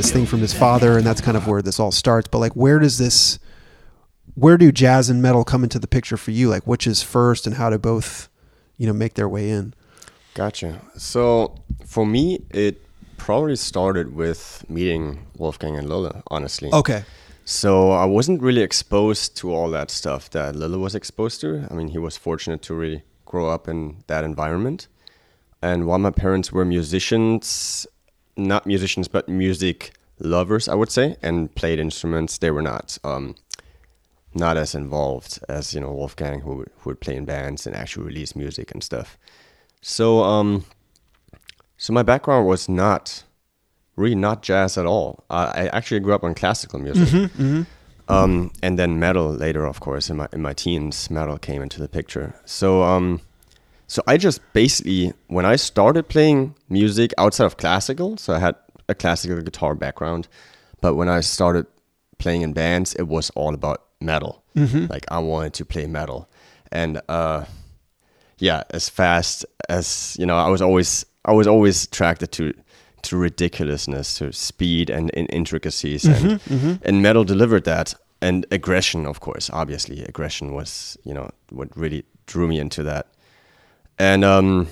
This 0.02 0.10
thing 0.10 0.26
from 0.26 0.40
his 0.40 0.52
father, 0.52 0.98
and 0.98 1.06
that's 1.06 1.20
kind 1.20 1.36
of 1.36 1.46
where 1.46 1.62
this 1.62 1.78
all 1.78 1.92
starts. 1.92 2.26
But 2.26 2.38
like, 2.38 2.56
where 2.56 2.80
does 2.80 2.98
this, 2.98 3.38
where 4.34 4.58
do 4.58 4.72
jazz 4.72 5.08
and 5.08 5.22
metal 5.22 5.44
come 5.44 5.62
into 5.62 5.78
the 5.78 5.86
picture 5.86 6.16
for 6.16 6.32
you? 6.32 6.48
Like, 6.48 6.66
which 6.66 6.88
is 6.88 7.04
first, 7.04 7.46
and 7.46 7.54
how 7.54 7.70
do 7.70 7.78
both, 7.78 8.28
you 8.76 8.88
know, 8.88 8.92
make 8.92 9.14
their 9.14 9.28
way 9.28 9.48
in? 9.48 9.74
Gotcha. 10.34 10.82
So 10.96 11.54
for 11.86 12.04
me, 12.04 12.44
it 12.50 12.84
probably 13.16 13.54
started 13.54 14.12
with 14.12 14.64
meeting 14.68 15.24
Wolfgang 15.38 15.76
and 15.76 15.88
Lola, 15.88 16.24
honestly. 16.26 16.72
Okay, 16.72 17.04
So 17.44 17.90
I 17.90 18.04
wasn't 18.04 18.40
really 18.40 18.62
exposed 18.62 19.36
to 19.38 19.52
all 19.52 19.68
that 19.70 19.90
stuff 19.90 20.30
that 20.30 20.54
Lille 20.54 20.78
was 20.78 20.94
exposed 20.94 21.40
to. 21.40 21.66
I 21.70 21.74
mean, 21.74 21.88
he 21.88 21.98
was 21.98 22.16
fortunate 22.16 22.62
to 22.62 22.74
really 22.74 23.02
grow 23.24 23.48
up 23.48 23.68
in 23.68 24.04
that 24.06 24.24
environment. 24.24 24.86
And 25.60 25.86
while 25.86 25.98
my 25.98 26.10
parents 26.10 26.52
were 26.52 26.64
musicians, 26.64 27.86
not 28.36 28.66
musicians, 28.66 29.08
but 29.08 29.28
music 29.28 29.92
lovers, 30.18 30.68
I 30.68 30.74
would 30.74 30.90
say, 30.90 31.16
and 31.22 31.54
played 31.54 31.78
instruments, 31.78 32.38
they 32.38 32.50
were 32.50 32.62
not 32.62 32.98
um, 33.04 33.34
not 34.34 34.56
as 34.56 34.74
involved 34.74 35.38
as 35.48 35.74
you 35.74 35.80
know 35.80 35.92
Wolfgang, 35.92 36.40
who 36.40 36.56
would- 36.56 36.70
who 36.78 36.90
would 36.90 37.00
play 37.00 37.16
in 37.16 37.24
bands 37.24 37.66
and 37.66 37.76
actually 37.76 38.06
release 38.06 38.34
music 38.36 38.70
and 38.72 38.82
stuff. 38.82 39.18
So 39.80 40.22
um, 40.22 40.64
so 41.76 41.92
my 41.92 42.02
background 42.02 42.46
was 42.46 42.68
not 42.68 43.24
really 43.96 44.14
not 44.14 44.42
jazz 44.42 44.78
at 44.78 44.86
all. 44.86 45.24
I, 45.28 45.44
I 45.44 45.66
actually 45.76 46.00
grew 46.00 46.14
up 46.14 46.24
on 46.24 46.34
classical 46.34 46.78
music, 46.78 47.30
um, 48.08 48.50
and 48.62 48.78
then 48.78 48.98
metal 48.98 49.30
later, 49.32 49.64
of 49.66 49.80
course. 49.80 50.08
In 50.10 50.16
my 50.16 50.28
in 50.32 50.40
my 50.42 50.54
teens, 50.54 51.10
metal 51.10 51.38
came 51.38 51.62
into 51.62 51.80
the 51.80 51.88
picture. 51.88 52.34
So 52.44 52.82
um, 52.82 53.20
so 53.92 54.02
I 54.06 54.16
just 54.16 54.40
basically 54.54 55.12
when 55.26 55.44
I 55.44 55.56
started 55.56 56.08
playing 56.08 56.54
music 56.70 57.12
outside 57.18 57.44
of 57.44 57.58
classical, 57.58 58.16
so 58.16 58.32
I 58.32 58.38
had 58.38 58.54
a 58.88 58.94
classical 58.94 59.38
guitar 59.42 59.74
background, 59.74 60.28
but 60.80 60.94
when 60.94 61.10
I 61.10 61.20
started 61.20 61.66
playing 62.16 62.40
in 62.40 62.54
bands, 62.54 62.94
it 62.94 63.06
was 63.06 63.28
all 63.34 63.52
about 63.52 63.82
metal. 64.00 64.42
Mm-hmm. 64.56 64.86
Like 64.88 65.04
I 65.10 65.18
wanted 65.18 65.52
to 65.54 65.66
play 65.66 65.86
metal, 65.86 66.26
and 66.72 67.02
uh, 67.10 67.44
yeah, 68.38 68.62
as 68.70 68.88
fast 68.88 69.44
as 69.68 70.16
you 70.18 70.24
know, 70.24 70.38
I 70.38 70.48
was 70.48 70.62
always 70.62 71.04
I 71.26 71.32
was 71.32 71.46
always 71.46 71.84
attracted 71.84 72.32
to 72.32 72.54
to 73.02 73.16
ridiculousness, 73.18 74.14
to 74.18 74.32
speed 74.32 74.88
and, 74.88 75.10
and 75.12 75.28
intricacies, 75.30 76.06
and 76.06 76.40
mm-hmm, 76.40 76.54
mm-hmm. 76.54 76.74
and 76.82 77.02
metal 77.02 77.24
delivered 77.24 77.64
that, 77.64 77.92
and 78.22 78.46
aggression, 78.50 79.04
of 79.04 79.20
course, 79.20 79.50
obviously, 79.52 80.02
aggression 80.04 80.54
was 80.54 80.96
you 81.04 81.12
know 81.12 81.28
what 81.50 81.68
really 81.76 82.06
drew 82.24 82.48
me 82.48 82.58
into 82.58 82.82
that, 82.84 83.06
and 84.02 84.24
um, 84.24 84.66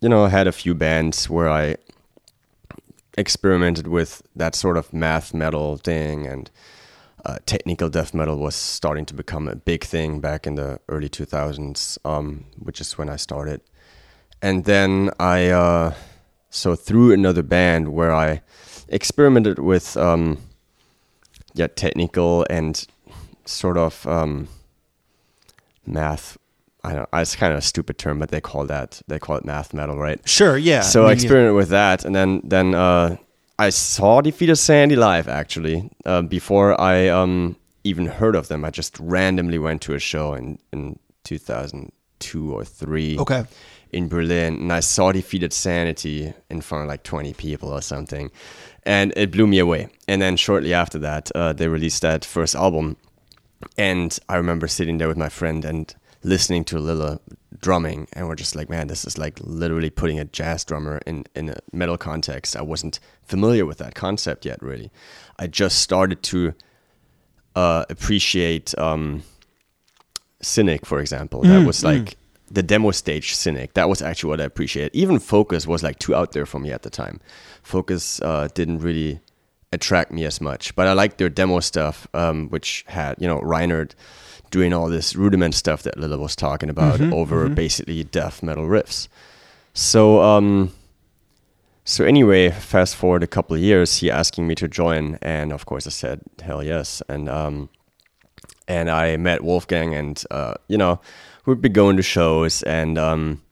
you 0.00 0.08
know, 0.08 0.24
I 0.26 0.28
had 0.28 0.46
a 0.46 0.52
few 0.52 0.76
bands 0.76 1.28
where 1.28 1.48
I 1.48 1.74
experimented 3.18 3.88
with 3.88 4.22
that 4.36 4.54
sort 4.54 4.76
of 4.76 4.92
math 4.92 5.34
metal 5.34 5.76
thing 5.76 6.24
and 6.24 6.48
uh, 7.24 7.38
technical 7.46 7.90
death 7.90 8.14
metal 8.14 8.38
was 8.38 8.54
starting 8.54 9.04
to 9.06 9.14
become 9.14 9.48
a 9.48 9.56
big 9.56 9.82
thing 9.82 10.20
back 10.20 10.46
in 10.46 10.54
the 10.54 10.78
early 10.88 11.08
2000s, 11.08 11.98
um, 12.04 12.44
which 12.60 12.80
is 12.80 12.96
when 12.96 13.08
I 13.08 13.16
started. 13.16 13.60
And 14.40 14.64
then 14.64 15.10
I, 15.18 15.48
uh, 15.48 15.94
so 16.48 16.76
through 16.76 17.12
another 17.12 17.42
band 17.42 17.92
where 17.92 18.14
I 18.14 18.40
experimented 18.88 19.58
with, 19.58 19.96
um, 19.96 20.38
yeah, 21.54 21.66
technical 21.66 22.46
and 22.48 22.86
sort 23.44 23.76
of 23.76 24.06
um, 24.06 24.46
math. 25.84 26.38
I 26.84 26.94
don't. 26.94 27.08
It's 27.12 27.36
kind 27.36 27.52
of 27.52 27.58
a 27.58 27.62
stupid 27.62 27.98
term, 27.98 28.18
but 28.18 28.30
they 28.30 28.40
call 28.40 28.66
that 28.66 29.02
they 29.06 29.18
call 29.18 29.36
it 29.36 29.44
math 29.44 29.74
metal, 29.74 29.98
right? 29.98 30.20
Sure, 30.28 30.56
yeah. 30.56 30.80
so 30.80 31.04
I 31.04 31.08
mean, 31.08 31.12
experimented 31.14 31.56
with 31.56 31.68
that, 31.70 32.04
and 32.04 32.14
then 32.14 32.40
then 32.44 32.74
uh, 32.74 33.16
I 33.58 33.70
saw 33.70 34.20
Defeated 34.20 34.56
Sanity 34.56 34.96
live 34.96 35.28
actually 35.28 35.90
uh, 36.06 36.22
before 36.22 36.80
I 36.80 37.08
um, 37.08 37.56
even 37.84 38.06
heard 38.06 38.34
of 38.34 38.48
them. 38.48 38.64
I 38.64 38.70
just 38.70 38.98
randomly 38.98 39.58
went 39.58 39.82
to 39.82 39.94
a 39.94 39.98
show 39.98 40.34
in 40.34 40.58
in 40.72 40.98
2002 41.24 42.52
or 42.52 42.64
three. 42.64 43.18
Okay. 43.18 43.44
In 43.92 44.08
Berlin, 44.08 44.54
and 44.54 44.72
I 44.72 44.78
saw 44.78 45.10
Defeated 45.10 45.52
Sanity 45.52 46.32
in 46.48 46.60
front 46.60 46.82
of 46.82 46.88
like 46.88 47.02
20 47.02 47.34
people 47.34 47.70
or 47.70 47.82
something, 47.82 48.30
and 48.84 49.12
it 49.16 49.32
blew 49.32 49.48
me 49.48 49.58
away. 49.58 49.88
And 50.06 50.22
then 50.22 50.36
shortly 50.36 50.72
after 50.72 50.96
that, 51.00 51.28
uh, 51.34 51.52
they 51.52 51.66
released 51.66 52.02
that 52.02 52.24
first 52.24 52.54
album, 52.54 52.96
and 53.76 54.16
I 54.28 54.36
remember 54.36 54.68
sitting 54.68 54.98
there 54.98 55.08
with 55.08 55.16
my 55.16 55.28
friend 55.28 55.64
and 55.64 55.92
listening 56.22 56.64
to 56.64 56.78
Lille 56.78 57.20
drumming, 57.60 58.08
and 58.12 58.28
we're 58.28 58.34
just 58.34 58.54
like, 58.54 58.68
man, 58.68 58.86
this 58.86 59.04
is 59.04 59.18
like 59.18 59.38
literally 59.40 59.90
putting 59.90 60.18
a 60.18 60.24
jazz 60.24 60.64
drummer 60.64 61.00
in 61.06 61.24
in 61.34 61.50
a 61.50 61.56
metal 61.72 61.96
context. 61.96 62.56
I 62.56 62.62
wasn't 62.62 63.00
familiar 63.22 63.66
with 63.66 63.78
that 63.78 63.94
concept 63.94 64.44
yet, 64.44 64.62
really. 64.62 64.90
I 65.38 65.46
just 65.46 65.80
started 65.80 66.22
to 66.24 66.54
uh, 67.54 67.84
appreciate 67.88 68.76
um, 68.78 69.22
Cynic, 70.40 70.86
for 70.86 71.00
example. 71.00 71.42
That 71.42 71.66
was 71.66 71.84
like 71.84 72.16
the 72.50 72.62
demo 72.62 72.90
stage 72.90 73.34
Cynic. 73.34 73.74
That 73.74 73.88
was 73.88 74.02
actually 74.02 74.30
what 74.30 74.40
I 74.40 74.44
appreciated. 74.44 74.94
Even 74.94 75.18
Focus 75.18 75.66
was 75.66 75.82
like 75.82 75.98
too 75.98 76.14
out 76.14 76.32
there 76.32 76.46
for 76.46 76.58
me 76.58 76.72
at 76.72 76.82
the 76.82 76.90
time. 76.90 77.20
Focus 77.62 78.20
uh, 78.22 78.48
didn't 78.54 78.78
really 78.78 79.20
attract 79.72 80.10
me 80.10 80.24
as 80.24 80.40
much, 80.40 80.74
but 80.74 80.86
I 80.86 80.94
liked 80.94 81.18
their 81.18 81.28
demo 81.28 81.60
stuff, 81.60 82.08
um, 82.14 82.48
which 82.48 82.84
had 82.88 83.16
you 83.18 83.28
know 83.28 83.40
Reinert 83.40 83.92
doing 84.50 84.72
all 84.72 84.88
this 84.88 85.14
rudiment 85.16 85.54
stuff 85.54 85.82
that 85.82 85.98
Lille 85.98 86.18
was 86.18 86.34
talking 86.36 86.68
about 86.70 87.00
over 87.00 87.48
basically 87.48 88.04
death 88.04 88.42
metal 88.42 88.66
riffs. 88.66 89.08
So 89.74 90.20
um, 90.22 90.72
so 91.84 92.04
anyway, 92.04 92.50
fast 92.50 92.96
forward 92.96 93.22
a 93.22 93.26
couple 93.26 93.56
of 93.56 93.62
years, 93.62 93.96
he 93.98 94.10
asking 94.10 94.46
me 94.46 94.54
to 94.56 94.68
join, 94.68 95.18
and 95.22 95.52
of 95.52 95.64
course 95.66 95.86
I 95.86 95.90
said 95.90 96.20
hell 96.42 96.62
yes, 96.62 97.02
and 97.08 97.28
um, 97.28 97.68
and 98.68 98.90
I 98.90 99.16
met 99.16 99.42
Wolfgang, 99.42 99.94
and 99.94 100.22
uh, 100.30 100.54
you 100.68 100.76
know 100.78 101.00
we'd 101.46 101.60
be 101.62 101.68
going 101.68 101.96
to 101.96 102.02
shows, 102.02 102.62
and 102.64 102.98
um, 102.98 103.42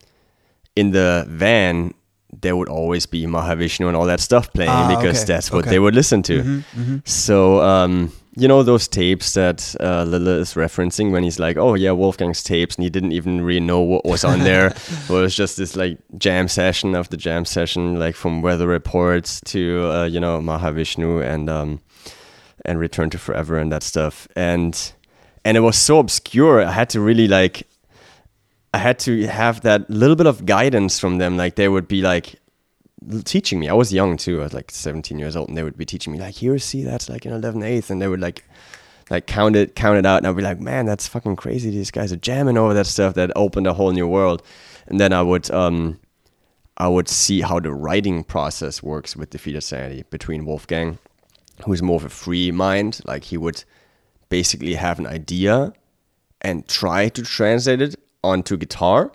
in 0.76 0.90
the 0.92 1.24
van 1.28 1.94
there 2.42 2.54
would 2.54 2.68
always 2.68 3.06
be 3.06 3.24
Mahavishnu 3.24 3.86
and 3.88 3.96
all 3.96 4.04
that 4.04 4.20
stuff 4.20 4.52
playing 4.52 4.70
Ah, 4.70 4.94
because 4.94 5.22
okay, 5.22 5.32
that's 5.32 5.50
what 5.50 5.60
okay. 5.60 5.70
they 5.70 5.78
would 5.78 5.94
listen 5.94 6.22
to. 6.24 6.62
So 7.06 7.62
um, 7.62 8.12
you 8.38 8.46
know 8.46 8.62
those 8.62 8.86
tapes 8.86 9.34
that 9.34 9.74
uh, 9.80 10.04
Lille 10.04 10.28
is 10.28 10.54
referencing 10.54 11.10
when 11.10 11.24
he's 11.24 11.40
like, 11.40 11.56
"Oh 11.56 11.74
yeah, 11.74 11.90
Wolfgang's 11.90 12.42
tapes," 12.42 12.76
and 12.76 12.84
he 12.84 12.90
didn't 12.90 13.12
even 13.12 13.40
really 13.40 13.60
know 13.60 13.80
what 13.80 14.04
was 14.04 14.24
on 14.24 14.40
there. 14.40 14.66
it 15.08 15.10
was 15.10 15.34
just 15.34 15.56
this 15.56 15.74
like 15.74 15.98
jam 16.16 16.46
session 16.46 16.94
of 16.94 17.08
the 17.08 17.16
jam 17.16 17.44
session, 17.44 17.98
like 17.98 18.14
from 18.14 18.40
Weather 18.40 18.68
Reports 18.68 19.40
to 19.46 19.90
uh, 19.90 20.04
you 20.04 20.20
know 20.20 20.40
Mahavishnu 20.40 21.24
and 21.24 21.50
um, 21.50 21.80
and 22.64 22.78
Return 22.78 23.10
to 23.10 23.18
Forever 23.18 23.58
and 23.58 23.72
that 23.72 23.82
stuff, 23.82 24.28
and 24.36 24.92
and 25.44 25.56
it 25.56 25.60
was 25.60 25.76
so 25.76 25.98
obscure. 25.98 26.62
I 26.62 26.70
had 26.70 26.90
to 26.90 27.00
really 27.00 27.26
like 27.26 27.66
I 28.72 28.78
had 28.78 28.98
to 29.00 29.26
have 29.26 29.62
that 29.62 29.90
little 29.90 30.16
bit 30.16 30.26
of 30.26 30.46
guidance 30.46 31.00
from 31.00 31.18
them. 31.18 31.36
Like 31.36 31.56
they 31.56 31.68
would 31.68 31.88
be 31.88 32.02
like 32.02 32.36
teaching 33.24 33.60
me. 33.60 33.68
I 33.68 33.74
was 33.74 33.92
young 33.92 34.16
too. 34.16 34.40
I 34.40 34.44
was 34.44 34.54
like 34.54 34.70
17 34.70 35.18
years 35.18 35.36
old, 35.36 35.48
and 35.48 35.56
they 35.56 35.62
would 35.62 35.76
be 35.76 35.84
teaching 35.84 36.12
me 36.12 36.18
like, 36.18 36.34
"Here, 36.34 36.58
see, 36.58 36.82
that's 36.82 37.08
like 37.08 37.24
an 37.24 37.32
11 37.32 37.62
eighth," 37.62 37.90
and 37.90 38.00
they 38.00 38.08
would 38.08 38.20
like 38.20 38.44
like 39.10 39.26
count 39.26 39.56
it, 39.56 39.74
count 39.74 39.98
it 39.98 40.04
out, 40.04 40.18
and 40.18 40.26
I'd 40.26 40.36
be 40.36 40.42
like, 40.42 40.60
"Man, 40.60 40.86
that's 40.86 41.08
fucking 41.08 41.36
crazy. 41.36 41.70
These 41.70 41.90
guys 41.90 42.12
are 42.12 42.16
jamming 42.16 42.58
over 42.58 42.74
that 42.74 42.86
stuff 42.86 43.14
that 43.14 43.30
opened 43.36 43.66
a 43.66 43.74
whole 43.74 43.92
new 43.92 44.06
world." 44.06 44.42
And 44.86 44.98
then 45.00 45.12
I 45.12 45.22
would 45.22 45.50
um 45.50 45.98
I 46.76 46.88
would 46.88 47.08
see 47.08 47.40
how 47.40 47.60
the 47.60 47.72
writing 47.72 48.24
process 48.24 48.82
works 48.82 49.16
with 49.16 49.30
the 49.30 49.38
Defeated 49.38 49.62
Sanity 49.62 50.04
between 50.10 50.46
Wolfgang, 50.46 50.98
who's 51.64 51.82
more 51.82 51.96
of 51.96 52.04
a 52.04 52.08
free 52.08 52.50
mind. 52.50 53.00
Like 53.04 53.24
he 53.24 53.36
would 53.36 53.64
basically 54.28 54.74
have 54.74 54.98
an 54.98 55.06
idea 55.06 55.72
and 56.40 56.68
try 56.68 57.08
to 57.08 57.22
translate 57.22 57.82
it 57.82 57.96
onto 58.22 58.56
guitar, 58.56 59.10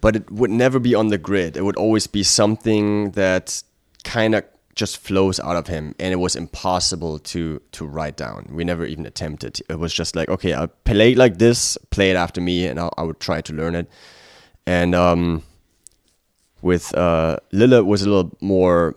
but 0.00 0.16
it 0.16 0.30
would 0.30 0.50
never 0.50 0.78
be 0.78 0.94
on 0.94 1.08
the 1.08 1.18
grid. 1.18 1.56
It 1.56 1.64
would 1.64 1.76
always 1.76 2.06
be 2.06 2.22
something 2.22 3.12
that 3.12 3.62
kind 4.04 4.34
of 4.34 4.44
just 4.74 4.96
flows 4.96 5.38
out 5.40 5.56
of 5.56 5.66
him, 5.66 5.94
and 5.98 6.12
it 6.12 6.16
was 6.16 6.34
impossible 6.36 7.18
to 7.18 7.60
to 7.72 7.84
write 7.84 8.16
down. 8.16 8.48
We 8.50 8.64
never 8.64 8.86
even 8.86 9.06
attempted. 9.06 9.60
It 9.68 9.78
was 9.78 9.92
just 9.92 10.16
like, 10.16 10.28
okay, 10.28 10.52
I'll 10.52 10.68
play 10.84 11.12
it 11.12 11.18
like 11.18 11.38
this, 11.38 11.76
play 11.90 12.10
it 12.10 12.16
after 12.16 12.40
me, 12.40 12.66
and 12.66 12.78
I'll, 12.78 12.92
I 12.96 13.02
would 13.02 13.20
try 13.20 13.40
to 13.42 13.52
learn 13.52 13.74
it. 13.74 13.88
And 14.66 14.94
um, 14.94 15.42
with 16.62 16.94
uh, 16.96 17.36
Lille 17.50 17.82
was 17.84 18.02
a 18.02 18.08
little 18.08 18.36
more 18.40 18.96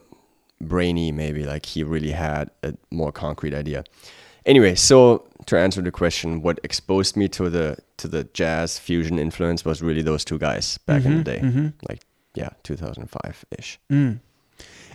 brainy, 0.61 1.11
maybe 1.11 1.43
like 1.43 1.65
he 1.65 1.83
really 1.83 2.11
had 2.11 2.51
a 2.63 2.75
more 2.91 3.11
concrete 3.11 3.53
idea. 3.53 3.83
Anyway, 4.45 4.75
so 4.75 5.27
to 5.47 5.57
answer 5.57 5.81
the 5.81 5.91
question, 5.91 6.41
what 6.41 6.59
exposed 6.63 7.15
me 7.15 7.27
to 7.29 7.49
the 7.49 7.77
to 7.97 8.07
the 8.07 8.25
jazz 8.33 8.79
fusion 8.79 9.19
influence 9.19 9.63
was 9.63 9.81
really 9.81 10.01
those 10.01 10.25
two 10.25 10.37
guys 10.37 10.77
back 10.79 11.05
in 11.05 11.23
the 11.23 11.31
mm-hmm, 11.31 11.47
day, 11.47 11.59
mm-hmm. 11.59 11.67
like 11.87 12.01
yeah, 12.33 12.49
2005 12.63 13.45
ish. 13.57 13.79
Mm. 13.91 14.19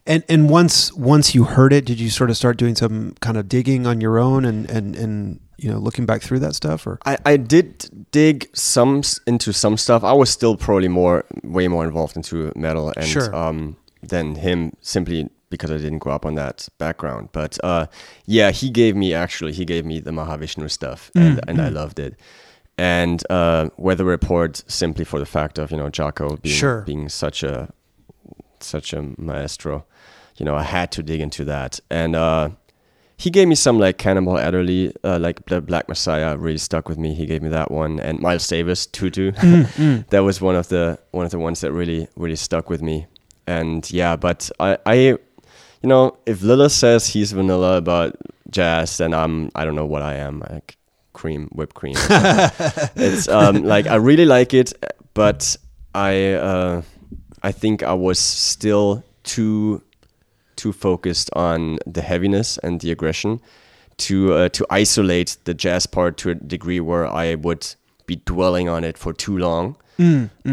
And 0.06 0.24
and 0.28 0.48
once 0.48 0.92
once 0.92 1.34
you 1.34 1.44
heard 1.44 1.72
it, 1.72 1.84
did 1.84 2.00
you 2.00 2.10
sort 2.10 2.30
of 2.30 2.36
start 2.36 2.56
doing 2.56 2.74
some 2.74 3.14
kind 3.20 3.36
of 3.36 3.48
digging 3.48 3.86
on 3.86 4.00
your 4.00 4.18
own 4.18 4.44
and 4.44 4.70
and 4.70 4.96
and 4.96 5.40
you 5.58 5.70
know 5.70 5.78
looking 5.78 6.06
back 6.06 6.22
through 6.22 6.38
that 6.40 6.54
stuff 6.54 6.86
or 6.86 6.98
I, 7.04 7.18
I 7.26 7.36
did 7.36 8.08
dig 8.10 8.48
some 8.54 9.02
into 9.26 9.52
some 9.52 9.76
stuff. 9.76 10.02
I 10.02 10.12
was 10.12 10.30
still 10.30 10.56
probably 10.56 10.88
more, 10.88 11.24
way 11.44 11.68
more 11.68 11.84
involved 11.84 12.16
into 12.16 12.52
metal 12.56 12.92
and 12.96 13.06
Sure. 13.06 13.34
um, 13.34 13.76
than 14.02 14.36
him 14.36 14.72
simply 14.80 15.28
because 15.50 15.70
I 15.70 15.76
didn't 15.76 15.98
grow 15.98 16.14
up 16.14 16.24
on 16.24 16.34
that 16.36 16.68
background. 16.78 17.28
But 17.32 17.58
uh, 17.62 17.86
yeah, 18.26 18.50
he 18.50 18.70
gave 18.70 18.96
me 18.96 19.12
actually 19.12 19.52
he 19.52 19.64
gave 19.64 19.84
me 19.84 20.00
the 20.00 20.10
Mahavishnu 20.12 20.70
stuff, 20.70 21.10
and 21.14 21.40
and 21.48 21.60
I 21.60 21.68
loved 21.68 21.98
it. 21.98 22.14
And 22.78 23.22
uh, 23.28 23.68
Weather 23.76 24.04
Report 24.04 24.62
simply 24.66 25.04
for 25.04 25.18
the 25.18 25.26
fact 25.26 25.58
of 25.58 25.70
you 25.70 25.76
know 25.76 25.90
Jaco 25.90 26.40
being 26.40 26.54
Sure. 26.56 26.80
being 26.82 27.08
such 27.08 27.42
a 27.42 27.68
such 28.60 28.92
a 28.92 29.02
maestro, 29.18 29.84
you 30.36 30.44
know 30.46 30.54
I 30.56 30.62
had 30.62 30.90
to 30.92 31.02
dig 31.02 31.20
into 31.20 31.44
that 31.44 31.80
and. 31.90 32.16
Uh, 32.16 32.50
he 33.16 33.28
gave 33.28 33.48
me 33.48 33.54
some 33.54 33.78
like 33.78 33.98
Cannonball 33.98 34.38
Adderley, 34.38 34.94
uh, 35.04 35.18
like 35.18 35.44
the 35.44 35.60
Black 35.60 35.90
Messiah, 35.90 36.38
really 36.38 36.56
stuck 36.56 36.88
with 36.88 36.96
me. 36.96 37.12
He 37.12 37.26
gave 37.26 37.42
me 37.42 37.50
that 37.50 37.70
one, 37.70 38.00
and 38.00 38.18
Miles 38.18 38.48
Davis, 38.48 38.86
Tutu. 38.86 39.32
that 40.08 40.20
was 40.24 40.40
one 40.40 40.56
of 40.56 40.68
the 40.68 40.98
one 41.10 41.26
of 41.26 41.30
the 41.30 41.38
ones 41.38 41.60
that 41.60 41.70
really 41.70 42.08
really 42.16 42.34
stuck 42.36 42.70
with 42.70 42.80
me. 42.80 43.06
And 43.46 43.90
yeah, 43.92 44.16
but 44.16 44.50
I, 44.58 44.78
I 44.86 45.18
you 45.82 45.88
know, 45.88 46.16
if 46.26 46.42
Lille 46.42 46.68
says 46.68 47.06
he's 47.06 47.32
vanilla 47.32 47.76
about 47.76 48.16
jazz, 48.50 48.98
then 48.98 49.14
I'm 49.14 49.50
I 49.54 49.64
don't 49.64 49.74
know 49.74 49.86
what 49.86 50.02
I 50.02 50.14
am, 50.16 50.40
like 50.50 50.76
cream, 51.12 51.48
whipped 51.52 51.74
cream. 51.74 51.94
it's 52.96 53.28
um 53.28 53.64
like 53.64 53.86
I 53.86 53.96
really 53.96 54.26
like 54.26 54.54
it, 54.54 54.72
but 55.14 55.56
I 55.94 56.32
uh 56.34 56.82
I 57.42 57.52
think 57.52 57.82
I 57.82 57.94
was 57.94 58.18
still 58.18 59.02
too 59.24 59.82
too 60.56 60.72
focused 60.72 61.30
on 61.34 61.78
the 61.86 62.02
heaviness 62.02 62.58
and 62.58 62.80
the 62.80 62.90
aggression 62.92 63.40
to 63.96 64.34
uh, 64.34 64.48
to 64.50 64.66
isolate 64.70 65.38
the 65.44 65.54
jazz 65.54 65.86
part 65.86 66.16
to 66.18 66.30
a 66.30 66.34
degree 66.34 66.80
where 66.80 67.06
I 67.06 67.34
would 67.36 67.66
be 68.06 68.16
dwelling 68.16 68.68
on 68.68 68.84
it 68.84 68.98
for 68.98 69.12
too 69.14 69.38
long. 69.38 69.76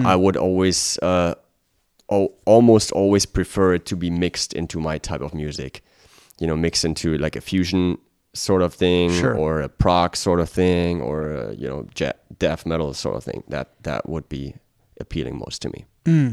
I 0.05 0.15
would 0.15 0.35
always 0.37 0.97
uh, 1.01 1.35
almost 2.07 2.91
always 2.91 3.25
prefer 3.25 3.73
it 3.75 3.85
to 3.87 3.95
be 3.95 4.09
mixed 4.09 4.53
into 4.53 4.79
my 4.79 4.97
type 4.97 5.21
of 5.21 5.33
music. 5.33 5.81
You 6.39 6.47
know, 6.47 6.55
mixed 6.55 6.85
into 6.85 7.17
like 7.17 7.35
a 7.35 7.41
fusion 7.41 7.97
sort 8.33 8.61
of 8.61 8.73
thing, 8.73 9.11
Sure. 9.11 9.35
or 9.35 9.61
a 9.61 9.69
prog 9.69 10.15
sort 10.15 10.39
of 10.39 10.49
thing, 10.49 11.01
or 11.01 11.31
a, 11.31 11.55
you 11.55 11.67
know, 11.67 11.87
ja- 11.97 12.11
death 12.37 12.65
metal 12.65 12.93
sort 12.93 13.15
of 13.17 13.23
thing. 13.23 13.43
That 13.47 13.67
that 13.83 14.07
would 14.07 14.29
be 14.29 14.55
appealing 14.99 15.37
most 15.37 15.61
to 15.63 15.69
me. 15.69 15.85
Hmm. 16.05 16.29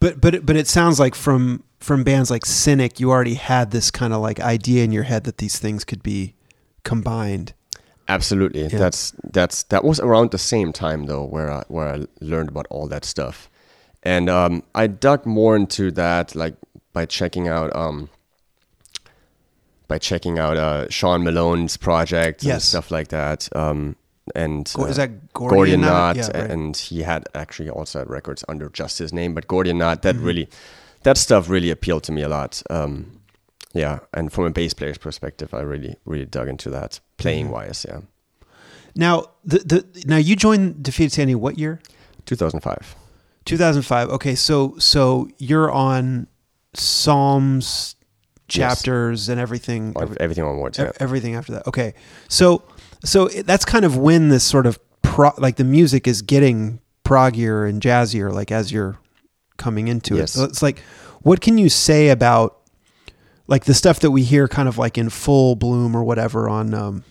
But 0.00 0.20
but 0.20 0.44
but 0.44 0.56
it 0.56 0.66
sounds 0.68 1.00
like 1.00 1.14
from 1.14 1.62
from 1.80 2.04
bands 2.04 2.30
like 2.30 2.44
Cynic, 2.46 3.00
you 3.00 3.10
already 3.10 3.34
had 3.34 3.70
this 3.70 3.90
kind 3.90 4.12
of 4.12 4.20
like 4.20 4.40
idea 4.40 4.84
in 4.84 4.92
your 4.92 5.04
head 5.04 5.24
that 5.24 5.38
these 5.38 5.58
things 5.58 5.84
could 5.84 6.02
be 6.02 6.34
combined. 6.82 7.54
Absolutely. 8.08 8.68
That's 8.68 9.14
that's 9.32 9.62
that 9.64 9.84
was 9.84 9.98
around 10.00 10.30
the 10.30 10.38
same 10.38 10.72
time 10.72 11.06
though 11.06 11.24
where 11.24 11.50
I 11.50 11.64
where 11.68 11.88
I 11.94 12.06
learned 12.20 12.50
about 12.50 12.66
all 12.70 12.86
that 12.88 13.04
stuff. 13.04 13.48
And 14.04 14.28
um, 14.28 14.62
I 14.74 14.86
dug 14.86 15.24
more 15.26 15.56
into 15.56 15.90
that 15.92 16.34
like 16.34 16.54
by 16.92 17.06
checking 17.06 17.48
out 17.48 17.74
um, 17.74 18.10
by 19.88 19.98
checking 19.98 20.38
out 20.38 20.56
uh, 20.56 20.88
Sean 20.90 21.22
Malone's 21.24 21.76
project 21.76 22.44
and 22.44 22.60
stuff 22.62 22.90
like 22.90 23.08
that. 23.08 23.48
Um, 23.56 23.96
and 24.34 24.70
Go- 24.74 24.84
is 24.86 24.98
uh, 24.98 25.06
that 25.06 25.32
Gordian 25.34 25.80
Knot? 25.82 26.16
Knot, 26.16 26.16
Yeah, 26.16 26.40
right. 26.40 26.50
and 26.50 26.76
he 26.76 27.02
had 27.02 27.24
actually 27.34 27.68
also 27.70 27.98
had 27.98 28.08
records 28.10 28.44
under 28.48 28.68
just 28.70 28.98
his 28.98 29.12
name, 29.12 29.34
but 29.34 29.46
Gordian 29.46 29.78
Knot 29.78 30.02
that 30.02 30.16
Mm-hmm. 30.16 30.24
really 30.26 30.48
that 31.02 31.18
stuff 31.18 31.50
really 31.50 31.70
appealed 31.70 32.02
to 32.04 32.12
me 32.12 32.22
a 32.22 32.28
lot. 32.28 32.62
Um, 32.70 33.20
yeah, 33.74 33.98
and 34.14 34.32
from 34.32 34.44
a 34.44 34.50
bass 34.50 34.72
player's 34.72 34.96
perspective, 34.98 35.52
I 35.52 35.60
really 35.60 35.96
really 36.06 36.24
dug 36.26 36.48
into 36.48 36.70
that 36.70 37.00
playing 37.18 37.46
Mm-hmm. 37.46 37.54
wise. 37.54 37.84
Yeah. 37.88 38.00
Now 38.96 39.26
the 39.44 39.58
the 39.58 40.04
now 40.06 40.16
you 40.18 40.36
joined 40.36 40.82
Defeated 40.82 41.12
Sanity 41.12 41.34
what 41.34 41.58
year? 41.58 41.80
2005. 42.26 42.96
2005. 43.44 44.08
Okay, 44.10 44.34
so 44.34 44.74
so 44.78 45.28
you're 45.38 45.70
on 45.70 46.26
Psalms 46.74 47.96
chapters 48.48 49.28
and 49.28 49.40
everything. 49.40 49.92
Every- 50.00 50.16
everything 50.20 50.44
onwards. 50.44 50.78
e- 50.78 50.82
Yeah. 50.82 50.90
everything 51.00 51.34
after 51.34 51.52
that. 51.52 51.66
Okay, 51.66 51.94
so 52.28 52.62
so 53.04 53.26
it- 53.26 53.46
that's 53.46 53.64
kind 53.64 53.84
of 53.84 53.96
when 53.96 54.28
this 54.28 54.44
sort 54.44 54.66
of 54.66 54.78
pro, 55.02 55.30
like 55.38 55.56
the 55.56 55.64
music 55.64 56.06
is 56.06 56.22
getting 56.22 56.80
proggier 57.04 57.68
and 57.68 57.82
jazzier, 57.82 58.32
like 58.32 58.50
as 58.50 58.72
you're 58.72 58.98
coming 59.56 59.88
into 59.88 60.14
it. 60.16 60.28
So 60.28 60.44
it's 60.44 60.62
like, 60.62 60.80
what 61.20 61.40
can 61.40 61.58
you 61.58 61.68
say 61.68 62.08
about 62.08 62.56
like 63.46 63.64
the 63.64 63.74
stuff 63.74 64.00
that 64.00 64.10
we 64.10 64.22
hear 64.22 64.48
kind 64.48 64.68
of 64.68 64.78
like 64.78 64.96
in 64.96 65.10
full 65.10 65.54
bloom 65.54 65.94
or 65.94 66.02
whatever 66.02 66.48
on 66.48 66.72
um, 66.72 67.04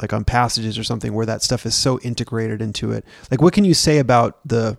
like 0.00 0.12
on 0.12 0.24
passages 0.24 0.78
or 0.78 0.84
something 0.84 1.12
where 1.12 1.26
that 1.26 1.42
stuff 1.42 1.66
is 1.66 1.74
so 1.74 1.98
integrated 2.00 2.62
into 2.62 2.92
it? 2.92 3.04
Like, 3.30 3.42
what 3.42 3.52
can 3.52 3.64
you 3.64 3.74
say 3.74 3.98
about 3.98 4.38
the 4.46 4.78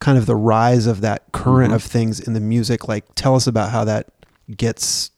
kind 0.00 0.18
of 0.18 0.26
the 0.26 0.36
rise 0.36 0.86
of 0.86 1.00
that 1.00 1.30
current 1.32 1.68
Mm-hmm. 1.68 1.76
of 1.76 1.82
things 1.82 2.20
in 2.20 2.34
the 2.34 2.40
music? 2.40 2.88
Like, 2.88 3.04
tell 3.14 3.34
us 3.34 3.46
about 3.46 3.70
how 3.70 3.84
that 3.84 4.08
gets 4.56 5.10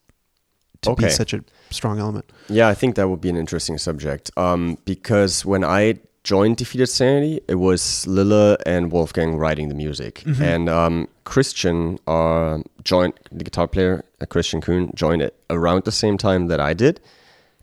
to 0.83 0.95
be 0.95 1.09
such 1.11 1.33
a 1.33 1.43
strong 1.71 1.99
element. 1.99 2.31
Yeah, 2.49 2.69
I 2.69 2.75
think 2.75 2.95
that 2.97 3.09
would 3.09 3.21
be 3.21 3.29
an 3.29 3.37
interesting 3.37 3.79
subject. 3.79 4.31
Um, 4.37 4.79
because 4.85 5.45
when 5.45 5.65
I 5.65 5.99
joined 6.23 6.57
Defeated 6.59 6.87
Sanity, 6.89 7.41
it 7.49 7.57
was 7.57 8.07
Lille 8.07 8.57
and 8.67 8.93
Wolfgang 8.93 9.37
writing 9.37 9.69
the 9.69 9.75
music, 9.75 10.23
and 10.41 10.69
um, 10.69 11.09
Christian 11.25 11.99
uh, 12.07 12.59
joined 12.85 13.15
the 13.33 13.45
guitar 13.45 13.67
player, 13.69 14.05
uh, 14.21 14.27
Christian 14.27 14.61
Kuhn, 14.61 14.91
joined 14.95 15.23
it 15.23 15.35
around 15.51 15.85
the 15.85 15.93
same 15.93 16.17
time 16.19 16.47
that 16.49 16.61
I 16.61 16.73
did, 16.75 17.01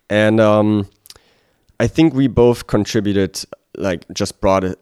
and 0.10 0.40
um, 0.40 0.90
I 1.80 1.88
think 1.88 2.14
we 2.14 2.28
both 2.28 2.68
contributed, 2.68 3.44
like 3.78 4.06
just 4.14 4.40
brought 4.42 4.64
a 4.64 4.78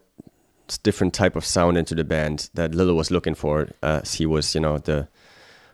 different 0.78 1.14
type 1.14 1.36
of 1.36 1.44
sound 1.44 1.76
into 1.76 1.94
the 1.94 2.04
band 2.04 2.50
that 2.54 2.74
Lille 2.74 2.94
was 2.94 3.10
looking 3.10 3.34
for, 3.34 3.68
as 3.82 4.14
he 4.14 4.26
was, 4.26 4.54
you 4.54 4.60
know, 4.60 4.78
the 4.78 5.08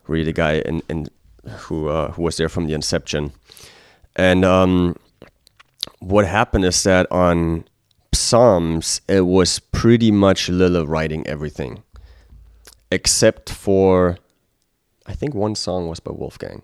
really 0.06 0.24
the 0.24 0.32
guy 0.32 0.60
in, 0.60 0.82
in 0.88 1.08
who 1.48 1.88
uh, 1.88 2.12
who 2.12 2.22
was 2.22 2.36
there 2.36 2.48
from 2.48 2.66
the 2.66 2.74
inception. 2.74 3.32
And 4.16 4.44
um, 4.44 4.96
what 6.00 6.26
happened 6.26 6.64
is 6.64 6.82
that 6.82 7.10
on 7.10 7.64
Psalms, 8.12 9.00
it 9.08 9.22
was 9.22 9.58
pretty 9.58 10.10
much 10.10 10.48
Lille 10.48 10.86
writing 10.86 11.26
everything, 11.26 11.82
except 12.90 13.50
for 13.50 14.18
I 15.06 15.14
think 15.14 15.34
one 15.34 15.54
song 15.54 15.88
was 15.88 16.00
by 16.00 16.12
Wolfgang. 16.12 16.62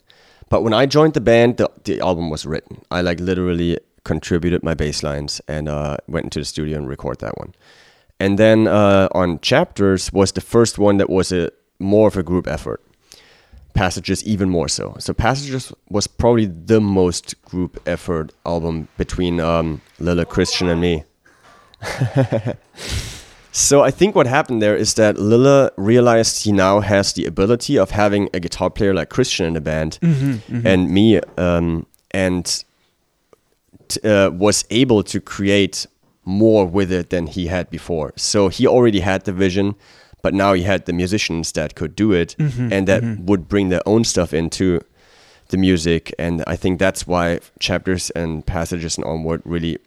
But 0.50 0.62
when 0.62 0.74
I 0.74 0.86
joined 0.86 1.14
the 1.14 1.20
band, 1.20 1.56
the, 1.56 1.70
the 1.84 2.00
album 2.00 2.30
was 2.30 2.44
written. 2.44 2.82
I 2.90 3.00
like 3.00 3.18
literally 3.18 3.78
contributed 4.04 4.62
my 4.62 4.74
bass 4.74 5.02
lines 5.02 5.40
and 5.48 5.68
uh, 5.68 5.96
went 6.06 6.24
into 6.24 6.38
the 6.38 6.44
studio 6.44 6.76
and 6.76 6.88
record 6.88 7.20
that 7.20 7.38
one. 7.38 7.54
And 8.20 8.38
then 8.38 8.66
uh, 8.68 9.08
on 9.12 9.40
Chapters 9.40 10.12
was 10.12 10.32
the 10.32 10.40
first 10.40 10.78
one 10.78 10.98
that 10.98 11.10
was 11.10 11.32
a 11.32 11.50
more 11.78 12.08
of 12.08 12.16
a 12.16 12.22
group 12.22 12.46
effort. 12.46 12.80
Passages 13.74 14.22
even 14.24 14.48
more 14.48 14.68
so. 14.68 14.94
So 14.98 15.12
Passages 15.12 15.72
was 15.88 16.06
probably 16.06 16.46
the 16.46 16.80
most 16.80 17.40
group 17.42 17.80
effort 17.86 18.32
album 18.46 18.88
between 18.96 19.40
um, 19.40 19.80
Lille, 19.98 20.24
Christian, 20.24 20.68
and 20.68 20.80
me. 20.80 21.02
so 23.52 23.82
I 23.82 23.90
think 23.90 24.14
what 24.14 24.26
happened 24.28 24.62
there 24.62 24.76
is 24.76 24.94
that 24.94 25.18
Lille 25.18 25.70
realized 25.76 26.44
he 26.44 26.52
now 26.52 26.80
has 26.80 27.12
the 27.14 27.26
ability 27.26 27.76
of 27.76 27.90
having 27.90 28.28
a 28.32 28.38
guitar 28.38 28.70
player 28.70 28.94
like 28.94 29.10
Christian 29.10 29.46
in 29.46 29.54
the 29.54 29.60
band 29.60 29.98
and 30.64 30.88
me, 30.90 31.20
um, 31.36 31.86
and 32.12 32.64
t- 33.88 34.00
uh, 34.08 34.30
was 34.30 34.64
able 34.70 35.02
to 35.02 35.20
create 35.20 35.86
more 36.24 36.66
with 36.66 36.92
it 36.92 37.10
than 37.10 37.26
he 37.26 37.46
had 37.46 37.70
before. 37.70 38.12
So 38.16 38.48
he 38.48 38.66
already 38.66 39.00
had 39.00 39.24
the 39.24 39.32
vision, 39.32 39.74
but 40.22 40.34
now 40.34 40.52
he 40.52 40.62
had 40.62 40.86
the 40.86 40.92
musicians 40.92 41.52
that 41.52 41.74
could 41.74 41.94
do 41.94 42.12
it 42.12 42.34
mm-hmm, 42.38 42.72
and 42.72 42.88
that 42.88 43.02
mm-hmm. 43.02 43.26
would 43.26 43.48
bring 43.48 43.68
their 43.68 43.86
own 43.86 44.04
stuff 44.04 44.32
into 44.32 44.80
the 45.48 45.56
music. 45.56 46.14
And 46.18 46.42
I 46.46 46.56
think 46.56 46.78
that's 46.78 47.06
why 47.06 47.40
chapters 47.58 48.10
and 48.10 48.44
passages 48.46 48.96
and 48.96 49.04
onward 49.04 49.42
really 49.44 49.78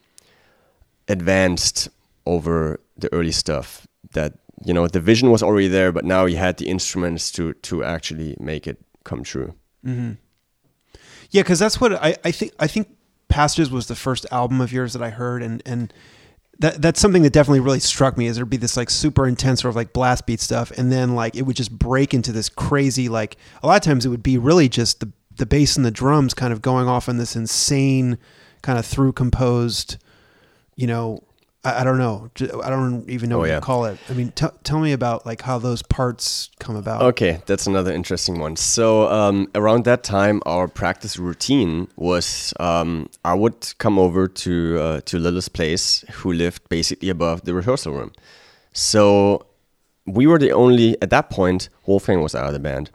advanced 1.08 1.90
over 2.26 2.80
the 2.98 3.12
early 3.14 3.32
stuff. 3.32 3.88
That 4.14 4.34
you 4.64 4.74
know 4.74 4.88
the 4.88 5.02
vision 5.02 5.32
was 5.32 5.44
already 5.44 5.68
there, 5.68 5.92
but 5.92 6.06
now 6.06 6.26
he 6.26 6.36
had 6.36 6.58
the 6.58 6.68
instruments 6.68 7.32
to 7.32 7.54
to 7.54 7.84
actually 7.84 8.36
make 8.40 8.68
it 8.68 8.78
come 9.04 9.24
true. 9.24 9.54
Mm-hmm. 9.86 10.14
Yeah, 11.30 11.42
because 11.42 11.60
that's 11.60 11.82
what 11.82 11.94
I, 11.94 12.16
I 12.24 12.32
think. 12.32 12.54
I 12.60 12.68
think 12.68 12.88
Passages 13.28 13.70
was 13.70 13.88
the 13.88 13.96
first 13.96 14.26
album 14.32 14.62
of 14.62 14.72
yours 14.72 14.94
that 14.94 15.02
I 15.02 15.10
heard, 15.10 15.44
and 15.44 15.62
and 15.66 15.94
that 16.60 16.82
that's 16.82 17.00
something 17.00 17.24
that 17.24 17.34
definitely 17.34 17.60
really 17.60 17.80
struck 17.80 18.18
me. 18.18 18.28
Is 18.28 18.36
there'd 18.36 18.50
be 18.50 18.58
this 18.58 18.78
like 18.78 18.90
super 18.90 19.28
intense 19.28 19.62
sort 19.62 19.70
of 19.70 19.76
like 19.76 19.94
blast 19.94 20.26
beat 20.26 20.40
stuff, 20.40 20.72
and 20.72 20.92
then 20.92 21.16
like 21.16 21.36
it 21.36 21.44
would 21.44 21.56
just 21.56 21.72
break 21.72 22.14
into 22.14 22.32
this 22.32 22.50
crazy 22.50 23.10
like 23.10 23.38
a 23.62 23.68
lot 23.68 23.76
of 23.76 23.82
times 23.84 24.06
it 24.06 24.10
would 24.10 24.24
be 24.24 24.38
really 24.38 24.70
just 24.70 25.00
the 25.00 25.12
the 25.36 25.46
bass 25.46 25.78
and 25.78 25.86
the 25.86 25.92
drums 25.92 26.34
kind 26.34 26.52
of 26.52 26.62
going 26.62 26.88
off 26.88 27.08
in 27.08 27.18
this 27.18 27.36
insane 27.36 28.18
kind 28.64 28.80
of 28.80 28.86
through 28.86 29.14
composed, 29.14 29.98
you 30.76 30.88
know. 30.88 31.24
I, 31.68 31.82
I 31.82 31.84
don't 31.84 31.98
know. 31.98 32.16
I 32.64 32.70
don't 32.70 33.10
even 33.10 33.30
know 33.30 33.38
Oh, 33.38 33.40
what 33.40 33.50
yeah. 33.50 33.60
to 33.60 33.66
call 33.66 33.86
it. 33.86 33.98
I 34.10 34.14
mean, 34.14 34.32
t- 34.32 34.56
tell 34.64 34.80
me 34.80 34.92
about 34.94 35.26
like 35.26 35.42
how 35.42 35.58
those 35.60 35.82
parts 35.84 36.50
come 36.60 36.76
about. 36.76 37.02
Okay, 37.12 37.42
that's 37.46 37.68
another 37.68 37.92
interesting 37.94 38.40
one. 38.40 38.56
So 38.56 39.08
um, 39.20 39.48
around 39.56 39.84
that 39.86 40.04
time, 40.04 40.42
our 40.46 40.68
practice 40.68 41.18
routine 41.20 41.88
was 41.96 42.54
um, 42.60 43.10
I 43.24 43.34
would 43.34 43.74
come 43.78 44.00
over 44.00 44.28
to 44.28 44.54
uh, 44.80 45.02
to 45.10 45.18
Lille's 45.20 45.50
place, 45.50 46.06
who 46.18 46.32
lived 46.34 46.62
basically 46.70 47.10
above 47.10 47.42
the 47.44 47.54
rehearsal 47.54 47.94
room. 47.94 48.12
So 48.74 49.46
we 50.06 50.28
were 50.28 50.40
the 50.40 50.52
only 50.52 50.96
at 51.02 51.10
that 51.10 51.30
point. 51.30 51.70
Wolfgang 51.86 52.22
was 52.22 52.36
out 52.36 52.48
of 52.48 52.54
the 52.54 52.60
band. 52.60 52.90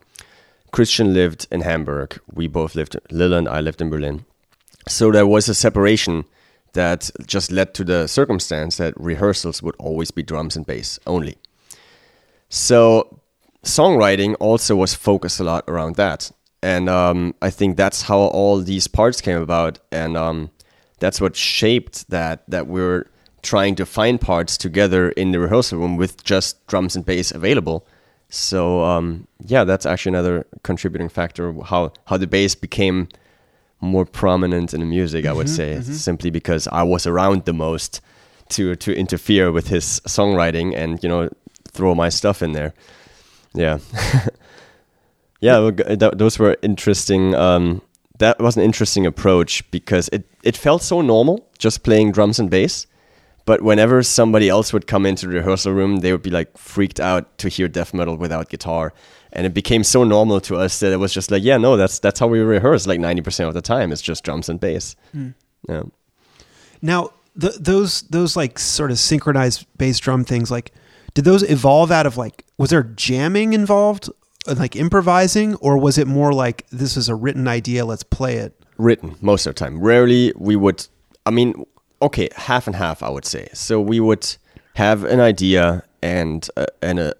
Christian 0.71 1.13
lived 1.13 1.47
in 1.51 1.61
Hamburg. 1.63 2.19
We 2.33 2.49
both 2.49 2.75
lived. 2.75 2.97
Lilla 3.11 3.37
and 3.39 3.49
I 3.49 3.61
lived 3.61 3.81
in 3.83 3.91
Berlin. 3.91 4.25
So 4.89 5.11
there 5.13 5.27
was 5.27 5.49
a 5.49 5.55
separation 5.55 6.25
that 6.73 7.11
just 7.27 7.53
led 7.53 7.75
to 7.75 7.85
the 7.85 8.07
circumstance 8.07 8.77
that 8.77 8.95
rehearsals 8.97 9.63
would 9.63 9.77
always 9.79 10.11
be 10.11 10.23
drums 10.23 10.57
and 10.57 10.67
bass 10.67 10.99
only. 11.07 11.37
So 12.49 13.21
songwriting 13.65 14.35
also 14.41 14.77
was 14.77 14.95
focused 14.95 15.41
a 15.41 15.45
lot 15.45 15.65
around 15.69 15.97
that. 15.97 16.31
And 16.63 16.89
um, 16.89 17.35
I 17.43 17.51
think 17.51 17.77
that's 17.77 18.03
how 18.03 18.19
all 18.19 18.61
these 18.61 18.87
parts 18.87 19.21
came 19.21 19.41
about. 19.41 19.79
And 19.91 20.17
um, 20.17 20.51
that's 20.99 21.21
what 21.21 21.37
shaped 21.37 22.09
that, 22.11 22.45
that 22.49 22.67
we're 22.67 23.07
trying 23.43 23.75
to 23.75 23.85
find 23.85 24.21
parts 24.21 24.57
together 24.57 25.11
in 25.11 25.33
the 25.33 25.41
rehearsal 25.41 25.79
room 25.79 25.97
with 25.97 26.23
just 26.23 26.65
drums 26.69 26.95
and 26.95 27.05
bass 27.05 27.33
available. 27.33 27.87
So 28.29 28.83
um, 28.85 29.27
yeah, 29.45 29.65
that's 29.65 29.85
actually 29.85 30.11
another 30.11 30.47
contributing 30.63 31.09
factor 31.09 31.53
how, 31.65 31.93
how 32.07 32.17
the 32.17 32.27
bass 32.27 32.55
became 32.55 33.09
more 33.83 34.07
prominent 34.07 34.73
in 34.73 34.81
the 34.81 34.87
music, 34.87 35.27
I 35.27 35.33
would 35.33 35.49
mm-hmm, 35.49 35.57
say, 35.57 35.75
mm-hmm. 35.75 35.93
simply 35.93 36.31
because 36.31 36.69
I 36.69 36.85
was 36.85 37.07
around 37.07 37.45
the 37.45 37.53
most 37.53 38.01
to, 38.51 38.77
to 38.77 38.95
interfere 38.95 39.51
with 39.51 39.69
his 39.69 40.01
songwriting 40.07 40.75
and, 40.75 41.03
you 41.03 41.09
know, 41.09 41.29
throw 41.69 41.95
my 41.95 42.09
stuff 42.09 42.43
in 42.43 42.53
there. 42.53 42.73
Yeah. 43.55 43.79
yeah, 45.41 45.57
uh, 45.57 45.71
that, 45.97 46.15
those 46.17 46.39
were 46.39 46.57
interesting. 46.63 47.35
Um, 47.35 47.83
that 48.19 48.39
was 48.39 48.57
an 48.57 48.63
interesting 48.63 49.05
approach 49.05 49.69
because 49.71 50.09
it, 50.13 50.25
it 50.43 50.57
felt 50.57 50.83
so 50.83 51.01
normal 51.01 51.47
just 51.59 51.83
playing 51.83 52.13
drums 52.13 52.39
and 52.39 52.49
bass. 52.49 52.87
But 53.45 53.63
whenever 53.63 54.03
somebody 54.03 54.49
else 54.49 54.73
would 54.73 54.87
come 54.87 55.05
into 55.05 55.27
the 55.27 55.35
rehearsal 55.35 55.73
room, 55.73 55.97
they 55.97 56.13
would 56.13 56.23
be 56.23 56.31
like 56.31 56.57
freaked 56.57 57.01
out 57.01 57.37
to 57.39 57.49
hear 57.49 57.69
death 57.69 57.93
metal 57.93 58.17
without 58.17 58.49
guitar. 58.49 58.93
And 59.33 59.47
it 59.47 59.55
became 59.55 59.83
so 59.83 60.05
normal 60.05 60.41
to 60.43 60.57
us 60.57 60.81
that 60.81 60.93
it 60.93 60.99
was 60.99 61.13
just 61.13 61.31
like, 61.31 61.43
yeah, 61.43 61.57
no, 61.57 61.77
that's 61.77 61.99
that's 61.99 62.21
how 62.21 62.27
we 62.27 62.41
rehearse 62.41 62.87
like 62.87 63.01
90% 63.01 63.49
of 63.49 63.55
the 63.55 63.63
time. 63.63 63.91
It's 63.93 64.03
just 64.03 64.25
drums 64.25 64.49
and 64.49 64.61
bass. 64.61 64.95
Yeah. 65.69 65.83
Now, 66.81 67.11
th 67.41 67.55
those 67.59 68.03
those 68.11 68.37
like 68.37 68.59
sort 68.59 68.91
of 68.91 68.99
synchronized 68.99 69.67
bass 69.79 69.99
drum 69.99 70.25
things, 70.25 70.51
like, 70.51 70.73
did 71.15 71.25
those 71.25 71.43
evolve 71.49 71.91
out 71.91 72.07
of 72.07 72.17
like, 72.17 72.45
was 72.59 72.71
there 72.71 72.83
jamming 72.83 73.55
involved, 73.55 74.11
uh, 74.47 74.55
like 74.59 74.77
improvising, 74.77 75.55
or 75.57 75.79
was 75.79 75.99
it 75.99 76.07
more 76.07 76.33
like 76.33 76.67
this 76.71 76.97
is 76.97 77.09
a 77.09 77.15
written 77.15 77.49
idea, 77.49 77.85
let's 77.85 78.03
play 78.05 78.37
it? 78.37 78.63
written 78.83 79.17
most 79.21 79.47
of 79.47 79.55
the 79.55 79.59
time. 79.59 79.81
Rarely 79.81 80.33
we 80.37 80.57
would, 80.57 80.87
I 81.25 81.31
mean, 81.31 81.65
okay, 82.03 82.29
half 82.37 82.67
and 82.67 82.77
half, 82.77 83.03
I 83.03 83.09
would 83.09 83.25
say. 83.25 83.49
So 83.53 83.81
we 83.81 84.01
would 84.01 84.37
have 84.75 85.05
an 85.05 85.21
idea 85.21 85.85
and 86.03 86.49
a, 86.57 86.67
and 86.83 86.99
a, 86.99 87.15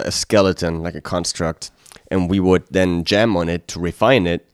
a 0.00 0.12
skeleton, 0.12 0.82
like 0.82 0.94
a 0.94 1.00
construct, 1.00 1.70
and 2.10 2.30
we 2.30 2.40
would 2.40 2.64
then 2.70 3.04
jam 3.04 3.36
on 3.36 3.48
it 3.48 3.68
to 3.68 3.80
refine 3.80 4.26
it. 4.26 4.48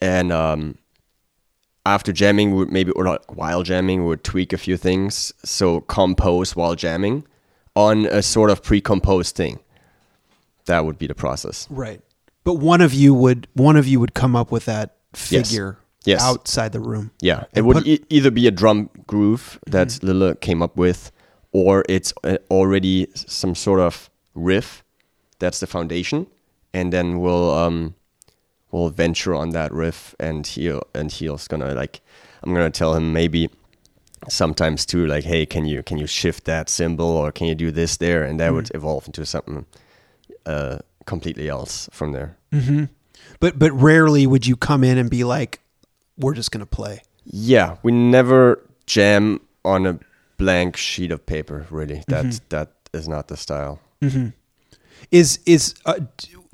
And 0.00 0.32
um, 0.32 0.78
after 1.84 2.12
jamming, 2.12 2.52
we 2.52 2.58
would 2.58 2.72
maybe, 2.72 2.92
or 2.92 3.04
like 3.04 3.36
while 3.36 3.62
jamming, 3.62 4.02
we 4.02 4.08
would 4.08 4.24
tweak 4.24 4.52
a 4.52 4.58
few 4.58 4.76
things. 4.76 5.32
So 5.44 5.80
compose 5.82 6.56
while 6.56 6.74
jamming 6.74 7.26
on 7.74 8.06
a 8.06 8.22
sort 8.22 8.50
of 8.50 8.62
pre-composed 8.62 9.36
thing. 9.36 9.60
That 10.66 10.84
would 10.84 10.98
be 10.98 11.06
the 11.06 11.14
process. 11.14 11.66
Right. 11.70 12.00
But 12.44 12.54
one 12.54 12.80
of 12.80 12.94
you 12.94 13.14
would 13.14 13.46
one 13.54 13.76
of 13.76 13.86
you 13.86 14.00
would 14.00 14.14
come 14.14 14.34
up 14.36 14.50
with 14.50 14.64
that 14.66 14.96
figure 15.14 15.78
Yes. 16.04 16.22
outside 16.22 16.72
the 16.72 16.80
room. 16.80 17.10
Yeah, 17.20 17.44
it 17.54 17.62
would 17.62 17.86
e- 17.86 18.04
either 18.08 18.30
be 18.30 18.46
a 18.46 18.50
drum 18.50 18.88
groove 19.06 19.58
that 19.66 20.02
Lille 20.02 20.34
came 20.36 20.62
up 20.62 20.76
with, 20.76 21.10
or 21.52 21.84
it's 21.88 22.12
uh, 22.24 22.38
already 22.50 23.08
some 23.14 23.54
sort 23.54 23.80
of 23.80 24.08
riff. 24.34 24.82
That's 25.38 25.60
the 25.60 25.66
foundation, 25.66 26.26
and 26.72 26.92
then 26.92 27.20
we'll 27.20 27.50
um, 27.50 27.94
we'll 28.70 28.90
venture 28.90 29.34
on 29.34 29.50
that 29.50 29.72
riff, 29.72 30.14
and 30.18 30.46
he 30.46 30.68
and 30.94 31.12
he's 31.12 31.48
gonna 31.48 31.74
like, 31.74 32.00
I'm 32.42 32.54
gonna 32.54 32.70
tell 32.70 32.94
him 32.94 33.12
maybe 33.12 33.50
sometimes 34.28 34.86
too, 34.86 35.06
like, 35.06 35.24
hey, 35.24 35.46
can 35.46 35.66
you 35.66 35.82
can 35.82 35.98
you 35.98 36.06
shift 36.06 36.44
that 36.44 36.68
cymbal, 36.68 37.06
or 37.06 37.32
can 37.32 37.46
you 37.48 37.54
do 37.54 37.70
this 37.70 37.96
there, 37.98 38.24
and 38.24 38.40
that 38.40 38.52
would 38.52 38.70
evolve 38.74 39.06
into 39.06 39.24
something 39.26 39.66
uh, 40.46 40.78
completely 41.06 41.48
else 41.48 41.88
from 41.92 42.12
there. 42.12 42.36
But 43.40 43.58
but 43.58 43.72
rarely 43.72 44.26
would 44.26 44.46
you 44.46 44.56
come 44.56 44.82
in 44.84 44.98
and 44.98 45.10
be 45.10 45.22
like, 45.24 45.60
we're 46.18 46.34
just 46.34 46.50
gonna 46.50 46.66
play. 46.66 47.02
Yeah, 47.24 47.76
we 47.82 47.92
never 47.92 48.64
jam 48.86 49.40
on 49.64 49.86
a 49.86 49.98
blank 50.36 50.76
sheet 50.76 51.10
of 51.12 51.24
paper. 51.26 51.66
Really, 51.70 52.02
that 52.08 52.40
that 52.50 52.72
is 52.92 53.08
not 53.08 53.28
the 53.28 53.36
style. 53.36 53.80
Is 55.10 55.38
is 55.46 55.74
uh, 55.86 56.00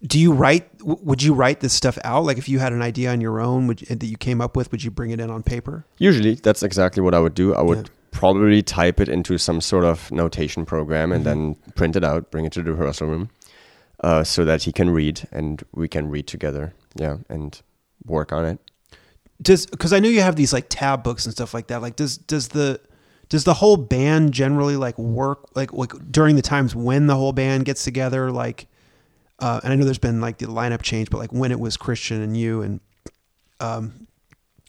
do 0.06 0.18
you 0.20 0.32
write? 0.32 0.68
Would 0.82 1.22
you 1.22 1.32
write 1.34 1.60
this 1.60 1.72
stuff 1.72 1.98
out? 2.04 2.24
Like 2.24 2.38
if 2.38 2.48
you 2.48 2.58
had 2.58 2.72
an 2.72 2.82
idea 2.82 3.10
on 3.10 3.20
your 3.20 3.40
own, 3.40 3.66
would 3.68 3.78
that 3.78 4.04
you 4.06 4.16
came 4.16 4.40
up 4.40 4.54
with, 4.56 4.70
would 4.70 4.84
you 4.84 4.90
bring 4.90 5.10
it 5.10 5.20
in 5.20 5.30
on 5.30 5.42
paper? 5.42 5.86
Usually, 5.98 6.34
that's 6.34 6.62
exactly 6.62 7.02
what 7.02 7.14
I 7.14 7.20
would 7.20 7.34
do. 7.34 7.54
I 7.54 7.62
would 7.62 7.78
Yeah. 7.86 7.92
probably 8.10 8.62
type 8.62 9.00
it 9.00 9.08
into 9.08 9.38
some 9.38 9.60
sort 9.60 9.84
of 9.84 10.12
notation 10.12 10.64
program 10.66 11.10
and 11.10 11.24
then 11.24 11.56
print 11.74 11.96
it 11.96 12.04
out, 12.04 12.30
bring 12.30 12.44
it 12.44 12.52
to 12.52 12.62
the 12.62 12.72
rehearsal 12.72 13.08
room, 13.08 13.30
uh, 14.00 14.22
so 14.24 14.44
that 14.44 14.64
he 14.64 14.72
can 14.72 14.90
read 14.90 15.26
and 15.32 15.62
we 15.74 15.88
can 15.88 16.10
read 16.10 16.26
together. 16.26 16.74
Yeah, 16.96 17.16
and 17.30 17.60
work 18.04 18.30
on 18.32 18.44
it. 18.44 18.58
Does 19.44 19.66
because 19.66 19.92
I 19.92 20.00
know 20.00 20.08
you 20.08 20.22
have 20.22 20.36
these 20.36 20.52
like 20.52 20.66
tab 20.68 21.04
books 21.04 21.26
and 21.26 21.32
stuff 21.32 21.54
like 21.54 21.68
that. 21.68 21.82
Like 21.82 21.96
does 21.96 22.16
does 22.16 22.48
the 22.48 22.80
does 23.28 23.44
the 23.44 23.54
whole 23.54 23.76
band 23.76 24.32
generally 24.32 24.76
like 24.76 24.98
work 24.98 25.54
like 25.54 25.72
like 25.72 25.92
during 26.10 26.36
the 26.36 26.42
times 26.42 26.74
when 26.74 27.06
the 27.06 27.14
whole 27.14 27.32
band 27.32 27.66
gets 27.66 27.84
together 27.84 28.32
like 28.32 28.66
uh, 29.38 29.60
and 29.62 29.72
I 29.72 29.76
know 29.76 29.84
there's 29.84 29.98
been 29.98 30.20
like 30.20 30.38
the 30.38 30.46
lineup 30.46 30.82
change, 30.82 31.10
but 31.10 31.18
like 31.18 31.32
when 31.32 31.52
it 31.52 31.60
was 31.60 31.76
Christian 31.76 32.22
and 32.22 32.36
you 32.36 32.62
and 32.62 32.80
um, 33.60 34.06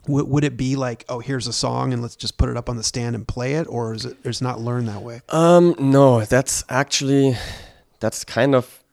would 0.07 0.27
would 0.27 0.43
it 0.43 0.57
be 0.57 0.75
like 0.75 1.05
oh 1.07 1.19
here's 1.19 1.47
a 1.47 1.53
song 1.53 1.93
and 1.93 2.01
let's 2.01 2.15
just 2.15 2.37
put 2.37 2.49
it 2.49 2.57
up 2.57 2.69
on 2.69 2.75
the 2.75 2.83
stand 2.83 3.15
and 3.15 3.27
play 3.27 3.53
it, 3.53 3.67
or 3.69 3.93
is 3.93 4.05
it 4.05 4.17
it's 4.23 4.41
not 4.41 4.59
learned 4.59 4.89
that 4.89 5.01
way? 5.01 5.21
Um, 5.29 5.75
no, 5.79 6.25
that's 6.25 6.65
actually 6.67 7.37
that's 8.01 8.25
kind 8.25 8.53
of 8.53 8.83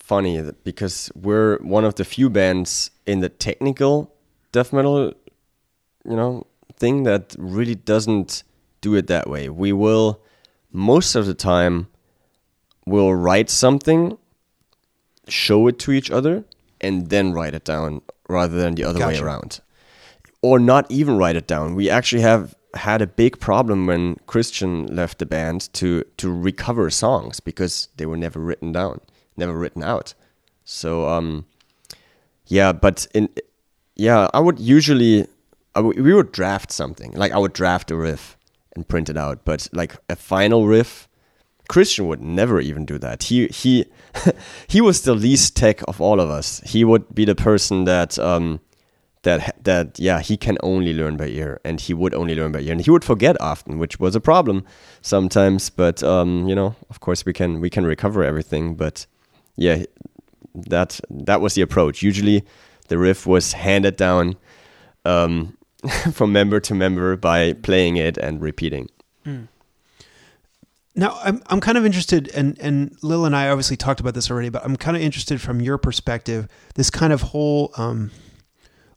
funny 0.00 0.42
because 0.64 1.12
we're 1.14 1.58
one 1.58 1.84
of 1.84 1.94
the 1.94 2.04
few 2.04 2.30
bands 2.30 2.90
in 3.06 3.20
the 3.20 3.28
technical 3.28 4.14
death 4.52 4.72
metal, 4.72 5.12
you 6.08 6.16
know, 6.16 6.46
thing 6.76 7.02
that 7.04 7.34
really 7.38 7.74
doesn't 7.74 8.42
do 8.80 8.94
it 8.94 9.06
that 9.08 9.28
way. 9.28 9.48
We 9.48 9.72
will 9.72 10.20
most 10.72 11.14
of 11.14 11.26
the 11.26 11.34
time 11.34 11.88
we'll 12.86 13.14
write 13.14 13.50
something, 13.50 14.18
show 15.26 15.66
it 15.68 15.78
to 15.80 15.92
each 15.92 16.10
other, 16.10 16.44
and 16.80 17.08
then 17.08 17.32
write 17.32 17.54
it 17.54 17.64
down 17.64 18.02
rather 18.28 18.56
than 18.56 18.74
the 18.74 18.84
other 18.84 19.06
way 19.06 19.18
around 19.18 19.60
or 20.42 20.58
not 20.58 20.90
even 20.90 21.16
write 21.16 21.36
it 21.36 21.46
down. 21.46 21.74
We 21.74 21.90
actually 21.90 22.22
have 22.22 22.54
had 22.74 23.02
a 23.02 23.06
big 23.06 23.40
problem 23.40 23.86
when 23.86 24.16
Christian 24.26 24.86
left 24.94 25.18
the 25.18 25.26
band 25.26 25.72
to 25.74 26.04
to 26.18 26.32
recover 26.32 26.90
songs 26.90 27.40
because 27.40 27.88
they 27.96 28.06
were 28.06 28.16
never 28.16 28.38
written 28.38 28.72
down, 28.72 29.00
never 29.36 29.54
written 29.58 29.82
out. 29.82 30.14
So 30.64 31.08
um, 31.08 31.46
yeah, 32.46 32.72
but 32.72 33.06
in 33.14 33.28
yeah, 33.96 34.28
I 34.32 34.40
would 34.40 34.60
usually 34.60 35.26
we 35.80 36.14
would 36.14 36.32
draft 36.32 36.72
something 36.72 37.12
like 37.12 37.32
I 37.32 37.38
would 37.38 37.52
draft 37.52 37.90
a 37.90 37.96
riff 37.96 38.36
and 38.74 38.86
print 38.86 39.08
it 39.08 39.16
out, 39.16 39.44
but 39.44 39.68
like 39.72 39.96
a 40.08 40.16
final 40.16 40.66
riff. 40.66 41.08
Christian 41.68 42.06
would 42.08 42.22
never 42.22 42.60
even 42.60 42.86
do 42.86 42.96
that. 42.98 43.24
He 43.24 43.46
he 43.48 43.84
he 44.68 44.80
was 44.80 45.02
the 45.02 45.14
least 45.14 45.54
tech 45.54 45.82
of 45.86 46.00
all 46.00 46.18
of 46.18 46.30
us. 46.30 46.60
He 46.64 46.82
would 46.82 47.14
be 47.14 47.26
the 47.26 47.34
person 47.34 47.84
that 47.84 48.18
um, 48.18 48.60
that 49.22 49.62
that 49.64 49.98
yeah 49.98 50.20
he 50.20 50.36
can 50.36 50.56
only 50.62 50.92
learn 50.94 51.16
by 51.16 51.26
ear 51.26 51.60
and 51.64 51.80
he 51.80 51.92
would 51.92 52.14
only 52.14 52.34
learn 52.34 52.52
by 52.52 52.60
ear 52.60 52.72
and 52.72 52.80
he 52.80 52.90
would 52.90 53.04
forget 53.04 53.40
often 53.40 53.78
which 53.78 53.98
was 53.98 54.14
a 54.14 54.20
problem 54.20 54.64
sometimes 55.02 55.70
but 55.70 56.02
um 56.02 56.48
you 56.48 56.54
know 56.54 56.74
of 56.88 57.00
course 57.00 57.26
we 57.26 57.32
can 57.32 57.60
we 57.60 57.68
can 57.68 57.84
recover 57.84 58.22
everything 58.22 58.74
but 58.74 59.06
yeah 59.56 59.82
that 60.54 61.00
that 61.10 61.40
was 61.40 61.54
the 61.54 61.62
approach 61.62 62.02
usually 62.02 62.44
the 62.88 62.98
riff 62.98 63.26
was 63.26 63.52
handed 63.52 63.96
down 63.96 64.36
um 65.04 65.56
from 66.12 66.32
member 66.32 66.60
to 66.60 66.74
member 66.74 67.16
by 67.16 67.52
playing 67.52 67.96
it 67.96 68.16
and 68.18 68.40
repeating. 68.40 68.88
Now, 70.94 71.16
I'm 71.22 71.42
I'm 71.46 71.60
kind 71.60 71.78
of 71.78 71.86
interested, 71.86 72.28
and 72.34 72.58
and 72.58 72.96
Lil 73.02 73.24
and 73.24 73.36
I 73.36 73.50
obviously 73.50 73.76
talked 73.76 74.00
about 74.00 74.14
this 74.14 74.30
already, 74.30 74.48
but 74.48 74.64
I'm 74.64 74.76
kind 74.76 74.96
of 74.96 75.02
interested 75.02 75.40
from 75.40 75.60
your 75.60 75.78
perspective, 75.78 76.48
this 76.74 76.90
kind 76.90 77.12
of 77.12 77.22
whole, 77.22 77.72
um, 77.76 78.10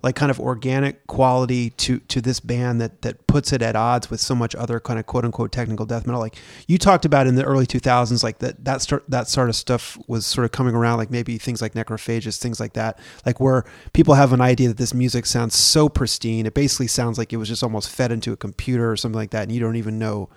like 0.03 0.15
kind 0.15 0.31
of 0.31 0.39
organic 0.39 1.05
quality 1.07 1.69
to 1.71 1.99
to 1.99 2.21
this 2.21 2.39
band 2.39 2.81
that 2.81 3.01
that 3.03 3.27
puts 3.27 3.53
it 3.53 3.61
at 3.61 3.75
odds 3.75 4.09
with 4.09 4.19
so 4.19 4.33
much 4.33 4.55
other 4.55 4.79
kind 4.79 4.99
of 4.99 5.05
quote 5.05 5.25
unquote 5.25 5.51
technical 5.51 5.85
death 5.85 6.05
metal. 6.05 6.19
Like 6.19 6.35
you 6.67 6.77
talked 6.77 7.05
about 7.05 7.27
in 7.27 7.35
the 7.35 7.43
early 7.43 7.65
2000s, 7.65 8.23
like 8.23 8.39
that 8.39 8.63
that 8.65 8.81
start 8.81 9.03
that 9.07 9.27
sort 9.27 9.49
of 9.49 9.55
stuff 9.55 9.97
was 10.07 10.25
sort 10.25 10.45
of 10.45 10.51
coming 10.51 10.75
around, 10.75 10.97
like 10.97 11.11
maybe 11.11 11.37
things 11.37 11.61
like 11.61 11.73
Necrophagist, 11.73 12.39
things 12.39 12.59
like 12.59 12.73
that, 12.73 12.99
like 13.25 13.39
where 13.39 13.63
people 13.93 14.15
have 14.15 14.33
an 14.33 14.41
idea 14.41 14.67
that 14.67 14.77
this 14.77 14.93
music 14.93 15.25
sounds 15.25 15.55
so 15.55 15.89
pristine, 15.89 16.45
it 16.45 16.53
basically 16.53 16.87
sounds 16.87 17.17
like 17.17 17.31
it 17.31 17.37
was 17.37 17.47
just 17.47 17.63
almost 17.63 17.89
fed 17.89 18.11
into 18.11 18.31
a 18.33 18.37
computer 18.37 18.91
or 18.91 18.97
something 18.97 19.19
like 19.19 19.31
that, 19.31 19.43
and 19.43 19.51
you 19.51 19.59
don't 19.59 19.75
even 19.75 19.99
know 19.99 20.29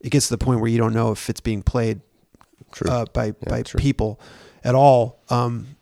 it 0.00 0.10
gets 0.10 0.28
to 0.28 0.36
the 0.36 0.44
point 0.44 0.60
where 0.60 0.70
you 0.70 0.78
don't 0.78 0.92
know 0.92 1.10
if 1.12 1.30
it's 1.30 1.40
being 1.40 1.62
played 1.62 2.00
uh, 2.86 3.06
by 3.12 3.32
by 3.32 3.62
true. 3.62 3.80
people 3.80 4.20
at 4.62 4.74
all. 4.74 5.20
Um, 5.30 5.76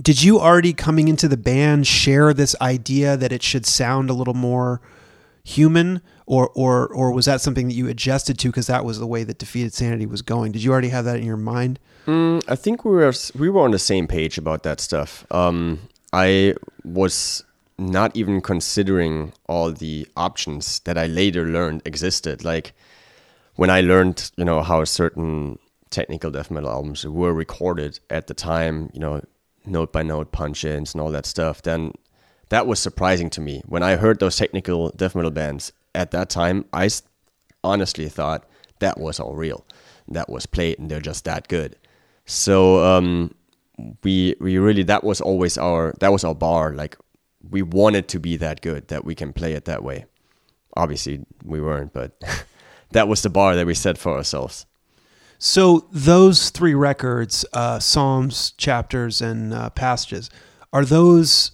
did 0.00 0.22
you 0.22 0.38
already 0.38 0.72
coming 0.72 1.08
into 1.08 1.28
the 1.28 1.36
band 1.36 1.86
share 1.86 2.32
this 2.32 2.54
idea 2.60 3.16
that 3.16 3.32
it 3.32 3.42
should 3.42 3.66
sound 3.66 4.10
a 4.10 4.12
little 4.12 4.34
more 4.34 4.80
human, 5.42 6.00
or 6.26 6.50
or 6.54 6.86
or 6.88 7.12
was 7.12 7.26
that 7.26 7.40
something 7.40 7.68
that 7.68 7.74
you 7.74 7.88
adjusted 7.88 8.38
to 8.38 8.48
because 8.48 8.68
that 8.68 8.84
was 8.84 8.98
the 8.98 9.06
way 9.06 9.24
that 9.24 9.38
Defeated 9.38 9.74
Sanity 9.74 10.06
was 10.06 10.22
going? 10.22 10.52
Did 10.52 10.62
you 10.62 10.70
already 10.70 10.90
have 10.90 11.04
that 11.06 11.16
in 11.16 11.24
your 11.24 11.36
mind? 11.36 11.78
Mm, 12.06 12.42
I 12.48 12.56
think 12.56 12.84
we 12.84 12.92
were 12.92 13.12
we 13.36 13.50
were 13.50 13.62
on 13.62 13.72
the 13.72 13.78
same 13.78 14.06
page 14.06 14.38
about 14.38 14.62
that 14.62 14.80
stuff. 14.80 15.26
Um, 15.30 15.80
I 16.12 16.54
was 16.84 17.44
not 17.78 18.14
even 18.14 18.40
considering 18.40 19.32
all 19.48 19.72
the 19.72 20.06
options 20.16 20.80
that 20.80 20.98
I 20.98 21.06
later 21.06 21.46
learned 21.46 21.82
existed. 21.84 22.44
Like 22.44 22.74
when 23.56 23.70
I 23.70 23.80
learned, 23.80 24.30
you 24.36 24.44
know, 24.44 24.62
how 24.62 24.84
certain 24.84 25.58
technical 25.88 26.30
death 26.30 26.50
metal 26.50 26.70
albums 26.70 27.04
were 27.04 27.32
recorded 27.32 27.98
at 28.10 28.26
the 28.26 28.34
time, 28.34 28.90
you 28.92 29.00
know, 29.00 29.22
note 29.64 29.92
by 29.92 30.02
note 30.02 30.32
punch 30.32 30.64
ins 30.64 30.94
and 30.94 31.00
all 31.00 31.10
that 31.10 31.26
stuff, 31.26 31.62
then 31.62 31.92
that 32.48 32.66
was 32.66 32.80
surprising 32.80 33.30
to 33.30 33.40
me. 33.40 33.62
When 33.66 33.82
I 33.82 33.96
heard 33.96 34.18
those 34.18 34.36
technical 34.36 34.90
death 34.90 35.14
metal 35.14 35.30
bands 35.30 35.72
at 35.94 36.10
that 36.10 36.30
time, 36.30 36.64
I 36.72 36.88
honestly 37.62 38.08
thought 38.08 38.48
that 38.80 38.98
was 38.98 39.20
all 39.20 39.34
real. 39.34 39.64
That 40.08 40.28
was 40.28 40.46
played 40.46 40.78
and 40.78 40.90
they're 40.90 41.00
just 41.00 41.24
that 41.24 41.48
good. 41.48 41.76
So 42.26 42.84
um, 42.84 43.34
we 44.02 44.34
we 44.40 44.58
really 44.58 44.82
that 44.84 45.04
was 45.04 45.20
always 45.20 45.56
our 45.56 45.94
that 46.00 46.12
was 46.12 46.24
our 46.24 46.34
bar. 46.34 46.74
Like 46.74 46.96
we 47.48 47.62
wanted 47.62 48.08
to 48.08 48.20
be 48.20 48.36
that 48.36 48.60
good 48.60 48.88
that 48.88 49.04
we 49.04 49.14
can 49.14 49.32
play 49.32 49.52
it 49.52 49.64
that 49.64 49.82
way. 49.82 50.06
Obviously, 50.76 51.24
we 51.44 51.60
weren't, 51.60 51.92
but 51.92 52.20
that 52.90 53.08
was 53.08 53.22
the 53.22 53.30
bar 53.30 53.56
that 53.56 53.66
we 53.66 53.74
set 53.74 53.98
for 53.98 54.16
ourselves. 54.16 54.66
So 55.42 55.88
those 55.90 56.50
three 56.50 56.74
records, 56.74 57.46
uh, 57.54 57.78
Psalms, 57.78 58.52
chapters, 58.58 59.22
and 59.22 59.54
uh, 59.54 59.70
passages, 59.70 60.28
are 60.70 60.84
those 60.84 61.52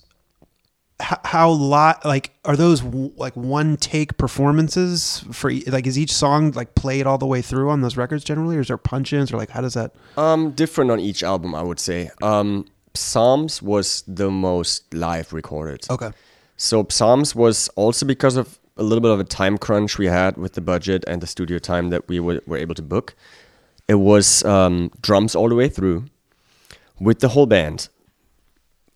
h- 1.00 1.18
how 1.24 1.50
lot 1.50 2.04
like 2.04 2.32
are 2.44 2.56
those 2.56 2.80
w- 2.80 3.12
like 3.16 3.36
one 3.36 3.76
take 3.76 4.18
performances 4.18 5.24
for 5.30 5.50
e- 5.50 5.62
like 5.68 5.86
is 5.86 5.96
each 5.96 6.12
song 6.12 6.50
like 6.50 6.74
played 6.74 7.06
all 7.06 7.16
the 7.16 7.26
way 7.26 7.40
through 7.40 7.70
on 7.70 7.80
those 7.80 7.96
records 7.96 8.24
generally, 8.24 8.56
or 8.56 8.60
is 8.60 8.66
there 8.66 8.76
punch 8.76 9.12
ins 9.12 9.32
or 9.32 9.36
like 9.36 9.50
how 9.50 9.60
does 9.60 9.74
that? 9.74 9.94
Um, 10.16 10.50
different 10.50 10.90
on 10.90 10.98
each 10.98 11.22
album, 11.22 11.54
I 11.54 11.62
would 11.62 11.78
say. 11.78 12.10
Um, 12.22 12.66
Psalms 12.92 13.62
was 13.62 14.02
the 14.08 14.32
most 14.32 14.92
live 14.92 15.32
recorded. 15.32 15.86
Okay. 15.88 16.10
So 16.56 16.84
Psalms 16.90 17.36
was 17.36 17.68
also 17.76 18.04
because 18.04 18.34
of 18.34 18.58
a 18.76 18.82
little 18.82 19.00
bit 19.00 19.12
of 19.12 19.20
a 19.20 19.24
time 19.24 19.58
crunch 19.58 19.96
we 19.96 20.06
had 20.06 20.36
with 20.36 20.54
the 20.54 20.60
budget 20.60 21.04
and 21.06 21.20
the 21.20 21.26
studio 21.28 21.58
time 21.58 21.90
that 21.90 22.08
we 22.08 22.18
were, 22.18 22.42
were 22.46 22.56
able 22.56 22.74
to 22.74 22.82
book. 22.82 23.14
It 23.88 23.94
was 23.94 24.44
um, 24.44 24.90
drums 25.00 25.34
all 25.34 25.48
the 25.48 25.54
way 25.54 25.68
through 25.68 26.06
with 27.00 27.20
the 27.20 27.28
whole 27.28 27.46
band, 27.46 27.88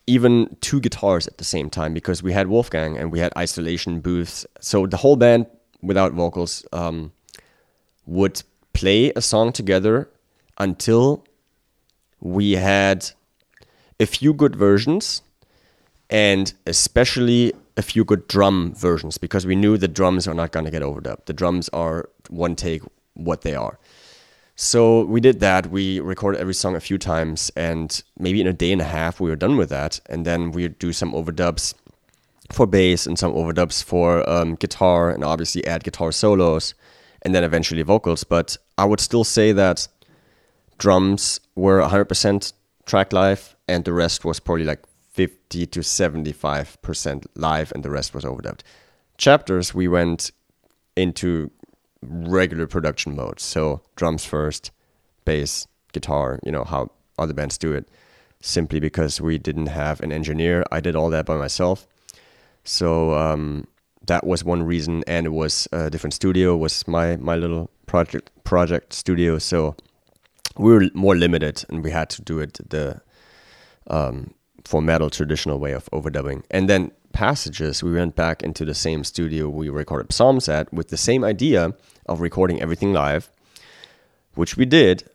even 0.07 0.57
two 0.61 0.81
guitars 0.81 1.27
at 1.27 1.39
the 1.39 1.45
same 1.45 1.71
time 1.71 1.95
because 1.95 2.23
we 2.23 2.33
had 2.33 2.49
Wolfgang 2.49 2.97
and 2.97 3.13
we 3.13 3.21
had 3.21 3.33
isolation 3.37 4.01
booths. 4.01 4.47
So 4.61 4.87
the 4.87 4.97
whole 4.97 5.17
band 5.17 5.47
without 5.83 6.13
vocals 6.13 6.65
um, 6.73 7.13
would 8.07 8.43
play 8.73 9.13
a 9.15 9.21
song 9.21 9.53
together 9.53 10.11
until 10.59 11.25
we 12.21 12.53
had 12.53 13.11
a 13.99 14.07
few 14.07 14.33
good 14.33 14.57
versions 14.57 15.23
and 16.09 16.53
especially 16.67 17.53
a 17.77 17.83
few 17.83 18.05
good 18.05 18.27
drum 18.29 18.75
versions 18.75 19.17
because 19.17 19.47
we 19.47 19.57
knew 19.57 19.79
the 19.79 19.89
drums 19.89 20.27
are 20.29 20.35
not 20.35 20.53
going 20.53 20.65
to 20.65 20.71
get 20.71 20.83
overdubbed. 20.83 21.25
The 21.27 21.33
drums 21.33 21.69
are 21.71 22.09
one 22.29 22.57
take 22.57 22.83
what 23.15 23.43
they 23.43 23.55
are. 23.55 23.79
So 24.63 25.07
we 25.07 25.23
did 25.23 25.41
that. 25.41 25.71
We 25.71 26.01
recorded 26.01 26.39
every 26.39 26.53
song 26.53 26.77
a 26.77 26.81
few 26.81 26.99
times, 26.99 27.51
and 27.57 28.03
maybe 28.19 28.43
in 28.43 28.47
a 28.47 28.53
day 28.53 28.73
and 28.73 28.83
a 28.83 28.85
half 28.85 29.19
we 29.19 29.31
were 29.31 29.35
done 29.37 29.57
with 29.57 29.71
that. 29.71 30.01
And 30.05 30.27
then 30.27 30.53
we 30.53 30.65
would 30.65 30.79
do 30.79 30.93
some 30.93 31.13
overdubs 31.13 31.73
for 32.53 32.67
bass 32.67 33.07
and 33.07 33.19
some 33.19 33.33
overdubs 33.33 33.83
for 33.83 34.29
um, 34.29 34.57
guitar, 34.57 35.09
and 35.09 35.25
obviously 35.25 35.67
add 35.67 35.83
guitar 35.83 36.13
solos, 36.13 36.75
and 37.23 37.35
then 37.35 37.43
eventually 37.43 37.81
vocals. 37.81 38.23
But 38.23 38.59
I 38.77 38.85
would 38.85 39.01
still 39.01 39.25
say 39.25 39.53
that 39.53 39.89
drums 40.77 41.41
were 41.55 41.81
100% 41.81 42.53
track 42.85 43.15
live, 43.15 43.57
and 43.67 43.87
the 43.87 43.95
rest 43.95 44.27
was 44.27 44.41
probably 44.41 44.65
like 44.65 44.85
50 45.13 45.69
to 45.69 45.81
75% 45.81 47.27
live, 47.35 47.73
and 47.73 47.83
the 47.83 47.91
rest 47.91 48.13
was 48.13 48.25
overdubbed. 48.25 48.61
Chapters, 49.17 49.73
we 49.73 49.89
went 49.89 50.33
into 50.97 51.51
regular 52.03 52.67
production 52.67 53.15
mode. 53.15 53.41
So 53.41 53.83
drums 53.97 54.25
first, 54.25 54.71
bass, 55.25 55.67
guitar, 55.93 56.39
you 56.45 56.53
know, 56.53 56.65
how 56.65 56.91
other 57.19 57.35
bands 57.35 57.59
do 57.59 57.73
it. 57.73 57.89
Simply 58.43 58.81
because 58.81 59.21
we 59.21 59.37
didn't 59.37 59.67
have 59.67 60.01
an 60.01 60.13
engineer. 60.13 60.65
I 60.73 60.81
did 60.81 60.97
all 60.97 61.11
that 61.11 61.27
by 61.27 61.37
myself. 61.37 61.87
So 62.65 63.15
um, 63.15 63.67
that 64.07 64.27
was 64.27 64.43
one 64.43 64.63
reason, 64.63 65.05
and 65.07 65.27
it 65.27 65.31
was 65.31 65.69
a 65.73 65.91
different 65.91 66.15
studio. 66.15 66.57
Was 66.57 66.89
my 66.89 67.17
my 67.17 67.37
little 67.37 67.71
project 67.87 68.31
project 68.45 68.95
studio. 68.95 69.39
So 69.39 69.77
we 70.57 70.73
were 70.73 70.89
more 70.95 71.17
limited, 71.17 71.65
and 71.69 71.85
we 71.85 71.91
had 71.91 72.09
to 72.11 72.23
do 72.23 72.39
it 72.39 72.59
the 72.71 73.03
um, 73.89 74.33
for 74.65 74.81
metal 74.81 75.11
traditional 75.11 75.59
way 75.59 75.73
of 75.73 75.89
overdubbing. 75.91 76.43
And 76.51 76.69
then 76.69 76.93
passages, 77.13 77.83
we 77.83 77.93
went 77.93 78.17
back 78.17 78.43
into 78.43 78.65
the 78.65 78.75
same 78.75 79.05
studio 79.05 79.49
we 79.49 79.69
recorded 79.69 80.13
Psalms 80.13 80.49
at 80.49 80.73
with 80.73 80.89
the 80.89 80.97
same 80.97 81.25
idea 81.25 81.75
of 82.07 82.21
recording 82.21 82.61
everything 82.61 82.93
live, 82.93 83.31
which 84.35 84.57
we 84.57 84.65
did. 84.65 85.09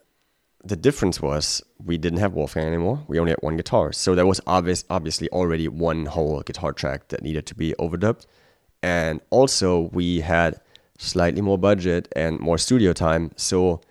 The 0.64 0.76
difference 0.76 1.22
was 1.22 1.64
we 1.84 1.98
didn't 1.98 2.20
have 2.20 2.34
Wolfgang 2.34 2.66
anymore. 2.66 3.04
We 3.08 3.20
only 3.20 3.32
had 3.32 3.40
one 3.42 3.58
guitar. 3.58 3.94
So 3.94 4.16
there 4.16 4.26
was 4.26 4.42
obvious, 4.48 4.84
obviously 4.90 5.30
already 5.30 5.68
one 5.68 6.08
whole 6.08 6.42
guitar 6.42 6.74
track 6.74 7.10
that 7.10 7.22
needed 7.22 7.46
to 7.48 7.56
be 7.56 7.74
overdubbed. 7.80 8.26
And 8.82 9.22
also 9.30 9.90
we 9.94 10.22
had 10.22 10.60
slightly 10.98 11.42
more 11.42 11.58
budget 11.58 12.08
and 12.16 12.40
more 12.40 12.58
studio 12.58 12.94
time. 12.94 13.32
So 13.36 13.82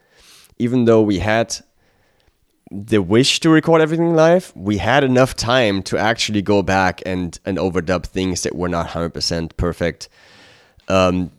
even 0.58 0.84
though 0.84 1.02
we 1.02 1.18
had 1.18 1.56
the 2.74 3.00
wish 3.00 3.40
to 3.40 3.50
record 3.50 3.80
everything 3.80 4.16
live, 4.16 4.52
we 4.56 4.78
had 4.78 5.04
enough 5.04 5.36
time 5.36 5.82
to 5.84 5.96
actually 5.96 6.42
go 6.42 6.62
back 6.62 7.02
and, 7.06 7.38
and 7.44 7.56
overdub 7.56 8.04
things 8.04 8.42
that 8.42 8.56
were 8.56 8.68
not 8.68 8.88
100% 8.88 9.56
perfect. 9.56 10.08
Um, 10.88 11.30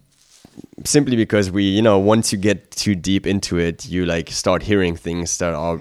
simply 0.86 1.18
because 1.18 1.52
we, 1.52 1.64
you 1.64 1.82
know, 1.82 2.00
once 2.00 2.32
you 2.32 2.38
get 2.38 2.72
too 2.72 2.96
deep 2.96 3.28
into 3.28 3.58
it, 3.58 3.86
you 3.86 4.06
like 4.06 4.30
start 4.30 4.64
hearing 4.64 4.96
things 4.96 5.38
that 5.40 5.54
are 5.54 5.80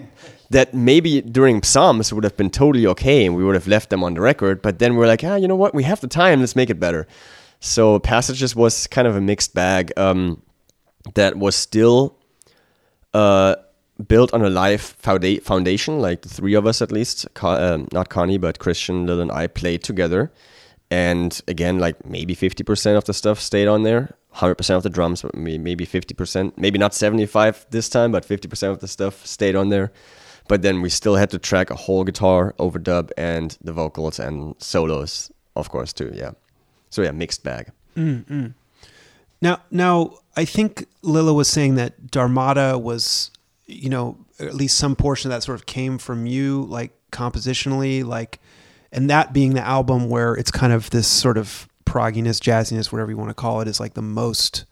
that 0.51 0.75
maybe 0.75 1.21
during 1.23 1.63
Psalms 1.63 2.13
would 2.13 2.25
have 2.25 2.37
been 2.37 2.51
totally 2.51 2.87
okay 2.87 3.25
and 3.25 3.35
we 3.35 3.45
would 3.45 3.55
have 3.55 3.67
left 3.67 3.91
them 3.91 4.05
on 4.05 4.15
the 4.15 4.21
record, 4.21 4.61
but 4.61 4.79
then 4.79 4.95
we're 4.95 5.07
like, 5.07 5.25
ah, 5.25 5.37
you 5.37 5.49
know 5.49 5.57
what, 5.57 5.75
we 5.75 5.85
have 5.85 6.01
the 6.01 6.07
time, 6.07 6.41
let's 6.41 6.55
make 6.55 6.71
it 6.71 6.79
better. 6.79 7.07
So 7.61 7.99
Passages 7.99 8.55
was 8.55 8.87
kind 8.89 9.09
of 9.09 9.17
a 9.17 9.21
mixed 9.21 9.55
bag 9.55 9.93
um, 9.97 10.43
that 11.15 11.37
was 11.37 11.57
still 11.57 12.19
uh, 13.15 13.57
built 14.09 14.33
on 14.35 14.43
a 14.43 14.51
live 14.51 14.81
foundation, 14.81 16.01
like 16.01 16.23
the 16.23 16.29
three 16.29 16.55
of 16.55 16.67
us 16.67 16.83
at 16.83 16.91
least, 16.91 17.27
um, 17.43 17.89
not 17.93 18.09
Connie, 18.09 18.39
but 18.39 18.59
Christian, 18.59 19.07
Lil, 19.07 19.21
and 19.21 19.31
I 19.31 19.47
played 19.47 19.83
together. 19.83 20.33
And 20.91 21.41
again, 21.49 21.79
like 21.79 22.05
maybe 22.05 22.37
50% 22.37 22.97
of 22.97 23.05
the 23.05 23.15
stuff 23.15 23.41
stayed 23.41 23.69
on 23.69 23.83
there, 23.83 24.15
100% 24.37 24.77
of 24.77 24.83
the 24.83 24.91
drums, 24.91 25.23
but 25.23 25.35
maybe 25.35 25.87
50%, 25.87 26.53
maybe 26.57 26.79
not 26.79 26.95
75 26.95 27.67
this 27.71 27.89
time, 27.89 28.13
but 28.13 28.27
50% 28.27 28.71
of 28.71 28.81
the 28.81 28.89
stuff 28.89 29.25
stayed 29.27 29.57
on 29.57 29.71
there. 29.71 29.93
But 30.47 30.63
then 30.63 30.83
we 30.83 30.91
still 30.91 31.17
had 31.17 31.31
to 31.31 31.39
track 31.39 31.71
a 31.71 31.75
whole 31.75 32.05
guitar 32.05 32.55
overdub 32.59 33.11
and 33.17 33.57
the 33.63 33.73
vocals 33.73 34.19
and 34.19 34.55
solos, 34.59 35.33
of 35.57 35.71
course, 35.71 35.93
too. 35.93 36.13
Yeah. 36.15 36.33
So 36.91 37.03
yeah, 37.03 37.13
mixed 37.13 37.43
bag. 37.43 37.71
Now, 39.41 39.63
now 39.71 40.19
I 40.37 40.45
think 40.45 40.87
Lille 41.03 41.35
was 41.35 41.49
saying 41.49 41.77
that 41.77 42.11
Dharmata 42.11 42.79
was, 42.79 43.31
you 43.67 43.89
know, 43.89 44.19
at 44.39 44.55
least 44.55 44.77
some 44.79 44.95
portion 44.97 45.31
of 45.31 45.37
that 45.37 45.43
sort 45.43 45.59
of 45.59 45.67
came 45.67 45.99
from 45.99 46.27
you, 46.27 46.65
like 46.65 46.93
compositionally, 47.11 48.05
like, 48.05 48.41
and 48.93 49.09
that 49.11 49.33
being 49.33 49.55
the 49.55 49.67
album 49.67 50.09
where 50.09 50.35
it's 50.35 50.51
kind 50.51 50.73
of 50.73 50.91
this 50.91 51.09
sort 51.09 51.39
of 51.39 51.69
progginess, 51.85 52.41
jazziness, 52.41 52.93
whatever 52.93 53.11
you 53.11 53.17
want 53.17 53.31
to 53.31 53.35
call 53.35 53.61
it, 53.61 53.69
is 53.69 53.81
like 53.81 53.95
the 53.95 54.03
most, 54.03 54.65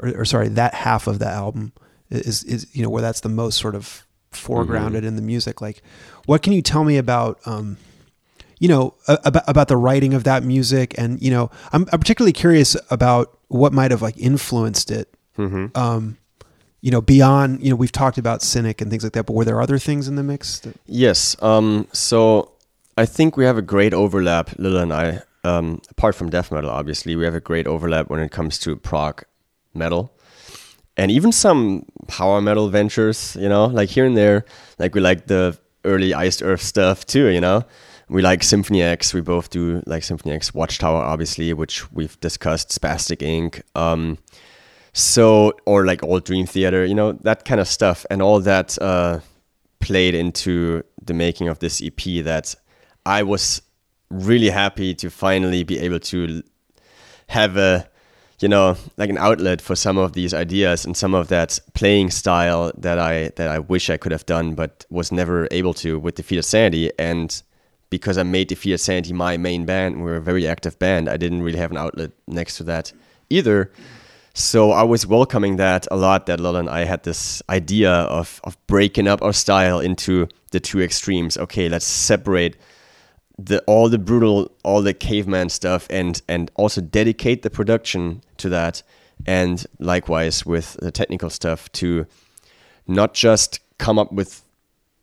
or, 0.00 0.20
or 0.20 0.24
sorry, 0.24 0.48
that 0.48 0.74
half 0.74 1.06
of 1.06 1.18
the 1.18 1.28
album 1.28 1.72
is 2.10 2.44
is 2.44 2.66
you 2.74 2.82
know 2.82 2.90
where 2.90 3.02
that's 3.02 3.20
the 3.20 3.28
most 3.28 3.58
sort 3.58 3.74
of 3.74 4.06
foregrounded 4.32 5.04
in 5.04 5.16
the 5.16 5.22
music. 5.22 5.60
Like, 5.60 5.82
what 6.26 6.42
can 6.42 6.52
you 6.52 6.62
tell 6.62 6.84
me 6.84 6.96
about? 6.96 7.40
um 7.46 7.76
you 8.60 8.68
know 8.68 8.94
about 9.08 9.42
about 9.48 9.68
the 9.68 9.76
writing 9.76 10.14
of 10.14 10.22
that 10.24 10.44
music 10.44 10.94
and 10.96 11.20
you 11.20 11.30
know 11.30 11.50
I'm, 11.72 11.86
I'm 11.92 11.98
particularly 11.98 12.32
curious 12.32 12.76
about 12.88 13.36
what 13.48 13.72
might 13.72 13.90
have 13.90 14.00
like 14.00 14.16
influenced 14.16 14.92
it 14.92 15.12
um 15.74 16.16
you 16.84 16.90
know 16.90 17.00
beyond 17.00 17.62
you 17.62 17.70
know 17.70 17.76
we've 17.76 17.90
talked 17.90 18.18
about 18.18 18.42
cynic 18.42 18.82
and 18.82 18.90
things 18.90 19.02
like 19.02 19.14
that 19.14 19.24
but 19.24 19.32
were 19.32 19.44
there 19.44 19.60
other 19.62 19.78
things 19.78 20.06
in 20.06 20.16
the 20.16 20.22
mix 20.22 20.60
that, 20.60 20.76
Yes. 20.86 21.34
Um, 21.42 21.88
so 21.92 22.52
I 22.96 23.06
think 23.06 23.36
we 23.36 23.44
have 23.44 23.58
a 23.58 23.62
great 23.62 23.94
overlap, 23.94 24.50
Lille 24.58 24.78
and 24.78 24.92
I. 24.92 25.22
Um, 25.42 25.80
apart 25.90 26.14
from 26.14 26.30
death 26.30 26.52
metal, 26.52 26.70
obviously, 26.70 27.16
we 27.16 27.24
have 27.24 27.34
a 27.34 27.40
great 27.40 27.66
overlap 27.66 28.08
when 28.08 28.20
it 28.20 28.30
comes 28.30 28.58
to 28.60 28.76
prog 28.76 29.24
metal, 29.74 30.12
and 30.96 31.10
even 31.10 31.32
some 31.32 31.86
power 32.06 32.40
metal 32.40 32.68
ventures. 32.68 33.36
You 33.40 33.48
know, 33.48 33.66
like 33.66 33.88
here 33.88 34.06
and 34.06 34.16
there. 34.16 34.44
Like 34.78 34.94
we 34.94 35.00
like 35.00 35.26
the 35.26 35.58
early 35.84 36.14
Iced 36.14 36.42
Earth 36.42 36.62
stuff 36.62 37.04
too. 37.04 37.28
You 37.28 37.40
know, 37.40 37.64
we 38.08 38.22
like 38.22 38.42
Symphony 38.42 38.82
X. 38.82 39.12
We 39.12 39.20
both 39.20 39.50
do 39.50 39.82
like 39.86 40.04
Symphony 40.04 40.34
X, 40.34 40.54
Watchtower, 40.54 41.02
obviously, 41.02 41.52
which 41.52 41.90
we've 41.92 42.18
discussed. 42.20 42.68
Spastic 42.68 43.22
Ink. 43.22 43.62
Um, 43.74 44.18
so 44.94 45.52
or 45.66 45.84
like 45.84 46.02
old 46.04 46.24
dream 46.24 46.46
theater 46.46 46.84
you 46.84 46.94
know 46.94 47.12
that 47.12 47.44
kind 47.44 47.60
of 47.60 47.68
stuff. 47.68 48.06
And 48.10 48.22
all 48.22 48.40
that 48.40 48.80
uh, 48.80 49.20
played 49.80 50.14
into 50.14 50.82
the 51.02 51.12
making 51.12 51.48
of 51.48 51.58
this 51.58 51.82
ep 51.82 52.00
that 52.24 52.54
i 53.04 53.22
was 53.22 53.60
really 54.08 54.48
happy 54.48 54.94
to 54.94 55.10
finally 55.10 55.62
be 55.64 55.78
able 55.78 55.98
to 55.98 56.42
have 57.26 57.56
a 57.58 57.86
you 58.40 58.48
know 58.48 58.76
like 58.96 59.10
an 59.10 59.18
outlet 59.18 59.60
for 59.60 59.74
some 59.74 59.98
of 59.98 60.12
these 60.12 60.32
ideas 60.32 60.86
and 60.86 60.96
some 60.96 61.14
of 61.14 61.28
that 61.28 61.58
playing 61.74 62.10
style 62.10 62.72
that 62.78 62.98
i 62.98 63.28
that 63.36 63.48
i 63.48 63.58
wish 63.58 63.90
i 63.90 63.96
could 63.96 64.12
have 64.12 64.24
done 64.24 64.54
but 64.54 64.86
was 64.88 65.12
never 65.12 65.46
able 65.50 65.74
to 65.74 65.98
with 65.98 66.14
defeated 66.14 66.44
sanity. 66.44 66.90
And 66.98 67.42
because 67.90 68.16
i 68.16 68.22
made 68.22 68.48
defeated 68.48 68.78
sanity 68.78 69.12
my 69.12 69.36
main 69.36 69.66
band 69.66 70.02
we're 70.02 70.16
a 70.16 70.22
very 70.22 70.46
active 70.46 70.78
band 70.78 71.08
i 71.08 71.16
didn't 71.16 71.42
really 71.42 71.58
have 71.58 71.70
an 71.70 71.76
outlet 71.76 72.12
next 72.26 72.56
to 72.56 72.64
that 72.64 72.92
either 73.28 73.70
So 74.36 74.72
I 74.72 74.82
was 74.82 75.06
welcoming 75.06 75.56
that 75.56 75.86
a 75.92 75.96
lot. 75.96 76.26
That 76.26 76.40
Lil 76.40 76.56
and 76.56 76.68
I 76.68 76.84
had 76.84 77.04
this 77.04 77.40
idea 77.48 77.92
of 77.92 78.40
of 78.42 78.56
breaking 78.66 79.06
up 79.06 79.22
our 79.22 79.32
style 79.32 79.78
into 79.78 80.26
the 80.50 80.58
two 80.58 80.80
extremes. 80.82 81.38
Okay, 81.38 81.68
let's 81.68 81.86
separate 81.86 82.56
the 83.38 83.60
all 83.68 83.88
the 83.88 83.98
brutal, 83.98 84.50
all 84.64 84.82
the 84.82 84.92
caveman 84.92 85.50
stuff, 85.50 85.86
and 85.88 86.20
and 86.28 86.50
also 86.56 86.80
dedicate 86.80 87.42
the 87.42 87.50
production 87.50 88.22
to 88.38 88.48
that, 88.48 88.82
and 89.24 89.66
likewise 89.78 90.44
with 90.44 90.76
the 90.80 90.90
technical 90.90 91.30
stuff 91.30 91.70
to 91.72 92.04
not 92.88 93.14
just 93.14 93.60
come 93.78 94.00
up 94.00 94.10
with 94.10 94.42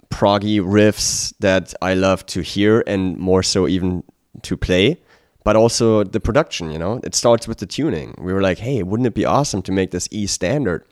proggy 0.10 0.60
riffs 0.60 1.34
that 1.40 1.74
I 1.82 1.94
love 1.94 2.26
to 2.28 2.41
hear 2.41 2.84
and 2.86 3.18
more 3.18 3.44
so 3.44 3.66
even 3.66 4.03
to 4.41 4.58
play, 4.58 4.99
but 5.44 5.56
also 5.56 6.04
the 6.04 6.20
production, 6.20 6.72
you 6.72 6.80
know. 6.80 7.00
It 7.04 7.16
starts 7.16 7.48
with 7.48 7.58
the 7.60 7.66
tuning. 7.66 8.16
We 8.18 8.34
were 8.34 8.42
like, 8.42 8.60
"Hey, 8.60 8.84
wouldn't 8.84 9.08
it 9.08 9.14
be 9.14 9.26
awesome 9.26 9.62
to 9.64 9.72
make 9.72 9.92
this 9.92 10.08
E 10.12 10.28
standard?" 10.28 10.84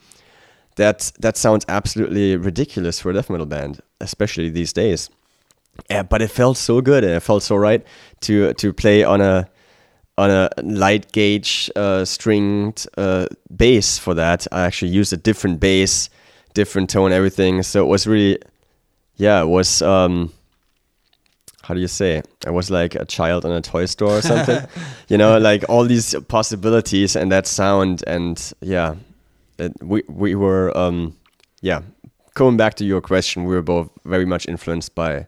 That 0.75 1.11
that 1.19 1.37
sounds 1.37 1.65
absolutely 1.67 2.35
ridiculous 2.37 2.99
for 2.99 3.11
a 3.11 3.13
death 3.13 3.29
metal 3.29 3.45
band, 3.45 3.81
especially 3.99 4.49
these 4.49 4.73
days. 4.73 5.09
Yeah, 5.89 6.03
but 6.03 6.21
it 6.21 6.31
felt 6.31 6.57
so 6.57 6.81
good 6.81 7.03
and 7.03 7.13
it 7.13 7.21
felt 7.21 7.43
so 7.43 7.55
right 7.55 7.85
to 8.21 8.53
to 8.53 8.73
play 8.73 9.03
on 9.03 9.21
a 9.21 9.49
on 10.17 10.29
a 10.29 10.49
light 10.63 11.11
gauge 11.13 11.71
uh, 11.77 12.03
stringed 12.03 12.85
uh, 12.97 13.25
bass 13.55 13.97
for 13.97 14.13
that. 14.13 14.45
I 14.51 14.61
actually 14.65 14.91
used 14.91 15.13
a 15.13 15.17
different 15.17 15.61
bass, 15.61 16.09
different 16.53 16.89
tone, 16.89 17.13
everything. 17.13 17.63
So 17.63 17.81
it 17.85 17.87
was 17.87 18.05
really, 18.05 18.37
yeah, 19.15 19.41
it 19.41 19.47
was. 19.47 19.81
Um, 19.81 20.33
how 21.69 21.75
do 21.75 21.81
you 21.81 21.87
say? 21.87 22.23
I 22.47 22.49
was 22.49 22.71
like 22.71 22.95
a 22.95 23.05
child 23.05 23.45
in 23.45 23.51
a 23.51 23.61
toy 23.61 23.85
store 23.85 24.17
or 24.17 24.21
something. 24.23 24.67
you 25.07 25.19
know, 25.19 25.37
like 25.49 25.63
all 25.69 25.85
these 25.85 26.15
possibilities 26.27 27.15
and 27.15 27.31
that 27.31 27.45
sound 27.45 28.03
and 28.07 28.51
yeah, 28.59 28.95
it, 29.59 29.71
we 29.83 30.01
we 30.07 30.33
were 30.33 30.75
um, 30.75 31.15
yeah. 31.61 31.81
Going 32.33 32.57
back 32.57 32.73
to 32.75 32.85
your 32.85 33.01
question, 33.01 33.43
we 33.43 33.53
were 33.53 33.61
both 33.61 33.91
very 34.03 34.25
much 34.25 34.47
influenced 34.47 34.95
by 34.95 35.27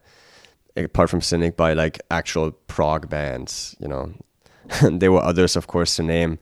apart 0.75 1.11
from 1.11 1.21
Cynic, 1.21 1.57
by 1.57 1.73
like 1.73 1.99
actual 2.09 2.53
prog 2.65 3.07
bands. 3.07 3.75
You 3.79 3.89
know, 3.89 4.13
there 4.91 5.11
were 5.11 5.21
others, 5.21 5.55
of 5.55 5.67
course, 5.67 5.97
to 5.97 6.03
name. 6.03 6.39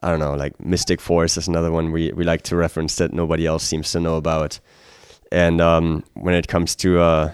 I 0.00 0.10
don't 0.10 0.20
know, 0.20 0.34
like 0.34 0.64
Mystic 0.64 1.00
Force 1.00 1.36
is 1.36 1.48
another 1.48 1.72
one 1.72 1.90
we, 1.90 2.12
we 2.12 2.22
like 2.22 2.42
to 2.42 2.56
reference 2.56 2.96
that 2.96 3.12
nobody 3.12 3.46
else 3.46 3.64
seems 3.64 3.90
to 3.92 4.00
know 4.00 4.16
about. 4.16 4.60
And 5.32 5.60
um, 5.60 6.04
when 6.12 6.34
it 6.34 6.46
comes 6.46 6.76
to 6.76 7.00
uh, 7.00 7.32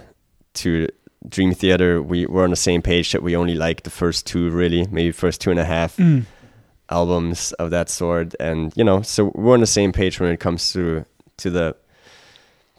to 0.54 0.88
Dream 1.28 1.52
Theater, 1.54 2.02
we 2.02 2.26
were 2.26 2.44
on 2.44 2.50
the 2.50 2.56
same 2.56 2.82
page 2.82 3.12
that 3.12 3.22
we 3.22 3.36
only 3.36 3.54
like 3.54 3.82
the 3.82 3.90
first 3.90 4.26
two, 4.26 4.50
really, 4.50 4.86
maybe 4.90 5.12
first 5.12 5.40
two 5.40 5.50
and 5.50 5.60
a 5.60 5.64
half 5.64 5.96
Mm. 5.96 6.24
albums 6.88 7.52
of 7.58 7.70
that 7.70 7.88
sort. 7.88 8.34
And 8.40 8.72
you 8.76 8.84
know, 8.84 9.02
so 9.02 9.30
we're 9.34 9.54
on 9.54 9.60
the 9.60 9.66
same 9.66 9.92
page 9.92 10.18
when 10.20 10.32
it 10.32 10.40
comes 10.40 10.72
to 10.72 11.04
to 11.36 11.50
the 11.50 11.76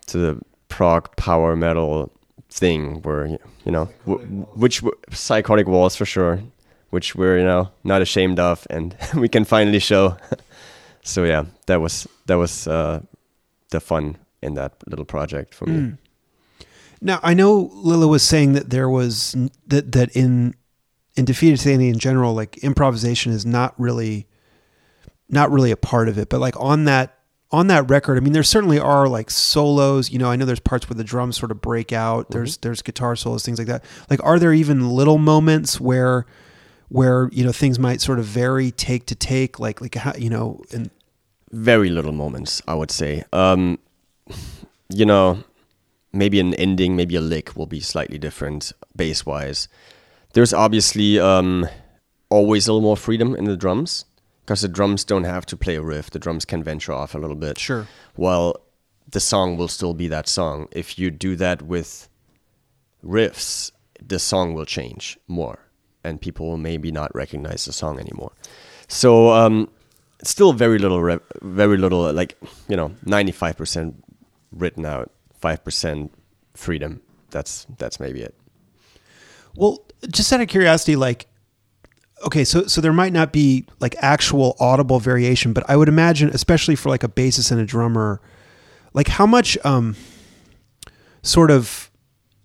to 0.07 0.18
the 0.18 0.41
prog 0.69 1.15
power 1.18 1.55
metal 1.55 2.09
thing 2.49 3.01
where 3.03 3.27
you 3.65 3.72
know 3.72 3.88
w- 4.05 4.26
which 4.55 4.81
w- 4.81 4.97
Psychotic 5.11 5.68
Waltz 5.68 5.95
for 5.95 6.05
sure 6.05 6.39
which 6.89 7.15
we're 7.15 7.38
you 7.38 7.45
know 7.45 7.69
not 7.84 8.01
ashamed 8.01 8.39
of 8.39 8.68
and 8.69 8.95
we 9.15 9.30
can 9.30 9.45
finally 9.45 9.80
show 9.80 10.18
so 11.03 11.23
yeah 11.23 11.45
that 11.68 11.80
was 11.81 12.07
that 12.26 12.35
was 12.38 12.68
uh 12.68 12.99
the 13.69 13.80
fun 13.80 14.18
in 14.41 14.53
that 14.55 14.73
little 14.88 15.05
project 15.05 15.53
for 15.55 15.65
me 15.68 15.76
Mm. 15.80 15.97
Now 17.02 17.19
I 17.23 17.34
know 17.34 17.69
Lille 17.73 18.10
was 18.10 18.23
saying 18.23 18.53
that 18.53 18.69
there 18.69 18.90
was 18.90 19.36
that 19.68 19.91
that 19.91 20.15
in 20.15 20.56
in 21.15 21.26
defeated 21.26 21.60
sanity 21.60 21.90
in 21.90 21.99
general, 21.99 22.34
like 22.34 22.57
improvisation 22.60 23.32
is 23.32 23.45
not 23.45 23.73
really 23.80 24.28
not 25.30 25.52
really 25.52 25.72
a 25.72 25.78
part 25.78 26.07
of 26.10 26.18
it. 26.18 26.30
But 26.30 26.40
like 26.40 26.60
on 26.60 26.86
that 26.86 27.18
on 27.52 27.68
that 27.68 27.90
record, 27.90 28.18
I 28.18 28.22
mean, 28.22 28.34
there 28.34 28.44
certainly 28.44 28.80
are 28.80 29.07
like 29.07 29.30
solos. 29.30 30.10
You 30.10 30.19
know, 30.19 30.30
I 30.30 30.36
know 30.36 30.45
there's 30.45 30.60
parts 30.60 30.90
where 30.90 30.95
the 30.95 31.03
drums 31.03 31.38
sort 31.38 31.52
of 31.52 31.60
break 31.61 31.91
out. 31.91 32.32
There's 32.32 32.57
there's 32.57 32.82
guitar 32.82 33.15
solos, 33.15 33.44
things 33.44 33.57
like 33.57 33.68
that. 33.68 33.84
Like, 34.10 34.23
are 34.23 34.40
there 34.40 34.53
even 34.53 34.90
little 34.90 35.18
moments 35.18 35.80
where 35.80 36.26
where 36.90 37.30
you 37.32 37.44
know 37.44 37.52
things 37.52 37.80
might 37.80 37.99
sort 38.02 38.19
of 38.19 38.26
vary 38.26 38.72
take 38.72 39.06
to 39.07 39.15
take? 39.15 39.60
Like 39.60 39.82
like 39.82 39.95
how, 39.95 40.14
you 40.18 40.30
know, 40.30 40.61
and 40.72 40.91
very 41.52 41.90
little 41.90 42.14
moments 42.14 42.61
i 42.68 42.73
would 42.73 42.91
say 42.91 43.23
um 43.34 43.78
you 44.90 45.06
know 45.06 45.44
maybe 46.13 46.39
an 46.39 46.53
ending 46.55 46.95
maybe 46.95 47.15
a 47.15 47.21
lick 47.21 47.55
will 47.55 47.67
be 47.67 47.79
slightly 47.79 48.17
different 48.17 48.71
bass 48.95 49.25
wise 49.25 49.67
there's 50.33 50.53
obviously 50.53 51.19
um 51.19 51.67
always 52.29 52.67
a 52.67 52.73
little 52.73 52.81
more 52.81 52.97
freedom 52.97 53.35
in 53.35 53.45
the 53.45 53.57
drums 53.57 54.05
because 54.45 54.61
the 54.61 54.67
drums 54.67 55.03
don't 55.03 55.25
have 55.25 55.45
to 55.45 55.57
play 55.57 55.75
a 55.75 55.81
riff. 55.81 56.09
The 56.09 56.19
drums 56.19 56.45
can 56.45 56.63
venture 56.63 56.93
off 56.93 57.13
a 57.13 57.19
little 57.19 57.35
bit. 57.35 57.59
Sure. 57.59 57.88
well 58.17 58.57
the 59.09 59.19
song 59.19 59.57
will 59.57 59.67
still 59.67 59.93
be 59.93 60.07
that 60.07 60.27
song. 60.27 60.67
If 60.71 60.97
you 60.97 61.11
do 61.11 61.35
that 61.35 61.61
with 61.61 62.07
riffs 63.03 63.71
the 64.03 64.19
song 64.19 64.53
will 64.53 64.65
change 64.65 65.19
more 65.27 65.59
and 66.03 66.19
people 66.19 66.47
will 66.47 66.57
maybe 66.57 66.91
not 66.91 67.13
recognize 67.13 67.65
the 67.65 67.73
song 67.73 67.99
anymore. 67.99 68.31
So 68.88 69.31
um 69.31 69.69
still 70.23 70.53
very 70.53 70.79
little 70.79 71.19
very 71.41 71.77
little 71.77 72.11
like 72.13 72.38
you 72.67 72.75
know 72.77 72.89
95% 73.05 73.95
written 74.51 74.85
out 74.85 75.11
5% 75.41 76.09
freedom 76.53 77.01
that's 77.31 77.65
that's 77.77 77.99
maybe 77.99 78.22
it 78.22 78.35
Well, 79.55 79.85
just 80.09 80.31
out 80.34 80.41
of 80.41 80.47
curiosity, 80.47 80.95
like, 80.95 81.27
okay, 82.26 82.43
so 82.43 82.68
so 82.68 82.81
there 82.81 82.93
might 82.93 83.13
not 83.13 83.31
be 83.34 83.65
like 83.80 83.95
actual 83.99 84.55
audible 84.59 84.99
variation, 84.99 85.53
but 85.53 85.63
I 85.69 85.76
would 85.76 85.89
imagine, 85.89 86.30
especially 86.30 86.76
for 86.76 86.89
like 86.89 87.03
a 87.03 87.07
bassist 87.07 87.51
and 87.51 87.59
a 87.59 87.65
drummer, 87.65 88.22
like 88.93 89.07
how 89.07 89.26
much, 89.26 89.57
um, 89.65 89.95
sort 91.23 91.51
of, 91.51 91.91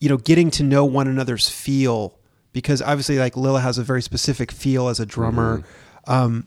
you 0.00 0.08
know, 0.08 0.16
getting 0.16 0.50
to 0.52 0.62
know 0.62 0.84
one 0.84 1.08
another's 1.08 1.48
feel, 1.48 2.18
because 2.52 2.82
obviously, 2.82 3.18
like 3.18 3.36
Lille 3.36 3.58
has 3.58 3.78
a 3.78 3.82
very 3.82 4.02
specific 4.02 4.50
feel 4.52 4.88
as 4.88 5.00
a 5.00 5.06
drummer. 5.06 5.64
Um, 6.06 6.46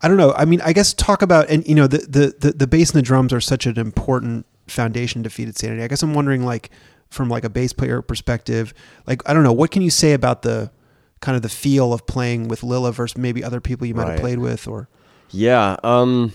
I 0.00 0.08
don't 0.08 0.16
know. 0.18 0.32
I 0.32 0.44
mean, 0.44 0.60
I 0.60 0.72
guess 0.72 0.92
talk 0.92 1.22
about 1.22 1.48
and 1.48 1.66
you 1.66 1.74
know 1.74 1.86
the 1.86 1.98
the 1.98 2.34
the, 2.38 2.52
the 2.52 2.66
bass 2.66 2.90
and 2.90 2.98
the 2.98 3.02
drums 3.02 3.32
are 3.32 3.40
such 3.40 3.66
an 3.66 3.78
important 3.78 4.46
foundation 4.66 5.22
Defeated 5.22 5.56
Sanity. 5.56 5.82
I 5.82 5.88
guess 5.88 6.02
I'm 6.02 6.14
wondering 6.14 6.44
like 6.44 6.70
from 7.10 7.28
like 7.28 7.44
a 7.44 7.50
bass 7.50 7.72
player 7.72 8.02
perspective, 8.02 8.74
like 9.06 9.28
I 9.28 9.34
don't 9.34 9.44
know, 9.44 9.52
what 9.52 9.70
can 9.70 9.82
you 9.82 9.90
say 9.90 10.12
about 10.12 10.42
the 10.42 10.70
kind 11.20 11.36
of 11.36 11.42
the 11.42 11.48
feel 11.48 11.92
of 11.92 12.06
playing 12.06 12.48
with 12.48 12.62
Lille 12.62 12.90
versus 12.92 13.16
maybe 13.16 13.42
other 13.42 13.60
people 13.60 13.86
you 13.86 13.94
might 13.94 14.08
have 14.08 14.20
played 14.20 14.38
with 14.38 14.68
or 14.68 14.88
Yeah, 15.30 15.76
um 15.82 16.32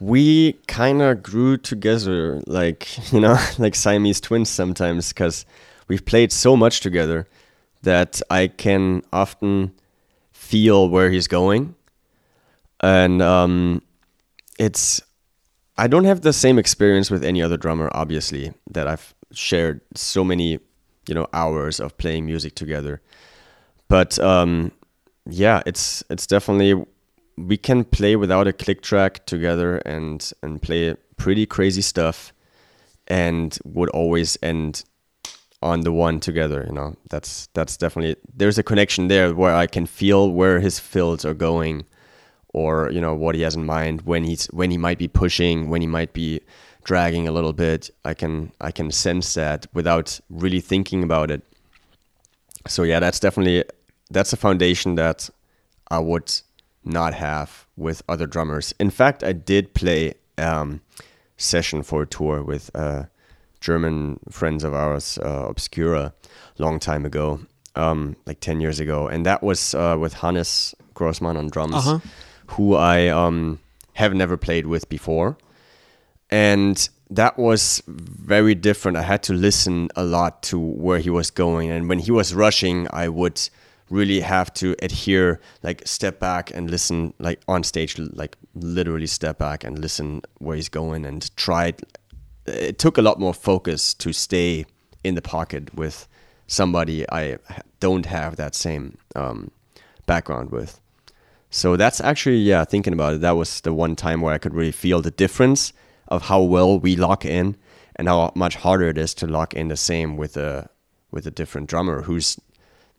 we 0.00 0.54
kind 0.66 1.02
of 1.02 1.22
grew 1.22 1.58
together 1.58 2.40
like, 2.46 2.88
you 3.12 3.20
know, 3.20 3.38
like 3.58 3.74
Siamese 3.74 4.20
twins 4.20 4.48
sometimes 4.48 5.12
cuz 5.12 5.44
we've 5.88 6.04
played 6.04 6.32
so 6.32 6.56
much 6.56 6.80
together 6.80 7.28
that 7.82 8.20
I 8.30 8.48
can 8.48 9.02
often 9.12 9.72
feel 10.32 10.88
where 10.88 11.10
he's 11.10 11.28
going. 11.28 11.74
And 12.80 13.20
um 13.22 13.82
it's 14.58 15.00
I 15.80 15.86
don't 15.86 16.04
have 16.04 16.20
the 16.20 16.34
same 16.34 16.58
experience 16.58 17.10
with 17.10 17.24
any 17.24 17.40
other 17.40 17.56
drummer 17.56 17.88
obviously 17.94 18.52
that 18.70 18.86
I've 18.86 19.14
shared 19.32 19.80
so 19.94 20.22
many, 20.22 20.58
you 21.08 21.14
know, 21.14 21.26
hours 21.32 21.80
of 21.80 21.96
playing 21.96 22.26
music 22.26 22.54
together. 22.54 23.00
But 23.88 24.18
um 24.18 24.72
yeah, 25.24 25.62
it's 25.64 26.04
it's 26.10 26.26
definitely 26.26 26.84
we 27.38 27.56
can 27.56 27.84
play 27.84 28.14
without 28.14 28.46
a 28.46 28.52
click 28.52 28.82
track 28.82 29.24
together 29.24 29.78
and 29.86 30.30
and 30.42 30.60
play 30.60 30.96
pretty 31.16 31.46
crazy 31.46 31.82
stuff 31.82 32.34
and 33.08 33.58
would 33.64 33.88
always 33.90 34.36
end 34.42 34.84
on 35.62 35.80
the 35.80 35.92
one 35.92 36.18
together 36.18 36.64
you 36.66 36.72
know 36.72 36.96
that's 37.10 37.48
that's 37.52 37.76
definitely 37.76 38.16
there's 38.34 38.56
a 38.56 38.62
connection 38.62 39.08
there 39.08 39.34
where 39.34 39.54
i 39.54 39.66
can 39.66 39.84
feel 39.84 40.30
where 40.30 40.58
his 40.58 40.78
fills 40.78 41.22
are 41.22 41.34
going 41.34 41.84
or 42.52 42.90
you 42.90 43.00
know 43.00 43.14
what 43.14 43.34
he 43.34 43.42
has 43.42 43.54
in 43.54 43.64
mind 43.64 44.02
when 44.02 44.24
he's 44.24 44.46
when 44.46 44.70
he 44.70 44.78
might 44.78 44.98
be 44.98 45.08
pushing 45.08 45.68
when 45.70 45.80
he 45.80 45.86
might 45.86 46.12
be 46.12 46.40
dragging 46.84 47.28
a 47.28 47.32
little 47.32 47.52
bit 47.52 47.90
i 48.04 48.14
can 48.14 48.50
i 48.60 48.70
can 48.70 48.90
sense 48.90 49.34
that 49.34 49.66
without 49.74 50.18
really 50.30 50.60
thinking 50.60 51.02
about 51.02 51.30
it. 51.30 51.42
So 52.66 52.82
yeah 52.82 53.00
that's 53.00 53.20
definitely 53.20 53.64
that's 54.10 54.32
a 54.32 54.36
foundation 54.36 54.96
that 54.96 55.30
i 55.90 55.98
would 55.98 56.32
not 56.84 57.14
have 57.14 57.66
with 57.76 58.02
other 58.08 58.26
drummers. 58.26 58.74
In 58.78 58.90
fact 58.90 59.22
i 59.22 59.32
did 59.32 59.74
play 59.74 60.14
um 60.38 60.80
session 61.36 61.82
for 61.82 62.02
a 62.02 62.06
tour 62.06 62.42
with 62.42 62.70
uh 62.74 63.04
german 63.60 64.18
friends 64.30 64.64
of 64.64 64.74
ours 64.74 65.18
uh, 65.18 65.46
obscura 65.48 66.12
long 66.58 66.78
time 66.78 67.04
ago 67.06 67.40
um 67.76 68.16
like 68.26 68.40
10 68.40 68.60
years 68.60 68.80
ago. 68.80 69.06
And 69.08 69.24
that 69.26 69.42
was 69.42 69.74
uh, 69.74 69.96
with 69.98 70.14
Hannes 70.14 70.74
Grossmann 70.94 71.36
on 71.36 71.48
drums. 71.48 71.74
Uh-huh. 71.74 71.98
Who 72.50 72.74
i 72.74 73.08
um 73.08 73.58
have 73.94 74.14
never 74.14 74.36
played 74.36 74.66
with 74.66 74.88
before 74.88 75.36
and 76.30 76.88
that 77.10 77.36
was 77.36 77.82
very 77.86 78.54
different. 78.54 78.96
I 78.96 79.02
had 79.02 79.22
to 79.24 79.32
listen 79.32 79.88
a 79.96 80.04
lot 80.04 80.42
to 80.44 80.58
where 80.58 81.00
he 81.00 81.10
was 81.10 81.30
going, 81.30 81.70
and 81.70 81.88
when 81.88 81.98
he 81.98 82.12
was 82.12 82.32
rushing, 82.34 82.86
I 82.92 83.08
would 83.08 83.40
really 83.90 84.20
have 84.20 84.54
to 84.54 84.76
adhere, 84.80 85.40
like 85.64 85.82
step 85.84 86.20
back 86.20 86.54
and 86.54 86.70
listen, 86.70 87.12
like 87.18 87.40
on 87.48 87.64
stage, 87.64 87.98
like 87.98 88.36
literally 88.54 89.08
step 89.08 89.38
back 89.38 89.64
and 89.64 89.80
listen 89.80 90.22
where 90.38 90.54
he's 90.54 90.68
going 90.68 91.04
and 91.04 91.36
try. 91.36 91.74
It 92.46 92.78
took 92.78 92.96
a 92.96 93.02
lot 93.02 93.18
more 93.18 93.34
focus 93.34 93.92
to 93.94 94.12
stay 94.12 94.64
in 95.02 95.16
the 95.16 95.22
pocket 95.22 95.74
with 95.74 96.06
somebody 96.46 97.04
I 97.10 97.38
don't 97.80 98.06
have 98.06 98.36
that 98.36 98.54
same 98.54 98.98
um, 99.16 99.50
background 100.06 100.50
with. 100.50 100.80
So 101.50 101.76
that's 101.76 102.00
actually, 102.00 102.38
yeah, 102.38 102.64
thinking 102.64 102.92
about 102.92 103.14
it, 103.14 103.20
that 103.22 103.36
was 103.36 103.60
the 103.60 103.74
one 103.74 103.96
time 103.96 104.20
where 104.20 104.32
I 104.32 104.38
could 104.38 104.54
really 104.54 104.72
feel 104.72 105.02
the 105.02 105.10
difference 105.10 105.72
of 106.08 106.22
how 106.22 106.40
well 106.42 106.78
we 106.78 106.96
lock 106.96 107.24
in 107.24 107.56
and 107.96 108.08
how 108.08 108.32
much 108.34 108.56
harder 108.56 108.88
it 108.88 108.96
is 108.96 109.14
to 109.14 109.26
lock 109.26 109.52
in 109.54 109.68
the 109.68 109.76
same 109.76 110.16
with 110.16 110.36
a 110.36 110.70
with 111.10 111.26
a 111.26 111.30
different 111.30 111.68
drummer 111.68 112.02
who's 112.02 112.38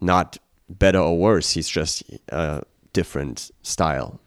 not 0.02 0.38
better 0.70 1.00
or 1.00 1.18
worse. 1.18 1.52
He's 1.52 1.70
just 1.70 2.04
a 2.30 2.64
different 2.94 3.52
style. 3.64 4.20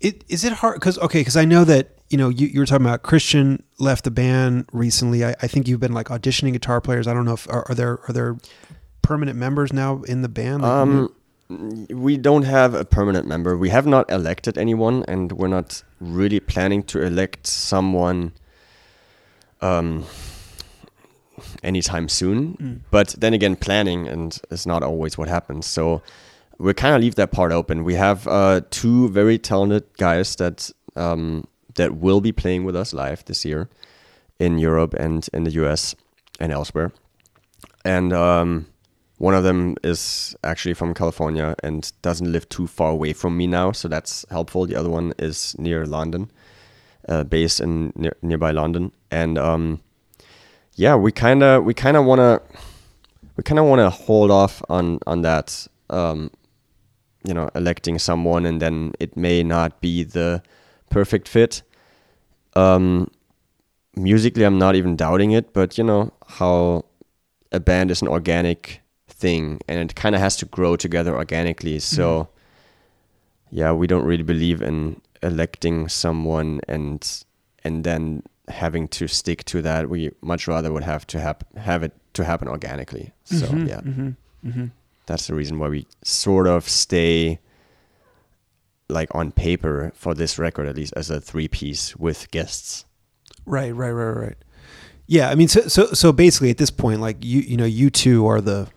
It 0.00 0.24
is 0.28 0.44
it 0.44 0.52
hard 0.54 0.76
because 0.76 0.98
okay 0.98 1.20
because 1.20 1.36
I 1.36 1.44
know 1.44 1.64
that 1.64 1.98
you 2.08 2.18
know 2.18 2.28
you, 2.30 2.46
you 2.46 2.60
were 2.60 2.66
talking 2.66 2.86
about 2.86 3.02
Christian 3.02 3.62
left 3.78 4.04
the 4.04 4.10
band 4.10 4.66
recently. 4.72 5.24
I, 5.24 5.34
I 5.42 5.46
think 5.46 5.68
you've 5.68 5.80
been 5.80 5.92
like 5.92 6.08
auditioning 6.08 6.52
guitar 6.52 6.80
players. 6.80 7.06
I 7.06 7.14
don't 7.14 7.24
know 7.24 7.34
if 7.34 7.48
are, 7.48 7.66
are 7.68 7.74
there 7.74 8.00
are 8.08 8.12
there 8.12 8.36
permanent 9.02 9.38
members 9.38 9.72
now 9.72 10.02
in 10.02 10.22
the 10.22 10.28
band. 10.28 10.62
Like, 10.62 10.70
Um, 10.70 11.14
we 11.48 12.16
don't 12.16 12.44
have 12.44 12.74
a 12.74 12.84
permanent 12.84 13.26
member. 13.26 13.56
We 13.56 13.68
have 13.70 13.86
not 13.86 14.10
elected 14.10 14.56
anyone, 14.58 15.04
and 15.06 15.32
we're 15.32 15.48
not 15.48 15.82
really 16.00 16.40
planning 16.40 16.82
to 16.84 17.02
elect 17.02 17.46
someone 17.46 18.32
um, 19.60 20.04
anytime 21.62 22.08
soon. 22.08 22.56
But 22.90 23.14
then 23.18 23.34
again, 23.34 23.56
planning 23.56 24.08
and 24.08 24.38
is 24.50 24.66
not 24.66 24.82
always 24.82 25.18
what 25.18 25.28
happens. 25.28 25.66
So 25.66 26.02
we 26.58 26.72
kind 26.74 26.94
of 26.94 27.00
leave 27.00 27.16
that 27.16 27.30
part 27.30 27.52
open. 27.52 27.84
We 27.84 27.94
have 27.94 28.26
uh, 28.26 28.62
two 28.70 29.08
very 29.10 29.38
talented 29.38 29.84
guys 29.98 30.36
that 30.36 30.70
um, 30.96 31.46
that 31.74 31.96
will 31.96 32.20
be 32.20 32.32
playing 32.32 32.64
with 32.64 32.76
us 32.76 32.92
live 32.94 33.24
this 33.24 33.44
year 33.44 33.68
in 34.38 34.58
Europe 34.58 34.94
and 34.94 35.28
in 35.32 35.44
the 35.44 35.50
US 35.52 35.94
and 36.40 36.52
elsewhere. 36.52 36.92
And 37.84 38.12
um, 38.12 38.66
one 39.18 39.34
of 39.34 39.44
them 39.44 39.76
is 39.84 40.34
actually 40.42 40.74
from 40.74 40.92
California 40.92 41.54
and 41.62 41.92
doesn't 42.02 42.30
live 42.30 42.48
too 42.48 42.66
far 42.66 42.90
away 42.90 43.12
from 43.12 43.36
me 43.36 43.46
now, 43.46 43.72
so 43.72 43.88
that's 43.88 44.24
helpful. 44.30 44.66
The 44.66 44.74
other 44.74 44.90
one 44.90 45.14
is 45.18 45.54
near 45.58 45.86
London, 45.86 46.30
uh, 47.08 47.22
based 47.24 47.60
in 47.60 47.92
near, 47.94 48.16
nearby 48.22 48.50
London, 48.50 48.92
and 49.10 49.38
um, 49.38 49.80
yeah, 50.74 50.96
we 50.96 51.12
kind 51.12 51.42
of 51.42 51.64
we 51.64 51.74
kind 51.74 51.96
of 51.96 52.04
want 52.04 52.18
to 52.18 52.58
we 53.36 53.44
kind 53.44 53.58
of 53.58 53.66
want 53.66 53.80
to 53.80 53.90
hold 53.90 54.30
off 54.30 54.62
on 54.68 54.98
on 55.06 55.22
that, 55.22 55.66
um, 55.90 56.30
you 57.24 57.34
know, 57.34 57.48
electing 57.54 57.98
someone 57.98 58.44
and 58.44 58.60
then 58.60 58.92
it 58.98 59.16
may 59.16 59.44
not 59.44 59.80
be 59.80 60.02
the 60.02 60.42
perfect 60.90 61.28
fit. 61.28 61.62
Um, 62.56 63.10
musically, 63.96 64.44
I'm 64.44 64.58
not 64.58 64.74
even 64.74 64.96
doubting 64.96 65.30
it, 65.30 65.52
but 65.52 65.78
you 65.78 65.84
know 65.84 66.12
how 66.26 66.84
a 67.52 67.60
band 67.60 67.92
is 67.92 68.02
an 68.02 68.08
organic 68.08 68.80
thing 69.24 69.44
and 69.68 69.76
it 69.90 69.94
kind 70.02 70.14
of 70.16 70.20
has 70.20 70.36
to 70.36 70.46
grow 70.56 70.76
together 70.76 71.12
organically. 71.22 71.78
So, 71.80 72.28
yeah, 73.50 73.72
we 73.80 73.86
don't 73.86 74.06
really 74.10 74.24
believe 74.34 74.60
in 74.70 75.00
electing 75.22 75.88
someone 75.88 76.60
and 76.68 77.00
and 77.64 77.84
then 77.84 78.22
having 78.48 78.88
to 78.88 79.06
stick 79.08 79.44
to 79.44 79.62
that. 79.62 79.88
We 79.88 80.10
much 80.20 80.48
rather 80.48 80.70
would 80.74 80.84
have 80.84 81.04
to 81.12 81.18
have 81.20 81.36
have 81.56 81.82
it 81.86 81.92
to 82.12 82.22
happen 82.24 82.48
organically. 82.48 83.06
So 83.24 83.46
Mhm, 83.46 83.68
yeah, 83.68 83.80
mhm, 83.80 84.16
mhm. 84.44 84.70
that's 85.06 85.26
the 85.26 85.34
reason 85.34 85.58
why 85.58 85.68
we 85.68 85.86
sort 86.02 86.46
of 86.46 86.68
stay 86.68 87.38
like 88.88 89.08
on 89.14 89.32
paper 89.32 89.92
for 89.94 90.14
this 90.14 90.38
record 90.38 90.66
at 90.68 90.76
least 90.76 90.92
as 90.96 91.10
a 91.10 91.20
three 91.20 91.48
piece 91.48 91.96
with 91.96 92.30
guests. 92.30 92.84
Right, 93.46 93.74
right, 93.74 93.90
right, 93.92 94.16
right. 94.26 94.36
Yeah, 95.06 95.30
I 95.30 95.34
mean, 95.34 95.48
so 95.48 95.60
so 95.68 95.86
so 95.92 96.12
basically, 96.12 96.50
at 96.50 96.58
this 96.58 96.70
point, 96.70 97.00
like 97.00 97.16
you 97.24 97.40
you 97.40 97.56
know, 97.56 97.68
you 97.80 97.90
two 97.90 98.26
are 98.26 98.40
the 98.40 98.68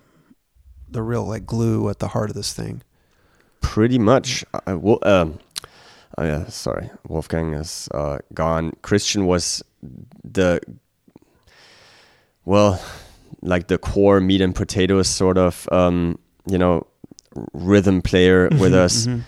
the 0.90 1.02
real 1.02 1.24
like 1.24 1.46
glue 1.46 1.88
at 1.88 1.98
the 1.98 2.08
heart 2.08 2.30
of 2.30 2.36
this 2.36 2.52
thing. 2.52 2.82
Pretty 3.60 3.98
much. 3.98 4.44
I 4.66 4.74
will. 4.74 4.98
Um, 5.02 5.38
oh 6.16 6.24
yeah, 6.24 6.46
sorry. 6.46 6.90
Wolfgang 7.06 7.54
is 7.54 7.88
uh, 7.92 8.18
gone. 8.34 8.72
Christian 8.82 9.26
was 9.26 9.62
the 10.24 10.60
well, 12.44 12.80
like 13.42 13.68
the 13.68 13.78
core 13.78 14.20
meat 14.20 14.40
and 14.40 14.54
potatoes 14.54 15.08
sort 15.08 15.38
of 15.38 15.68
um, 15.72 16.18
you 16.46 16.58
know 16.58 16.86
rhythm 17.52 18.00
player 18.02 18.48
with 18.60 18.74
us. 18.74 19.06
Mhm. 19.06 19.22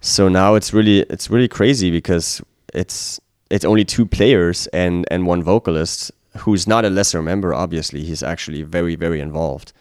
So 0.00 0.28
now 0.28 0.54
it's 0.54 0.72
really 0.72 1.00
it's 1.10 1.30
really 1.30 1.48
crazy 1.48 1.90
because 1.90 2.40
it's 2.74 3.20
it's 3.50 3.64
only 3.64 3.84
two 3.84 4.06
players 4.06 4.66
and 4.68 5.06
and 5.10 5.26
one 5.26 5.42
vocalist 5.42 6.10
who's 6.38 6.66
not 6.66 6.84
a 6.84 6.90
lesser 6.90 7.22
member. 7.22 7.52
Obviously, 7.54 8.02
he's 8.04 8.22
actually 8.22 8.62
very 8.62 8.96
very 8.96 9.20
involved, 9.20 9.72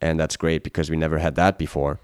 and 0.00 0.18
that's 0.18 0.36
great 0.36 0.62
because 0.62 0.90
we 0.90 0.96
never 0.96 1.18
had 1.18 1.34
that 1.36 1.58
before. 1.58 2.00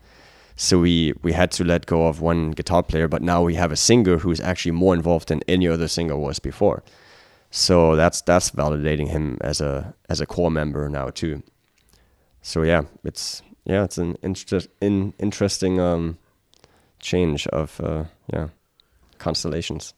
So 0.56 0.78
we 0.78 1.14
we 1.22 1.32
had 1.32 1.50
to 1.52 1.64
let 1.64 1.86
go 1.86 2.06
of 2.06 2.20
one 2.20 2.52
guitar 2.52 2.82
player, 2.82 3.08
but 3.08 3.22
now 3.22 3.42
we 3.42 3.54
have 3.54 3.72
a 3.72 3.76
singer 3.76 4.18
who's 4.18 4.40
actually 4.40 4.72
more 4.72 4.94
involved 4.94 5.28
than 5.28 5.42
any 5.48 5.66
other 5.66 5.88
singer 5.88 6.16
was 6.16 6.38
before. 6.38 6.82
So 7.50 7.96
that's 7.96 8.20
that's 8.22 8.50
validating 8.50 9.08
him 9.08 9.38
as 9.40 9.60
a 9.60 9.94
as 10.08 10.20
a 10.20 10.26
core 10.26 10.50
member 10.50 10.88
now 10.88 11.10
too. 11.10 11.42
So 12.42 12.62
yeah, 12.62 12.82
it's 13.04 13.42
yeah, 13.64 13.84
it's 13.84 13.98
an 13.98 14.16
interest 14.22 14.68
in 14.80 15.14
interesting 15.18 15.80
um, 15.80 16.18
change 17.00 17.46
of 17.48 17.80
uh, 17.80 18.04
yeah 18.32 18.48
constellations. 19.18 19.94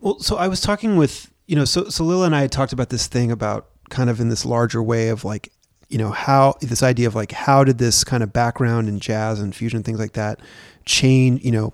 Well, 0.00 0.20
so 0.20 0.36
I 0.36 0.48
was 0.48 0.60
talking 0.60 0.96
with 0.96 1.32
you 1.46 1.56
know, 1.56 1.64
so 1.64 1.88
so 1.88 2.04
Lille 2.04 2.24
and 2.24 2.34
I 2.34 2.42
had 2.42 2.52
talked 2.52 2.72
about 2.72 2.90
this 2.90 3.06
thing 3.06 3.30
about 3.30 3.68
kind 3.90 4.10
of 4.10 4.20
in 4.20 4.28
this 4.28 4.44
larger 4.44 4.82
way 4.82 5.08
of 5.08 5.24
like, 5.24 5.52
you 5.88 5.98
know, 5.98 6.10
how 6.10 6.54
this 6.60 6.82
idea 6.82 7.06
of 7.06 7.14
like 7.14 7.32
how 7.32 7.64
did 7.64 7.78
this 7.78 8.04
kind 8.04 8.22
of 8.22 8.32
background 8.32 8.88
in 8.88 9.00
jazz 9.00 9.40
and 9.40 9.54
fusion 9.54 9.82
things 9.82 9.98
like 9.98 10.12
that 10.12 10.40
change, 10.84 11.44
you 11.44 11.52
know, 11.52 11.72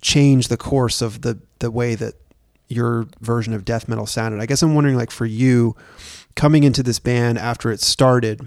change 0.00 0.48
the 0.48 0.56
course 0.56 1.02
of 1.02 1.22
the 1.22 1.38
the 1.58 1.70
way 1.70 1.94
that 1.94 2.14
your 2.68 3.06
version 3.20 3.52
of 3.52 3.64
death 3.64 3.88
metal 3.88 4.06
sounded. 4.06 4.40
I 4.40 4.46
guess 4.46 4.62
I'm 4.62 4.74
wondering 4.74 4.96
like 4.96 5.10
for 5.10 5.26
you 5.26 5.76
coming 6.36 6.62
into 6.62 6.82
this 6.82 6.98
band 6.98 7.38
after 7.38 7.70
it 7.70 7.80
started 7.80 8.40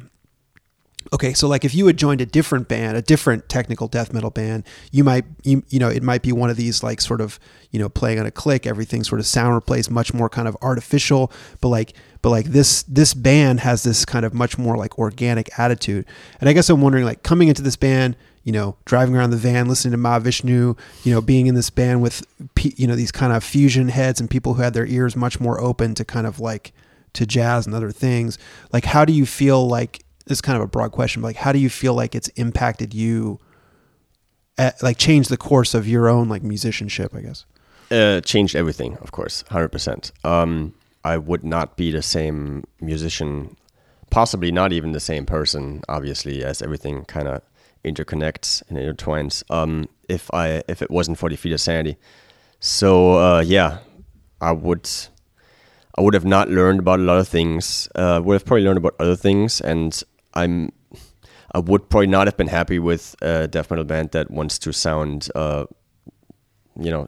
okay 1.12 1.34
so 1.34 1.48
like 1.48 1.66
if 1.66 1.74
you 1.76 1.86
had 1.88 1.98
joined 1.98 2.22
a 2.22 2.26
different 2.26 2.68
band 2.68 2.96
a 2.96 3.02
different 3.02 3.50
technical 3.50 3.88
death 3.88 4.14
metal 4.14 4.30
band 4.30 4.64
you 4.92 5.04
might 5.04 5.26
you, 5.44 5.64
you 5.70 5.80
know 5.80 5.90
it 5.90 6.04
might 6.04 6.22
be 6.22 6.32
one 6.32 6.50
of 6.50 6.58
these 6.58 6.84
like 6.84 7.02
sort 7.02 7.22
of 7.22 7.40
you 7.72 7.80
know 7.80 7.90
playing 7.90 8.20
on 8.20 8.26
a 8.26 8.32
click 8.32 8.66
everything 8.66 9.04
sort 9.04 9.20
of 9.20 9.26
sound 9.26 9.60
replays 9.60 9.90
much 9.90 10.14
more 10.14 10.30
kind 10.30 10.48
of 10.48 10.56
artificial 10.62 11.32
but 11.60 11.70
like 11.70 11.94
but 12.22 12.30
like 12.30 12.48
this 12.48 12.84
this 12.84 13.14
band 13.14 13.60
has 13.60 13.84
this 13.84 14.06
kind 14.06 14.26
of 14.26 14.34
much 14.34 14.58
more 14.58 14.78
like 14.78 14.98
organic 14.98 15.50
attitude. 15.60 16.06
And 16.40 16.50
i 16.50 16.54
guess 16.54 16.70
i'm 16.70 16.82
wondering 16.82 17.06
like 17.06 17.24
coming 17.24 17.48
into 17.48 17.62
this 17.62 17.76
band 17.76 18.16
you 18.44 18.52
know 18.52 18.76
driving 18.86 19.16
around 19.16 19.32
the 19.32 19.38
van 19.38 19.68
listening 19.68 19.92
to 19.94 19.98
Mahavishnu 19.98 20.78
you 21.04 21.14
know 21.14 21.22
being 21.22 21.48
in 21.48 21.56
this 21.56 21.70
band 21.70 22.02
with 22.02 22.26
you 22.64 22.88
know 22.88 22.96
these 22.96 23.12
kind 23.12 23.34
of 23.34 23.44
fusion 23.44 23.90
heads 23.90 24.20
and 24.20 24.30
people 24.30 24.56
who 24.56 24.62
had 24.62 24.74
their 24.74 24.86
ears 24.86 25.16
much 25.16 25.40
more 25.40 25.60
open 25.60 25.96
to 25.96 26.06
kind 26.06 26.28
of 26.28 26.40
like 26.40 26.74
to 27.14 27.26
jazz 27.26 27.66
and 27.66 27.76
other 27.76 27.92
things 27.92 28.38
like 28.72 28.86
how 28.86 29.06
do 29.06 29.14
you 29.14 29.26
feel 29.26 29.68
like 29.68 30.04
this 30.26 30.38
is 30.38 30.42
kind 30.42 30.56
of 30.58 30.64
a 30.64 30.68
broad 30.68 30.92
question 30.92 31.22
but 31.22 31.28
like 31.30 31.36
how 31.38 31.52
do 31.52 31.60
you 31.60 31.70
feel 31.70 31.94
like 31.94 32.16
it's 32.16 32.30
impacted 32.30 32.94
you 32.94 33.40
at, 34.58 34.82
like 34.84 34.98
changed 34.98 35.30
the 35.30 35.38
course 35.38 35.74
of 35.74 35.88
your 35.88 36.08
own 36.08 36.30
like 36.30 36.44
musicianship 36.44 37.14
i 37.16 37.22
guess 37.22 37.46
Uh, 37.92 38.22
changed 38.22 38.56
everything, 38.56 38.98
of 39.02 39.12
course, 39.12 39.44
hundred 39.52 39.70
percent. 39.70 40.12
Um, 40.24 40.74
I 41.04 41.18
would 41.18 41.44
not 41.44 41.78
be 41.78 41.92
the 41.92 42.02
same 42.02 42.64
musician, 42.82 43.56
possibly 44.10 44.52
not 44.52 44.72
even 44.74 44.94
the 44.94 45.00
same 45.00 45.26
person, 45.26 45.82
obviously, 45.88 46.44
as 46.44 46.62
everything 46.62 47.06
kind 47.06 47.28
of 47.28 47.42
interconnects 47.84 48.64
and 48.68 48.78
intertwines. 48.80 49.44
Um, 49.50 49.88
if 50.10 50.24
I 50.34 50.64
if 50.68 50.82
it 50.82 50.90
wasn't 50.90 51.18
for 51.20 51.30
Defeated 51.30 51.60
Sanity, 51.60 51.98
so 52.60 53.18
uh, 53.20 53.42
yeah, 53.46 53.80
I 54.42 54.52
would 54.54 54.90
I 55.98 56.02
would 56.02 56.16
have 56.16 56.26
not 56.26 56.50
learned 56.50 56.80
about 56.80 57.00
a 57.00 57.04
lot 57.04 57.20
of 57.20 57.28
things. 57.28 57.88
Uh, 57.94 58.22
would 58.24 58.34
have 58.34 58.46
probably 58.46 58.64
learned 58.66 58.80
about 58.80 58.96
other 59.00 59.18
things, 59.18 59.62
and 59.62 60.02
I'm 60.34 60.72
I 61.54 61.60
would 61.60 61.90
probably 61.90 62.08
not 62.08 62.28
have 62.28 62.38
been 62.38 62.48
happy 62.48 62.80
with 62.80 63.16
a 63.22 63.48
death 63.48 63.70
metal 63.70 63.86
band 63.86 64.12
that 64.12 64.32
wants 64.32 64.58
to 64.60 64.74
sound, 64.74 65.30
uh, 65.36 65.66
you 66.80 66.90
know, 66.90 67.08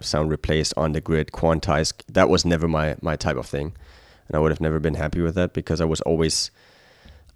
sound 0.00 0.30
replaced 0.30 0.72
on 0.76 0.92
the 0.92 1.00
grid, 1.00 1.32
quantized. 1.32 2.02
That 2.10 2.28
was 2.28 2.44
never 2.44 2.68
my 2.68 2.96
my 3.02 3.16
type 3.16 3.36
of 3.36 3.46
thing, 3.46 3.74
and 4.28 4.36
I 4.36 4.38
would 4.38 4.50
have 4.50 4.60
never 4.60 4.80
been 4.80 4.94
happy 4.94 5.20
with 5.20 5.34
that 5.34 5.52
because 5.52 5.80
I 5.80 5.84
was 5.84 6.00
always 6.02 6.50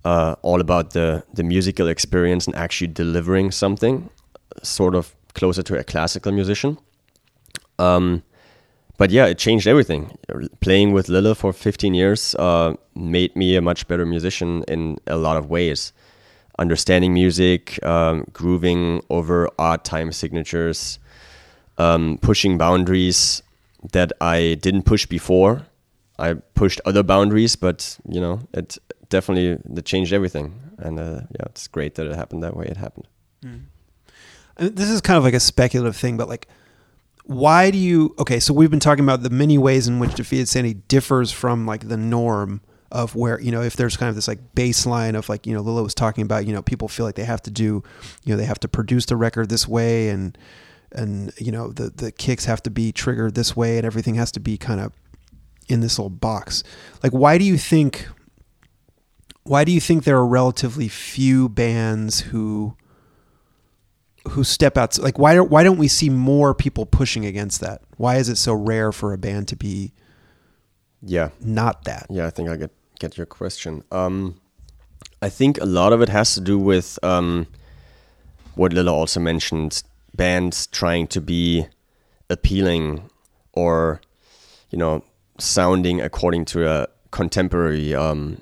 uh, 0.05 0.37
all 0.43 0.61
about 0.61 0.91
the 0.93 1.25
the 1.33 1.43
musical 1.43 1.89
experience 1.89 2.47
and 2.47 2.57
actually 2.57 2.89
delivering 2.89 3.51
something, 3.51 4.09
sort 4.63 4.95
of 4.95 5.15
closer 5.35 5.63
to 5.63 5.79
a 5.79 5.85
classical 5.85 6.33
musician. 6.33 6.79
Um, 7.79 8.23
but 9.01 9.11
yeah, 9.11 9.25
it 9.25 9.39
changed 9.39 9.67
everything. 9.67 10.19
Playing 10.61 10.93
with 10.93 11.09
Lille 11.09 11.35
for 11.35 11.55
15 11.55 11.95
years 11.95 12.35
uh, 12.35 12.75
made 12.95 13.35
me 13.35 13.57
a 13.57 13.63
much 13.63 13.89
better 13.89 14.05
musician 14.05 14.63
in 14.69 14.99
a 15.07 15.17
lot 15.17 15.39
of 15.39 15.49
ways. 15.49 15.95
understanding 16.59 17.15
music, 17.15 17.83
um, 17.83 18.27
grooving 18.35 19.03
over 19.09 19.49
odd 19.59 19.83
time 19.85 20.13
signatures, 20.13 20.99
um, 21.79 22.19
pushing 22.21 22.59
boundaries 22.59 23.43
that 23.95 24.13
I 24.21 24.59
didn't 24.61 24.83
push 24.83 25.07
before. 25.07 25.63
I 26.19 26.35
pushed 26.35 26.83
other 26.85 27.03
boundaries, 27.03 27.57
but 27.57 27.99
you 28.07 28.21
know, 28.21 28.41
it 28.53 28.77
definitely 29.09 29.59
it 29.79 29.85
changed 29.87 30.13
everything. 30.13 30.61
And 30.77 31.01
uh, 31.01 31.21
yeah, 31.37 31.47
it's 31.47 31.69
great 31.69 31.95
that 31.95 32.07
it 32.07 32.15
happened 32.15 32.43
that 32.43 32.55
way. 32.55 32.67
It 32.67 32.77
happened. 32.77 33.07
And 34.59 34.77
this 34.77 34.91
is 34.91 35.01
kind 35.01 35.17
of 35.17 35.25
like 35.25 35.33
a 35.33 35.41
speculative 35.41 35.97
thing, 35.97 36.19
but 36.19 36.29
like, 36.29 36.47
why 37.25 37.71
do 37.71 37.79
you? 37.79 38.15
Okay, 38.19 38.41
so 38.41 38.53
we've 38.53 38.71
been 38.71 38.81
talking 38.81 39.05
about 39.05 39.23
the 39.23 39.31
many 39.31 39.59
ways 39.59 39.89
in 39.89 39.99
which 39.99 40.15
Defeated 40.15 40.49
Sanity 40.49 40.75
differs 40.89 41.31
from 41.31 41.67
like 41.67 41.89
the 41.89 41.97
norm 41.97 42.61
of 42.93 43.15
where 43.15 43.41
you 43.41 43.53
know 43.53 43.63
if 43.63 43.77
there's 43.77 43.97
kind 43.97 44.09
of 44.09 44.17
this 44.17 44.27
like 44.27 44.55
baseline 44.55 45.17
of 45.17 45.29
like 45.29 45.47
you 45.47 45.55
know 45.55 45.61
Lille 45.61 45.83
was 45.83 45.95
talking 45.95 46.23
about 46.23 46.45
you 46.45 46.53
know 46.53 46.61
people 46.61 46.89
feel 46.89 47.07
like 47.07 47.15
they 47.15 47.25
have 47.25 47.41
to 47.43 47.51
do 47.51 47.85
you 48.25 48.33
know 48.33 48.37
they 48.37 48.45
have 48.45 48.59
to 48.59 48.67
produce 48.67 49.07
the 49.07 49.17
record 49.17 49.49
this 49.49 49.69
way 49.69 50.09
and 50.09 50.37
and 50.91 51.33
you 51.39 51.53
know 51.53 51.69
the 51.69 51.91
the 51.91 52.11
kicks 52.11 52.47
have 52.47 52.61
to 52.65 52.71
be 52.71 52.91
triggered 52.91 53.37
this 53.37 53.55
way 53.55 53.77
and 53.77 53.87
everything 53.87 54.17
has 54.17 54.33
to 54.33 54.41
be 54.41 54.59
kind 54.59 54.81
of 54.81 54.93
in 55.71 55.81
this 55.81 55.99
little 55.99 56.11
box. 56.11 56.63
Like, 57.03 57.13
why 57.13 57.39
do 57.39 57.45
you 57.45 57.57
think? 57.57 58.09
Why 59.45 59.65
do 59.65 59.73
you 59.73 59.81
think 59.81 60.05
there 60.05 60.17
are 60.17 60.27
relatively 60.27 60.89
few 60.89 61.49
bands 61.49 62.21
who 62.21 62.77
who 64.31 64.45
step 64.45 64.77
out? 64.77 64.99
Like, 64.99 65.19
why 65.19 65.35
don't 65.35 65.51
why 65.51 65.63
don't 65.63 65.79
we 65.79 65.89
see 65.89 66.11
more 66.11 66.55
people 66.55 66.87
pushing 66.87 67.25
against 67.25 67.61
that? 67.61 67.83
Why 67.97 68.17
is 68.17 68.29
it 68.29 68.37
so 68.37 68.53
rare 68.55 68.93
for 68.93 69.13
a 69.13 69.19
band 69.19 69.49
to 69.49 69.57
be 69.57 69.93
Yeah. 71.03 71.31
not 71.41 71.85
that? 71.85 72.07
Yeah, 72.11 72.27
I 72.27 72.31
think 72.31 72.49
I 72.49 72.57
get 72.57 72.71
get 72.99 73.17
your 73.17 73.27
question. 73.27 73.83
Um, 73.91 74.41
I 75.23 75.29
think 75.29 75.61
a 75.61 75.67
lot 75.67 75.93
of 75.93 76.01
it 76.03 76.09
has 76.09 76.35
to 76.35 76.41
do 76.41 76.59
with 76.59 76.99
um, 77.03 77.47
what 78.55 78.73
Lille 78.73 78.89
also 78.89 79.21
mentioned: 79.21 79.83
bands 80.15 80.67
trying 80.67 81.07
to 81.09 81.21
be 81.21 81.67
appealing 82.29 83.11
or 83.53 84.01
you 84.71 84.79
know 84.79 85.03
sounding 85.39 86.01
according 86.01 86.45
to 86.45 86.69
a 86.69 86.87
contemporary 87.11 87.95
um, 87.95 88.41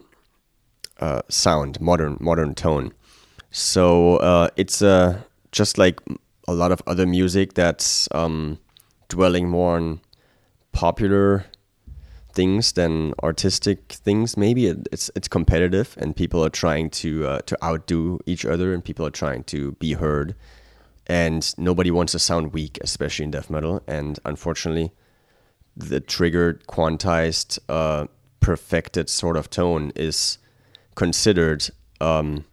uh, 1.01 1.23
sound, 1.29 1.81
modern 1.81 2.17
modern 2.21 2.55
tone. 2.55 2.93
So 3.51 4.17
uh, 4.17 4.49
it's 4.57 4.83
uh, 4.83 5.23
just 5.53 5.79
like 5.79 6.01
a 6.47 6.53
lot 6.53 6.73
of 6.73 6.83
other 6.87 7.07
music 7.07 7.55
that's 7.55 8.09
um, 8.13 8.59
dwelling 9.09 9.49
more 9.49 9.77
on 9.77 10.01
popular 10.73 11.45
things 12.33 12.73
than 12.73 13.15
artistic 13.23 13.93
things. 13.93 14.37
Maybe 14.37 14.67
it, 14.67 14.89
it's 14.93 15.11
it's 15.15 15.29
competitive, 15.29 15.97
and 15.99 16.15
people 16.15 16.45
are 16.45 16.51
trying 16.51 16.91
to 16.91 17.27
uh, 17.27 17.39
to 17.47 17.57
outdo 17.65 18.21
each 18.27 18.45
other, 18.45 18.73
and 18.73 18.85
people 18.85 19.05
are 19.07 19.11
trying 19.11 19.45
to 19.45 19.73
be 19.73 19.95
heard. 19.95 20.35
And 21.07 21.55
nobody 21.57 21.91
wants 21.91 22.13
to 22.13 22.19
sound 22.19 22.53
weak, 22.53 22.79
especially 22.83 23.25
in 23.25 23.31
death 23.31 23.49
metal. 23.49 23.83
And 23.87 24.21
unfortunately, 24.27 24.93
the 25.75 26.01
triggered, 26.01 26.67
quantized, 26.67 27.59
uh, 27.69 28.09
perfected 28.41 29.09
sort 29.09 29.37
of 29.37 29.49
tone 29.49 29.91
is 29.97 30.39
considered 30.95 31.71
um, 32.01 32.45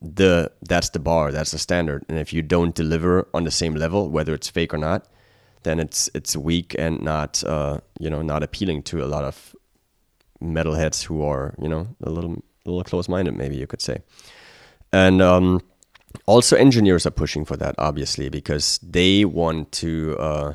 the 0.00 0.50
that's 0.62 0.90
the 0.90 0.98
bar, 0.98 1.32
that's 1.32 1.50
the 1.50 1.58
standard. 1.58 2.04
And 2.08 2.18
if 2.18 2.32
you 2.32 2.42
don't 2.42 2.74
deliver 2.74 3.28
on 3.34 3.44
the 3.44 3.50
same 3.50 3.74
level, 3.74 4.08
whether 4.08 4.34
it's 4.34 4.48
fake 4.48 4.72
or 4.72 4.78
not, 4.78 5.06
then 5.64 5.80
it's 5.80 6.08
it's 6.14 6.36
weak 6.36 6.74
and 6.78 7.02
not 7.02 7.42
uh, 7.44 7.80
you 7.98 8.10
know 8.10 8.22
not 8.22 8.42
appealing 8.42 8.82
to 8.84 9.04
a 9.04 9.06
lot 9.06 9.24
of 9.24 9.54
metalheads 10.42 11.02
who 11.04 11.22
are 11.22 11.54
you 11.60 11.68
know 11.68 11.88
a 12.02 12.10
little 12.10 12.42
a 12.64 12.70
little 12.70 12.84
close 12.84 13.08
minded, 13.08 13.36
maybe 13.36 13.56
you 13.56 13.66
could 13.66 13.82
say. 13.82 14.02
And 14.92 15.20
um, 15.20 15.62
also 16.26 16.56
engineers 16.56 17.06
are 17.06 17.10
pushing 17.10 17.44
for 17.44 17.56
that, 17.56 17.74
obviously, 17.78 18.28
because 18.28 18.78
they 18.82 19.24
want 19.24 19.72
to 19.72 20.16
uh, 20.18 20.52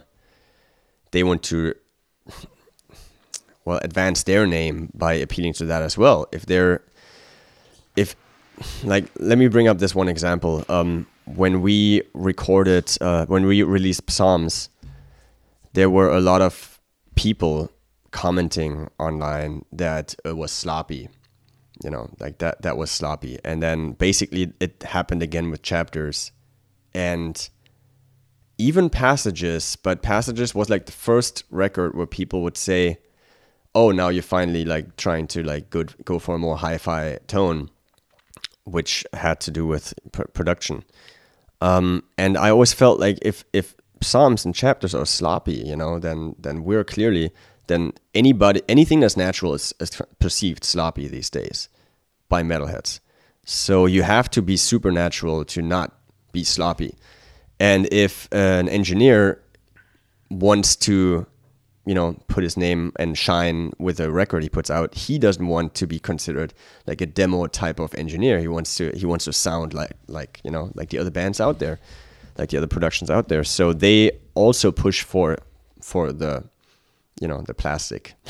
they 1.12 1.24
want 1.24 1.44
to 1.44 1.76
well 3.66 3.80
advance 3.84 4.24
their 4.24 4.46
name 4.46 4.90
by 4.94 5.14
appealing 5.14 5.54
to 5.54 5.66
that 5.66 5.82
as 5.82 5.98
well. 5.98 6.28
If 6.32 6.46
they're 6.46 6.82
if 7.96 8.16
like 8.84 9.06
let 9.20 9.38
me 9.38 9.48
bring 9.48 9.68
up 9.68 9.80
this 9.80 9.96
one 9.96 10.08
example. 10.08 10.66
Um, 10.70 11.08
when 11.26 11.62
we 11.62 12.02
recorded 12.14 12.92
uh, 13.02 13.26
when 13.28 13.46
we 13.46 13.64
released 13.64 14.10
Psalms, 14.10 14.70
there 15.74 15.90
were 15.90 16.10
a 16.10 16.20
lot 16.20 16.42
of 16.42 16.80
people 17.16 17.72
commenting 18.12 18.90
online 19.00 19.66
that 19.72 20.16
it 20.24 20.38
was 20.38 20.52
sloppy 20.52 21.10
you 21.84 21.90
know 21.90 22.10
like 22.20 22.38
that 22.38 22.62
that 22.62 22.78
was 22.78 22.92
sloppy 22.92 23.40
and 23.44 23.64
then 23.64 23.94
basically 23.94 24.54
it 24.60 24.84
happened 24.84 25.24
again 25.24 25.50
with 25.50 25.62
chapters 25.62 26.32
and 26.94 27.50
even 28.58 28.90
passages 28.90 29.76
but 29.76 30.02
passages 30.02 30.54
was 30.54 30.70
like 30.70 30.86
the 30.86 30.92
first 30.92 31.44
record 31.50 31.96
where 31.96 32.06
people 32.06 32.42
would 32.42 32.58
say 32.58 32.98
oh 33.74 33.92
now 33.92 34.10
you're 34.10 34.22
finally 34.22 34.64
like 34.64 34.96
trying 34.96 35.26
to 35.26 35.44
like 35.44 35.70
good 35.70 35.94
go 36.06 36.20
for 36.20 36.36
a 36.36 36.40
more 36.40 36.58
hi-fi 36.58 37.18
tone 37.28 37.70
which 38.66 39.06
had 39.14 39.40
to 39.42 39.52
do 39.52 39.66
with 39.68 39.94
pr- 40.12 40.28
production. 40.34 40.84
Um, 41.62 42.04
and 42.18 42.38
i 42.38 42.50
always 42.50 42.74
felt 42.74 43.00
like 43.00 43.18
if 43.22 43.46
if 43.54 43.74
psalms 44.02 44.44
and 44.44 44.54
chapters 44.54 44.94
are 44.94 45.06
sloppy 45.06 45.54
you 45.54 45.78
know 45.78 45.98
then 45.98 46.36
then 46.38 46.66
we're 46.66 46.84
clearly 46.84 47.32
then 47.68 47.94
anybody 48.14 48.62
anything 48.68 49.00
that's 49.00 49.18
natural 49.18 49.54
is, 49.54 49.74
is 49.80 50.02
perceived 50.20 50.64
sloppy 50.64 51.08
these 51.08 51.30
days 51.30 51.70
by 52.30 52.44
metalheads. 52.44 53.00
So 53.46 53.86
you 53.86 54.04
have 54.04 54.30
to 54.32 54.42
be 54.42 54.58
supernatural 54.58 55.46
to 55.46 55.62
not 55.62 55.94
be 56.32 56.44
sloppy. 56.44 56.96
And 57.60 57.88
if 57.92 58.28
an 58.32 58.68
engineer 58.70 59.42
wants 60.30 60.76
to 60.88 61.26
you 61.86 61.94
know 61.94 62.16
put 62.28 62.44
his 62.44 62.56
name 62.56 62.94
and 62.98 63.18
shine 63.18 63.72
with 63.78 64.00
a 64.00 64.12
record 64.12 64.42
he 64.42 64.50
puts 64.50 64.70
out 64.70 64.96
he 64.96 65.20
doesn't 65.20 65.48
want 65.48 65.76
to 65.76 65.86
be 65.86 66.00
considered 66.00 66.54
like 66.88 67.02
a 67.02 67.06
demo 67.06 67.48
type 67.48 67.80
of 67.80 67.94
engineer. 67.96 68.40
He 68.40 68.48
wants 68.48 68.76
to 68.78 68.92
he 68.92 69.06
wants 69.06 69.26
to 69.26 69.34
sound 69.34 69.74
like 69.74 69.92
like 70.08 70.40
you 70.44 70.52
know 70.52 70.72
like 70.76 70.90
the 70.90 71.00
other 71.00 71.12
bands 71.12 71.42
out 71.42 71.60
there 71.60 71.80
like 72.38 72.50
the 72.50 72.58
other 72.58 72.68
productions 72.68 73.10
out 73.10 73.28
there. 73.28 73.44
So 73.44 73.74
they 73.74 74.12
also 74.34 74.72
push 74.72 75.04
for 75.04 75.38
for 75.82 76.12
the 76.12 76.44
you 77.20 77.28
know 77.28 77.42
the 77.42 77.54
plastic. 77.54 78.14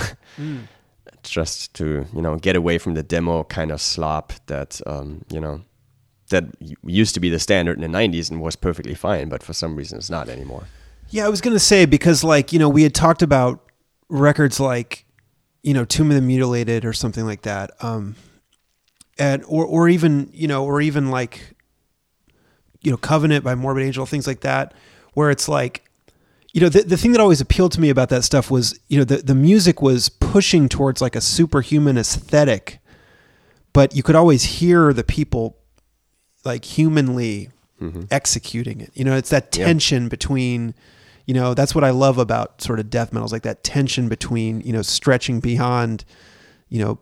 Just 1.24 1.74
to 1.76 2.06
you 2.14 2.22
know 2.22 2.36
get 2.36 2.56
away 2.56 2.78
from 2.78 2.96
the 2.96 3.04
demo 3.04 3.44
kind 3.46 3.72
of 3.72 3.80
slop 3.80 4.34
that 4.48 4.82
um, 4.86 5.24
you 5.32 5.40
know 5.40 5.62
that 6.30 6.46
used 6.84 7.14
to 7.14 7.20
be 7.20 7.30
the 7.30 7.40
standard 7.40 7.82
in 7.82 7.92
the 7.92 7.98
90s 7.98 8.32
and 8.32 8.42
was 8.42 8.56
perfectly 8.56 8.96
fine 8.96 9.30
but 9.30 9.44
for 9.44 9.54
some 9.54 9.76
reason 9.76 10.00
it's 10.00 10.10
not 10.10 10.30
anymore 10.30 10.64
Yeah, 11.14 11.28
I 11.28 11.30
was 11.30 11.42
gonna 11.42 11.60
say 11.60 11.86
because 11.86 12.24
like 12.24 12.52
you 12.52 12.58
know 12.58 12.68
we 12.68 12.82
had 12.82 12.96
talked 12.96 13.22
about 13.22 13.60
records 14.10 14.60
like 14.60 15.06
you 15.62 15.72
know 15.72 15.86
Tomb 15.86 16.10
of 16.10 16.16
the 16.16 16.22
Mutilated 16.22 16.86
or 16.86 16.92
something 16.92 17.24
like 17.24 17.44
that, 17.44 17.70
um, 17.82 18.16
and 19.20 19.44
or 19.48 19.64
or 19.64 19.88
even 19.88 20.32
you 20.34 20.48
know 20.48 20.66
or 20.66 20.82
even 20.82 21.12
like 21.12 21.56
you 22.82 22.90
know 22.90 22.98
Covenant 22.98 23.44
by 23.44 23.54
Morbid 23.54 23.84
Angel, 23.86 24.08
things 24.08 24.26
like 24.26 24.40
that, 24.40 24.74
where 25.14 25.30
it's 25.30 25.48
like 25.48 25.84
you 26.52 26.62
know 26.62 26.70
the 26.70 26.82
the 26.82 26.98
thing 26.98 27.12
that 27.12 27.22
always 27.22 27.42
appealed 27.42 27.74
to 27.74 27.80
me 27.80 27.92
about 27.92 28.10
that 28.10 28.24
stuff 28.24 28.50
was 28.50 28.80
you 28.88 28.98
know 28.98 29.04
the 29.04 29.18
the 29.18 29.36
music 29.36 29.84
was 29.84 30.10
pushing 30.10 30.68
towards 30.68 31.00
like 31.00 31.16
a 31.16 31.22
superhuman 31.22 31.96
aesthetic, 31.96 32.80
but 33.72 33.96
you 33.96 34.02
could 34.02 34.16
always 34.16 34.44
hear 34.44 34.92
the 34.92 35.04
people 35.04 35.58
like 36.44 36.66
humanly 36.66 37.52
executing 38.10 38.82
it. 38.82 38.90
You 38.96 39.04
know, 39.04 39.16
it's 39.16 39.30
that 39.30 39.52
tension 39.52 40.08
between, 40.10 40.74
you 41.26 41.34
know, 41.34 41.54
that's 41.54 41.74
what 41.74 41.84
I 41.84 41.92
love 41.92 42.18
about 42.18 42.62
sort 42.62 42.80
of 42.80 42.90
death 42.90 43.14
metals, 43.14 43.32
like 43.32 43.44
that 43.44 43.64
tension 43.64 44.10
between, 44.10 44.62
you 44.62 44.74
know, 44.74 44.82
stretching 44.82 45.40
beyond, 45.40 46.04
you 46.70 46.84
know, 46.84 47.00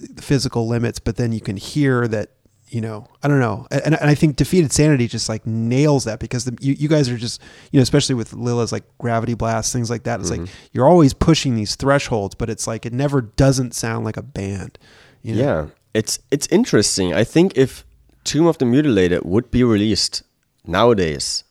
the 0.00 0.22
physical 0.22 0.66
limits, 0.66 0.98
but 0.98 1.16
then 1.16 1.32
you 1.32 1.40
can 1.40 1.56
hear 1.56 2.08
that, 2.08 2.30
you 2.68 2.80
know, 2.80 3.06
I 3.22 3.28
don't 3.28 3.40
know. 3.40 3.66
And, 3.70 3.94
and 4.00 4.10
I 4.10 4.14
think 4.14 4.36
Defeated 4.36 4.72
Sanity 4.72 5.06
just 5.06 5.28
like 5.28 5.46
nails 5.46 6.04
that 6.04 6.18
because 6.18 6.46
the, 6.46 6.56
you, 6.60 6.72
you 6.72 6.88
guys 6.88 7.10
are 7.10 7.18
just, 7.18 7.40
you 7.70 7.78
know, 7.78 7.82
especially 7.82 8.14
with 8.14 8.32
Lille's 8.32 8.72
like 8.72 8.84
gravity 8.96 9.34
blast, 9.34 9.72
things 9.72 9.90
like 9.90 10.04
that. 10.04 10.20
It's 10.20 10.30
like 10.30 10.40
mm-hmm. 10.40 10.66
you're 10.72 10.88
always 10.88 11.12
pushing 11.12 11.54
these 11.54 11.76
thresholds, 11.76 12.34
but 12.34 12.48
it's 12.48 12.66
like 12.66 12.86
it 12.86 12.94
never 12.94 13.20
doesn't 13.20 13.74
sound 13.74 14.06
like 14.06 14.16
a 14.16 14.22
band. 14.22 14.78
You 15.20 15.34
know? 15.34 15.42
Yeah, 15.42 15.66
it's 15.92 16.18
it's 16.30 16.46
interesting. 16.46 17.12
I 17.12 17.24
think 17.24 17.52
if 17.56 17.84
Tomb 18.24 18.46
of 18.46 18.56
the 18.56 18.64
Mutilated 18.64 19.24
would 19.24 19.50
be 19.50 19.62
released 19.62 20.22
nowadays 20.66 21.44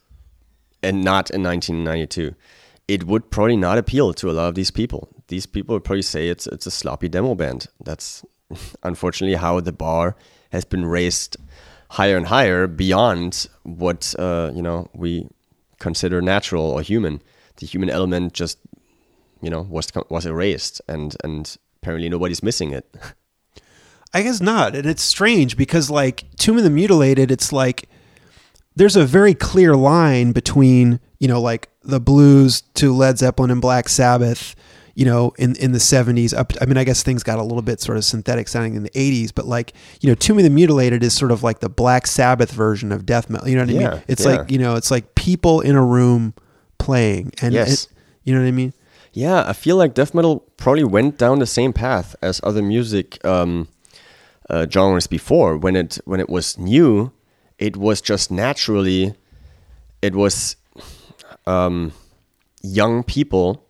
and 0.83 1.03
not 1.03 1.29
in 1.29 1.43
1992, 1.43 2.35
it 2.87 3.05
would 3.05 3.31
probably 3.31 3.57
not 3.57 3.77
appeal 3.77 4.13
to 4.13 4.29
a 4.29 4.33
lot 4.33 4.49
of 4.49 4.55
these 4.55 4.71
people. 4.71 5.09
These 5.27 5.45
people 5.45 5.73
would 5.75 5.83
probably 5.83 6.01
say 6.01 6.29
it's 6.29 6.47
it's 6.47 6.65
a 6.65 6.71
sloppy 6.71 7.07
demo 7.07 7.35
band. 7.35 7.67
That's 7.83 8.25
unfortunately 8.83 9.37
how 9.37 9.59
the 9.59 9.71
bar 9.71 10.15
has 10.51 10.65
been 10.65 10.85
raised 10.85 11.37
higher 11.89 12.17
and 12.17 12.27
higher 12.27 12.67
beyond 12.67 13.47
what 13.63 14.15
uh, 14.17 14.51
you 14.53 14.61
know 14.61 14.89
we 14.93 15.27
consider 15.79 16.21
natural 16.21 16.65
or 16.65 16.81
human. 16.81 17.21
The 17.57 17.65
human 17.65 17.89
element 17.89 18.33
just 18.33 18.59
you 19.41 19.49
know 19.49 19.61
was 19.61 19.87
was 20.09 20.25
erased, 20.25 20.81
and 20.87 21.15
and 21.23 21.57
apparently 21.81 22.09
nobody's 22.09 22.43
missing 22.43 22.71
it. 22.71 22.85
I 24.13 24.23
guess 24.23 24.41
not. 24.41 24.75
And 24.75 24.85
it's 24.85 25.03
strange 25.03 25.55
because 25.55 25.89
like 25.89 26.25
Tomb 26.35 26.57
of 26.57 26.63
the 26.63 26.69
Mutilated, 26.69 27.31
it's 27.31 27.53
like 27.53 27.87
there's 28.75 28.95
a 28.95 29.05
very 29.05 29.33
clear 29.33 29.75
line 29.75 30.31
between, 30.31 30.99
you 31.19 31.27
know, 31.27 31.41
like 31.41 31.69
the 31.83 31.99
blues 31.99 32.61
to 32.75 32.93
Led 32.93 33.17
Zeppelin 33.17 33.51
and 33.51 33.59
Black 33.61 33.89
Sabbath, 33.89 34.55
you 34.95 35.05
know, 35.05 35.33
in, 35.37 35.55
in 35.57 35.71
the 35.71 35.77
70s 35.79 36.37
up 36.37 36.53
I 36.61 36.65
mean, 36.65 36.77
I 36.77 36.83
guess 36.83 37.01
things 37.03 37.23
got 37.23 37.39
a 37.39 37.43
little 37.43 37.61
bit 37.61 37.79
sort 37.81 37.97
of 37.97 38.05
synthetic 38.05 38.47
sounding 38.47 38.75
in 38.75 38.83
the 38.83 38.89
80s, 38.91 39.31
but 39.33 39.45
like, 39.45 39.73
you 39.99 40.09
know, 40.09 40.15
Tomb 40.15 40.37
of 40.37 40.43
the 40.43 40.49
Mutilated 40.49 41.03
is 41.03 41.13
sort 41.13 41.31
of 41.31 41.43
like 41.43 41.59
the 41.59 41.69
Black 41.69 42.07
Sabbath 42.07 42.51
version 42.51 42.91
of 42.91 43.05
death 43.05 43.29
metal. 43.29 43.47
You 43.47 43.55
know 43.55 43.61
what 43.63 43.69
I 43.69 43.73
Yeah, 43.73 43.89
mean? 43.91 44.03
It's 44.07 44.25
yeah. 44.25 44.31
like, 44.37 44.51
you 44.51 44.57
know, 44.59 44.75
it's 44.75 44.91
like 44.91 45.15
people 45.15 45.61
in 45.61 45.75
a 45.75 45.83
room 45.83 46.33
playing 46.77 47.31
and 47.41 47.53
Yes. 47.53 47.85
it, 47.85 47.87
you 48.23 48.33
know 48.33 48.41
what 48.41 48.47
I 48.47 48.51
mean? 48.51 48.73
Yeah, 49.13 49.43
I 49.47 49.53
feel 49.53 49.75
like 49.75 49.93
death 49.93 50.13
metal 50.13 50.45
probably 50.55 50.85
went 50.85 51.17
down 51.17 51.39
the 51.39 51.45
same 51.45 51.73
path 51.73 52.15
as 52.21 52.39
other 52.43 52.61
music 52.61 53.23
um, 53.25 53.67
uh, 54.49 54.65
genres 54.69 55.07
before. 55.07 55.57
When 55.57 55.75
it 55.75 55.99
when 56.05 56.19
it 56.21 56.29
was 56.29 56.57
new, 56.57 57.11
it 57.61 57.77
was 57.77 58.01
just 58.01 58.31
naturally, 58.31 59.13
it 60.01 60.15
was 60.15 60.57
um, 61.45 61.93
young 62.63 63.03
people 63.03 63.63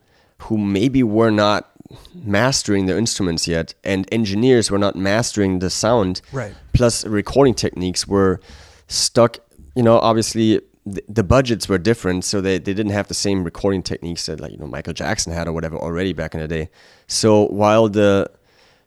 who 0.43 0.57
maybe 0.57 1.03
were 1.03 1.30
not 1.30 1.69
mastering 2.15 2.85
their 2.85 2.97
instruments 2.97 3.47
yet, 3.47 3.76
and 3.84 4.07
engineers 4.11 4.72
were 4.72 4.80
not 4.80 4.95
mastering 4.95 5.59
the 5.59 5.69
sound. 5.69 6.22
Right. 6.31 6.55
Plus, 6.72 7.05
recording 7.05 7.53
techniques 7.53 8.07
were 8.07 8.39
stuck. 8.88 9.39
You 9.76 9.84
know, 9.84 9.99
obviously 9.99 10.61
the, 10.85 11.03
the 11.09 11.23
budgets 11.23 11.68
were 11.68 11.77
different, 11.77 12.23
so 12.23 12.39
they, 12.39 12.57
they 12.57 12.73
didn't 12.73 12.93
have 12.93 13.09
the 13.09 13.13
same 13.13 13.43
recording 13.43 13.84
techniques 13.84 14.26
that 14.27 14.39
like 14.39 14.53
you 14.53 14.57
know 14.57 14.68
Michael 14.68 14.93
Jackson 14.93 15.34
had 15.34 15.49
or 15.49 15.53
whatever 15.53 15.76
already 15.76 16.13
back 16.13 16.34
in 16.34 16.39
the 16.39 16.47
day. 16.47 16.69
So 17.07 17.47
while 17.47 17.89
the 17.89 18.31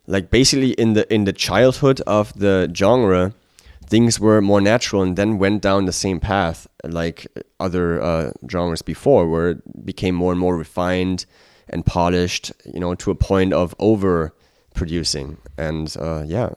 like 0.06 0.30
basically 0.30 0.70
in 0.72 0.94
the 0.94 1.12
in 1.12 1.24
the 1.24 1.32
childhood 1.34 2.00
of 2.06 2.32
the 2.38 2.72
genre, 2.74 3.34
things 3.86 4.18
were 4.18 4.40
more 4.40 4.60
natural 4.60 5.02
and 5.02 5.16
then 5.16 5.38
went 5.38 5.62
down 5.62 5.84
the 5.84 5.92
same 5.92 6.20
path 6.20 6.66
like 6.84 7.26
other 7.60 8.00
uh, 8.00 8.32
genres 8.50 8.82
before, 8.82 9.28
where 9.28 9.50
it 9.50 9.84
became 9.84 10.14
more 10.14 10.32
and 10.32 10.40
more 10.40 10.56
refined 10.56 11.26
and 11.68 11.84
polished, 11.86 12.52
you 12.64 12.80
know, 12.80 12.94
to 12.94 13.10
a 13.10 13.14
point 13.14 13.52
of 13.52 13.74
over 13.78 14.34
producing. 14.74 15.38
And 15.56 15.94
uh, 15.98 16.24
yeah, 16.26 16.50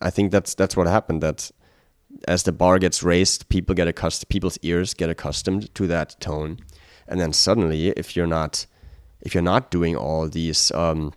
I 0.00 0.10
think 0.10 0.32
that's 0.32 0.54
that's 0.54 0.76
what 0.76 0.86
happened. 0.86 1.22
That 1.22 1.50
as 2.28 2.42
the 2.42 2.52
bar 2.52 2.78
gets 2.78 3.02
raised, 3.02 3.48
people 3.48 3.74
get 3.74 3.88
accustomed, 3.88 4.28
people's 4.28 4.58
ears 4.62 4.94
get 4.94 5.08
accustomed 5.10 5.74
to 5.74 5.86
that 5.86 6.20
tone, 6.20 6.58
and 7.08 7.20
then 7.20 7.32
suddenly, 7.32 7.88
if 7.88 8.16
you're 8.16 8.26
not, 8.26 8.66
if 9.20 9.34
you're 9.34 9.42
not 9.42 9.70
doing 9.70 9.96
all 9.96 10.28
these 10.28 10.70
um, 10.72 11.12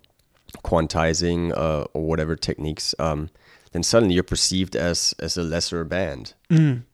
quantizing 0.64 1.52
uh, 1.56 1.84
or 1.92 2.06
whatever 2.06 2.36
techniques, 2.36 2.94
um, 2.98 3.30
then 3.76 3.82
suddenly 3.82 4.14
you're 4.14 4.24
perceived 4.24 4.74
as 4.74 5.14
as 5.18 5.36
a 5.36 5.42
lesser 5.42 5.84
band. 5.84 6.32
Mm. 6.48 6.84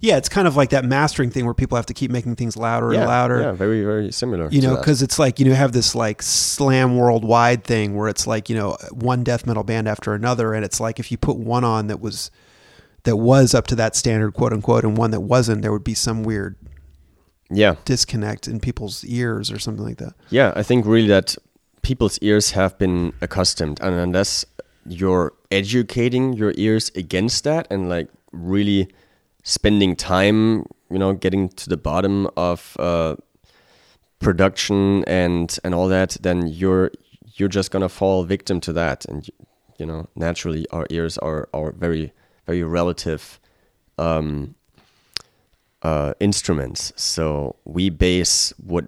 Yeah, 0.00 0.18
it's 0.18 0.28
kind 0.28 0.46
of 0.46 0.54
like 0.54 0.70
that 0.70 0.84
mastering 0.84 1.30
thing 1.30 1.46
where 1.46 1.54
people 1.54 1.76
have 1.76 1.86
to 1.86 1.94
keep 1.94 2.10
making 2.10 2.36
things 2.36 2.56
louder 2.56 2.92
yeah, 2.92 3.00
and 3.00 3.08
louder. 3.08 3.40
Yeah, 3.40 3.52
very 3.52 3.82
very 3.82 4.12
similar. 4.12 4.50
you 4.50 4.60
know 4.60 4.76
because 4.76 5.00
it's 5.00 5.18
like 5.18 5.40
you 5.40 5.46
know 5.46 5.54
have 5.54 5.72
this 5.72 5.94
like 5.94 6.20
slam 6.20 6.98
worldwide 6.98 7.64
thing 7.64 7.96
where 7.96 8.08
it's 8.08 8.26
like 8.26 8.50
you 8.50 8.56
know 8.56 8.76
one 8.92 9.24
death 9.24 9.46
metal 9.46 9.64
band 9.64 9.88
after 9.88 10.12
another 10.12 10.52
and 10.52 10.62
it's 10.64 10.78
like 10.78 11.00
if 11.00 11.10
you 11.10 11.16
put 11.16 11.36
one 11.38 11.64
on 11.64 11.86
that 11.86 12.00
was 12.00 12.30
that 13.04 13.16
was 13.16 13.54
up 13.54 13.66
to 13.68 13.74
that 13.76 13.96
standard 13.96 14.34
quote 14.34 14.52
unquote 14.52 14.84
and 14.84 14.98
one 14.98 15.12
that 15.12 15.20
wasn't 15.20 15.62
there 15.62 15.72
would 15.72 15.84
be 15.84 15.94
some 15.94 16.22
weird 16.22 16.56
yeah, 17.52 17.74
disconnect 17.84 18.46
in 18.46 18.60
people's 18.60 19.04
ears 19.06 19.50
or 19.50 19.58
something 19.58 19.84
like 19.84 19.96
that 19.96 20.14
Yeah, 20.28 20.52
I 20.54 20.62
think 20.62 20.84
really 20.84 21.08
that 21.08 21.36
people's 21.82 22.18
ears 22.18 22.50
have 22.52 22.76
been 22.78 23.12
accustomed, 23.22 23.80
and 23.80 23.94
unless 23.94 24.44
you're 24.86 25.32
educating 25.50 26.32
your 26.32 26.52
ears 26.56 26.90
against 26.94 27.44
that 27.44 27.66
and 27.70 27.88
like 27.88 28.08
really 28.32 28.88
spending 29.42 29.96
time, 29.96 30.64
you 30.90 30.98
know, 30.98 31.12
getting 31.12 31.48
to 31.48 31.68
the 31.68 31.76
bottom 31.76 32.28
of 32.36 32.76
uh, 32.78 33.16
production 34.18 35.04
and 35.04 35.58
and 35.64 35.74
all 35.74 35.88
that, 35.88 36.16
then 36.20 36.46
you're 36.46 36.90
you're 37.34 37.48
just 37.48 37.70
gonna 37.70 37.88
fall 37.88 38.24
victim 38.24 38.60
to 38.60 38.72
that, 38.72 39.04
and 39.06 39.28
you 39.78 39.86
know, 39.86 40.08
naturally, 40.14 40.66
our 40.70 40.86
ears 40.90 41.18
are 41.18 41.48
are 41.52 41.72
very 41.72 42.12
very 42.46 42.62
relative. 42.62 43.40
Um, 43.98 44.54
uh, 45.82 46.12
instruments. 46.20 46.92
So 46.96 47.56
we 47.64 47.88
base 47.90 48.52
what 48.58 48.84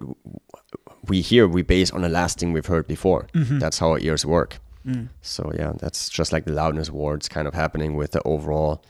we 1.07 1.21
hear, 1.21 1.47
we 1.47 1.63
base 1.63 1.91
on 1.91 2.01
the 2.01 2.09
last 2.09 2.39
thing 2.39 2.53
we've 2.53 2.65
heard 2.67 2.87
before. 2.87 3.27
That's 3.59 3.79
how 3.79 3.91
our 3.91 3.99
ears 3.99 4.25
work. 4.25 4.59
Mm. 4.85 5.09
So 5.21 5.51
yeah, 5.55 5.73
that's 5.79 6.09
just 6.09 6.31
like 6.31 6.45
the 6.45 6.53
loudness 6.53 6.89
war. 6.89 7.15
It's 7.15 7.29
kind 7.29 7.47
of 7.47 7.53
happening 7.53 7.95
with 7.95 8.11
the 8.11 8.21
overall 8.23 8.83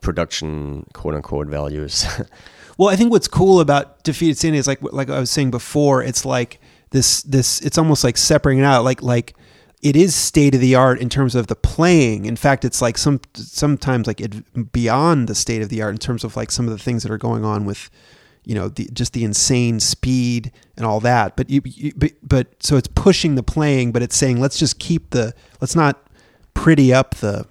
production 0.00 0.86
quote 0.92 1.14
unquote 1.14 1.48
values. 1.48 2.06
well 2.78 2.88
i 2.88 2.94
think 2.94 3.10
what's 3.10 3.26
cool 3.26 3.58
about 3.58 4.04
defeated 4.04 4.38
sanity 4.38 4.56
is 4.56 4.68
like 4.68 4.78
like 4.92 5.10
i 5.10 5.18
was 5.18 5.28
saying 5.28 5.50
before 5.50 6.00
it's 6.00 6.24
like 6.24 6.60
this 6.90 7.22
this 7.22 7.60
it's 7.62 7.76
almost 7.76 8.04
like 8.04 8.16
separating 8.16 8.62
it 8.62 8.64
out 8.64 8.84
like 8.84 9.02
like 9.02 9.34
it 9.82 9.94
is 9.94 10.14
state 10.14 10.54
of 10.54 10.60
the 10.60 10.74
art 10.74 11.00
in 11.00 11.08
terms 11.08 11.34
of 11.34 11.46
the 11.46 11.54
playing. 11.54 12.24
In 12.24 12.36
fact, 12.36 12.64
it's 12.64 12.82
like 12.82 12.98
some 12.98 13.20
sometimes 13.34 14.06
like 14.06 14.20
it 14.20 14.72
beyond 14.72 15.28
the 15.28 15.34
state 15.34 15.62
of 15.62 15.68
the 15.68 15.82
art 15.82 15.92
in 15.92 15.98
terms 15.98 16.24
of 16.24 16.36
like 16.36 16.50
some 16.50 16.66
of 16.66 16.72
the 16.72 16.82
things 16.82 17.02
that 17.04 17.12
are 17.12 17.18
going 17.18 17.44
on 17.44 17.64
with, 17.64 17.88
you 18.48 18.54
know, 18.54 18.68
the, 18.68 18.88
just 18.94 19.12
the 19.12 19.24
insane 19.24 19.78
speed 19.78 20.50
and 20.78 20.86
all 20.86 21.00
that. 21.00 21.36
But 21.36 21.50
you, 21.50 21.60
you 21.64 21.92
but, 21.94 22.12
but 22.22 22.62
so 22.62 22.78
it's 22.78 22.88
pushing 22.88 23.34
the 23.34 23.42
playing, 23.42 23.92
but 23.92 24.02
it's 24.02 24.16
saying 24.16 24.40
let's 24.40 24.58
just 24.58 24.78
keep 24.78 25.10
the 25.10 25.34
let's 25.60 25.76
not 25.76 26.02
pretty 26.54 26.92
up 26.94 27.16
the 27.16 27.46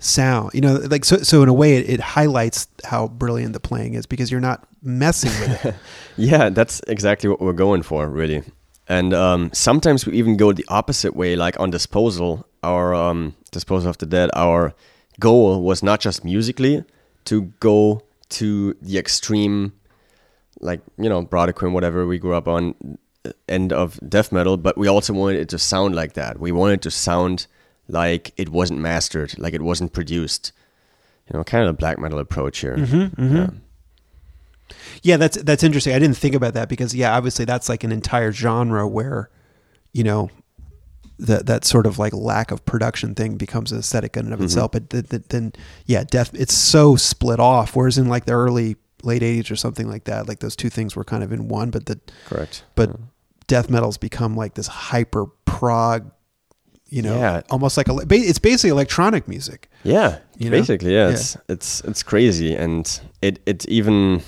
sound. 0.00 0.52
You 0.54 0.60
know, 0.60 0.74
like 0.76 1.04
so. 1.04 1.16
So 1.16 1.42
in 1.42 1.48
a 1.48 1.52
way, 1.52 1.74
it, 1.78 1.90
it 1.90 2.00
highlights 2.00 2.68
how 2.84 3.08
brilliant 3.08 3.54
the 3.54 3.60
playing 3.60 3.94
is 3.94 4.06
because 4.06 4.30
you're 4.30 4.40
not 4.40 4.64
messing 4.82 5.32
with 5.40 5.64
it. 5.64 5.74
yeah, 6.16 6.48
that's 6.48 6.80
exactly 6.86 7.28
what 7.28 7.40
we're 7.40 7.52
going 7.52 7.82
for, 7.82 8.08
really. 8.08 8.44
And 8.88 9.12
um, 9.12 9.50
sometimes 9.52 10.06
we 10.06 10.12
even 10.12 10.36
go 10.36 10.52
the 10.52 10.64
opposite 10.68 11.16
way, 11.16 11.34
like 11.34 11.58
on 11.58 11.70
disposal. 11.70 12.46
Our 12.62 12.94
um, 12.94 13.34
disposal 13.50 13.90
of 13.90 13.98
the 13.98 14.06
dead. 14.06 14.30
Our 14.34 14.74
goal 15.18 15.60
was 15.62 15.82
not 15.82 15.98
just 15.98 16.24
musically 16.24 16.84
to 17.24 17.52
go 17.58 18.02
to 18.28 18.76
the 18.80 18.98
extreme, 18.98 19.72
like 20.60 20.80
you 20.98 21.08
know, 21.08 21.24
Brodequin, 21.24 21.72
whatever 21.72 22.06
we 22.06 22.18
grew 22.18 22.34
up 22.34 22.48
on, 22.48 22.74
end 23.48 23.72
of 23.72 23.98
death 24.08 24.32
metal, 24.32 24.56
but 24.56 24.76
we 24.76 24.88
also 24.88 25.12
wanted 25.12 25.40
it 25.40 25.48
to 25.50 25.58
sound 25.58 25.94
like 25.94 26.14
that. 26.14 26.38
We 26.38 26.52
wanted 26.52 26.82
to 26.82 26.90
sound 26.90 27.46
like 27.88 28.32
it 28.36 28.48
wasn't 28.48 28.80
mastered, 28.80 29.38
like 29.38 29.54
it 29.54 29.62
wasn't 29.62 29.92
produced. 29.92 30.52
You 31.30 31.38
know, 31.38 31.44
kind 31.44 31.64
of 31.64 31.70
a 31.70 31.72
black 31.72 31.98
metal 31.98 32.18
approach 32.20 32.58
here. 32.58 32.76
Mm-hmm, 32.76 33.20
mm-hmm. 33.22 33.36
Yeah. 33.36 33.50
Yeah, 35.02 35.16
that's 35.16 35.40
that's 35.42 35.62
interesting. 35.62 35.94
I 35.94 35.98
didn't 35.98 36.16
think 36.16 36.34
about 36.34 36.54
that 36.54 36.68
because 36.68 36.94
yeah, 36.94 37.16
obviously 37.16 37.44
that's 37.44 37.68
like 37.68 37.84
an 37.84 37.92
entire 37.92 38.32
genre 38.32 38.86
where, 38.88 39.30
you 39.92 40.02
know, 40.02 40.30
that 41.18 41.46
that 41.46 41.64
sort 41.64 41.86
of 41.86 41.98
like 41.98 42.12
lack 42.12 42.50
of 42.50 42.64
production 42.64 43.14
thing 43.14 43.36
becomes 43.36 43.72
an 43.72 43.78
aesthetic 43.78 44.16
in 44.16 44.26
and 44.26 44.34
of 44.34 44.38
mm-hmm. 44.38 44.46
itself. 44.46 44.72
But 44.72 44.90
th- 44.90 45.08
th- 45.08 45.22
then 45.28 45.52
yeah, 45.86 46.04
death 46.04 46.30
it's 46.34 46.54
so 46.54 46.96
split 46.96 47.38
off. 47.40 47.76
Whereas 47.76 47.98
in 47.98 48.08
like 48.08 48.24
the 48.24 48.32
early 48.32 48.76
late 49.06 49.22
'80s 49.22 49.50
or 49.50 49.56
something 49.56 49.88
like 49.88 50.04
that, 50.04 50.28
like 50.28 50.40
those 50.40 50.56
two 50.56 50.68
things 50.70 50.94
were 50.96 51.04
kind 51.04 51.22
of 51.24 51.32
in 51.32 51.48
one. 51.48 51.70
But 51.70 51.86
the 51.86 51.98
Correct. 52.26 52.64
but 52.74 52.90
death 53.46 53.70
metal's 53.70 53.96
become 53.98 54.34
like 54.36 54.54
this 54.54 54.66
hyper 54.66 55.26
prog, 55.44 56.10
you 56.88 57.00
know, 57.02 57.16
Yeah. 57.18 57.42
almost 57.50 57.76
like 57.76 57.88
a 57.88 57.96
it's 58.10 58.38
basically 58.38 58.70
electronic 58.70 59.26
music. 59.28 59.70
Yeah, 59.84 60.18
You 60.36 60.50
know? 60.50 60.56
basically, 60.58 60.92
yeah, 60.94 61.06
Yeah. 61.08 61.14
It's 61.14 61.36
it's 61.48 61.80
it's 61.82 62.02
crazy, 62.02 62.54
and 62.56 63.00
it 63.22 63.38
it 63.46 63.66
even 63.68 64.22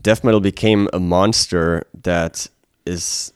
death 0.00 0.22
metal 0.24 0.40
became 0.40 0.88
a 0.92 0.98
monster 1.00 1.82
that 2.02 2.48
is 2.86 3.32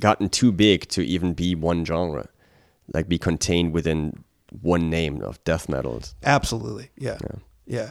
gotten 0.00 0.28
too 0.28 0.50
big 0.52 0.88
to 0.88 1.00
even 1.02 1.34
be 1.34 1.54
one 1.54 1.84
genre, 1.84 2.26
like 2.94 3.08
be 3.08 3.18
contained 3.18 3.72
within 3.74 4.24
one 4.62 4.88
name 4.90 5.20
of 5.22 5.42
death 5.44 5.68
metal. 5.68 6.00
Absolutely. 6.22 6.90
Yeah. 6.96 7.18
Yeah. 7.22 7.38
Yeah. 7.66 7.90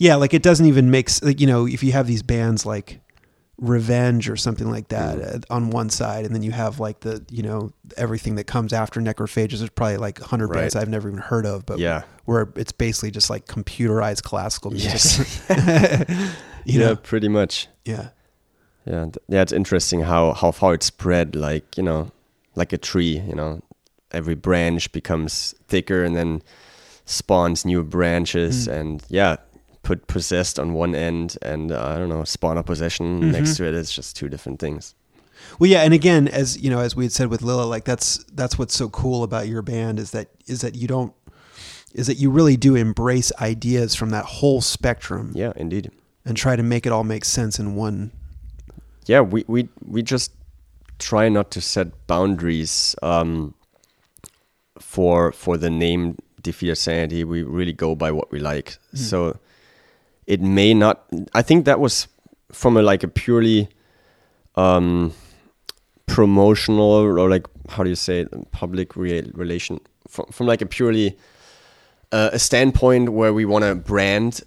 Like 0.00 0.34
it 0.34 0.42
doesn't 0.42 0.66
even 0.66 0.90
make, 0.90 1.10
like, 1.22 1.40
you 1.40 1.46
know, 1.46 1.66
if 1.66 1.82
you 1.82 1.92
have 1.92 2.06
these 2.06 2.22
bands 2.22 2.64
like 2.66 3.00
Revenge 3.58 4.28
or 4.28 4.36
something 4.36 4.68
like 4.70 4.88
that 4.88 5.20
uh, 5.20 5.38
on 5.54 5.70
one 5.70 5.88
side, 5.90 6.24
and 6.24 6.34
then 6.34 6.42
you 6.42 6.50
have 6.50 6.80
like 6.80 7.00
the, 7.00 7.24
you 7.30 7.42
know, 7.42 7.72
everything 7.96 8.34
that 8.36 8.44
comes 8.44 8.72
after 8.72 9.00
Necrophagist, 9.00 9.58
there's 9.58 9.70
probably 9.70 9.98
like 9.98 10.18
100 10.18 10.48
bands 10.52 10.74
I've 10.74 10.88
never 10.88 11.08
even 11.08 11.20
heard 11.20 11.46
of, 11.46 11.64
but 11.66 11.78
Yeah. 11.78 12.02
where 12.24 12.48
it's 12.56 12.72
basically 12.72 13.10
just 13.12 13.30
like 13.30 13.46
computerized 13.46 14.22
classical 14.24 14.70
music. 14.72 14.92
Yes. 15.48 15.48
you 16.64 16.80
yeah, 16.80 16.86
know? 16.88 16.96
pretty 16.96 17.28
much. 17.28 17.68
Yeah. 17.84 18.08
Yeah, 18.84 19.06
yeah, 19.28 19.42
it's 19.42 19.52
interesting 19.52 20.00
how 20.00 20.32
how 20.32 20.50
far 20.50 20.74
it 20.74 20.82
spread. 20.82 21.36
Like 21.36 21.76
you 21.76 21.84
know, 21.84 22.10
like 22.56 22.72
a 22.72 22.78
tree. 22.78 23.20
You 23.20 23.34
know, 23.36 23.62
every 24.10 24.34
branch 24.34 24.90
becomes 24.90 25.54
thicker 25.68 26.02
and 26.02 26.16
then 26.16 26.42
spawns 27.04 27.64
new 27.64 27.84
branches. 27.84 28.66
And 28.66 29.00
yeah, 29.08 29.36
put 29.82 30.06
possessed 30.06 30.58
on 30.58 30.74
one 30.74 30.94
end, 30.94 31.36
and 31.42 31.72
uh, 31.72 31.84
I 31.94 31.98
don't 31.98 32.08
know, 32.08 32.24
Spawn 32.24 32.56
of 32.58 32.66
Possession 32.66 33.32
next 33.32 33.56
to 33.56 33.64
it. 33.66 33.74
It's 33.74 33.92
just 33.92 34.16
two 34.16 34.28
different 34.28 34.60
things. 34.60 34.94
Well, 35.58 35.68
yeah, 35.68 35.82
and 35.82 35.92
again, 35.92 36.28
as 36.28 36.56
you 36.60 36.70
know, 36.70 36.78
as 36.78 36.94
we 36.94 37.04
had 37.04 37.12
said 37.12 37.28
with 37.28 37.42
Lille, 37.42 37.66
like 37.66 37.84
that's 37.84 38.22
that's 38.32 38.58
what's 38.58 38.74
so 38.76 38.88
cool 38.88 39.22
about 39.24 39.48
your 39.48 39.62
band 39.62 39.98
is 39.98 40.12
that 40.12 40.28
is 40.46 40.60
that 40.60 40.76
you 40.76 40.86
don't 40.86 41.12
is 41.94 42.06
that 42.06 42.14
you 42.16 42.30
really 42.30 42.56
do 42.56 42.74
embrace 42.76 43.32
ideas 43.40 43.94
from 43.94 44.10
that 44.10 44.24
whole 44.24 44.60
spectrum 44.62 45.32
Yeah, 45.34 45.52
indeed. 45.56 45.90
and 46.24 46.36
try 46.36 46.56
to 46.56 46.62
make 46.62 46.86
it 46.86 46.92
all 46.92 47.04
make 47.04 47.24
sense 47.24 47.58
in 47.58 47.74
one. 47.74 48.12
yeah 49.06 49.20
we 49.20 49.44
we 49.48 49.68
we 49.84 50.00
just 50.02 50.32
try 50.98 51.28
not 51.28 51.50
to 51.50 51.60
set 51.60 52.06
boundaries 52.06 52.94
um, 53.02 53.54
for 54.78 55.32
for 55.32 55.56
the 55.56 55.70
name 55.70 56.16
defeat 56.42 56.74
sanity 56.76 57.24
we 57.24 57.42
really 57.42 57.72
go 57.72 57.94
by 57.94 58.10
what 58.10 58.30
we 58.32 58.38
like 58.38 58.78
so 58.94 59.36
it 60.26 60.40
may 60.40 60.72
not 60.74 61.04
i 61.34 61.42
think 61.42 61.64
that 61.64 61.80
was 61.80 62.08
from 62.52 62.76
a 62.76 62.82
like 62.82 63.02
a 63.02 63.08
purely 63.08 63.68
um 64.56 65.12
promotional 66.06 66.84
or 66.84 67.28
like 67.28 67.46
how 67.70 67.82
do 67.82 67.88
you 67.88 67.96
say 67.96 68.20
it, 68.20 68.52
public 68.52 68.96
relation 68.96 69.80
from, 70.08 70.26
from 70.26 70.46
like 70.46 70.60
a 70.60 70.66
purely 70.66 71.16
uh, 72.10 72.30
a 72.32 72.38
standpoint 72.38 73.08
where 73.08 73.32
we 73.32 73.44
want 73.46 73.64
to 73.64 73.74
brand 73.74 74.42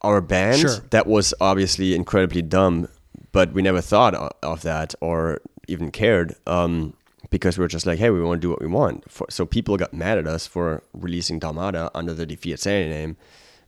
our 0.00 0.20
band 0.20 0.60
Sure. 0.60 0.76
that 0.90 1.06
was 1.06 1.34
obviously 1.40 1.94
incredibly 1.94 2.40
dumb 2.42 2.88
but 3.32 3.52
we 3.52 3.60
never 3.60 3.80
thought 3.80 4.14
of 4.42 4.62
that 4.62 4.94
or 5.00 5.40
even 5.68 5.90
cared 5.90 6.34
um, 6.46 6.94
because 7.30 7.58
we 7.58 7.62
were 7.62 7.68
just 7.68 7.84
like 7.86 7.98
hey 7.98 8.08
we 8.10 8.22
want 8.22 8.40
to 8.40 8.46
do 8.46 8.50
what 8.50 8.60
we 8.60 8.66
want 8.66 9.04
for, 9.10 9.26
so 9.28 9.44
people 9.44 9.76
got 9.76 9.92
mad 9.92 10.16
at 10.16 10.26
us 10.26 10.46
for 10.46 10.82
releasing 10.94 11.38
Dharmata 11.38 11.90
under 11.94 12.14
the 12.14 12.56
sanity 12.56 12.88
name 12.88 13.16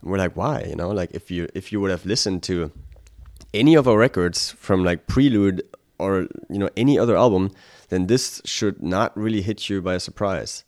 and 0.01 0.11
we're 0.11 0.17
like 0.17 0.35
why 0.35 0.63
you 0.63 0.75
know 0.75 0.89
like 0.89 1.11
if 1.11 1.31
you 1.31 1.47
if 1.53 1.71
you 1.71 1.81
would 1.81 1.91
have 1.91 2.05
listened 2.05 2.43
to 2.43 2.71
any 3.53 3.75
of 3.75 3.87
our 3.87 3.97
records 3.97 4.51
from 4.51 4.83
like 4.83 5.07
Prelude 5.07 5.61
or 5.99 6.27
you 6.49 6.59
know 6.59 6.69
any 6.77 6.97
other 6.99 7.15
album, 7.15 7.51
then 7.89 8.07
this 8.07 8.41
should 8.45 8.81
not 8.81 9.15
really 9.17 9.41
hit 9.41 9.69
you 9.69 9.81
by 9.81 9.95
a 9.95 9.99
surprise. 9.99 10.63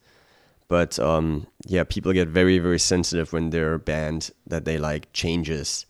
But 0.68 0.99
um, 0.99 1.47
yeah, 1.65 1.84
people 1.84 2.14
get 2.14 2.27
very 2.27 2.60
very 2.60 2.80
sensitive 2.80 3.34
when 3.34 3.49
their 3.49 3.77
band 3.77 4.31
that 4.47 4.65
they 4.65 4.77
like 4.77 5.11
changes, 5.14 5.85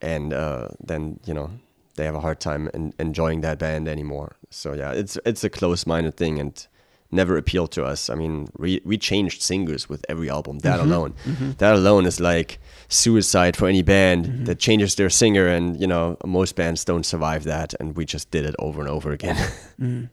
and 0.00 0.32
uh, 0.32 0.68
then 0.82 1.20
you 1.26 1.34
know 1.34 1.50
they 1.96 2.04
have 2.04 2.14
a 2.14 2.20
hard 2.20 2.40
time 2.40 2.68
en- 2.74 2.92
enjoying 2.98 3.40
that 3.40 3.58
band 3.58 3.88
anymore. 3.88 4.36
So 4.50 4.74
yeah, 4.74 4.92
it's 4.92 5.18
it's 5.24 5.44
a 5.44 5.50
close-minded 5.50 6.16
thing 6.16 6.38
and 6.38 6.66
never 7.10 7.36
appealed 7.36 7.70
to 7.72 7.84
us. 7.84 8.10
I 8.10 8.14
mean, 8.14 8.48
we 8.58 8.80
we 8.84 8.98
changed 8.98 9.42
singers 9.42 9.88
with 9.88 10.04
every 10.08 10.28
album. 10.28 10.58
That 10.60 10.80
alone, 10.80 11.14
that 11.58 11.74
alone 11.74 12.06
is 12.06 12.20
like 12.20 12.58
suicide 12.88 13.56
for 13.56 13.68
any 13.68 13.82
band 13.82 14.26
mm-hmm. 14.26 14.44
that 14.44 14.58
changes 14.58 14.94
their 14.94 15.10
singer. 15.10 15.46
And 15.46 15.80
you 15.80 15.86
know, 15.86 16.16
most 16.24 16.56
bands 16.56 16.84
don't 16.84 17.04
survive 17.04 17.44
that, 17.44 17.74
and 17.80 17.96
we 17.96 18.04
just 18.04 18.30
did 18.30 18.44
it 18.44 18.54
over 18.58 18.80
and 18.80 18.88
over 18.88 19.12
again. 19.12 19.36
Mm-hmm. 19.78 20.04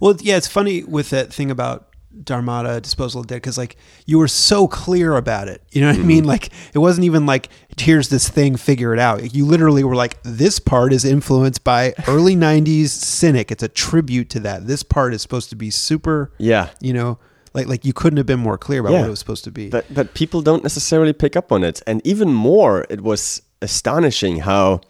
Well, 0.00 0.16
yeah, 0.20 0.36
it's 0.36 0.48
funny 0.48 0.82
with 0.82 1.10
that 1.10 1.32
thing 1.32 1.52
about 1.52 1.88
Dharmata, 2.24 2.80
Disposal 2.80 3.20
of 3.20 3.26
Dead, 3.26 3.36
because 3.36 3.58
like 3.58 3.76
you 4.06 4.18
were 4.18 4.28
so 4.28 4.66
clear 4.66 5.16
about 5.16 5.48
it. 5.48 5.62
You 5.70 5.82
know 5.82 5.88
what 5.88 5.96
I 5.96 5.98
mm-hmm. 5.98 6.08
mean? 6.08 6.24
Like 6.24 6.50
it 6.74 6.78
wasn't 6.78 7.04
even 7.04 7.26
like 7.26 7.48
here's 7.78 8.08
this 8.08 8.28
thing, 8.28 8.56
figure 8.56 8.92
it 8.92 8.98
out. 8.98 9.34
You 9.34 9.46
literally 9.46 9.84
were 9.84 9.94
like, 9.94 10.20
this 10.22 10.58
part 10.58 10.92
is 10.92 11.04
influenced 11.04 11.64
by 11.64 11.94
early 12.06 12.34
'90s 12.34 12.88
Cynic. 12.88 13.52
It's 13.52 13.62
a 13.62 13.68
tribute 13.68 14.30
to 14.30 14.40
that. 14.40 14.66
This 14.66 14.82
part 14.82 15.14
is 15.14 15.22
supposed 15.22 15.50
to 15.50 15.56
be 15.56 15.70
super. 15.70 16.32
yeah. 16.38 16.70
You 16.80 16.92
know, 16.92 17.18
like 17.54 17.66
like 17.66 17.84
you 17.84 17.92
couldn't 17.92 18.16
have 18.18 18.26
been 18.26 18.40
more 18.40 18.58
clear 18.58 18.80
about 18.80 18.92
Yeah. 18.92 19.00
what 19.00 19.06
it 19.08 19.10
was 19.10 19.18
supposed 19.18 19.44
to 19.44 19.50
be. 19.50 19.68
But 19.68 19.84
but 19.92 20.14
people 20.14 20.40
don't 20.42 20.62
necessarily 20.62 21.12
pick 21.12 21.36
up 21.36 21.50
on 21.52 21.64
it. 21.64 21.82
And 21.86 22.00
even 22.06 22.32
more, 22.32 22.86
it 22.90 23.00
was 23.00 23.42
astonishing 23.62 24.40
how 24.40 24.80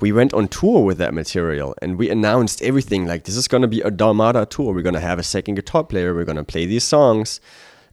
we 0.00 0.12
went 0.12 0.32
on 0.32 0.48
tour 0.48 0.82
with 0.84 0.98
that 0.98 1.12
material 1.12 1.74
and 1.82 1.98
we 1.98 2.08
announced 2.10 2.62
everything 2.62 3.06
like 3.06 3.24
this 3.24 3.36
is 3.36 3.46
going 3.48 3.62
to 3.62 3.68
be 3.68 3.82
a 3.82 3.90
Dharmata 3.90 4.46
tour. 4.48 4.72
We're 4.74 4.82
going 4.82 4.94
to 4.94 5.00
have 5.10 5.18
a 5.18 5.22
second 5.22 5.56
guitar 5.56 5.84
player. 5.84 6.14
We're 6.14 6.24
going 6.24 6.36
to 6.46 6.52
play 6.52 6.64
these 6.66 6.84
songs. 6.84 7.40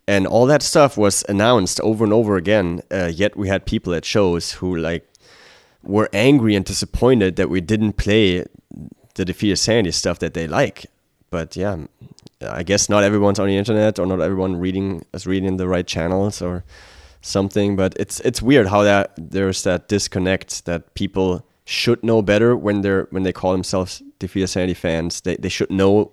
And 0.07 0.25
all 0.25 0.45
that 0.45 0.61
stuff 0.61 0.97
was 0.97 1.25
announced 1.27 1.81
over 1.81 2.05
and 2.05 2.13
over 2.13 2.37
again. 2.37 2.81
Uh, 2.89 3.11
yet 3.13 3.35
we 3.35 3.49
had 3.49 3.65
people 3.65 3.93
at 3.93 4.05
shows 4.05 4.53
who 4.53 4.73
like 4.77 5.05
were 5.83 6.09
angry 6.13 6.55
and 6.55 6.63
disappointed 6.65 7.35
that 7.35 7.49
we 7.49 7.59
didn't 7.59 7.93
play 7.97 8.45
the 9.15 9.25
Defeated 9.25 9.57
Sanity 9.57 9.91
stuff 9.91 10.19
that 10.19 10.33
they 10.33 10.47
like. 10.47 10.85
But 11.29 11.57
yeah, 11.57 11.75
I 12.41 12.63
guess 12.63 12.89
not 12.89 13.03
everyone's 13.03 13.39
on 13.39 13.47
the 13.47 13.57
internet 13.57 13.99
or 13.99 14.05
not 14.05 14.21
everyone 14.21 14.57
reading 14.57 15.03
is 15.13 15.25
reading 15.25 15.57
the 15.57 15.67
right 15.67 15.87
channels 15.87 16.41
or 16.41 16.63
something. 17.21 17.75
But 17.75 17.95
it's 17.97 18.19
it's 18.21 18.41
weird 18.41 18.67
how 18.67 18.83
that 18.83 19.13
there's 19.17 19.63
that 19.63 19.87
disconnect 19.87 20.65
that 20.65 20.93
people 20.93 21.45
should 21.65 22.03
know 22.03 22.21
better 22.21 22.55
when 22.55 22.81
they're 22.81 23.07
when 23.09 23.23
they 23.23 23.33
call 23.33 23.51
themselves 23.51 24.01
Defeated 24.19 24.47
Sanity 24.47 24.73
fans. 24.73 25.21
They 25.21 25.35
they 25.35 25.49
should 25.49 25.71
know 25.71 26.11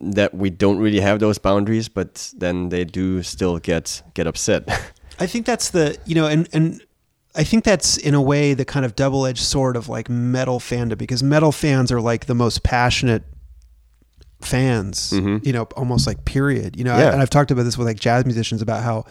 that 0.00 0.34
we 0.34 0.48
don't 0.50 0.78
really 0.78 1.00
have 1.00 1.20
those 1.20 1.38
boundaries, 1.38 1.88
but 1.88 2.32
then 2.36 2.70
they 2.70 2.84
do 2.84 3.22
still 3.22 3.58
get 3.58 4.02
get 4.14 4.26
upset. 4.26 4.68
I 5.20 5.26
think 5.26 5.46
that's 5.46 5.70
the 5.70 5.98
you 6.06 6.14
know, 6.14 6.26
and 6.26 6.48
and 6.52 6.82
I 7.34 7.44
think 7.44 7.64
that's 7.64 7.96
in 7.96 8.14
a 8.14 8.22
way 8.22 8.54
the 8.54 8.64
kind 8.64 8.84
of 8.84 8.96
double 8.96 9.26
edged 9.26 9.42
sword 9.42 9.76
of 9.76 9.88
like 9.88 10.08
metal 10.08 10.58
fandom 10.58 10.98
because 10.98 11.22
metal 11.22 11.52
fans 11.52 11.92
are 11.92 12.00
like 12.00 12.26
the 12.26 12.34
most 12.34 12.62
passionate 12.62 13.24
fans, 14.42 15.12
you 15.12 15.52
know, 15.52 15.64
almost 15.76 16.06
like 16.06 16.24
period. 16.24 16.76
You 16.76 16.84
know, 16.84 16.96
Yeah. 16.96 17.12
and 17.12 17.20
I've 17.22 17.30
talked 17.30 17.50
about 17.50 17.64
this 17.64 17.76
with 17.78 17.86
like 17.86 17.98
jazz 18.00 18.24
musicians 18.24 18.62
about 18.62 18.82
how, 18.82 19.04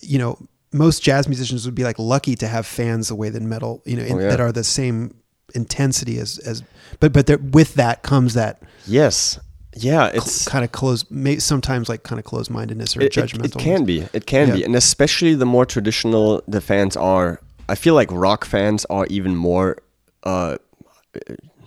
you 0.00 0.18
know, 0.18 0.38
most 0.72 1.02
jazz 1.02 1.26
musicians 1.28 1.64
would 1.66 1.74
be 1.74 1.82
like 1.84 1.98
lucky 1.98 2.34
to 2.36 2.46
have 2.46 2.66
fans 2.66 3.08
the 3.08 3.14
way 3.14 3.28
that 3.30 3.42
metal, 3.42 3.82
you 3.84 3.96
know, 3.96 4.02
in, 4.02 4.12
Oh, 4.16 4.20
yeah. 4.20 4.28
that 4.28 4.40
are 4.40 4.52
the 4.52 4.64
same 4.64 5.14
intensity 5.54 6.18
as 6.18 6.38
as, 6.38 6.62
but 7.00 7.12
but 7.12 7.26
there, 7.26 7.38
with 7.38 7.74
that 7.74 8.02
comes 8.02 8.34
that 8.34 8.62
yes, 8.86 9.38
yeah, 9.76 10.06
it's 10.14 10.46
kind 10.46 10.64
of 10.64 10.70
close, 10.72 11.08
may, 11.10 11.38
sometimes 11.38 11.88
like 11.88 12.02
kind 12.02 12.18
of 12.18 12.24
close 12.24 12.50
mindedness 12.50 12.96
or 12.96 13.00
it, 13.02 13.16
it, 13.16 13.20
judgmental. 13.24 13.44
it 13.46 13.58
can 13.58 13.84
be 13.84 14.06
it 14.12 14.26
can 14.26 14.48
Yeah. 14.48 14.54
be 14.56 14.64
and 14.64 14.76
especially 14.76 15.34
the 15.34 15.46
more 15.46 15.64
traditional 15.66 16.42
the 16.46 16.60
fans 16.60 16.96
are 16.96 17.40
i 17.68 17.74
feel 17.74 17.94
like 17.94 18.08
rock 18.12 18.44
fans 18.44 18.84
are 18.90 19.06
even 19.10 19.34
more 19.36 19.76
uh 20.24 20.56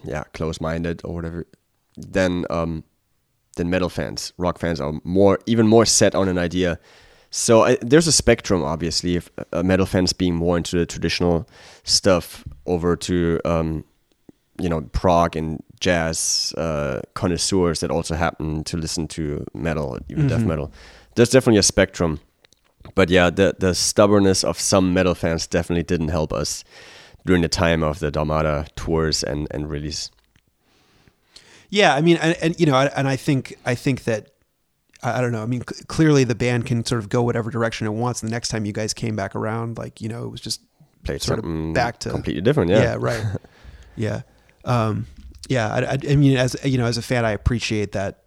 yeah 0.05 0.23
close-minded 0.33 1.01
or 1.03 1.13
whatever 1.15 1.45
than 1.97 2.45
um 2.49 2.83
than 3.55 3.69
metal 3.69 3.89
fans 3.89 4.33
rock 4.37 4.57
fans 4.59 4.81
are 4.81 4.93
more 5.03 5.39
even 5.45 5.67
more 5.67 5.85
set 5.85 6.15
on 6.15 6.27
an 6.27 6.37
idea 6.37 6.79
so 7.29 7.63
I, 7.63 7.77
there's 7.81 8.07
a 8.07 8.11
spectrum 8.11 8.63
obviously 8.63 9.15
of 9.15 9.31
uh, 9.51 9.63
metal 9.63 9.85
fans 9.85 10.13
being 10.13 10.35
more 10.35 10.57
into 10.57 10.77
the 10.77 10.85
traditional 10.85 11.47
stuff 11.83 12.43
over 12.65 12.95
to 12.95 13.39
um 13.45 13.83
you 14.59 14.69
know 14.69 14.81
prog 14.91 15.35
and 15.35 15.63
jazz 15.79 16.53
uh, 16.57 17.01
connoisseurs 17.13 17.81
that 17.81 17.91
also 17.91 18.15
happen 18.15 18.63
to 18.63 18.77
listen 18.77 19.07
to 19.07 19.45
metal, 19.53 19.99
even 20.09 20.27
death 20.27 20.45
metal. 20.45 20.71
There's 21.15 21.29
definitely 21.29 21.59
a 21.59 21.63
spectrum, 21.63 22.19
but 22.95 23.09
yeah, 23.09 23.29
the 23.29 23.55
the 23.59 23.75
stubbornness 23.75 24.43
of 24.43 24.59
some 24.59 24.93
metal 24.93 25.13
fans 25.15 25.47
definitely 25.47 25.83
didn't 25.83 26.07
help 26.07 26.31
us 26.31 26.63
during 27.25 27.41
the 27.41 27.49
time 27.49 27.83
of 27.83 27.99
the 27.99 28.11
Dharmata 28.11 28.67
tours 28.75 29.23
and 29.23 29.47
and 29.51 29.69
release. 29.69 30.09
Yeah, 31.73 31.95
I 31.95 32.01
mean, 32.01 32.17
and, 32.17 32.37
and 32.39 32.59
you 32.59 32.67
know, 32.67 32.75
and 32.75 33.07
I 33.07 33.15
think 33.15 33.57
I 33.65 33.73
think 33.73 34.03
that 34.03 34.29
I 35.01 35.21
don't 35.21 35.31
know. 35.31 35.41
I 35.41 35.47
mean, 35.47 35.61
clearly 35.61 36.23
the 36.23 36.35
band 36.35 36.67
can 36.67 36.85
sort 36.85 36.99
of 36.99 37.09
go 37.09 37.23
whatever 37.23 37.49
direction 37.49 37.87
it 37.87 37.93
wants. 37.93 38.21
And 38.21 38.29
the 38.29 38.31
next 38.31 38.49
time 38.49 38.65
you 38.65 38.73
guys 38.73 38.93
came 38.93 39.15
back 39.15 39.35
around, 39.35 39.79
like 39.79 39.99
you 39.99 40.07
know, 40.07 40.23
it 40.23 40.29
was 40.29 40.39
just 40.39 40.61
Played 41.03 41.23
sort 41.23 41.39
of 41.39 41.73
back 41.73 41.97
to 42.01 42.11
completely 42.11 42.43
different. 42.43 42.69
Yeah, 42.69 42.83
yeah, 42.83 42.97
right. 42.99 43.25
yeah, 43.95 44.21
um, 44.65 45.07
yeah. 45.49 45.73
I, 45.73 45.79
I, 45.79 45.97
I 46.11 46.15
mean, 46.15 46.37
as 46.37 46.55
you 46.63 46.77
know, 46.77 46.85
as 46.85 46.99
a 46.99 47.01
fan, 47.01 47.25
I 47.25 47.31
appreciate 47.31 47.93
that 47.93 48.25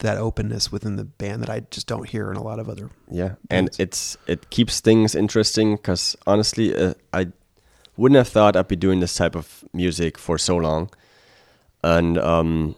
that 0.00 0.18
openness 0.18 0.70
within 0.70 0.96
the 0.96 1.04
band 1.04 1.40
that 1.40 1.48
I 1.48 1.60
just 1.70 1.86
don't 1.86 2.06
hear 2.06 2.30
in 2.30 2.36
a 2.36 2.42
lot 2.42 2.58
of 2.58 2.68
other. 2.68 2.90
Yeah, 3.10 3.36
and 3.48 3.70
it's 3.78 4.18
it 4.26 4.50
keeps 4.50 4.80
things 4.80 5.14
interesting 5.14 5.76
because 5.76 6.16
honestly, 6.26 6.76
uh, 6.76 6.92
I 7.14 7.28
wouldn't 7.96 8.18
have 8.18 8.28
thought 8.28 8.56
I'd 8.56 8.68
be 8.68 8.76
doing 8.76 9.00
this 9.00 9.14
type 9.14 9.34
of 9.34 9.64
music 9.72 10.18
for 10.18 10.36
so 10.36 10.56
long, 10.56 10.90
and 11.84 12.18
um, 12.18 12.74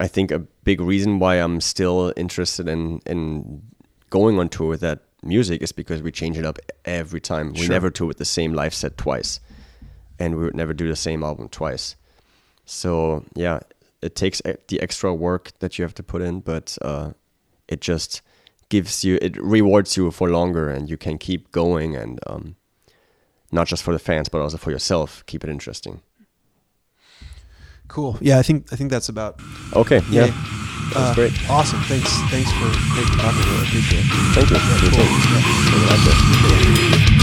I 0.00 0.08
think 0.08 0.30
a 0.30 0.40
big 0.64 0.80
reason 0.80 1.18
why 1.18 1.36
I'm 1.36 1.60
still 1.60 2.12
interested 2.16 2.68
in 2.68 3.00
in 3.06 3.62
going 4.10 4.38
on 4.38 4.48
tour 4.48 4.68
with 4.68 4.80
that 4.80 5.00
music 5.22 5.62
is 5.62 5.72
because 5.72 6.02
we 6.02 6.12
change 6.12 6.36
it 6.38 6.44
up 6.44 6.58
every 6.84 7.20
time. 7.20 7.52
We 7.52 7.60
Sure. 7.60 7.68
never 7.76 7.90
tour 7.90 8.06
with 8.08 8.18
the 8.18 8.24
same 8.24 8.52
live 8.52 8.74
set 8.74 8.96
twice, 8.96 9.40
and 10.18 10.36
we 10.36 10.44
would 10.44 10.56
never 10.56 10.74
do 10.74 10.88
the 10.88 10.96
same 10.96 11.22
album 11.22 11.48
twice. 11.48 11.96
So 12.64 13.24
yeah, 13.34 13.60
it 14.02 14.14
takes 14.16 14.42
the 14.68 14.80
extra 14.80 15.14
work 15.14 15.52
that 15.60 15.78
you 15.78 15.84
have 15.84 15.94
to 15.94 16.02
put 16.02 16.22
in, 16.22 16.40
but 16.40 16.76
uh, 16.82 17.12
it 17.68 17.80
just 17.80 18.22
gives 18.68 19.04
you 19.04 19.18
it 19.22 19.36
rewards 19.40 19.96
you 19.96 20.10
for 20.10 20.28
longer, 20.30 20.68
and 20.68 20.90
you 20.90 20.96
can 20.96 21.18
keep 21.18 21.52
going, 21.52 21.96
and 21.96 22.18
um, 22.26 22.56
not 23.52 23.68
just 23.68 23.82
for 23.82 23.92
the 23.92 23.98
fans, 24.00 24.28
but 24.28 24.40
also 24.40 24.56
for 24.58 24.70
yourself, 24.72 25.24
keep 25.26 25.44
it 25.44 25.50
interesting. 25.50 26.02
Cool. 27.88 28.16
Yeah, 28.20 28.38
I 28.38 28.42
think 28.42 28.72
I 28.72 28.76
think 28.76 28.90
that's 28.90 29.08
about. 29.08 29.40
Okay, 29.74 30.00
yeah, 30.10 30.26
Yeah. 30.26 30.26
that 30.26 30.94
was 30.94 31.10
uh, 31.10 31.14
great. 31.14 31.32
Awesome. 31.50 31.80
Thanks. 31.82 32.10
Thanks 32.30 32.50
for 32.52 32.68
great 32.94 33.06
to 33.06 33.16
talk 33.18 33.34
to 33.34 33.40
you. 33.40 33.56
I 33.56 33.58
appreciate 33.66 34.04
it. 34.04 34.10
Thank 34.34 34.50
you. 34.50 34.56
Yeah, 34.56 34.62
cool. 37.10 37.15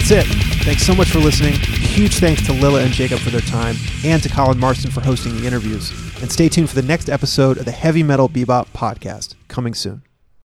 That's 0.00 0.12
it. 0.12 0.26
Thanks 0.64 0.82
so 0.82 0.94
much 0.94 1.10
for 1.10 1.18
listening. 1.18 1.52
Huge 1.52 2.20
thanks 2.20 2.46
to 2.46 2.54
Lille 2.54 2.76
and 2.76 2.90
Jacob 2.90 3.18
for 3.18 3.28
their 3.28 3.42
time, 3.42 3.76
and 4.02 4.22
to 4.22 4.30
Colin 4.30 4.58
Marston 4.58 4.90
for 4.90 5.02
hosting 5.02 5.36
the 5.36 5.46
interviews. 5.46 5.90
And 6.22 6.32
stay 6.32 6.48
tuned 6.48 6.70
for 6.70 6.74
the 6.74 6.86
next 6.86 7.10
episode 7.10 7.58
of 7.58 7.66
the 7.66 7.70
Heavy 7.70 8.02
Metal 8.02 8.26
Bebop 8.26 8.68
podcast, 8.68 9.34
coming 9.48 9.74
soon. 9.74 10.02